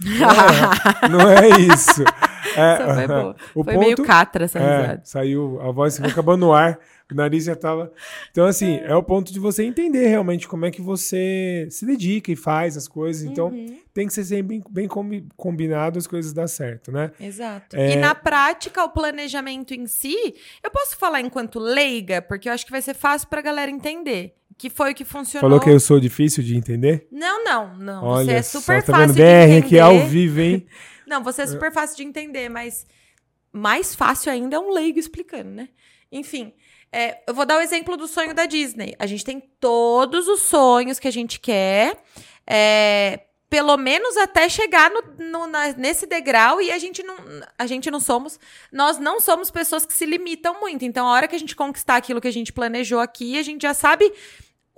não, 1.10 1.20
é, 1.20 1.24
não 1.24 1.30
é 1.30 1.48
isso. 1.60 2.02
É, 2.56 3.06
foi. 3.06 3.34
O 3.54 3.64
foi 3.64 3.74
ponto, 3.74 3.84
meio 3.84 3.96
catra 4.02 4.46
essa 4.46 4.58
é, 4.58 5.00
Saiu, 5.04 5.60
a 5.60 5.70
voz 5.70 5.96
ficou 5.96 6.10
acabando 6.10 6.46
no 6.46 6.52
ar, 6.54 6.78
o 7.10 7.14
nariz 7.14 7.44
já 7.44 7.56
tava. 7.56 7.92
Então, 8.30 8.46
assim, 8.46 8.76
é. 8.76 8.88
é 8.88 8.94
o 8.94 9.02
ponto 9.02 9.32
de 9.32 9.38
você 9.38 9.64
entender 9.64 10.06
realmente 10.06 10.46
como 10.46 10.66
é 10.66 10.70
que 10.70 10.82
você 10.82 11.66
se 11.70 11.86
dedica 11.86 12.30
e 12.30 12.36
faz 12.36 12.76
as 12.76 12.86
coisas. 12.86 13.22
Então, 13.22 13.48
uhum. 13.48 13.78
tem 13.94 14.06
que 14.06 14.12
ser 14.12 14.24
sempre 14.24 14.62
bem, 14.70 14.88
bem 14.88 14.88
combinado 15.36 15.98
as 15.98 16.06
coisas 16.06 16.32
dar 16.32 16.48
certo, 16.48 16.92
né? 16.92 17.10
Exato. 17.18 17.76
É... 17.76 17.92
E 17.92 17.96
na 17.96 18.14
prática, 18.14 18.84
o 18.84 18.90
planejamento 18.90 19.72
em 19.72 19.86
si, 19.86 20.16
eu 20.62 20.70
posso 20.70 20.96
falar 20.96 21.20
enquanto 21.20 21.58
leiga, 21.58 22.20
porque 22.20 22.48
eu 22.48 22.52
acho 22.52 22.64
que 22.64 22.72
vai 22.72 22.82
ser 22.82 22.94
fácil 22.94 23.28
pra 23.28 23.40
galera 23.40 23.70
entender 23.70 24.34
que 24.58 24.68
foi 24.68 24.90
o 24.90 24.94
que 24.94 25.04
funcionou. 25.04 25.48
Falou 25.48 25.60
que 25.60 25.70
eu 25.70 25.78
sou 25.78 26.00
difícil 26.00 26.42
de 26.42 26.56
entender? 26.56 27.06
Não, 27.12 27.44
não, 27.44 27.76
não. 27.76 28.04
Olha 28.04 28.24
você 28.26 28.32
é 28.32 28.42
super 28.42 28.80
só, 28.80 28.92
tá 28.92 28.98
fácil 28.98 29.14
vendo? 29.14 29.60
BR 29.60 29.64
aqui 29.64 29.78
ao 29.78 30.00
vivo, 30.06 30.40
hein? 30.40 30.66
Não, 31.06 31.22
você 31.22 31.42
é 31.42 31.46
super 31.46 31.72
fácil 31.72 31.96
de 31.96 32.02
entender, 32.02 32.48
mas 32.48 32.84
mais 33.52 33.94
fácil 33.94 34.30
ainda 34.30 34.56
é 34.56 34.58
um 34.58 34.70
leigo 34.70 34.98
explicando, 34.98 35.48
né? 35.48 35.68
Enfim, 36.10 36.52
é, 36.92 37.22
eu 37.26 37.34
vou 37.34 37.44
dar 37.46 37.58
o 37.58 37.60
exemplo 37.60 37.96
do 37.96 38.08
sonho 38.08 38.34
da 38.34 38.46
Disney. 38.46 38.94
A 38.98 39.06
gente 39.06 39.24
tem 39.24 39.40
todos 39.60 40.28
os 40.28 40.40
sonhos 40.42 40.98
que 40.98 41.08
a 41.08 41.12
gente 41.12 41.38
quer, 41.40 42.02
é, 42.46 43.20
pelo 43.50 43.76
menos 43.76 44.16
até 44.16 44.48
chegar 44.48 44.90
no, 44.90 45.02
no, 45.18 45.46
na, 45.46 45.72
nesse 45.72 46.06
degrau 46.06 46.60
e 46.60 46.70
a 46.70 46.78
gente 46.78 47.02
não 47.02 47.16
a 47.58 47.66
gente 47.66 47.90
não 47.90 47.98
somos 47.98 48.38
nós 48.70 48.98
não 48.98 49.20
somos 49.20 49.50
pessoas 49.50 49.86
que 49.86 49.92
se 49.94 50.04
limitam 50.04 50.60
muito 50.60 50.84
então 50.84 51.08
a 51.08 51.12
hora 51.12 51.26
que 51.26 51.34
a 51.34 51.38
gente 51.38 51.56
conquistar 51.56 51.96
aquilo 51.96 52.20
que 52.20 52.28
a 52.28 52.32
gente 52.32 52.52
planejou 52.52 53.00
aqui 53.00 53.38
a 53.38 53.42
gente 53.42 53.62
já 53.62 53.72
sabe 53.72 54.12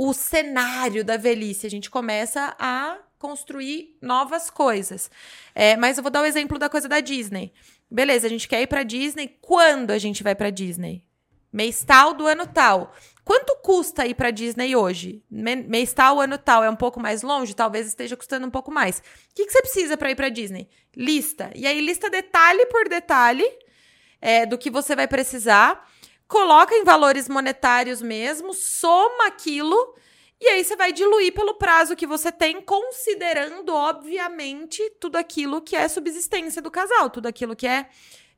o 0.03 0.15
cenário 0.15 1.05
da 1.05 1.19
velhice, 1.19 1.67
a 1.67 1.71
gente 1.71 1.91
começa 1.91 2.57
a 2.59 2.97
construir 3.19 3.99
novas 4.01 4.49
coisas. 4.49 5.11
É, 5.55 5.77
mas 5.77 5.99
eu 5.99 6.03
vou 6.03 6.11
dar 6.11 6.23
o 6.23 6.25
exemplo 6.25 6.59
da 6.59 6.71
coisa 6.71 6.89
da 6.89 7.01
Disney. 7.01 7.53
Beleza, 7.91 8.27
a 8.27 8.31
gente 8.31 8.49
quer 8.49 8.63
ir 8.63 8.67
pra 8.67 8.83
Disney. 8.83 9.37
Quando 9.43 9.91
a 9.91 9.99
gente 9.99 10.23
vai 10.23 10.35
pra 10.35 10.49
Disney? 10.49 11.05
Mês 11.53 11.85
tal 11.85 12.15
do 12.15 12.27
ano 12.27 12.47
tal. 12.47 12.95
Quanto 13.25 13.57
custa 13.63 14.07
ir 14.07 14.15
pra 14.15 14.31
Disney 14.31 14.75
hoje? 14.75 15.23
Mês 15.31 15.93
tal, 15.93 16.21
ano 16.21 16.39
tal. 16.39 16.65
É 16.65 16.71
um 16.71 16.77
pouco 16.77 17.01
mais 17.01 17.23
longe? 17.23 17.55
Talvez 17.55 17.87
esteja 17.87 18.17
custando 18.17 18.47
um 18.47 18.51
pouco 18.51 18.71
mais. 18.71 18.99
O 18.99 19.03
que, 19.35 19.47
que 19.47 19.53
você 19.53 19.61
precisa 19.61 19.97
para 19.97 20.11
ir 20.11 20.17
pra 20.17 20.29
Disney? 20.29 20.69
Lista. 20.97 21.51
E 21.55 21.67
aí, 21.67 21.81
lista 21.81 22.09
detalhe 22.11 22.67
por 22.67 22.89
detalhe 22.89 23.47
é, 24.21 24.47
do 24.47 24.59
que 24.59 24.71
você 24.71 24.97
vai 24.97 25.07
precisar. 25.07 25.89
Coloca 26.27 26.75
em 26.75 26.85
valores 26.85 27.29
monetários 27.29 28.01
mesmo, 28.01 28.55
soma 28.55 29.27
aquilo 29.27 29.95
e 30.43 30.49
aí 30.49 30.65
você 30.65 30.75
vai 30.75 30.91
diluir 30.91 31.35
pelo 31.35 31.57
prazo 31.57 31.95
que 31.95 32.07
você 32.07 32.33
tem, 32.33 32.63
considerando, 32.63 33.75
obviamente, 33.75 34.83
tudo 34.99 35.17
aquilo 35.17 35.61
que 35.61 35.77
é 35.77 35.87
subsistência 35.87 36.63
do 36.63 36.71
casal, 36.71 37.11
tudo 37.11 37.27
aquilo 37.27 37.55
que 37.55 37.67
é 37.67 37.91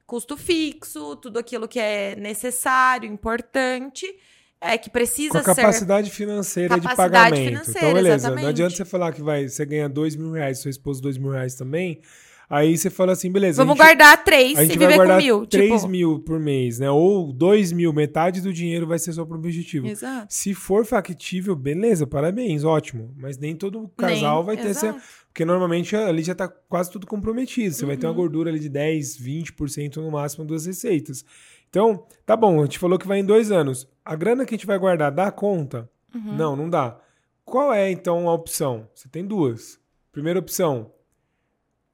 custo 0.07 0.37
fixo, 0.37 1.17
tudo 1.17 1.39
aquilo 1.39 1.67
que 1.69 1.79
é 1.79 2.17
necessário, 2.17 3.09
importante, 3.11 4.07
é 4.61 4.79
que 4.79 4.89
precisa 4.89 5.33
Com 5.33 5.39
a 5.39 5.43
capacidade 5.43 6.09
ser... 6.09 6.15
financeira 6.15 6.81
capacidade 6.81 6.93
de 6.93 6.97
pagamento. 6.97 7.49
Financeira, 7.49 7.79
então, 7.81 7.95
beleza. 7.95 8.15
Exatamente. 8.17 8.43
Não 8.43 8.51
adianta 8.51 8.77
você 8.77 8.85
falar 8.85 9.13
que 9.13 9.23
vai, 9.23 9.49
você 9.49 9.65
ganha 9.67 9.89
dois 9.89 10.15
mil 10.15 10.33
reais, 10.33 10.61
seu 10.61 10.71
esposo 10.71 11.03
dois 11.03 11.19
mil 11.19 11.31
reais 11.31 11.55
também. 11.55 12.01
Aí 12.53 12.77
você 12.77 12.91
fala 12.91 13.13
assim, 13.13 13.33
beleza. 13.33 13.65
Vamos 13.65 13.79
gente, 13.79 13.87
guardar 13.87 14.23
três 14.23 14.59
a 14.59 14.65
gente 14.67 14.75
e 14.75 14.79
vai 14.79 14.95
guardar 14.95 15.17
com 15.17 15.23
mil. 15.25 15.47
Três 15.47 15.81
tipo... 15.81 15.89
mil 15.89 16.21
por 16.21 16.39
mês, 16.39 16.79
né? 16.79 16.91
Ou 16.91 17.33
dois 17.33 17.73
mil, 17.73 17.95
metade 17.95 18.43
do 18.43 18.53
dinheiro 18.53 18.87
vai 18.87 18.99
ser 18.99 19.15
só 19.15 19.25
para 19.25 19.37
o 19.37 19.39
objetivo. 19.39 19.87
Exato. 19.87 20.27
Se 20.29 20.53
for 20.53 20.85
factível, 20.85 21.57
beleza, 21.57 22.07
parabéns, 22.07 22.63
ótimo. 22.63 23.11
Mas 23.17 23.39
nem 23.39 23.57
todo 23.57 23.91
casal 23.97 24.37
nem, 24.37 24.45
vai 24.45 24.57
ter 24.59 24.69
essa. 24.69 24.95
Porque 25.29 25.47
normalmente 25.47 25.97
ali 25.97 26.23
já 26.23 26.33
está 26.33 26.47
quase 26.47 26.91
tudo 26.91 27.07
comprometido. 27.07 27.75
Você 27.75 27.85
uhum. 27.85 27.89
vai 27.89 27.97
ter 27.97 28.05
uma 28.05 28.11
uhum. 28.13 28.19
gordura 28.19 28.51
ali 28.51 28.61
de 28.61 28.69
10, 28.69 29.19
20% 29.19 29.97
no 29.97 30.11
máximo 30.11 30.45
das 30.45 30.67
receitas. 30.67 31.25
Então, 31.71 32.05
tá 32.27 32.37
bom, 32.37 32.61
a 32.61 32.65
gente 32.65 32.79
falou 32.79 32.99
que 32.99 33.09
vai 33.09 33.21
em 33.21 33.25
dois 33.25 33.51
anos. 33.51 33.89
A 34.05 34.15
grana 34.15 34.45
que 34.45 34.55
a 34.55 34.59
gente 34.59 34.67
vai 34.67 34.79
guardar 34.79 35.11
dá 35.11 35.33
conta? 35.33 35.89
Uhum. 36.15 36.37
Não, 36.37 36.55
não 36.55 36.69
dá. 36.69 36.99
Qual 37.47 37.73
é 37.73 37.91
então 37.91 38.29
a 38.29 38.35
opção? 38.35 38.87
Você 38.95 39.09
tem 39.09 39.25
duas. 39.25 39.81
Primeira 40.13 40.39
opção, 40.39 40.93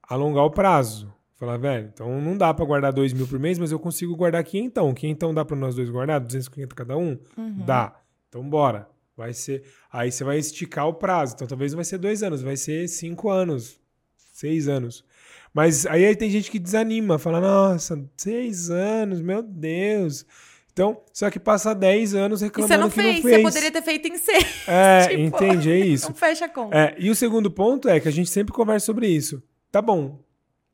alongar 0.09 0.45
o 0.45 0.51
prazo. 0.51 1.13
Falar, 1.37 1.57
velho, 1.57 1.91
então 1.95 2.21
não 2.21 2.37
dá 2.37 2.53
para 2.53 2.65
guardar 2.65 2.93
2 2.93 3.13
mil 3.13 3.27
por 3.27 3.39
mês, 3.39 3.61
mas 3.61 3.71
eu 3.71 3.79
consigo 3.79 4.17
guardar 4.17 4.41
aqui 4.41 4.59
então. 4.59 4.93
Que 4.93 5.07
então 5.07 5.33
dá 5.33 5.45
para 5.45 5.57
nós 5.57 5.77
dois 5.77 5.89
guardar? 5.89 6.21
250 6.21 6.75
cada 6.75 6.97
um? 6.97 7.17
Uhum. 7.37 7.65
Dá. 7.65 7.95
Então 8.29 8.43
bora. 8.43 8.89
Vai 9.17 9.33
ser. 9.33 9.63
Aí 9.93 10.11
você 10.11 10.25
vai 10.25 10.39
esticar 10.39 10.89
o 10.89 10.95
prazo. 10.95 11.35
Então 11.35 11.47
talvez 11.47 11.73
não 11.73 11.77
vai 11.77 11.85
ser 11.85 11.99
dois 11.99 12.23
anos, 12.25 12.43
vai 12.43 12.57
ser 12.57 12.89
cinco 12.89 13.31
anos, 13.31 13.81
seis 14.33 14.67
anos. 14.67 15.05
Mas 15.55 15.87
aí, 15.87 16.05
aí 16.07 16.17
tem 16.17 16.31
gente 16.31 16.51
que 16.51 16.59
desanima, 16.59 17.19
fala, 17.19 17.41
nossa, 17.41 18.05
seis 18.17 18.71
anos, 18.71 19.21
meu 19.21 19.43
Deus. 19.43 20.27
Então, 20.73 21.01
só 21.13 21.29
que 21.29 21.41
passa 21.41 21.75
10 21.75 22.15
anos 22.15 22.41
reclamando 22.41 22.73
que 22.73 22.81
não 22.81 22.91
fez, 22.91 23.17
não 23.17 23.23
fez. 23.23 23.37
Você 23.37 23.43
poderia 23.43 23.71
ter 23.73 23.83
feito 23.83 24.07
em 24.07 24.17
6. 24.17 24.69
É, 24.69 25.09
tipo, 25.11 25.21
entende, 25.23 25.73
é 25.73 25.79
isso. 25.81 26.07
Não 26.11 26.15
fecha 26.15 26.45
a 26.45 26.49
conta. 26.49 26.77
É, 26.77 26.95
e 26.97 27.11
o 27.11 27.17
segundo 27.17 27.51
ponto 27.51 27.89
é 27.89 27.99
que 27.99 28.07
a 28.07 28.13
gente 28.13 28.31
sempre 28.31 28.55
conversa 28.55 28.87
sobre 28.87 29.09
isso. 29.09 29.43
Tá 29.71 29.83
bom. 29.83 30.19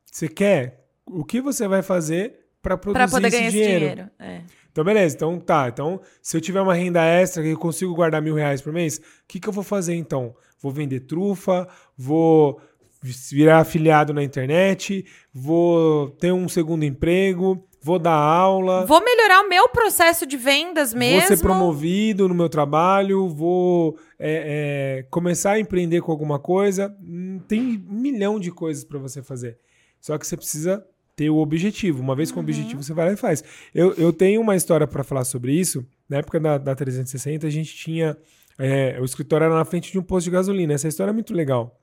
Você 0.05 0.29
quer? 0.29 0.87
O 1.07 1.25
que 1.25 1.41
você 1.41 1.67
vai 1.67 1.83
fazer 1.83 2.47
para 2.63 2.77
produzir 2.77 3.05
pra 3.05 3.11
poder 3.11 3.29
esse 3.29 3.37
ganhar 3.37 3.51
dinheiro? 3.51 3.85
Esse 3.85 3.95
dinheiro. 3.95 4.11
É. 4.19 4.43
Então, 4.71 4.85
beleza. 4.85 5.15
Então, 5.15 5.39
tá. 5.39 5.69
Então, 5.69 6.01
se 6.23 6.37
eu 6.37 6.41
tiver 6.41 6.61
uma 6.61 6.75
renda 6.75 7.05
extra 7.05 7.43
que 7.43 7.51
eu 7.51 7.59
consigo 7.59 7.95
guardar 7.95 8.23
mil 8.23 8.35
reais 8.35 8.61
por 8.61 8.73
mês, 8.73 8.99
o 8.99 9.03
que, 9.29 9.39
que 9.39 9.49
eu 9.49 9.53
vou 9.53 9.65
fazer 9.65 9.95
então? 9.95 10.35
Vou 10.61 10.73
vender 10.73 11.01
trufa, 11.01 11.69
vou 11.97 12.61
virar 13.03 13.59
afiliado 13.59 14.15
na 14.15 14.23
internet, 14.23 15.05
vou 15.33 16.11
ter 16.11 16.33
um 16.33 16.49
segundo 16.49 16.85
emprego, 16.85 17.69
vou 17.85 17.99
dar 17.99 18.15
aula. 18.15 18.87
Vou 18.87 19.05
melhorar 19.05 19.43
o 19.43 19.49
meu 19.49 19.69
processo 19.69 20.27
de 20.27 20.39
vendas 20.39 20.95
mesmo. 20.95 21.21
Vou 21.21 21.37
ser 21.37 21.43
promovido 21.43 22.27
no 22.27 22.35
meu 22.35 22.49
trabalho, 22.49 23.29
vou 23.29 23.99
é, 24.19 25.01
é, 25.01 25.03
começar 25.11 25.53
a 25.53 25.61
empreender 25.61 26.01
com 26.01 26.11
alguma 26.11 26.39
coisa. 26.39 26.97
Hum, 27.03 27.39
tem 27.47 27.85
um 27.87 28.01
milhão 28.01 28.41
de 28.41 28.51
coisas 28.51 28.85
para 28.85 28.99
você 28.99 29.23
fazer. 29.23 29.59
Só 30.01 30.17
que 30.17 30.27
você 30.27 30.35
precisa 30.35 30.83
ter 31.15 31.29
o 31.29 31.37
objetivo. 31.37 32.01
Uma 32.03 32.17
vez 32.17 32.33
com 32.33 32.41
uhum. 32.41 32.47
o 32.47 32.49
objetivo, 32.49 32.83
você 32.83 32.95
vai 32.95 33.09
lá 33.09 33.13
e 33.13 33.17
faz. 33.17 33.45
Eu, 33.75 33.93
eu 33.95 34.15
tenho 34.15 34.41
uma 34.41 34.57
história 34.57 34.87
para 34.87 35.05
falar 35.05 35.25
sobre 35.25 35.53
isso. 35.53 35.87
Na 36.09 36.17
época 36.17 36.41
da, 36.41 36.57
da 36.57 36.75
360, 36.75 37.47
a 37.47 37.51
gente 37.51 37.75
tinha. 37.77 38.17
É, 38.59 38.99
o 38.99 39.05
escritório 39.05 39.45
era 39.45 39.55
na 39.55 39.65
frente 39.67 39.93
de 39.93 39.99
um 39.99 40.03
posto 40.03 40.25
de 40.25 40.31
gasolina. 40.31 40.73
Essa 40.73 40.89
história 40.89 41.11
é 41.11 41.13
muito 41.13 41.35
legal. 41.35 41.79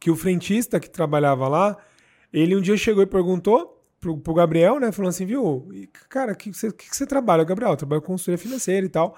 Que 0.00 0.10
o 0.10 0.16
frentista 0.16 0.80
que 0.80 0.90
trabalhava 0.90 1.46
lá, 1.46 1.76
ele 2.32 2.56
um 2.56 2.60
dia 2.60 2.76
chegou 2.76 3.04
e 3.04 3.06
perguntou 3.06 3.73
pro, 4.04 4.18
pro 4.18 4.34
Gabriel, 4.34 4.78
né? 4.78 4.92
Falando 4.92 5.08
assim, 5.08 5.24
viu, 5.24 5.66
cara, 6.10 6.32
o 6.32 6.36
que, 6.36 6.52
você, 6.52 6.70
que, 6.70 6.90
que 6.90 6.96
você 6.96 7.06
trabalha? 7.06 7.42
O 7.42 7.46
Gabriel, 7.46 7.70
eu 7.70 7.76
trabalho 7.76 8.02
com 8.02 8.08
consultoria 8.08 8.36
financeira 8.36 8.84
e 8.84 8.88
tal. 8.88 9.16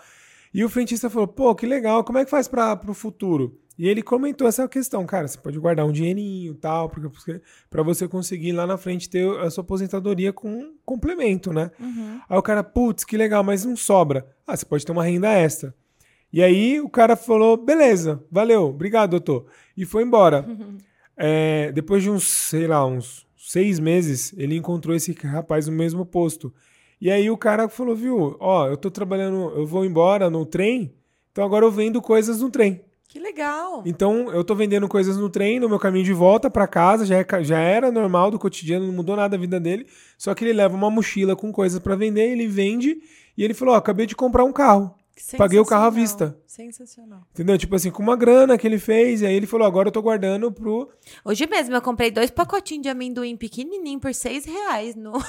E 0.55 0.65
o 0.65 0.69
frentista 0.69 1.11
falou, 1.11 1.27
pô, 1.27 1.55
que 1.55 1.67
legal, 1.67 2.05
como 2.05 2.19
é 2.19 2.25
que 2.25 2.31
faz 2.31 2.47
para 2.47 2.81
o 2.89 2.95
futuro? 2.95 3.59
E 3.79 3.87
ele 3.89 4.01
comentou 4.01 4.49
essa 4.49 4.67
questão, 4.67 5.05
cara, 5.05 5.29
você 5.29 5.37
pode 5.37 5.59
guardar 5.59 5.85
um 5.85 5.93
dinheirinho 5.93 6.53
e 6.53 6.57
tal, 6.57 6.91
para 7.69 7.83
você 7.83 8.09
conseguir 8.09 8.53
lá 8.53 8.67
na 8.67 8.79
frente 8.79 9.11
ter 9.11 9.29
a 9.41 9.51
sua 9.51 9.63
aposentadoria 9.63 10.33
com 10.33 10.49
um 10.49 10.75
complemento, 10.83 11.53
né? 11.53 11.71
Uhum. 11.79 12.21
Aí 12.27 12.39
o 12.39 12.43
cara, 12.43 12.65
putz, 12.65 13.05
que 13.05 13.19
legal, 13.19 13.45
mas 13.45 13.67
não 13.67 13.77
sobra. 13.77 14.27
Ah, 14.47 14.57
você 14.57 14.65
pode 14.65 14.87
ter 14.87 14.93
uma 14.93 15.05
renda 15.05 15.31
extra. 15.31 15.75
E 16.33 16.43
aí 16.43 16.81
o 16.81 16.89
cara 16.89 17.17
falou, 17.17 17.57
beleza, 17.57 18.25
valeu, 18.31 18.63
obrigado, 18.63 19.11
doutor. 19.11 19.47
E 19.77 19.85
foi 19.85 20.05
embora. 20.05 20.45
Uhum. 20.47 20.79
É, 21.19 21.73
depois 21.73 22.03
de 22.03 22.11
uns, 22.11 22.25
sei 22.25 22.67
lá, 22.67 22.85
uns 22.85 23.26
seis 23.47 23.79
meses, 23.79 24.35
ele 24.37 24.57
encontrou 24.57 24.95
esse 24.95 25.13
rapaz 25.13 25.69
no 25.69 25.73
mesmo 25.73 26.05
posto. 26.05 26.53
E 27.01 27.11
aí 27.11 27.31
o 27.31 27.37
cara 27.37 27.69
falou, 27.69 27.95
viu, 27.95 28.37
ó, 28.41 28.67
eu 28.67 28.77
tô 28.77 28.91
trabalhando, 28.91 29.53
eu 29.55 29.65
vou 29.65 29.85
embora 29.85 30.29
no 30.29 30.45
trem, 30.45 30.93
então 31.31 31.45
agora 31.45 31.65
eu 31.65 31.71
vendo 31.71 32.03
coisas 32.03 32.41
no 32.41 32.51
trem. 32.51 32.81
Que 33.07 33.21
legal. 33.21 33.85
Então 33.87 34.33
eu 34.33 34.43
tô 34.43 34.55
vendendo 34.55 34.89
coisas 34.89 35.17
no 35.17 35.31
trem, 35.31 35.61
no 35.61 35.69
meu 35.69 35.79
caminho 35.79 36.05
de 36.05 36.13
volta 36.13 36.51
para 36.51 36.67
casa, 36.67 37.07
já, 37.07 37.19
é, 37.19 37.45
já 37.45 37.59
era 37.59 37.93
normal 37.93 38.33
do 38.33 38.39
cotidiano, 38.39 38.87
não 38.87 38.93
mudou 38.93 39.15
nada 39.15 39.37
a 39.37 39.39
vida 39.39 39.61
dele, 39.61 39.87
só 40.19 40.35
que 40.35 40.45
ele 40.45 40.53
leva 40.53 40.75
uma 40.75 40.91
mochila 40.91 41.37
com 41.37 41.53
coisas 41.53 41.79
para 41.79 41.95
vender, 41.95 42.33
ele 42.33 42.49
vende, 42.49 42.99
e 43.39 43.45
ele 43.45 43.55
falou, 43.55 43.75
ó, 43.75 43.79
acabei 43.79 44.07
de 44.07 44.17
comprar 44.17 44.43
um 44.43 44.53
carro. 44.53 44.93
Paguei 45.39 45.59
o 45.59 45.65
carro 45.65 45.87
à 45.87 45.91
vista. 45.91 46.39
Sensacional. 46.47 47.27
Entendeu? 47.33 47.57
Tipo 47.57 47.75
assim, 47.75 47.91
com 47.91 48.03
uma 48.03 48.17
grana 48.17 48.59
que 48.59 48.67
ele 48.67 48.79
fez, 48.79 49.23
e 49.23 49.27
aí 49.27 49.35
ele 49.35 49.47
falou: 49.47 49.67
agora 49.67 49.89
eu 49.89 49.93
tô 49.93 50.03
guardando 50.03 50.53
pro. 50.53 50.91
Hoje 51.25 51.47
mesmo 51.47 51.75
eu 51.75 51.83
comprei 51.83 52.11
dois 52.11 52.31
pacotinhos 52.31 52.83
de 52.83 52.89
amendoim 52.89 53.37
pequenininho 53.37 53.99
por 53.99 54.15
seis 54.15 54.45
reais 54.45 54.95
no. 54.95 55.13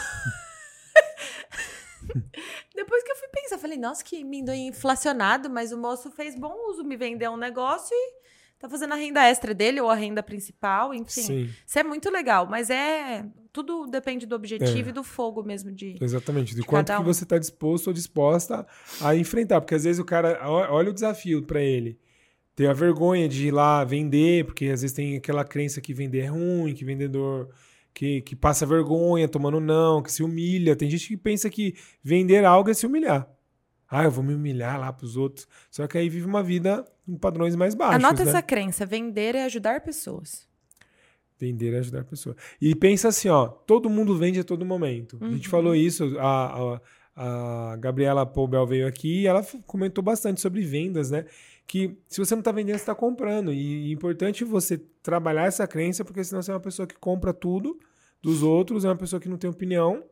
Depois 2.75 3.03
que 3.03 3.11
eu 3.11 3.15
fui 3.15 3.27
pensar, 3.29 3.57
falei, 3.57 3.77
nossa, 3.77 4.03
que 4.03 4.21
amendoim 4.21 4.67
inflacionado, 4.67 5.49
mas 5.49 5.71
o 5.71 5.77
moço 5.77 6.11
fez 6.11 6.35
bom 6.35 6.53
uso, 6.69 6.83
me 6.83 6.95
vendeu 6.95 7.31
um 7.31 7.37
negócio 7.37 7.93
e 7.93 8.13
tá 8.59 8.69
fazendo 8.69 8.93
a 8.93 8.95
renda 8.95 9.23
extra 9.23 9.53
dele 9.53 9.79
ou 9.79 9.89
a 9.89 9.95
renda 9.95 10.23
principal, 10.23 10.93
enfim. 10.93 11.21
Sim. 11.21 11.49
Isso 11.65 11.79
é 11.79 11.83
muito 11.83 12.09
legal, 12.09 12.47
mas 12.47 12.69
é 12.69 13.25
tudo 13.51 13.87
depende 13.87 14.25
do 14.25 14.35
objetivo 14.35 14.87
é. 14.87 14.89
e 14.89 14.93
do 14.93 15.03
fogo 15.03 15.43
mesmo 15.43 15.71
de 15.71 15.95
Exatamente, 15.99 16.55
de, 16.55 16.61
de 16.61 16.67
quanto 16.67 16.93
que 16.93 17.01
um. 17.01 17.03
você 17.03 17.23
está 17.23 17.37
disposto 17.37 17.87
ou 17.87 17.93
disposta 17.93 18.67
a 19.01 19.15
enfrentar, 19.15 19.61
porque 19.61 19.75
às 19.75 19.83
vezes 19.83 19.99
o 19.99 20.05
cara 20.05 20.39
olha 20.49 20.89
o 20.89 20.93
desafio 20.93 21.43
para 21.43 21.61
ele. 21.61 21.99
Ter 22.55 22.67
a 22.67 22.73
vergonha 22.73 23.29
de 23.29 23.47
ir 23.47 23.51
lá 23.51 23.83
vender, 23.83 24.45
porque 24.45 24.65
às 24.65 24.81
vezes 24.81 24.95
tem 24.95 25.17
aquela 25.17 25.43
crença 25.43 25.79
que 25.79 25.93
vender 25.93 26.21
é 26.21 26.27
ruim, 26.27 26.73
que 26.73 26.83
vendedor 26.83 27.49
que, 27.97 28.21
que 28.21 28.35
passa 28.35 28.63
vergonha 28.63 29.27
tomando 29.27 29.59
não, 29.59 30.03
que 30.03 30.11
se 30.11 30.21
humilha. 30.21 30.75
Tem 30.75 30.87
gente 30.87 31.07
que 31.07 31.17
pensa 31.17 31.49
que 31.49 31.75
vender 32.03 32.45
algo 32.45 32.69
é 32.69 32.73
se 32.75 32.85
humilhar. 32.85 33.27
Ah, 33.89 34.03
eu 34.03 34.11
vou 34.11 34.23
me 34.23 34.35
humilhar 34.35 34.79
lá 34.79 34.93
para 34.93 35.05
os 35.05 35.17
outros. 35.17 35.47
Só 35.71 35.87
que 35.87 35.97
aí 35.97 36.07
vive 36.07 36.27
uma 36.27 36.43
vida 36.43 36.85
em 37.07 37.17
padrões 37.17 37.55
mais 37.55 37.73
baixos. 37.73 38.03
Anota 38.03 38.23
né? 38.23 38.29
essa 38.29 38.41
crença: 38.41 38.85
vender 38.85 39.35
é 39.35 39.43
ajudar 39.45 39.81
pessoas. 39.81 40.47
Vender 41.39 41.73
é 41.73 41.79
ajudar 41.79 42.03
pessoas. 42.03 42.35
E 42.59 42.75
pensa 42.75 43.09
assim, 43.09 43.29
ó, 43.29 43.47
todo 43.47 43.89
mundo 43.89 44.17
vende 44.17 44.39
a 44.39 44.43
todo 44.43 44.65
momento. 44.65 45.17
Uhum. 45.21 45.27
A 45.27 45.31
gente 45.31 45.47
uhum. 45.47 45.51
falou 45.51 45.75
isso, 45.75 46.17
a, 46.19 46.79
a, 47.15 47.71
a 47.71 47.75
Gabriela 47.77 48.25
Poubel 48.25 48.65
veio 48.65 48.87
aqui 48.87 49.21
e 49.21 49.27
ela 49.27 49.45
comentou 49.65 50.03
bastante 50.03 50.41
sobre 50.41 50.61
vendas, 50.61 51.11
né? 51.11 51.25
Que 51.67 51.97
se 52.07 52.19
você 52.19 52.33
não 52.33 52.39
está 52.39 52.51
vendendo, 52.51 52.75
você 52.75 52.81
está 52.81 52.95
comprando. 52.95 53.53
E 53.53 53.89
é 53.89 53.93
importante 53.93 54.43
você 54.43 54.77
trabalhar 55.03 55.45
essa 55.45 55.67
crença, 55.67 56.03
porque 56.03 56.23
senão 56.23 56.41
você 56.41 56.51
é 56.51 56.53
uma 56.53 56.59
pessoa 56.59 56.87
que 56.87 56.95
compra 56.95 57.33
tudo 57.33 57.79
dos 58.21 58.41
outros, 58.41 58.83
é 58.83 58.87
uma 58.89 58.95
pessoa 58.95 59.19
que 59.19 59.29
não 59.29 59.37
tem 59.37 59.49
opinião 59.49 60.03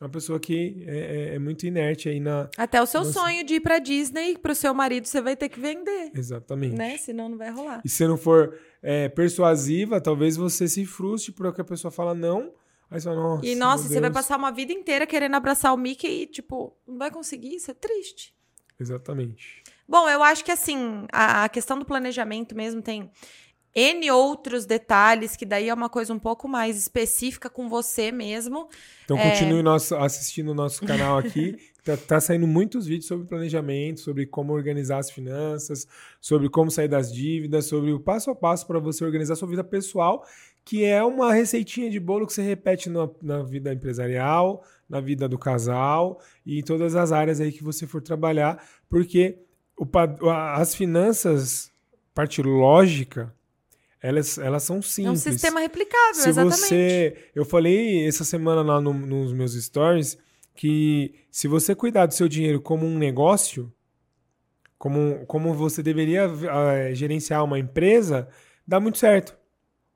uma 0.00 0.10
pessoa 0.10 0.38
que 0.38 0.84
é, 0.86 0.96
é, 0.96 1.34
é, 1.34 1.38
muito 1.38 1.66
inerte 1.66 2.08
aí 2.08 2.20
na. 2.20 2.48
Até 2.56 2.80
o 2.80 2.86
seu 2.86 3.00
nossa... 3.00 3.12
sonho 3.12 3.44
de 3.44 3.54
ir 3.54 3.60
pra 3.60 3.78
Disney 3.78 4.38
pro 4.38 4.54
seu 4.54 4.72
marido 4.72 5.06
você 5.06 5.20
vai 5.20 5.36
ter 5.36 5.48
que 5.48 5.58
vender. 5.58 6.12
Exatamente. 6.14 6.76
Né? 6.76 6.96
Senão 6.98 7.28
não 7.28 7.36
vai 7.36 7.50
rolar. 7.50 7.82
E 7.84 7.88
se 7.88 8.06
não 8.06 8.16
for 8.16 8.56
é, 8.80 9.08
persuasiva, 9.08 10.00
talvez 10.00 10.36
você 10.36 10.68
se 10.68 10.86
frustre 10.86 11.32
porque 11.32 11.60
a 11.60 11.64
pessoa 11.64 11.90
fala 11.90 12.14
não. 12.14 12.52
Aí 12.90 13.00
você 13.00 13.08
fala, 13.08 13.20
nossa. 13.20 13.46
E 13.46 13.54
nossa, 13.54 13.88
você 13.88 14.00
vai 14.00 14.10
passar 14.10 14.38
uma 14.38 14.50
vida 14.50 14.72
inteira 14.72 15.06
querendo 15.06 15.34
abraçar 15.34 15.74
o 15.74 15.76
Mickey 15.76 16.22
e, 16.22 16.26
tipo, 16.26 16.74
não 16.86 16.96
vai 16.96 17.10
conseguir, 17.10 17.54
isso 17.54 17.70
é 17.70 17.74
triste. 17.74 18.34
Exatamente. 18.80 19.62
Bom, 19.86 20.08
eu 20.08 20.22
acho 20.22 20.44
que 20.44 20.52
assim, 20.52 21.06
a, 21.12 21.44
a 21.44 21.48
questão 21.48 21.78
do 21.78 21.84
planejamento 21.84 22.54
mesmo 22.54 22.80
tem 22.80 23.10
N 23.78 24.10
outros 24.10 24.66
detalhes, 24.66 25.36
que 25.36 25.46
daí 25.46 25.68
é 25.68 25.74
uma 25.74 25.88
coisa 25.88 26.12
um 26.12 26.18
pouco 26.18 26.48
mais 26.48 26.76
específica 26.76 27.48
com 27.48 27.68
você 27.68 28.10
mesmo. 28.10 28.68
Então 29.04 29.16
continue 29.16 29.62
nosso, 29.62 29.94
assistindo 29.94 30.50
o 30.50 30.54
nosso 30.54 30.84
canal 30.84 31.16
aqui. 31.16 31.56
tá, 31.84 31.96
tá, 31.96 32.20
saindo 32.20 32.48
muitos 32.48 32.86
vídeos 32.86 33.06
sobre 33.06 33.28
planejamento, 33.28 34.00
sobre 34.00 34.26
como 34.26 34.52
organizar 34.52 34.98
as 34.98 35.12
finanças, 35.12 35.86
sobre 36.20 36.48
como 36.48 36.72
sair 36.72 36.88
das 36.88 37.12
dívidas, 37.12 37.66
sobre 37.66 37.92
o 37.92 38.00
passo 38.00 38.32
a 38.32 38.34
passo 38.34 38.66
para 38.66 38.80
você 38.80 39.04
organizar 39.04 39.36
sua 39.36 39.46
vida 39.46 39.62
pessoal, 39.62 40.26
que 40.64 40.84
é 40.84 41.00
uma 41.04 41.32
receitinha 41.32 41.88
de 41.88 42.00
bolo 42.00 42.26
que 42.26 42.32
você 42.32 42.42
repete 42.42 42.90
na, 42.90 43.08
na 43.22 43.44
vida 43.44 43.72
empresarial, 43.72 44.64
na 44.88 45.00
vida 45.00 45.28
do 45.28 45.38
casal 45.38 46.20
e 46.44 46.58
em 46.58 46.62
todas 46.64 46.96
as 46.96 47.12
áreas 47.12 47.40
aí 47.40 47.52
que 47.52 47.62
você 47.62 47.86
for 47.86 48.02
trabalhar, 48.02 48.60
porque 48.90 49.38
o, 49.78 49.86
as 50.28 50.74
finanças, 50.74 51.70
parte 52.12 52.42
lógica, 52.42 53.32
elas, 54.00 54.38
elas 54.38 54.62
são 54.62 54.80
simples. 54.80 55.26
É 55.26 55.30
um 55.30 55.32
sistema 55.32 55.60
replicável, 55.60 56.22
Se 56.22 56.28
exatamente. 56.28 56.60
Você, 56.60 57.16
eu 57.34 57.44
falei 57.44 58.06
essa 58.06 58.24
semana 58.24 58.62
lá 58.62 58.80
no, 58.80 58.92
nos 58.92 59.32
meus 59.32 59.54
stories 59.54 60.18
que 60.54 61.14
se 61.30 61.46
você 61.46 61.74
cuidar 61.74 62.06
do 62.06 62.14
seu 62.14 62.28
dinheiro 62.28 62.60
como 62.60 62.84
um 62.86 62.98
negócio, 62.98 63.72
como, 64.76 65.24
como 65.26 65.52
você 65.54 65.82
deveria 65.82 66.28
uh, 66.28 66.94
gerenciar 66.94 67.44
uma 67.44 67.58
empresa, 67.58 68.28
dá 68.66 68.78
muito 68.78 68.98
certo. 68.98 69.36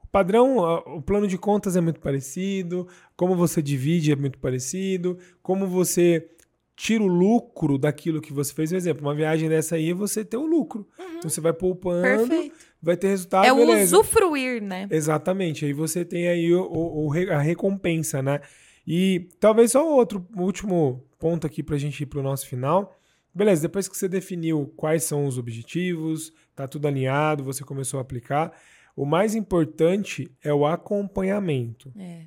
O 0.02 0.06
padrão, 0.06 0.58
uh, 0.58 0.96
o 0.96 1.02
plano 1.02 1.26
de 1.26 1.38
contas 1.38 1.76
é 1.76 1.80
muito 1.80 2.00
parecido, 2.00 2.88
como 3.16 3.36
você 3.36 3.62
divide 3.62 4.12
é 4.12 4.16
muito 4.16 4.38
parecido, 4.38 5.18
como 5.42 5.66
você 5.66 6.28
tira 6.76 7.02
o 7.02 7.06
lucro 7.06 7.78
daquilo 7.78 8.20
que 8.20 8.32
você 8.32 8.52
fez. 8.52 8.70
Por 8.70 8.76
exemplo, 8.76 9.02
uma 9.02 9.14
viagem 9.14 9.48
dessa 9.48 9.76
aí, 9.76 9.92
você 9.92 10.24
tem 10.24 10.38
o 10.38 10.46
lucro. 10.46 10.86
Uhum. 10.98 11.18
Então 11.18 11.30
você 11.30 11.40
vai 11.40 11.52
poupando, 11.52 12.02
Perfeito. 12.02 12.56
Vai 12.82 12.96
ter 12.96 13.08
resultado. 13.08 13.46
É 13.46 13.54
beleza. 13.54 13.96
o 13.96 14.00
usufruir, 14.00 14.62
né? 14.62 14.88
Exatamente. 14.90 15.64
Aí 15.64 15.72
você 15.72 16.04
tem 16.04 16.28
aí 16.28 16.52
o, 16.52 16.62
o, 16.62 17.08
o, 17.08 17.12
a 17.32 17.40
recompensa, 17.40 18.20
né? 18.20 18.40
E 18.86 19.28
talvez 19.38 19.72
só 19.72 19.88
outro 19.88 20.26
último 20.36 21.04
ponto 21.18 21.46
aqui 21.46 21.62
para 21.62 21.76
a 21.76 21.78
gente 21.78 22.02
ir 22.02 22.06
para 22.06 22.18
o 22.18 22.22
nosso 22.22 22.46
final. 22.48 22.98
Beleza, 23.34 23.62
depois 23.62 23.88
que 23.88 23.96
você 23.96 24.08
definiu 24.08 24.72
quais 24.76 25.04
são 25.04 25.26
os 25.26 25.38
objetivos, 25.38 26.32
tá 26.54 26.66
tudo 26.66 26.88
alinhado, 26.88 27.44
você 27.44 27.64
começou 27.64 27.98
a 27.98 28.02
aplicar, 28.02 28.52
o 28.94 29.06
mais 29.06 29.34
importante 29.34 30.30
é 30.42 30.52
o 30.52 30.66
acompanhamento. 30.66 31.92
É. 31.96 32.26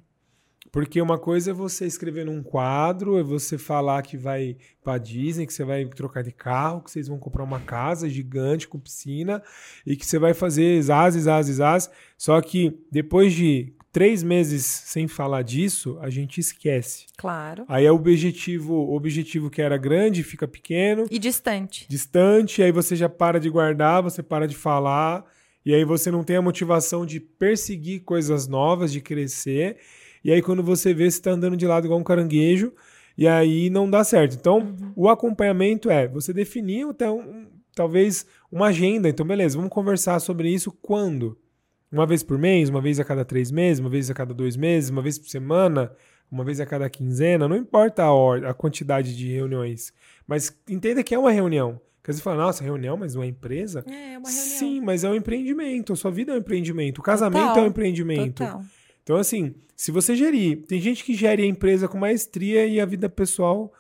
Porque 0.76 1.02
uma 1.02 1.18
coisa 1.18 1.52
é 1.52 1.54
você 1.54 1.86
escrever 1.86 2.26
num 2.26 2.44
quadro, 2.44 3.18
é 3.18 3.24
você 3.24 3.58
falar 3.58 4.02
que 4.02 4.18
vai 4.18 4.58
para 4.84 4.98
Disney, 4.98 5.48
que 5.48 5.54
você 5.54 5.64
vai 5.64 5.86
trocar 5.86 6.22
de 6.22 6.34
carro, 6.34 6.82
que 6.82 6.92
vocês 6.92 7.08
vão 7.08 7.18
comprar 7.18 7.46
uma 7.46 7.62
casa 7.62 8.10
gigante 8.10 8.68
com 8.68 8.78
piscina 8.78 9.42
e 9.88 9.96
que 9.96 10.06
você 10.06 10.20
vai 10.20 10.34
fazer 10.34 10.82
zaz, 10.82 11.14
zaz, 11.16 11.48
zaz. 11.48 11.90
Só 12.18 12.42
que 12.42 12.78
depois 12.92 13.32
de 13.34 13.74
três 13.90 14.22
meses 14.22 14.66
sem 14.66 15.08
falar 15.08 15.44
disso, 15.44 15.98
a 16.02 16.10
gente 16.10 16.42
esquece. 16.42 17.06
Claro. 17.16 17.64
Aí 17.70 17.86
é 17.86 17.92
o 17.94 17.96
objetivo, 17.96 18.74
o 18.74 18.98
objetivo 18.98 19.50
que 19.50 19.62
era 19.62 19.78
grande 19.78 20.24
fica 20.24 20.46
pequeno. 20.46 21.06
E 21.10 21.18
distante. 21.18 21.86
Distante, 21.88 22.62
aí 22.62 22.74
você 22.74 22.98
já 22.98 23.08
para 23.08 23.40
de 23.40 23.50
guardar, 23.50 24.04
você 24.04 24.22
para 24.22 24.46
de 24.46 24.56
falar, 24.58 25.24
e 25.66 25.74
aí 25.74 25.86
você 25.86 26.12
não 26.12 26.22
tem 26.22 26.36
a 26.36 26.42
motivação 26.42 27.06
de 27.06 27.22
perseguir 27.22 28.02
coisas 28.02 28.46
novas, 28.46 28.92
de 28.92 29.00
crescer. 29.00 29.78
E 30.26 30.32
aí, 30.32 30.42
quando 30.42 30.64
você 30.64 30.92
vê, 30.92 31.04
você 31.04 31.20
está 31.20 31.30
andando 31.30 31.56
de 31.56 31.68
lado 31.68 31.86
igual 31.86 32.00
um 32.00 32.04
caranguejo, 32.04 32.74
e 33.16 33.28
aí 33.28 33.70
não 33.70 33.88
dá 33.88 34.04
certo. 34.04 34.36
Então, 34.36 34.58
uhum. 34.58 34.92
o 34.96 35.08
acompanhamento 35.08 35.88
é 35.88 36.08
você 36.08 36.34
definir 36.34 36.88
até 36.88 37.08
um, 37.08 37.46
talvez 37.76 38.26
uma 38.52 38.70
agenda. 38.70 39.08
Então, 39.08 39.24
beleza, 39.24 39.56
vamos 39.56 39.72
conversar 39.72 40.20
sobre 40.20 40.50
isso 40.50 40.72
quando? 40.82 41.38
Uma 41.92 42.08
vez 42.08 42.24
por 42.24 42.40
mês, 42.40 42.70
uma 42.70 42.82
vez 42.82 43.00
a 43.00 43.04
cada 43.04 43.24
três 43.24 43.52
meses, 43.52 43.80
uma 43.80 43.88
vez 43.88 44.10
a 44.10 44.16
cada 44.16 44.34
dois 44.34 44.58
meses, 44.58 44.90
uma 44.90 45.04
vez 45.04 45.20
por 45.20 45.30
semana, 45.30 45.92
uma 46.32 46.44
vez 46.44 46.60
a 46.60 46.66
cada 46.66 46.90
quinzena, 46.90 47.48
não 47.48 47.56
importa 47.56 48.02
a, 48.02 48.12
hora, 48.12 48.50
a 48.50 48.54
quantidade 48.56 49.16
de 49.16 49.32
reuniões. 49.32 49.94
Mas 50.26 50.58
entenda 50.68 51.04
que 51.04 51.14
é 51.14 51.20
uma 51.20 51.32
reunião. 51.32 51.80
Porque 52.02 52.14
você 52.14 52.22
fala, 52.24 52.46
nossa, 52.46 52.64
reunião, 52.64 52.98
mas 52.98 53.14
uma 53.14 53.28
empresa? 53.28 53.86
É, 53.88 54.14
é 54.14 54.18
uma 54.18 54.28
reunião. 54.28 54.58
Sim, 54.58 54.82
mas 54.82 55.04
é 55.04 55.10
um 55.10 55.14
empreendimento. 55.14 55.94
A 55.94 55.96
sua 55.96 56.10
vida 56.10 56.32
é 56.32 56.36
um 56.36 56.40
empreendimento. 56.40 56.98
O 56.98 57.04
casamento 57.04 57.48
total, 57.48 57.60
é 57.60 57.62
um 57.62 57.68
empreendimento. 57.68 58.44
Total. 58.44 58.64
Então, 59.06 59.18
assim, 59.18 59.54
se 59.76 59.92
você 59.92 60.16
gerir, 60.16 60.66
tem 60.66 60.82
gente 60.82 61.04
que 61.04 61.14
gere 61.14 61.44
a 61.44 61.46
empresa 61.46 61.88
com 61.88 61.96
maestria 61.96 62.66
e 62.66 62.82
a 62.82 62.86
vida 62.88 63.08
pessoal 63.08 63.72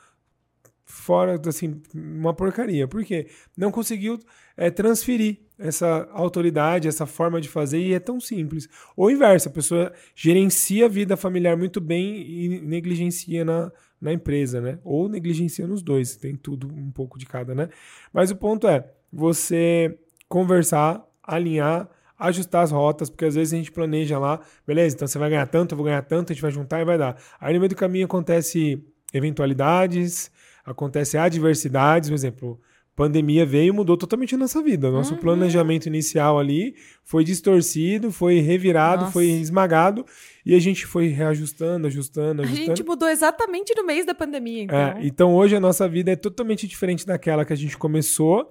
fora, 0.85 1.41
assim, 1.47 1.81
uma 1.95 2.31
porcaria. 2.31 2.87
Por 2.87 3.03
quê? 3.03 3.25
Não 3.57 3.71
conseguiu 3.71 4.19
é, 4.55 4.69
transferir 4.69 5.39
essa 5.57 6.07
autoridade, 6.11 6.87
essa 6.87 7.07
forma 7.07 7.41
de 7.41 7.49
fazer, 7.49 7.79
e 7.79 7.93
é 7.95 7.99
tão 7.99 8.19
simples. 8.19 8.69
Ou 8.95 9.09
inverso, 9.09 9.49
a 9.49 9.51
pessoa 9.51 9.91
gerencia 10.13 10.85
a 10.85 10.89
vida 10.89 11.17
familiar 11.17 11.57
muito 11.57 11.81
bem 11.81 12.21
e 12.21 12.61
negligencia 12.61 13.43
na, 13.43 13.71
na 13.99 14.13
empresa, 14.13 14.61
né? 14.61 14.77
Ou 14.83 15.09
negligencia 15.09 15.65
nos 15.65 15.81
dois, 15.81 16.15
tem 16.15 16.35
tudo 16.35 16.67
um 16.67 16.91
pouco 16.91 17.17
de 17.17 17.25
cada, 17.25 17.55
né? 17.55 17.69
Mas 18.13 18.29
o 18.29 18.35
ponto 18.35 18.67
é 18.67 18.87
você 19.11 19.97
conversar, 20.29 21.03
alinhar 21.23 21.89
ajustar 22.17 22.63
as 22.63 22.71
rotas, 22.71 23.09
porque 23.09 23.25
às 23.25 23.35
vezes 23.35 23.53
a 23.53 23.57
gente 23.57 23.71
planeja 23.71 24.17
lá, 24.17 24.39
beleza, 24.65 24.95
então 24.95 25.07
você 25.07 25.19
vai 25.19 25.29
ganhar 25.29 25.45
tanto, 25.47 25.73
eu 25.73 25.77
vou 25.77 25.85
ganhar 25.85 26.01
tanto, 26.01 26.31
a 26.31 26.33
gente 26.33 26.41
vai 26.41 26.51
juntar 26.51 26.81
e 26.81 26.85
vai 26.85 26.97
dar. 26.97 27.17
Aí 27.39 27.53
no 27.53 27.59
meio 27.59 27.69
do 27.69 27.75
caminho 27.75 28.05
acontece 28.05 28.83
eventualidades, 29.13 30.31
acontece 30.65 31.17
adversidades, 31.17 32.09
por 32.09 32.15
exemplo, 32.15 32.59
pandemia 32.95 33.45
veio 33.45 33.69
e 33.69 33.71
mudou 33.71 33.97
totalmente 33.97 34.33
a 34.35 34.37
nossa 34.37 34.61
vida. 34.61 34.89
Nosso 34.89 35.15
uhum. 35.15 35.19
planejamento 35.19 35.87
inicial 35.87 36.39
ali 36.39 36.75
foi 37.03 37.23
distorcido, 37.23 38.11
foi 38.11 38.39
revirado, 38.39 39.01
nossa. 39.01 39.13
foi 39.13 39.25
esmagado 39.25 40.05
e 40.45 40.55
a 40.55 40.59
gente 40.59 40.85
foi 40.85 41.07
reajustando, 41.07 41.87
ajustando, 41.87 42.41
ajustando. 42.41 42.63
A 42.63 42.65
gente 42.65 42.83
mudou 42.83 43.09
exatamente 43.09 43.75
no 43.75 43.85
mês 43.85 44.05
da 44.05 44.15
pandemia, 44.15 44.63
então. 44.63 44.77
É, 44.77 44.99
então 45.01 45.35
hoje 45.35 45.55
a 45.55 45.59
nossa 45.59 45.87
vida 45.89 46.11
é 46.11 46.15
totalmente 46.15 46.67
diferente 46.67 47.05
daquela 47.05 47.43
que 47.43 47.51
a 47.51 47.57
gente 47.57 47.77
começou 47.77 48.49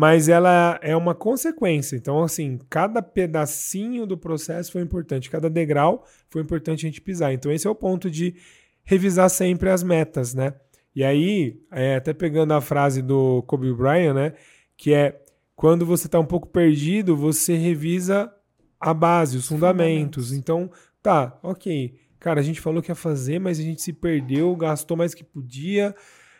mas 0.00 0.30
ela 0.30 0.80
é 0.80 0.96
uma 0.96 1.14
consequência. 1.14 1.94
Então, 1.94 2.22
assim, 2.22 2.58
cada 2.70 3.02
pedacinho 3.02 4.06
do 4.06 4.16
processo 4.16 4.72
foi 4.72 4.80
importante, 4.80 5.28
cada 5.28 5.50
degrau 5.50 6.06
foi 6.30 6.40
importante 6.40 6.86
a 6.86 6.88
gente 6.88 7.02
pisar. 7.02 7.34
Então, 7.34 7.52
esse 7.52 7.66
é 7.66 7.70
o 7.70 7.74
ponto 7.74 8.10
de 8.10 8.34
revisar 8.82 9.28
sempre 9.28 9.68
as 9.68 9.82
metas, 9.82 10.32
né? 10.32 10.54
E 10.96 11.04
aí, 11.04 11.60
é, 11.70 11.96
até 11.96 12.14
pegando 12.14 12.54
a 12.54 12.62
frase 12.62 13.02
do 13.02 13.42
Kobe 13.42 13.74
Bryant, 13.74 14.14
né? 14.14 14.32
Que 14.74 14.94
é 14.94 15.20
quando 15.54 15.84
você 15.84 16.06
está 16.06 16.18
um 16.18 16.24
pouco 16.24 16.48
perdido, 16.48 17.14
você 17.14 17.54
revisa 17.54 18.32
a 18.80 18.94
base, 18.94 19.36
os 19.36 19.48
fundamentos. 19.48 20.28
fundamentos. 20.28 20.32
Então, 20.32 20.70
tá, 21.02 21.38
ok. 21.42 21.94
Cara, 22.18 22.40
a 22.40 22.42
gente 22.42 22.62
falou 22.62 22.80
que 22.80 22.90
ia 22.90 22.94
fazer, 22.94 23.38
mas 23.38 23.60
a 23.60 23.62
gente 23.62 23.82
se 23.82 23.92
perdeu, 23.92 24.56
gastou 24.56 24.96
mais 24.96 25.12
que 25.12 25.22
podia, 25.22 25.94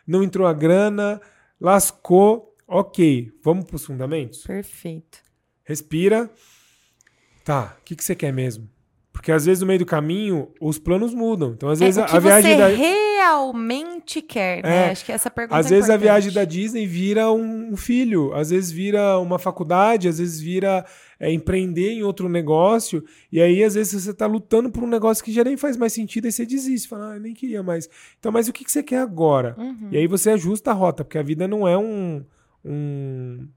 não 0.06 0.22
entrou 0.22 0.46
a 0.46 0.54
grana, 0.54 1.20
lascou 1.60 2.49
Ok, 2.72 3.32
vamos 3.42 3.64
para 3.64 3.74
os 3.74 3.84
fundamentos? 3.84 4.44
Perfeito. 4.44 5.18
Respira. 5.64 6.30
Tá, 7.44 7.76
o 7.80 7.84
que, 7.84 7.96
que 7.96 8.04
você 8.04 8.14
quer 8.14 8.32
mesmo? 8.32 8.70
Porque 9.12 9.32
às 9.32 9.44
vezes 9.44 9.60
no 9.60 9.66
meio 9.66 9.80
do 9.80 9.84
caminho 9.84 10.52
os 10.60 10.78
planos 10.78 11.12
mudam. 11.12 11.50
Então 11.50 11.68
às 11.68 11.80
é, 11.80 11.86
vezes 11.86 11.98
a, 11.98 12.04
a 12.04 12.20
viagem 12.20 12.52
você 12.52 12.58
da 12.58 12.68
realmente 12.68 14.22
quer, 14.22 14.62
né? 14.62 14.86
É, 14.86 14.90
Acho 14.90 15.04
que 15.04 15.10
essa 15.10 15.28
pergunta 15.28 15.58
Às 15.58 15.66
é 15.66 15.70
vezes 15.70 15.86
importante. 15.86 16.08
a 16.08 16.12
viagem 16.12 16.32
da 16.32 16.44
Disney 16.44 16.86
vira 16.86 17.32
um 17.32 17.76
filho, 17.76 18.32
às 18.34 18.50
vezes 18.50 18.70
vira 18.70 19.18
uma 19.18 19.38
faculdade, 19.40 20.06
às 20.06 20.18
vezes 20.18 20.40
vira 20.40 20.86
é, 21.18 21.32
empreender 21.32 21.90
em 21.90 22.04
outro 22.04 22.28
negócio. 22.28 23.04
E 23.32 23.40
aí 23.40 23.64
às 23.64 23.74
vezes 23.74 24.00
você 24.00 24.12
está 24.12 24.26
lutando 24.26 24.70
por 24.70 24.84
um 24.84 24.88
negócio 24.88 25.24
que 25.24 25.32
já 25.32 25.42
nem 25.42 25.56
faz 25.56 25.76
mais 25.76 25.92
sentido 25.92 26.28
e 26.28 26.32
você 26.32 26.46
desiste, 26.46 26.88
fala, 26.88 27.10
ah, 27.10 27.16
eu 27.16 27.20
nem 27.20 27.34
queria 27.34 27.64
mais. 27.64 27.88
Então, 28.20 28.30
mas 28.30 28.46
o 28.46 28.52
que, 28.52 28.64
que 28.64 28.70
você 28.70 28.82
quer 28.82 29.00
agora? 29.00 29.56
Uhum. 29.58 29.88
E 29.90 29.98
aí 29.98 30.06
você 30.06 30.30
ajusta 30.30 30.70
a 30.70 30.74
rota, 30.74 31.02
porque 31.02 31.18
a 31.18 31.22
vida 31.22 31.48
não 31.48 31.66
é 31.66 31.76
um 31.76 32.24
um, 32.64 33.48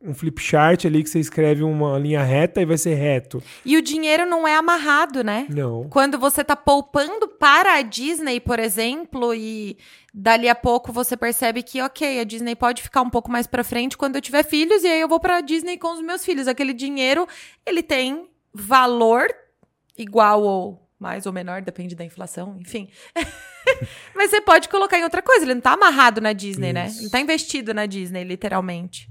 um 0.00 0.14
flip 0.14 0.40
chart 0.40 0.84
ali 0.84 1.02
que 1.02 1.10
você 1.10 1.18
escreve 1.18 1.62
uma 1.62 1.98
linha 1.98 2.22
reta 2.22 2.60
e 2.60 2.66
vai 2.66 2.78
ser 2.78 2.94
reto. 2.94 3.42
E 3.64 3.76
o 3.76 3.82
dinheiro 3.82 4.24
não 4.26 4.46
é 4.46 4.54
amarrado, 4.54 5.24
né? 5.24 5.46
Não. 5.50 5.88
Quando 5.88 6.18
você 6.18 6.44
tá 6.44 6.54
poupando 6.54 7.28
para 7.28 7.74
a 7.74 7.82
Disney, 7.82 8.40
por 8.40 8.58
exemplo, 8.58 9.34
e 9.34 9.76
dali 10.14 10.48
a 10.48 10.54
pouco 10.54 10.92
você 10.92 11.16
percebe 11.16 11.62
que, 11.62 11.82
ok, 11.82 12.20
a 12.20 12.24
Disney 12.24 12.54
pode 12.54 12.82
ficar 12.82 13.02
um 13.02 13.10
pouco 13.10 13.30
mais 13.30 13.46
para 13.46 13.64
frente 13.64 13.96
quando 13.96 14.16
eu 14.16 14.22
tiver 14.22 14.44
filhos, 14.44 14.84
e 14.84 14.86
aí 14.86 15.00
eu 15.00 15.08
vou 15.08 15.20
para 15.20 15.38
a 15.38 15.40
Disney 15.40 15.76
com 15.76 15.92
os 15.92 16.00
meus 16.00 16.24
filhos. 16.24 16.46
Aquele 16.46 16.72
dinheiro, 16.72 17.26
ele 17.66 17.82
tem 17.82 18.28
valor 18.52 19.26
igual 19.96 20.42
ou 20.42 20.88
mais 20.98 21.26
ou 21.26 21.32
menor, 21.32 21.62
depende 21.62 21.94
da 21.94 22.04
inflação, 22.04 22.56
enfim. 22.58 22.88
Mas 24.14 24.30
você 24.30 24.40
pode 24.40 24.68
colocar 24.68 24.98
em 24.98 25.04
outra 25.04 25.22
coisa, 25.22 25.44
ele 25.44 25.54
não 25.54 25.60
tá 25.60 25.72
amarrado 25.72 26.20
na 26.20 26.32
Disney, 26.32 26.72
né? 26.72 26.86
Isso. 26.86 26.96
né? 26.96 27.02
Ele 27.02 27.10
tá 27.10 27.20
investido 27.20 27.74
na 27.74 27.86
Disney, 27.86 28.24
literalmente. 28.24 29.08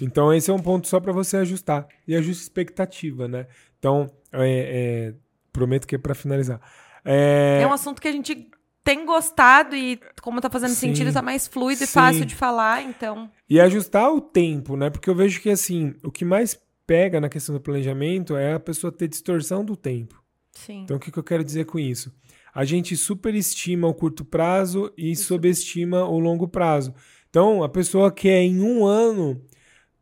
Então, 0.00 0.32
esse 0.32 0.50
é 0.50 0.54
um 0.54 0.58
ponto 0.58 0.88
só 0.88 0.98
para 0.98 1.12
você 1.12 1.36
ajustar. 1.38 1.86
E 2.06 2.16
ajuste 2.16 2.42
expectativa, 2.42 3.28
né? 3.28 3.46
Então, 3.78 4.10
é, 4.32 5.12
é, 5.12 5.14
prometo 5.52 5.86
que 5.86 5.94
é 5.94 5.98
para 5.98 6.14
finalizar. 6.14 6.60
É... 7.04 7.60
é 7.62 7.66
um 7.66 7.72
assunto 7.72 8.00
que 8.00 8.08
a 8.08 8.12
gente 8.12 8.50
tem 8.82 9.04
gostado 9.04 9.76
e 9.76 10.00
como 10.22 10.40
tá 10.40 10.48
fazendo 10.48 10.70
Sim. 10.70 10.88
sentido, 10.88 11.12
tá 11.12 11.22
mais 11.22 11.46
fluido 11.46 11.84
e 11.84 11.86
Sim. 11.86 11.92
fácil 11.92 12.24
de 12.24 12.34
falar, 12.34 12.82
então. 12.82 13.30
E 13.48 13.60
ajustar 13.60 14.10
o 14.10 14.20
tempo, 14.20 14.76
né? 14.76 14.90
Porque 14.90 15.10
eu 15.10 15.14
vejo 15.14 15.40
que, 15.40 15.50
assim, 15.50 15.94
o 16.02 16.10
que 16.10 16.24
mais 16.24 16.58
pega 16.86 17.20
na 17.20 17.28
questão 17.28 17.54
do 17.54 17.60
planejamento 17.60 18.36
é 18.36 18.54
a 18.54 18.60
pessoa 18.60 18.90
ter 18.90 19.06
distorção 19.06 19.64
do 19.64 19.76
tempo. 19.76 20.22
Sim. 20.52 20.82
Então, 20.82 20.96
o 20.96 21.00
que, 21.00 21.12
que 21.12 21.18
eu 21.18 21.22
quero 21.22 21.44
dizer 21.44 21.66
com 21.66 21.78
isso? 21.78 22.12
A 22.54 22.64
gente 22.64 22.96
superestima 22.96 23.86
o 23.86 23.94
curto 23.94 24.24
prazo 24.24 24.92
e 24.96 25.14
subestima 25.14 26.04
o 26.04 26.18
longo 26.18 26.48
prazo. 26.48 26.94
Então, 27.28 27.62
a 27.62 27.68
pessoa 27.68 28.10
quer 28.10 28.42
em 28.42 28.60
um 28.60 28.84
ano 28.84 29.40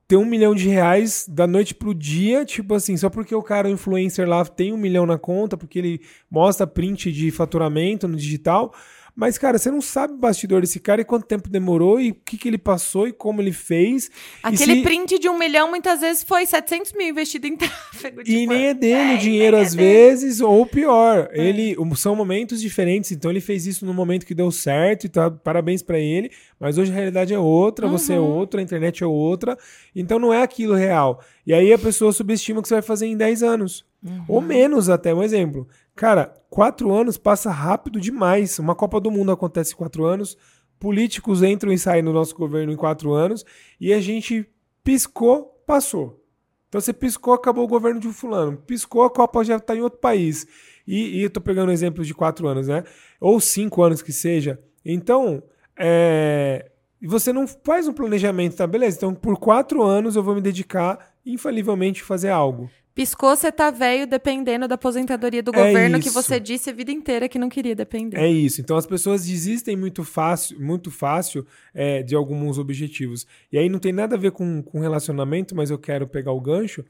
ter 0.08 0.16
um 0.16 0.24
milhão 0.24 0.54
de 0.54 0.66
reais 0.66 1.26
da 1.28 1.46
noite 1.46 1.74
pro 1.74 1.94
dia, 1.94 2.42
tipo 2.42 2.74
assim, 2.74 2.96
só 2.96 3.10
porque 3.10 3.34
o 3.34 3.42
cara, 3.42 3.68
o 3.68 3.70
influencer 3.70 4.26
lá, 4.26 4.42
tem 4.42 4.72
um 4.72 4.78
milhão 4.78 5.04
na 5.04 5.18
conta, 5.18 5.54
porque 5.54 5.78
ele 5.78 6.00
mostra 6.30 6.66
print 6.66 7.12
de 7.12 7.30
faturamento 7.30 8.08
no 8.08 8.16
digital. 8.16 8.74
Mas, 9.20 9.36
cara, 9.36 9.58
você 9.58 9.68
não 9.68 9.80
sabe 9.80 10.12
o 10.12 10.16
bastidor 10.16 10.60
desse 10.60 10.78
cara 10.78 11.00
e 11.00 11.04
quanto 11.04 11.26
tempo 11.26 11.48
demorou 11.48 12.00
e 12.00 12.12
o 12.12 12.14
que, 12.14 12.36
que 12.38 12.46
ele 12.46 12.56
passou 12.56 13.08
e 13.08 13.12
como 13.12 13.40
ele 13.42 13.50
fez. 13.50 14.06
E 14.06 14.10
Aquele 14.44 14.76
se- 14.76 14.82
print 14.82 15.18
de 15.18 15.28
um 15.28 15.36
milhão 15.36 15.68
muitas 15.68 16.00
vezes 16.02 16.22
foi 16.22 16.46
700 16.46 16.92
mil 16.92 17.08
investido 17.08 17.48
em 17.48 17.56
tráfego. 17.58 18.20
E 18.20 18.24
tipo, 18.24 18.52
nem 18.52 18.66
é 18.68 18.74
dele 18.74 19.12
é, 19.12 19.14
o 19.16 19.18
dinheiro, 19.18 19.56
é 19.56 19.60
às 19.62 19.74
dele. 19.74 19.88
vezes, 19.92 20.40
ou 20.40 20.64
pior, 20.64 21.28
ele 21.32 21.76
um- 21.80 21.96
são 21.96 22.14
momentos 22.14 22.60
diferentes. 22.60 23.10
Então 23.10 23.28
ele 23.28 23.40
fez 23.40 23.66
isso 23.66 23.84
no 23.84 23.92
momento 23.92 24.24
que 24.24 24.34
deu 24.34 24.52
certo 24.52 25.04
e 25.06 25.08
tá, 25.08 25.28
parabéns 25.28 25.82
pra 25.82 25.98
ele. 25.98 26.30
Mas 26.60 26.78
hoje 26.78 26.92
a 26.92 26.94
realidade 26.94 27.34
é 27.34 27.38
outra, 27.40 27.88
você 27.88 28.12
é 28.12 28.20
Uhum. 28.20 28.24
outra, 28.36 28.60
a 28.60 28.62
internet 28.62 29.02
é 29.02 29.06
outra. 29.06 29.58
Então 29.96 30.20
não 30.20 30.32
é 30.32 30.42
aquilo 30.42 30.74
real. 30.76 31.20
E 31.44 31.52
aí 31.52 31.72
a 31.72 31.78
pessoa 31.78 32.12
subestima 32.12 32.60
o 32.60 32.62
que 32.62 32.68
você 32.68 32.74
vai 32.74 32.82
fazer 32.82 33.06
em 33.06 33.16
10 33.16 33.42
anos. 33.42 33.84
Uhum. 34.00 34.24
Ou 34.28 34.40
menos 34.40 34.88
até, 34.88 35.12
um 35.12 35.24
exemplo. 35.24 35.66
Cara, 35.98 36.32
quatro 36.48 36.94
anos 36.94 37.18
passa 37.18 37.50
rápido 37.50 38.00
demais. 38.00 38.56
Uma 38.60 38.76
Copa 38.76 39.00
do 39.00 39.10
Mundo 39.10 39.32
acontece 39.32 39.72
em 39.72 39.76
quatro 39.76 40.04
anos. 40.04 40.38
Políticos 40.78 41.42
entram 41.42 41.72
e 41.72 41.78
saem 41.78 42.02
no 42.02 42.12
nosso 42.12 42.36
governo 42.36 42.72
em 42.72 42.76
quatro 42.76 43.12
anos. 43.14 43.44
E 43.80 43.92
a 43.92 44.00
gente 44.00 44.48
piscou, 44.84 45.60
passou. 45.66 46.24
Então 46.68 46.80
você 46.80 46.92
piscou, 46.92 47.34
acabou 47.34 47.64
o 47.64 47.68
governo 47.68 47.98
de 47.98 48.06
um 48.06 48.12
fulano. 48.12 48.58
Piscou, 48.58 49.02
a 49.02 49.10
Copa 49.10 49.42
já 49.42 49.56
está 49.56 49.74
em 49.74 49.80
outro 49.80 49.98
país. 49.98 50.46
E, 50.86 51.24
e 51.24 51.28
tô 51.28 51.40
pegando 51.40 51.72
exemplos 51.72 52.06
de 52.06 52.14
quatro 52.14 52.46
anos, 52.46 52.68
né? 52.68 52.84
Ou 53.20 53.40
cinco 53.40 53.82
anos 53.82 54.00
que 54.00 54.12
seja. 54.12 54.56
Então, 54.84 55.42
é, 55.76 56.70
você 57.02 57.32
não 57.32 57.44
faz 57.48 57.88
um 57.88 57.92
planejamento, 57.92 58.54
tá? 58.54 58.68
Beleza, 58.68 58.98
então 58.98 59.12
por 59.12 59.36
quatro 59.36 59.82
anos 59.82 60.14
eu 60.14 60.22
vou 60.22 60.36
me 60.36 60.40
dedicar 60.40 61.12
infalivelmente 61.26 62.02
a 62.02 62.06
fazer 62.06 62.28
algo. 62.28 62.70
Piscou, 62.98 63.36
você 63.36 63.52
tá 63.52 63.70
velho 63.70 64.08
dependendo 64.08 64.66
da 64.66 64.74
aposentadoria 64.74 65.40
do 65.40 65.52
É 65.54 65.68
governo 65.68 66.00
que 66.00 66.08
isso. 66.08 66.20
você 66.20 66.40
disse 66.40 66.68
a 66.68 66.72
vida 66.72 66.90
inteira 66.90 67.28
que 67.28 67.38
não 67.38 67.48
queria 67.48 67.72
depender. 67.72 68.16
É 68.18 68.26
isso. 68.26 68.60
Então 68.60 68.76
as 68.76 68.86
pessoas 68.86 69.24
desistem 69.24 69.76
muito 69.76 70.02
fácil, 70.02 70.60
muito 70.60 70.90
fácil 70.90 71.46
é, 71.72 72.02
de 72.02 72.16
alguns 72.16 72.58
objetivos. 72.58 73.24
E 73.52 73.56
aí 73.56 73.68
não 73.68 73.78
tem 73.78 73.92
nada 73.92 74.16
a 74.16 74.18
ver 74.18 74.32
com, 74.32 74.60
com 74.60 74.80
relacionamento, 74.80 75.54
mas 75.54 75.70
eu 75.70 75.78
quero 75.78 76.08
pegar 76.08 76.32
o 76.32 76.40
gancho. 76.40 76.84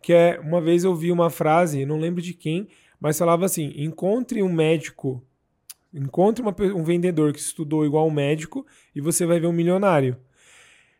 Que 0.00 0.14
é 0.14 0.40
uma 0.40 0.62
vez 0.62 0.82
eu 0.82 0.94
vi 0.94 1.12
uma 1.12 1.28
frase, 1.28 1.84
não 1.84 2.00
lembro 2.00 2.22
de 2.22 2.32
quem, 2.32 2.66
mas 2.98 3.18
falava 3.18 3.44
assim: 3.44 3.74
encontre 3.76 4.42
um 4.42 4.50
médico, 4.50 5.22
encontre 5.92 6.40
uma 6.40 6.56
um 6.74 6.82
vendedor 6.82 7.34
que 7.34 7.38
estudou 7.38 7.84
igual 7.84 8.08
um 8.08 8.10
médico 8.10 8.66
e 8.96 9.00
você 9.02 9.26
vai 9.26 9.38
ver 9.38 9.46
um 9.46 9.52
milionário. 9.52 10.16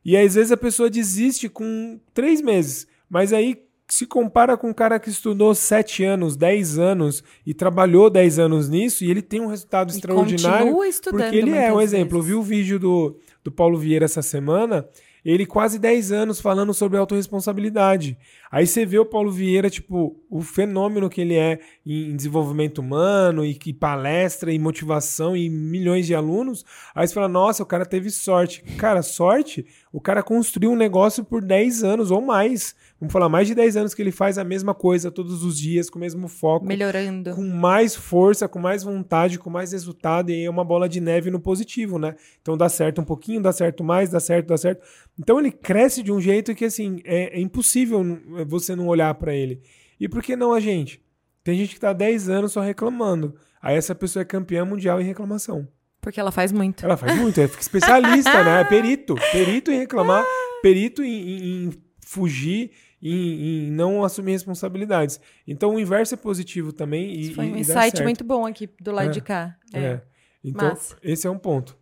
E 0.04 0.18
às 0.18 0.34
vezes 0.34 0.52
a 0.52 0.56
pessoa 0.58 0.90
desiste 0.90 1.48
com 1.48 1.98
três 2.12 2.42
meses, 2.42 2.86
mas 3.08 3.32
aí 3.32 3.69
se 3.94 4.06
compara 4.06 4.56
com 4.56 4.70
um 4.70 4.72
cara 4.74 4.98
que 4.98 5.10
estudou 5.10 5.54
sete 5.54 6.04
anos, 6.04 6.36
dez 6.36 6.78
anos 6.78 7.22
e 7.46 7.52
trabalhou 7.52 8.08
dez 8.10 8.38
anos 8.38 8.68
nisso 8.68 9.04
e 9.04 9.10
ele 9.10 9.22
tem 9.22 9.40
um 9.40 9.46
resultado 9.46 9.90
E 9.90 9.94
extraordinário. 9.96 10.66
continua 10.66 10.88
estudando. 10.88 11.20
Porque 11.22 11.36
ele 11.36 11.50
é 11.56 11.72
um 11.72 11.80
exemplo. 11.80 12.18
Eu 12.18 12.22
vezes. 12.22 12.34
vi 12.36 12.40
o 12.40 12.42
vídeo 12.42 12.78
do, 12.78 13.16
do 13.42 13.50
Paulo 13.50 13.78
Vieira 13.78 14.04
essa 14.04 14.22
semana, 14.22 14.86
ele 15.24 15.44
quase 15.44 15.78
10 15.78 16.12
anos 16.12 16.40
falando 16.40 16.72
sobre 16.72 16.96
autorresponsabilidade. 16.96 18.16
Aí 18.50 18.66
você 18.66 18.86
vê 18.86 18.98
o 18.98 19.04
Paulo 19.04 19.30
Vieira, 19.30 19.68
tipo, 19.68 20.16
o 20.30 20.40
fenômeno 20.40 21.10
que 21.10 21.20
ele 21.20 21.34
é 21.34 21.60
em 21.86 22.16
desenvolvimento 22.16 22.78
humano 22.78 23.44
e 23.44 23.54
que 23.54 23.72
palestra 23.72 24.52
e 24.52 24.58
motivação 24.58 25.36
e 25.36 25.48
milhões 25.48 26.06
de 26.06 26.14
alunos. 26.14 26.64
Aí 26.94 27.06
você 27.06 27.14
fala, 27.14 27.28
nossa, 27.28 27.62
o 27.62 27.66
cara 27.66 27.84
teve 27.84 28.10
sorte. 28.10 28.62
Cara, 28.78 29.02
sorte, 29.02 29.66
o 29.92 30.00
cara 30.00 30.22
construiu 30.22 30.70
um 30.72 30.76
negócio 30.76 31.24
por 31.24 31.42
10 31.42 31.84
anos 31.84 32.10
ou 32.10 32.20
mais. 32.20 32.74
Vamos 33.00 33.12
falar, 33.14 33.30
mais 33.30 33.48
de 33.48 33.54
10 33.54 33.76
anos 33.78 33.94
que 33.94 34.02
ele 34.02 34.12
faz 34.12 34.36
a 34.36 34.44
mesma 34.44 34.74
coisa 34.74 35.10
todos 35.10 35.42
os 35.42 35.58
dias, 35.58 35.88
com 35.88 35.98
o 35.98 36.00
mesmo 36.00 36.28
foco 36.28 36.66
Melhorando. 36.66 37.34
com 37.34 37.42
mais 37.48 37.94
força, 37.96 38.46
com 38.46 38.58
mais 38.58 38.82
vontade, 38.82 39.38
com 39.38 39.48
mais 39.48 39.72
resultado, 39.72 40.30
e 40.30 40.34
aí 40.34 40.44
é 40.44 40.50
uma 40.50 40.62
bola 40.64 40.86
de 40.86 41.00
neve 41.00 41.30
no 41.30 41.40
positivo, 41.40 41.98
né? 41.98 42.14
Então 42.42 42.58
dá 42.58 42.68
certo 42.68 43.00
um 43.00 43.04
pouquinho, 43.04 43.40
dá 43.40 43.52
certo 43.52 43.82
mais, 43.82 44.10
dá 44.10 44.20
certo, 44.20 44.48
dá 44.48 44.58
certo. 44.58 44.86
Então 45.18 45.38
ele 45.40 45.50
cresce 45.50 46.02
de 46.02 46.12
um 46.12 46.20
jeito 46.20 46.54
que, 46.54 46.66
assim, 46.66 47.00
é, 47.04 47.38
é 47.38 47.40
impossível 47.40 48.04
n- 48.04 48.44
você 48.44 48.76
não 48.76 48.86
olhar 48.86 49.14
pra 49.14 49.34
ele. 49.34 49.62
E 49.98 50.06
por 50.06 50.22
que 50.22 50.36
não 50.36 50.52
a 50.52 50.60
gente? 50.60 51.02
Tem 51.42 51.56
gente 51.56 51.74
que 51.74 51.80
tá 51.80 51.90
há 51.90 51.94
10 51.94 52.28
anos 52.28 52.52
só 52.52 52.60
reclamando. 52.60 53.34
Aí 53.62 53.76
essa 53.76 53.94
pessoa 53.94 54.20
é 54.20 54.26
campeã 54.26 54.62
mundial 54.64 55.00
em 55.00 55.04
reclamação. 55.04 55.66
Porque 56.02 56.20
ela 56.20 56.30
faz 56.30 56.52
muito. 56.52 56.84
Ela 56.84 56.98
faz 56.98 57.18
muito, 57.18 57.40
é 57.40 57.44
especialista, 57.44 58.44
né? 58.44 58.60
É 58.60 58.64
perito. 58.64 59.14
Perito 59.32 59.70
em 59.70 59.78
reclamar, 59.78 60.22
perito 60.62 61.02
em, 61.02 61.08
em- 61.12 61.64
em 61.68 61.70
fugir, 62.06 62.70
em, 63.02 63.66
em 63.66 63.70
não 63.70 64.04
assumir 64.04 64.32
responsabilidades. 64.32 65.20
Então 65.46 65.74
o 65.74 65.80
inverso 65.80 66.14
é 66.14 66.16
positivo 66.16 66.72
também. 66.72 67.12
E, 67.14 67.20
Isso 67.22 67.34
foi 67.34 67.46
um 67.46 67.56
e- 67.56 67.60
insight 67.60 68.02
muito 68.02 68.24
bom 68.24 68.46
aqui 68.46 68.68
do 68.80 68.92
lado 68.92 69.08
É. 69.08 69.12
de 69.12 69.20
cá. 69.20 69.56
É. 69.72 69.80
É. 69.80 70.02
Então, 70.42 70.68
Massa. 70.70 70.96
esse 71.02 71.26
é 71.26 71.30
um 71.30 71.38
ponto. 71.38 71.76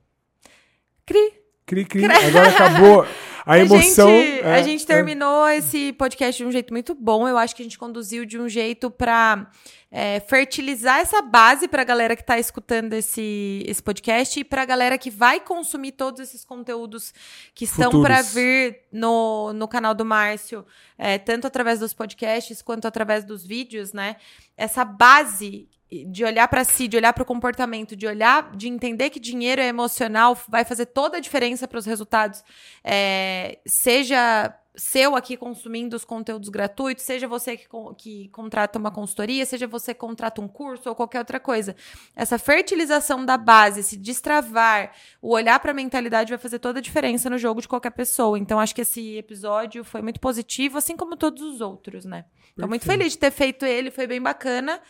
Cri. 1.07 1.33
Cri, 1.65 1.85
cri. 1.85 2.05
Agora 2.05 2.49
acabou 2.49 3.07
a 3.49 3.59
emoção. 3.59 4.11
gente, 4.11 4.41
é, 4.41 4.55
a 4.55 4.63
gente 4.63 4.85
é. 4.85 4.87
terminou 4.87 5.49
esse 5.49 5.93
podcast 5.95 6.43
de 6.43 6.47
um 6.47 6.53
jeito 6.53 6.71
muito 6.71 6.95
bom. 6.95 7.27
Eu 7.27 7.39
acho 7.39 7.57
que 7.57 7.63
a 7.63 7.65
gente 7.65 7.79
conduziu 7.79 8.27
de 8.27 8.39
um 8.39 8.47
jeito 8.47 8.91
pra 8.91 9.51
é, 9.91 10.21
fertilizar 10.21 10.99
essa 10.99 11.23
base 11.23 11.67
pra 11.67 11.83
galera 11.83 12.15
que 12.15 12.23
tá 12.23 12.39
escutando 12.39 12.93
esse, 12.93 13.65
esse 13.67 13.83
podcast 13.83 14.39
e 14.39 14.45
pra 14.45 14.67
galera 14.67 14.99
que 14.99 15.11
vai 15.11 15.41
consumir 15.41 15.93
todos 15.93 16.21
esses 16.21 16.45
conteúdos 16.45 17.15
que 17.55 17.65
estão 17.65 18.03
pra 18.03 18.21
vir 18.21 18.81
no, 18.93 19.55
no 19.55 19.67
canal 19.67 19.95
do 19.95 20.05
Márcio, 20.05 20.67
é, 20.99 21.17
tanto 21.17 21.47
através 21.47 21.81
dos 21.81 21.95
podcasts 21.95 22.61
quanto 22.61 22.87
através 22.87 23.25
dos 23.25 23.47
vídeos, 23.47 23.95
né? 23.95 24.17
Essa 24.59 24.85
base 24.85 25.67
de 25.91 26.25
olhar 26.25 26.47
pra 26.49 26.65
si, 26.65 26.87
de 26.87 26.97
olhar 26.97 27.13
para 27.13 27.23
o 27.23 27.27
comportamento, 27.27 27.97
de 27.97 28.07
olhar, 28.07 28.55
de 28.55 28.69
entender 28.69 29.11
que 29.11 29.19
dinheiro 29.19 29.61
é 29.61 29.67
emocional, 29.67 30.37
vai 30.49 30.65
fazer 30.65 30.87
toda 30.87 31.17
a 31.17 31.21
diferença 31.21 31.67
para 31.67 31.79
os 31.79 31.87
resultados. 31.87 32.45
É, 32.85 33.59
seja 33.67 34.55
seu 34.79 35.17
aqui 35.17 35.37
consumindo 35.37 35.97
os 35.97 36.05
conteúdos 36.05 36.49
gratuitos, 36.49 37.05
seja 37.05 37.27
você 37.27 37.57
que, 37.57 37.67
que 37.97 38.29
contrata 38.29 38.79
uma 38.79 38.91
consultoria, 38.91 39.45
seja 39.45 39.67
você 39.67 39.93
que 39.93 39.99
contrata 39.99 40.41
um 40.41 40.47
curso 40.47 40.89
ou 40.89 40.95
qualquer 40.95 41.19
outra 41.19 41.41
coisa. 41.41 41.75
Essa 42.15 42.39
fertilização 42.39 43.27
da 43.27 43.37
base, 43.37 43.81
esse 43.81 43.97
destravar, 43.97 44.93
o 45.21 45.35
olhar 45.35 45.59
para 45.59 45.73
a 45.73 45.75
mentalidade 45.75 46.31
vai 46.31 46.39
fazer 46.39 46.61
toda 46.61 46.79
a 46.79 46.83
diferença 46.83 47.29
no 47.29 47.39
jogo 47.39 47.61
de 47.61 47.67
qualquer 47.67 47.91
pessoa. 47.91 48.39
Então, 48.39 48.61
acho 48.61 48.75
que 48.75 48.83
esse 48.83 49.17
episódio 49.17 49.83
foi 49.83 50.01
muito 50.01 50.21
positivo, 50.21 50.79
assim 50.79 50.97
como 50.97 51.17
todos 51.17 51.43
os 51.43 51.61
outros, 51.61 52.05
né? 52.05 52.25
Tô 52.57 52.69
muito 52.69 52.85
feliz 52.85 53.13
de 53.13 53.19
ter 53.19 53.33
feito 53.33 53.65
ele, 53.65 53.91
foi 53.91 54.07
bem 54.07 54.23
bacana. 54.23 54.81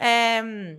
É, 0.00 0.76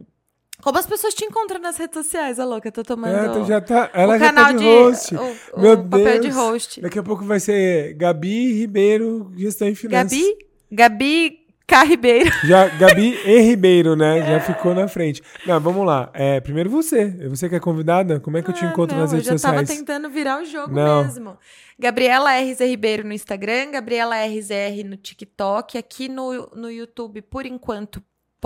Como 0.61 0.77
as 0.77 0.85
pessoas 0.87 1.13
te 1.13 1.23
encontram 1.25 1.59
nas 1.59 1.77
redes 1.77 1.93
sociais, 1.95 2.39
a 2.39 2.45
louca? 2.45 2.67
Eu 2.67 2.71
tô 2.71 2.83
tomando 2.83 3.15
É, 3.15 3.29
tu 3.29 3.45
já 3.45 3.61
tá, 3.61 3.89
ela 3.93 4.15
o 4.15 4.19
já 4.19 4.25
canal 4.25 4.45
tá 4.45 4.51
de, 4.53 4.57
de, 4.59 4.65
host. 4.65 5.15
o, 5.15 5.35
o 5.57 5.61
Meu 5.61 5.77
papel 5.83 6.13
de 6.19 6.27
Deus. 6.29 6.35
host. 6.35 6.81
Daqui 6.81 6.99
a 6.99 7.03
pouco 7.03 7.23
vai 7.25 7.39
ser 7.39 7.93
Gabi 7.93 8.53
Ribeiro, 8.53 9.31
gestão 9.37 9.67
em 9.67 9.75
finanças. 9.75 10.11
Gabi, 10.19 10.37
Gabi 10.71 11.37
K. 11.67 11.83
Ribeiro. 11.83 12.29
Já, 12.43 12.67
Gabi 12.67 13.17
e 13.25 13.39
Ribeiro, 13.41 13.95
né? 13.95 14.19
Já 14.25 14.39
ficou 14.41 14.73
na 14.75 14.87
frente. 14.87 15.21
Não, 15.45 15.59
vamos 15.59 15.85
lá. 15.85 16.09
É, 16.13 16.39
primeiro 16.41 16.69
você. 16.69 17.09
Você 17.29 17.47
que 17.47 17.55
é 17.55 17.59
convidada, 17.61 18.19
como 18.19 18.37
é 18.37 18.41
que 18.41 18.49
eu 18.49 18.53
te 18.53 18.65
Ah, 18.65 18.69
encontro 18.69 18.95
não, 18.95 19.03
nas 19.03 19.13
redes 19.13 19.27
eu 19.27 19.33
já 19.33 19.37
sociais? 19.37 19.67
tava 19.69 19.79
tentando 19.79 20.09
virar 20.09 20.41
o 20.41 20.45
jogo 20.45 20.73
Não. 20.75 21.03
mesmo. 21.03 21.37
Gabriela 21.79 22.31
RZ 22.39 22.59
Ribeiro 22.59 23.03
no 23.07 23.13
Instagram, 23.13 23.71
Gabriela 23.71 24.15
RZR 24.25 24.83
no 24.85 24.97
TikTok, 24.97 25.77
aqui 25.77 26.09
no, 26.09 26.47
no 26.55 26.69
YouTube, 26.69 27.21
por 27.21 27.45
enquanto, 27.45 28.03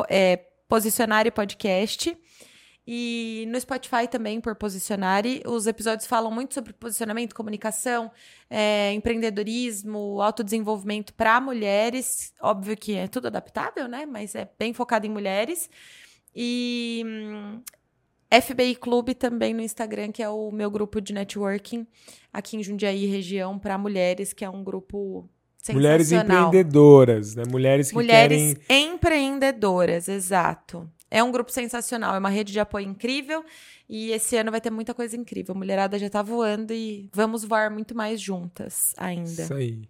é, 0.07 0.39
Posicionário 0.67 1.31
Podcast. 1.31 2.17
E 2.87 3.45
no 3.47 3.59
Spotify 3.59 4.07
também, 4.09 4.39
por 4.39 4.55
Posicionare. 4.55 5.41
Os 5.45 5.65
episódios 5.65 6.05
falam 6.07 6.31
muito 6.31 6.53
sobre 6.53 6.71
posicionamento, 6.71 7.33
comunicação, 7.33 8.11
é, 8.47 8.93
empreendedorismo, 8.93 10.21
autodesenvolvimento 10.21 11.11
para 11.15 11.41
mulheres. 11.41 12.31
Óbvio 12.39 12.77
que 12.77 12.93
é 12.95 13.07
tudo 13.07 13.27
adaptável, 13.27 13.87
né? 13.87 14.05
Mas 14.05 14.35
é 14.35 14.47
bem 14.59 14.71
focado 14.71 15.07
em 15.07 15.09
mulheres. 15.09 15.67
E 16.35 17.01
hum, 17.05 17.63
FBI 18.41 18.75
Clube 18.75 19.15
também 19.15 19.53
no 19.53 19.61
Instagram, 19.61 20.11
que 20.11 20.21
é 20.21 20.29
o 20.29 20.51
meu 20.51 20.69
grupo 20.69 21.01
de 21.01 21.13
networking 21.13 21.87
aqui 22.31 22.57
em 22.57 22.63
Jundiaí, 22.63 23.07
região, 23.07 23.57
para 23.57 23.77
mulheres, 23.77 24.31
que 24.31 24.45
é 24.45 24.49
um 24.49 24.63
grupo 24.63 25.27
Mulheres 25.73 26.11
empreendedoras, 26.11 27.35
né? 27.35 27.43
Mulheres 27.49 27.89
que 27.89 27.95
Mulheres 27.95 28.57
querem. 28.67 28.93
empreendedoras, 28.93 30.07
exato. 30.07 30.89
É 31.09 31.23
um 31.23 31.31
grupo 31.31 31.51
sensacional, 31.51 32.15
é 32.15 32.19
uma 32.19 32.29
rede 32.29 32.51
de 32.51 32.59
apoio 32.59 32.87
incrível 32.87 33.43
e 33.87 34.11
esse 34.11 34.35
ano 34.35 34.51
vai 34.51 34.59
ter 34.59 34.69
muita 34.69 34.93
coisa 34.93 35.15
incrível. 35.15 35.53
A 35.55 35.57
mulherada 35.57 35.97
já 35.97 36.09
tá 36.09 36.21
voando 36.21 36.73
e 36.73 37.09
vamos 37.13 37.43
voar 37.43 37.69
muito 37.69 37.95
mais 37.95 38.19
juntas 38.19 38.93
ainda. 38.97 39.43
Isso 39.43 39.53
aí. 39.53 39.87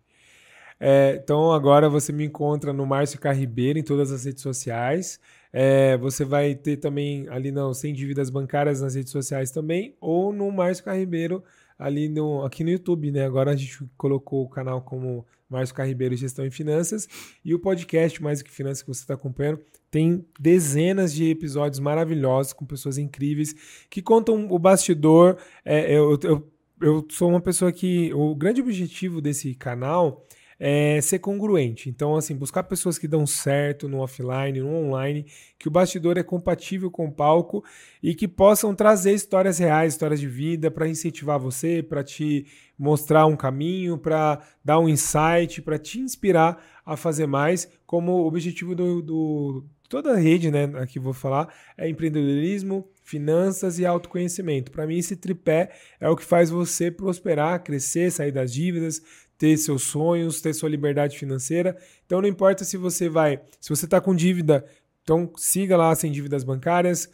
É, 0.79 1.19
então 1.23 1.51
agora 1.53 1.89
você 1.89 2.11
me 2.11 2.25
encontra 2.25 2.73
no 2.73 2.85
Márcio 2.85 3.19
Carribeiro 3.19 3.79
em 3.79 3.83
todas 3.83 4.11
as 4.11 4.25
redes 4.25 4.43
sociais. 4.43 5.19
É, 5.51 5.95
você 5.97 6.25
vai 6.25 6.53
ter 6.53 6.77
também 6.77 7.27
ali 7.29 7.49
no 7.49 7.73
Sem 7.73 7.93
Dívidas 7.93 8.29
Bancárias 8.29 8.81
nas 8.81 8.93
redes 8.93 9.11
sociais 9.11 9.51
também, 9.51 9.95
ou 10.01 10.33
no 10.33 10.51
Márcio 10.51 10.83
Carribeiro 10.83 11.41
ali 11.77 12.07
no, 12.09 12.43
aqui 12.43 12.63
no 12.63 12.69
YouTube, 12.69 13.11
né? 13.11 13.25
Agora 13.25 13.51
a 13.51 13.55
gente 13.55 13.79
colocou 13.97 14.43
o 14.43 14.49
canal 14.49 14.81
como 14.81 15.25
Márcio 15.49 15.75
Carribeiro 15.75 16.15
Gestão 16.15 16.45
e 16.45 16.51
Finanças 16.51 17.07
e 17.43 17.53
o 17.53 17.59
podcast 17.59 18.21
Mais 18.21 18.39
Do 18.39 18.45
Que 18.45 18.51
Finanças 18.51 18.81
que 18.81 18.87
você 18.87 19.01
está 19.01 19.13
acompanhando 19.13 19.59
tem 19.91 20.25
dezenas 20.39 21.13
de 21.13 21.29
episódios 21.29 21.79
maravilhosos 21.79 22.53
com 22.53 22.65
pessoas 22.65 22.97
incríveis 22.97 23.55
que 23.89 24.01
contam 24.01 24.47
o 24.49 24.59
bastidor. 24.59 25.37
É, 25.63 25.95
eu, 25.95 26.19
eu, 26.23 26.51
eu 26.81 27.07
sou 27.09 27.29
uma 27.29 27.41
pessoa 27.41 27.71
que 27.71 28.13
o 28.13 28.35
grande 28.35 28.61
objetivo 28.61 29.21
desse 29.21 29.53
canal 29.55 30.25
é, 30.59 30.99
ser 31.01 31.19
congruente. 31.19 31.89
Então, 31.89 32.15
assim, 32.15 32.35
buscar 32.35 32.63
pessoas 32.63 32.97
que 32.97 33.07
dão 33.07 33.25
certo 33.25 33.87
no 33.89 33.99
offline, 33.99 34.59
no 34.59 34.69
online, 34.69 35.25
que 35.57 35.67
o 35.67 35.71
bastidor 35.71 36.17
é 36.17 36.23
compatível 36.23 36.89
com 36.89 37.05
o 37.05 37.11
palco 37.11 37.63
e 38.01 38.13
que 38.13 38.27
possam 38.27 38.73
trazer 38.73 39.13
histórias 39.13 39.57
reais, 39.57 39.93
histórias 39.93 40.19
de 40.19 40.27
vida 40.27 40.71
para 40.71 40.87
incentivar 40.87 41.39
você, 41.39 41.83
para 41.83 42.03
te 42.03 42.45
mostrar 42.77 43.25
um 43.25 43.35
caminho, 43.35 43.97
para 43.97 44.41
dar 44.63 44.79
um 44.79 44.89
insight, 44.89 45.61
para 45.61 45.77
te 45.77 45.99
inspirar 45.99 46.63
a 46.85 46.95
fazer 46.95 47.25
mais, 47.25 47.69
como 47.85 48.11
o 48.11 48.27
objetivo 48.27 48.75
do, 48.75 49.01
do 49.01 49.65
toda 49.89 50.13
a 50.13 50.17
rede, 50.17 50.51
né, 50.51 50.65
aqui 50.75 50.99
vou 50.99 51.13
falar, 51.13 51.53
é 51.77 51.87
empreendedorismo, 51.87 52.87
finanças 53.03 53.77
e 53.79 53.85
autoconhecimento. 53.85 54.71
Para 54.71 54.87
mim, 54.87 54.97
esse 54.97 55.15
tripé 55.15 55.71
é 55.99 56.09
o 56.09 56.15
que 56.15 56.25
faz 56.25 56.49
você 56.49 56.89
prosperar, 56.89 57.63
crescer, 57.63 58.11
sair 58.11 58.31
das 58.31 58.51
dívidas, 58.51 59.01
ter 59.37 59.57
seus 59.57 59.83
sonhos, 59.83 60.41
ter 60.41 60.53
sua 60.53 60.69
liberdade 60.69 61.17
financeira. 61.17 61.77
Então 62.05 62.21
não 62.21 62.27
importa 62.27 62.63
se 62.63 62.77
você 62.77 63.09
vai, 63.09 63.41
se 63.59 63.69
você 63.69 63.85
está 63.85 63.99
com 63.99 64.15
dívida, 64.15 64.65
então 65.03 65.31
siga 65.35 65.77
lá 65.77 65.93
sem 65.95 66.11
dívidas 66.11 66.43
bancárias. 66.43 67.09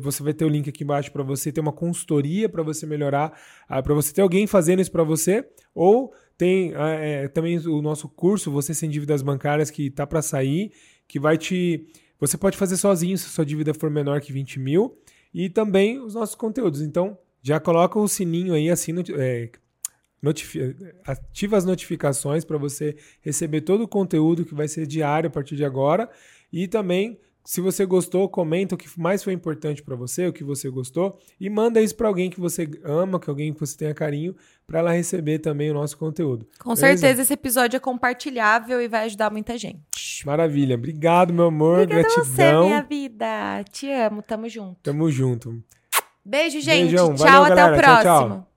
Você 0.00 0.22
vai 0.22 0.34
ter 0.34 0.44
o 0.44 0.48
link 0.48 0.68
aqui 0.68 0.82
embaixo 0.82 1.12
para 1.12 1.22
você 1.22 1.52
ter 1.52 1.60
uma 1.60 1.72
consultoria 1.72 2.48
para 2.48 2.62
você 2.62 2.86
melhorar, 2.86 3.38
ah, 3.68 3.82
para 3.82 3.94
você 3.94 4.12
ter 4.12 4.22
alguém 4.22 4.46
fazendo 4.46 4.80
isso 4.80 4.90
para 4.90 5.04
você, 5.04 5.46
ou 5.74 6.12
tem 6.36 6.72
é, 6.74 7.28
também 7.28 7.58
o 7.58 7.80
nosso 7.80 8.08
curso, 8.08 8.50
Você 8.50 8.74
Sem 8.74 8.90
Dívidas 8.90 9.22
Bancárias, 9.22 9.70
que 9.70 9.86
está 9.86 10.06
para 10.06 10.20
sair, 10.20 10.72
que 11.08 11.18
vai 11.18 11.38
te. 11.38 11.86
Você 12.20 12.36
pode 12.36 12.56
fazer 12.56 12.76
sozinho 12.76 13.16
se 13.16 13.28
sua 13.28 13.44
dívida 13.44 13.72
for 13.72 13.90
menor 13.90 14.20
que 14.20 14.32
20 14.32 14.58
mil, 14.58 14.98
e 15.32 15.48
também 15.48 15.98
os 15.98 16.14
nossos 16.14 16.34
conteúdos. 16.34 16.80
Então, 16.82 17.16
já 17.42 17.58
coloca 17.60 17.98
o 17.98 18.08
sininho 18.08 18.54
aí, 18.54 18.68
assina, 18.68 19.02
é, 19.16 19.50
ativa 21.04 21.56
as 21.56 21.64
notificações 21.64 22.44
para 22.44 22.58
você 22.58 22.96
receber 23.20 23.60
todo 23.62 23.82
o 23.82 23.88
conteúdo 23.88 24.44
que 24.44 24.54
vai 24.54 24.68
ser 24.68 24.86
diário 24.86 25.28
a 25.28 25.30
partir 25.30 25.56
de 25.56 25.64
agora. 25.64 26.08
E 26.52 26.66
também, 26.68 27.18
se 27.44 27.60
você 27.60 27.84
gostou, 27.84 28.28
comenta 28.28 28.74
o 28.74 28.78
que 28.78 28.88
mais 28.98 29.22
foi 29.22 29.32
importante 29.32 29.82
para 29.82 29.94
você, 29.94 30.26
o 30.26 30.32
que 30.32 30.42
você 30.42 30.68
gostou, 30.68 31.18
e 31.40 31.48
manda 31.48 31.80
isso 31.80 31.94
para 31.94 32.08
alguém 32.08 32.28
que 32.30 32.40
você 32.40 32.68
ama, 32.84 33.20
que 33.20 33.30
alguém 33.30 33.52
que 33.52 33.60
você 33.60 33.76
tenha 33.76 33.94
carinho, 33.94 34.34
para 34.66 34.80
ela 34.80 34.92
receber 34.92 35.38
também 35.38 35.70
o 35.70 35.74
nosso 35.74 35.96
conteúdo. 35.96 36.46
Com 36.58 36.74
Beleza? 36.74 36.98
certeza 36.98 37.22
esse 37.22 37.32
episódio 37.34 37.76
é 37.76 37.80
compartilhável 37.80 38.80
e 38.80 38.88
vai 38.88 39.04
ajudar 39.04 39.30
muita 39.30 39.56
gente. 39.56 39.80
Maravilha. 40.24 40.74
Obrigado, 40.74 41.32
meu 41.32 41.46
amor. 41.46 41.82
Obrigada 41.82 42.02
Gratidão. 42.02 42.24
você, 42.24 42.66
minha 42.68 42.82
vida. 42.82 43.64
Te 43.70 43.90
amo. 43.92 44.22
Tamo 44.22 44.48
junto. 44.48 44.80
Tamo 44.82 45.10
junto. 45.10 45.62
Beijo, 46.24 46.60
gente. 46.60 46.88
Beijão. 46.88 47.14
Tchau, 47.14 47.26
Valeu, 47.26 47.44
até 47.44 47.54
galera. 47.54 47.76
o 47.76 47.80
próximo. 47.80 48.02
Tchau, 48.02 48.28
tchau. 48.40 48.55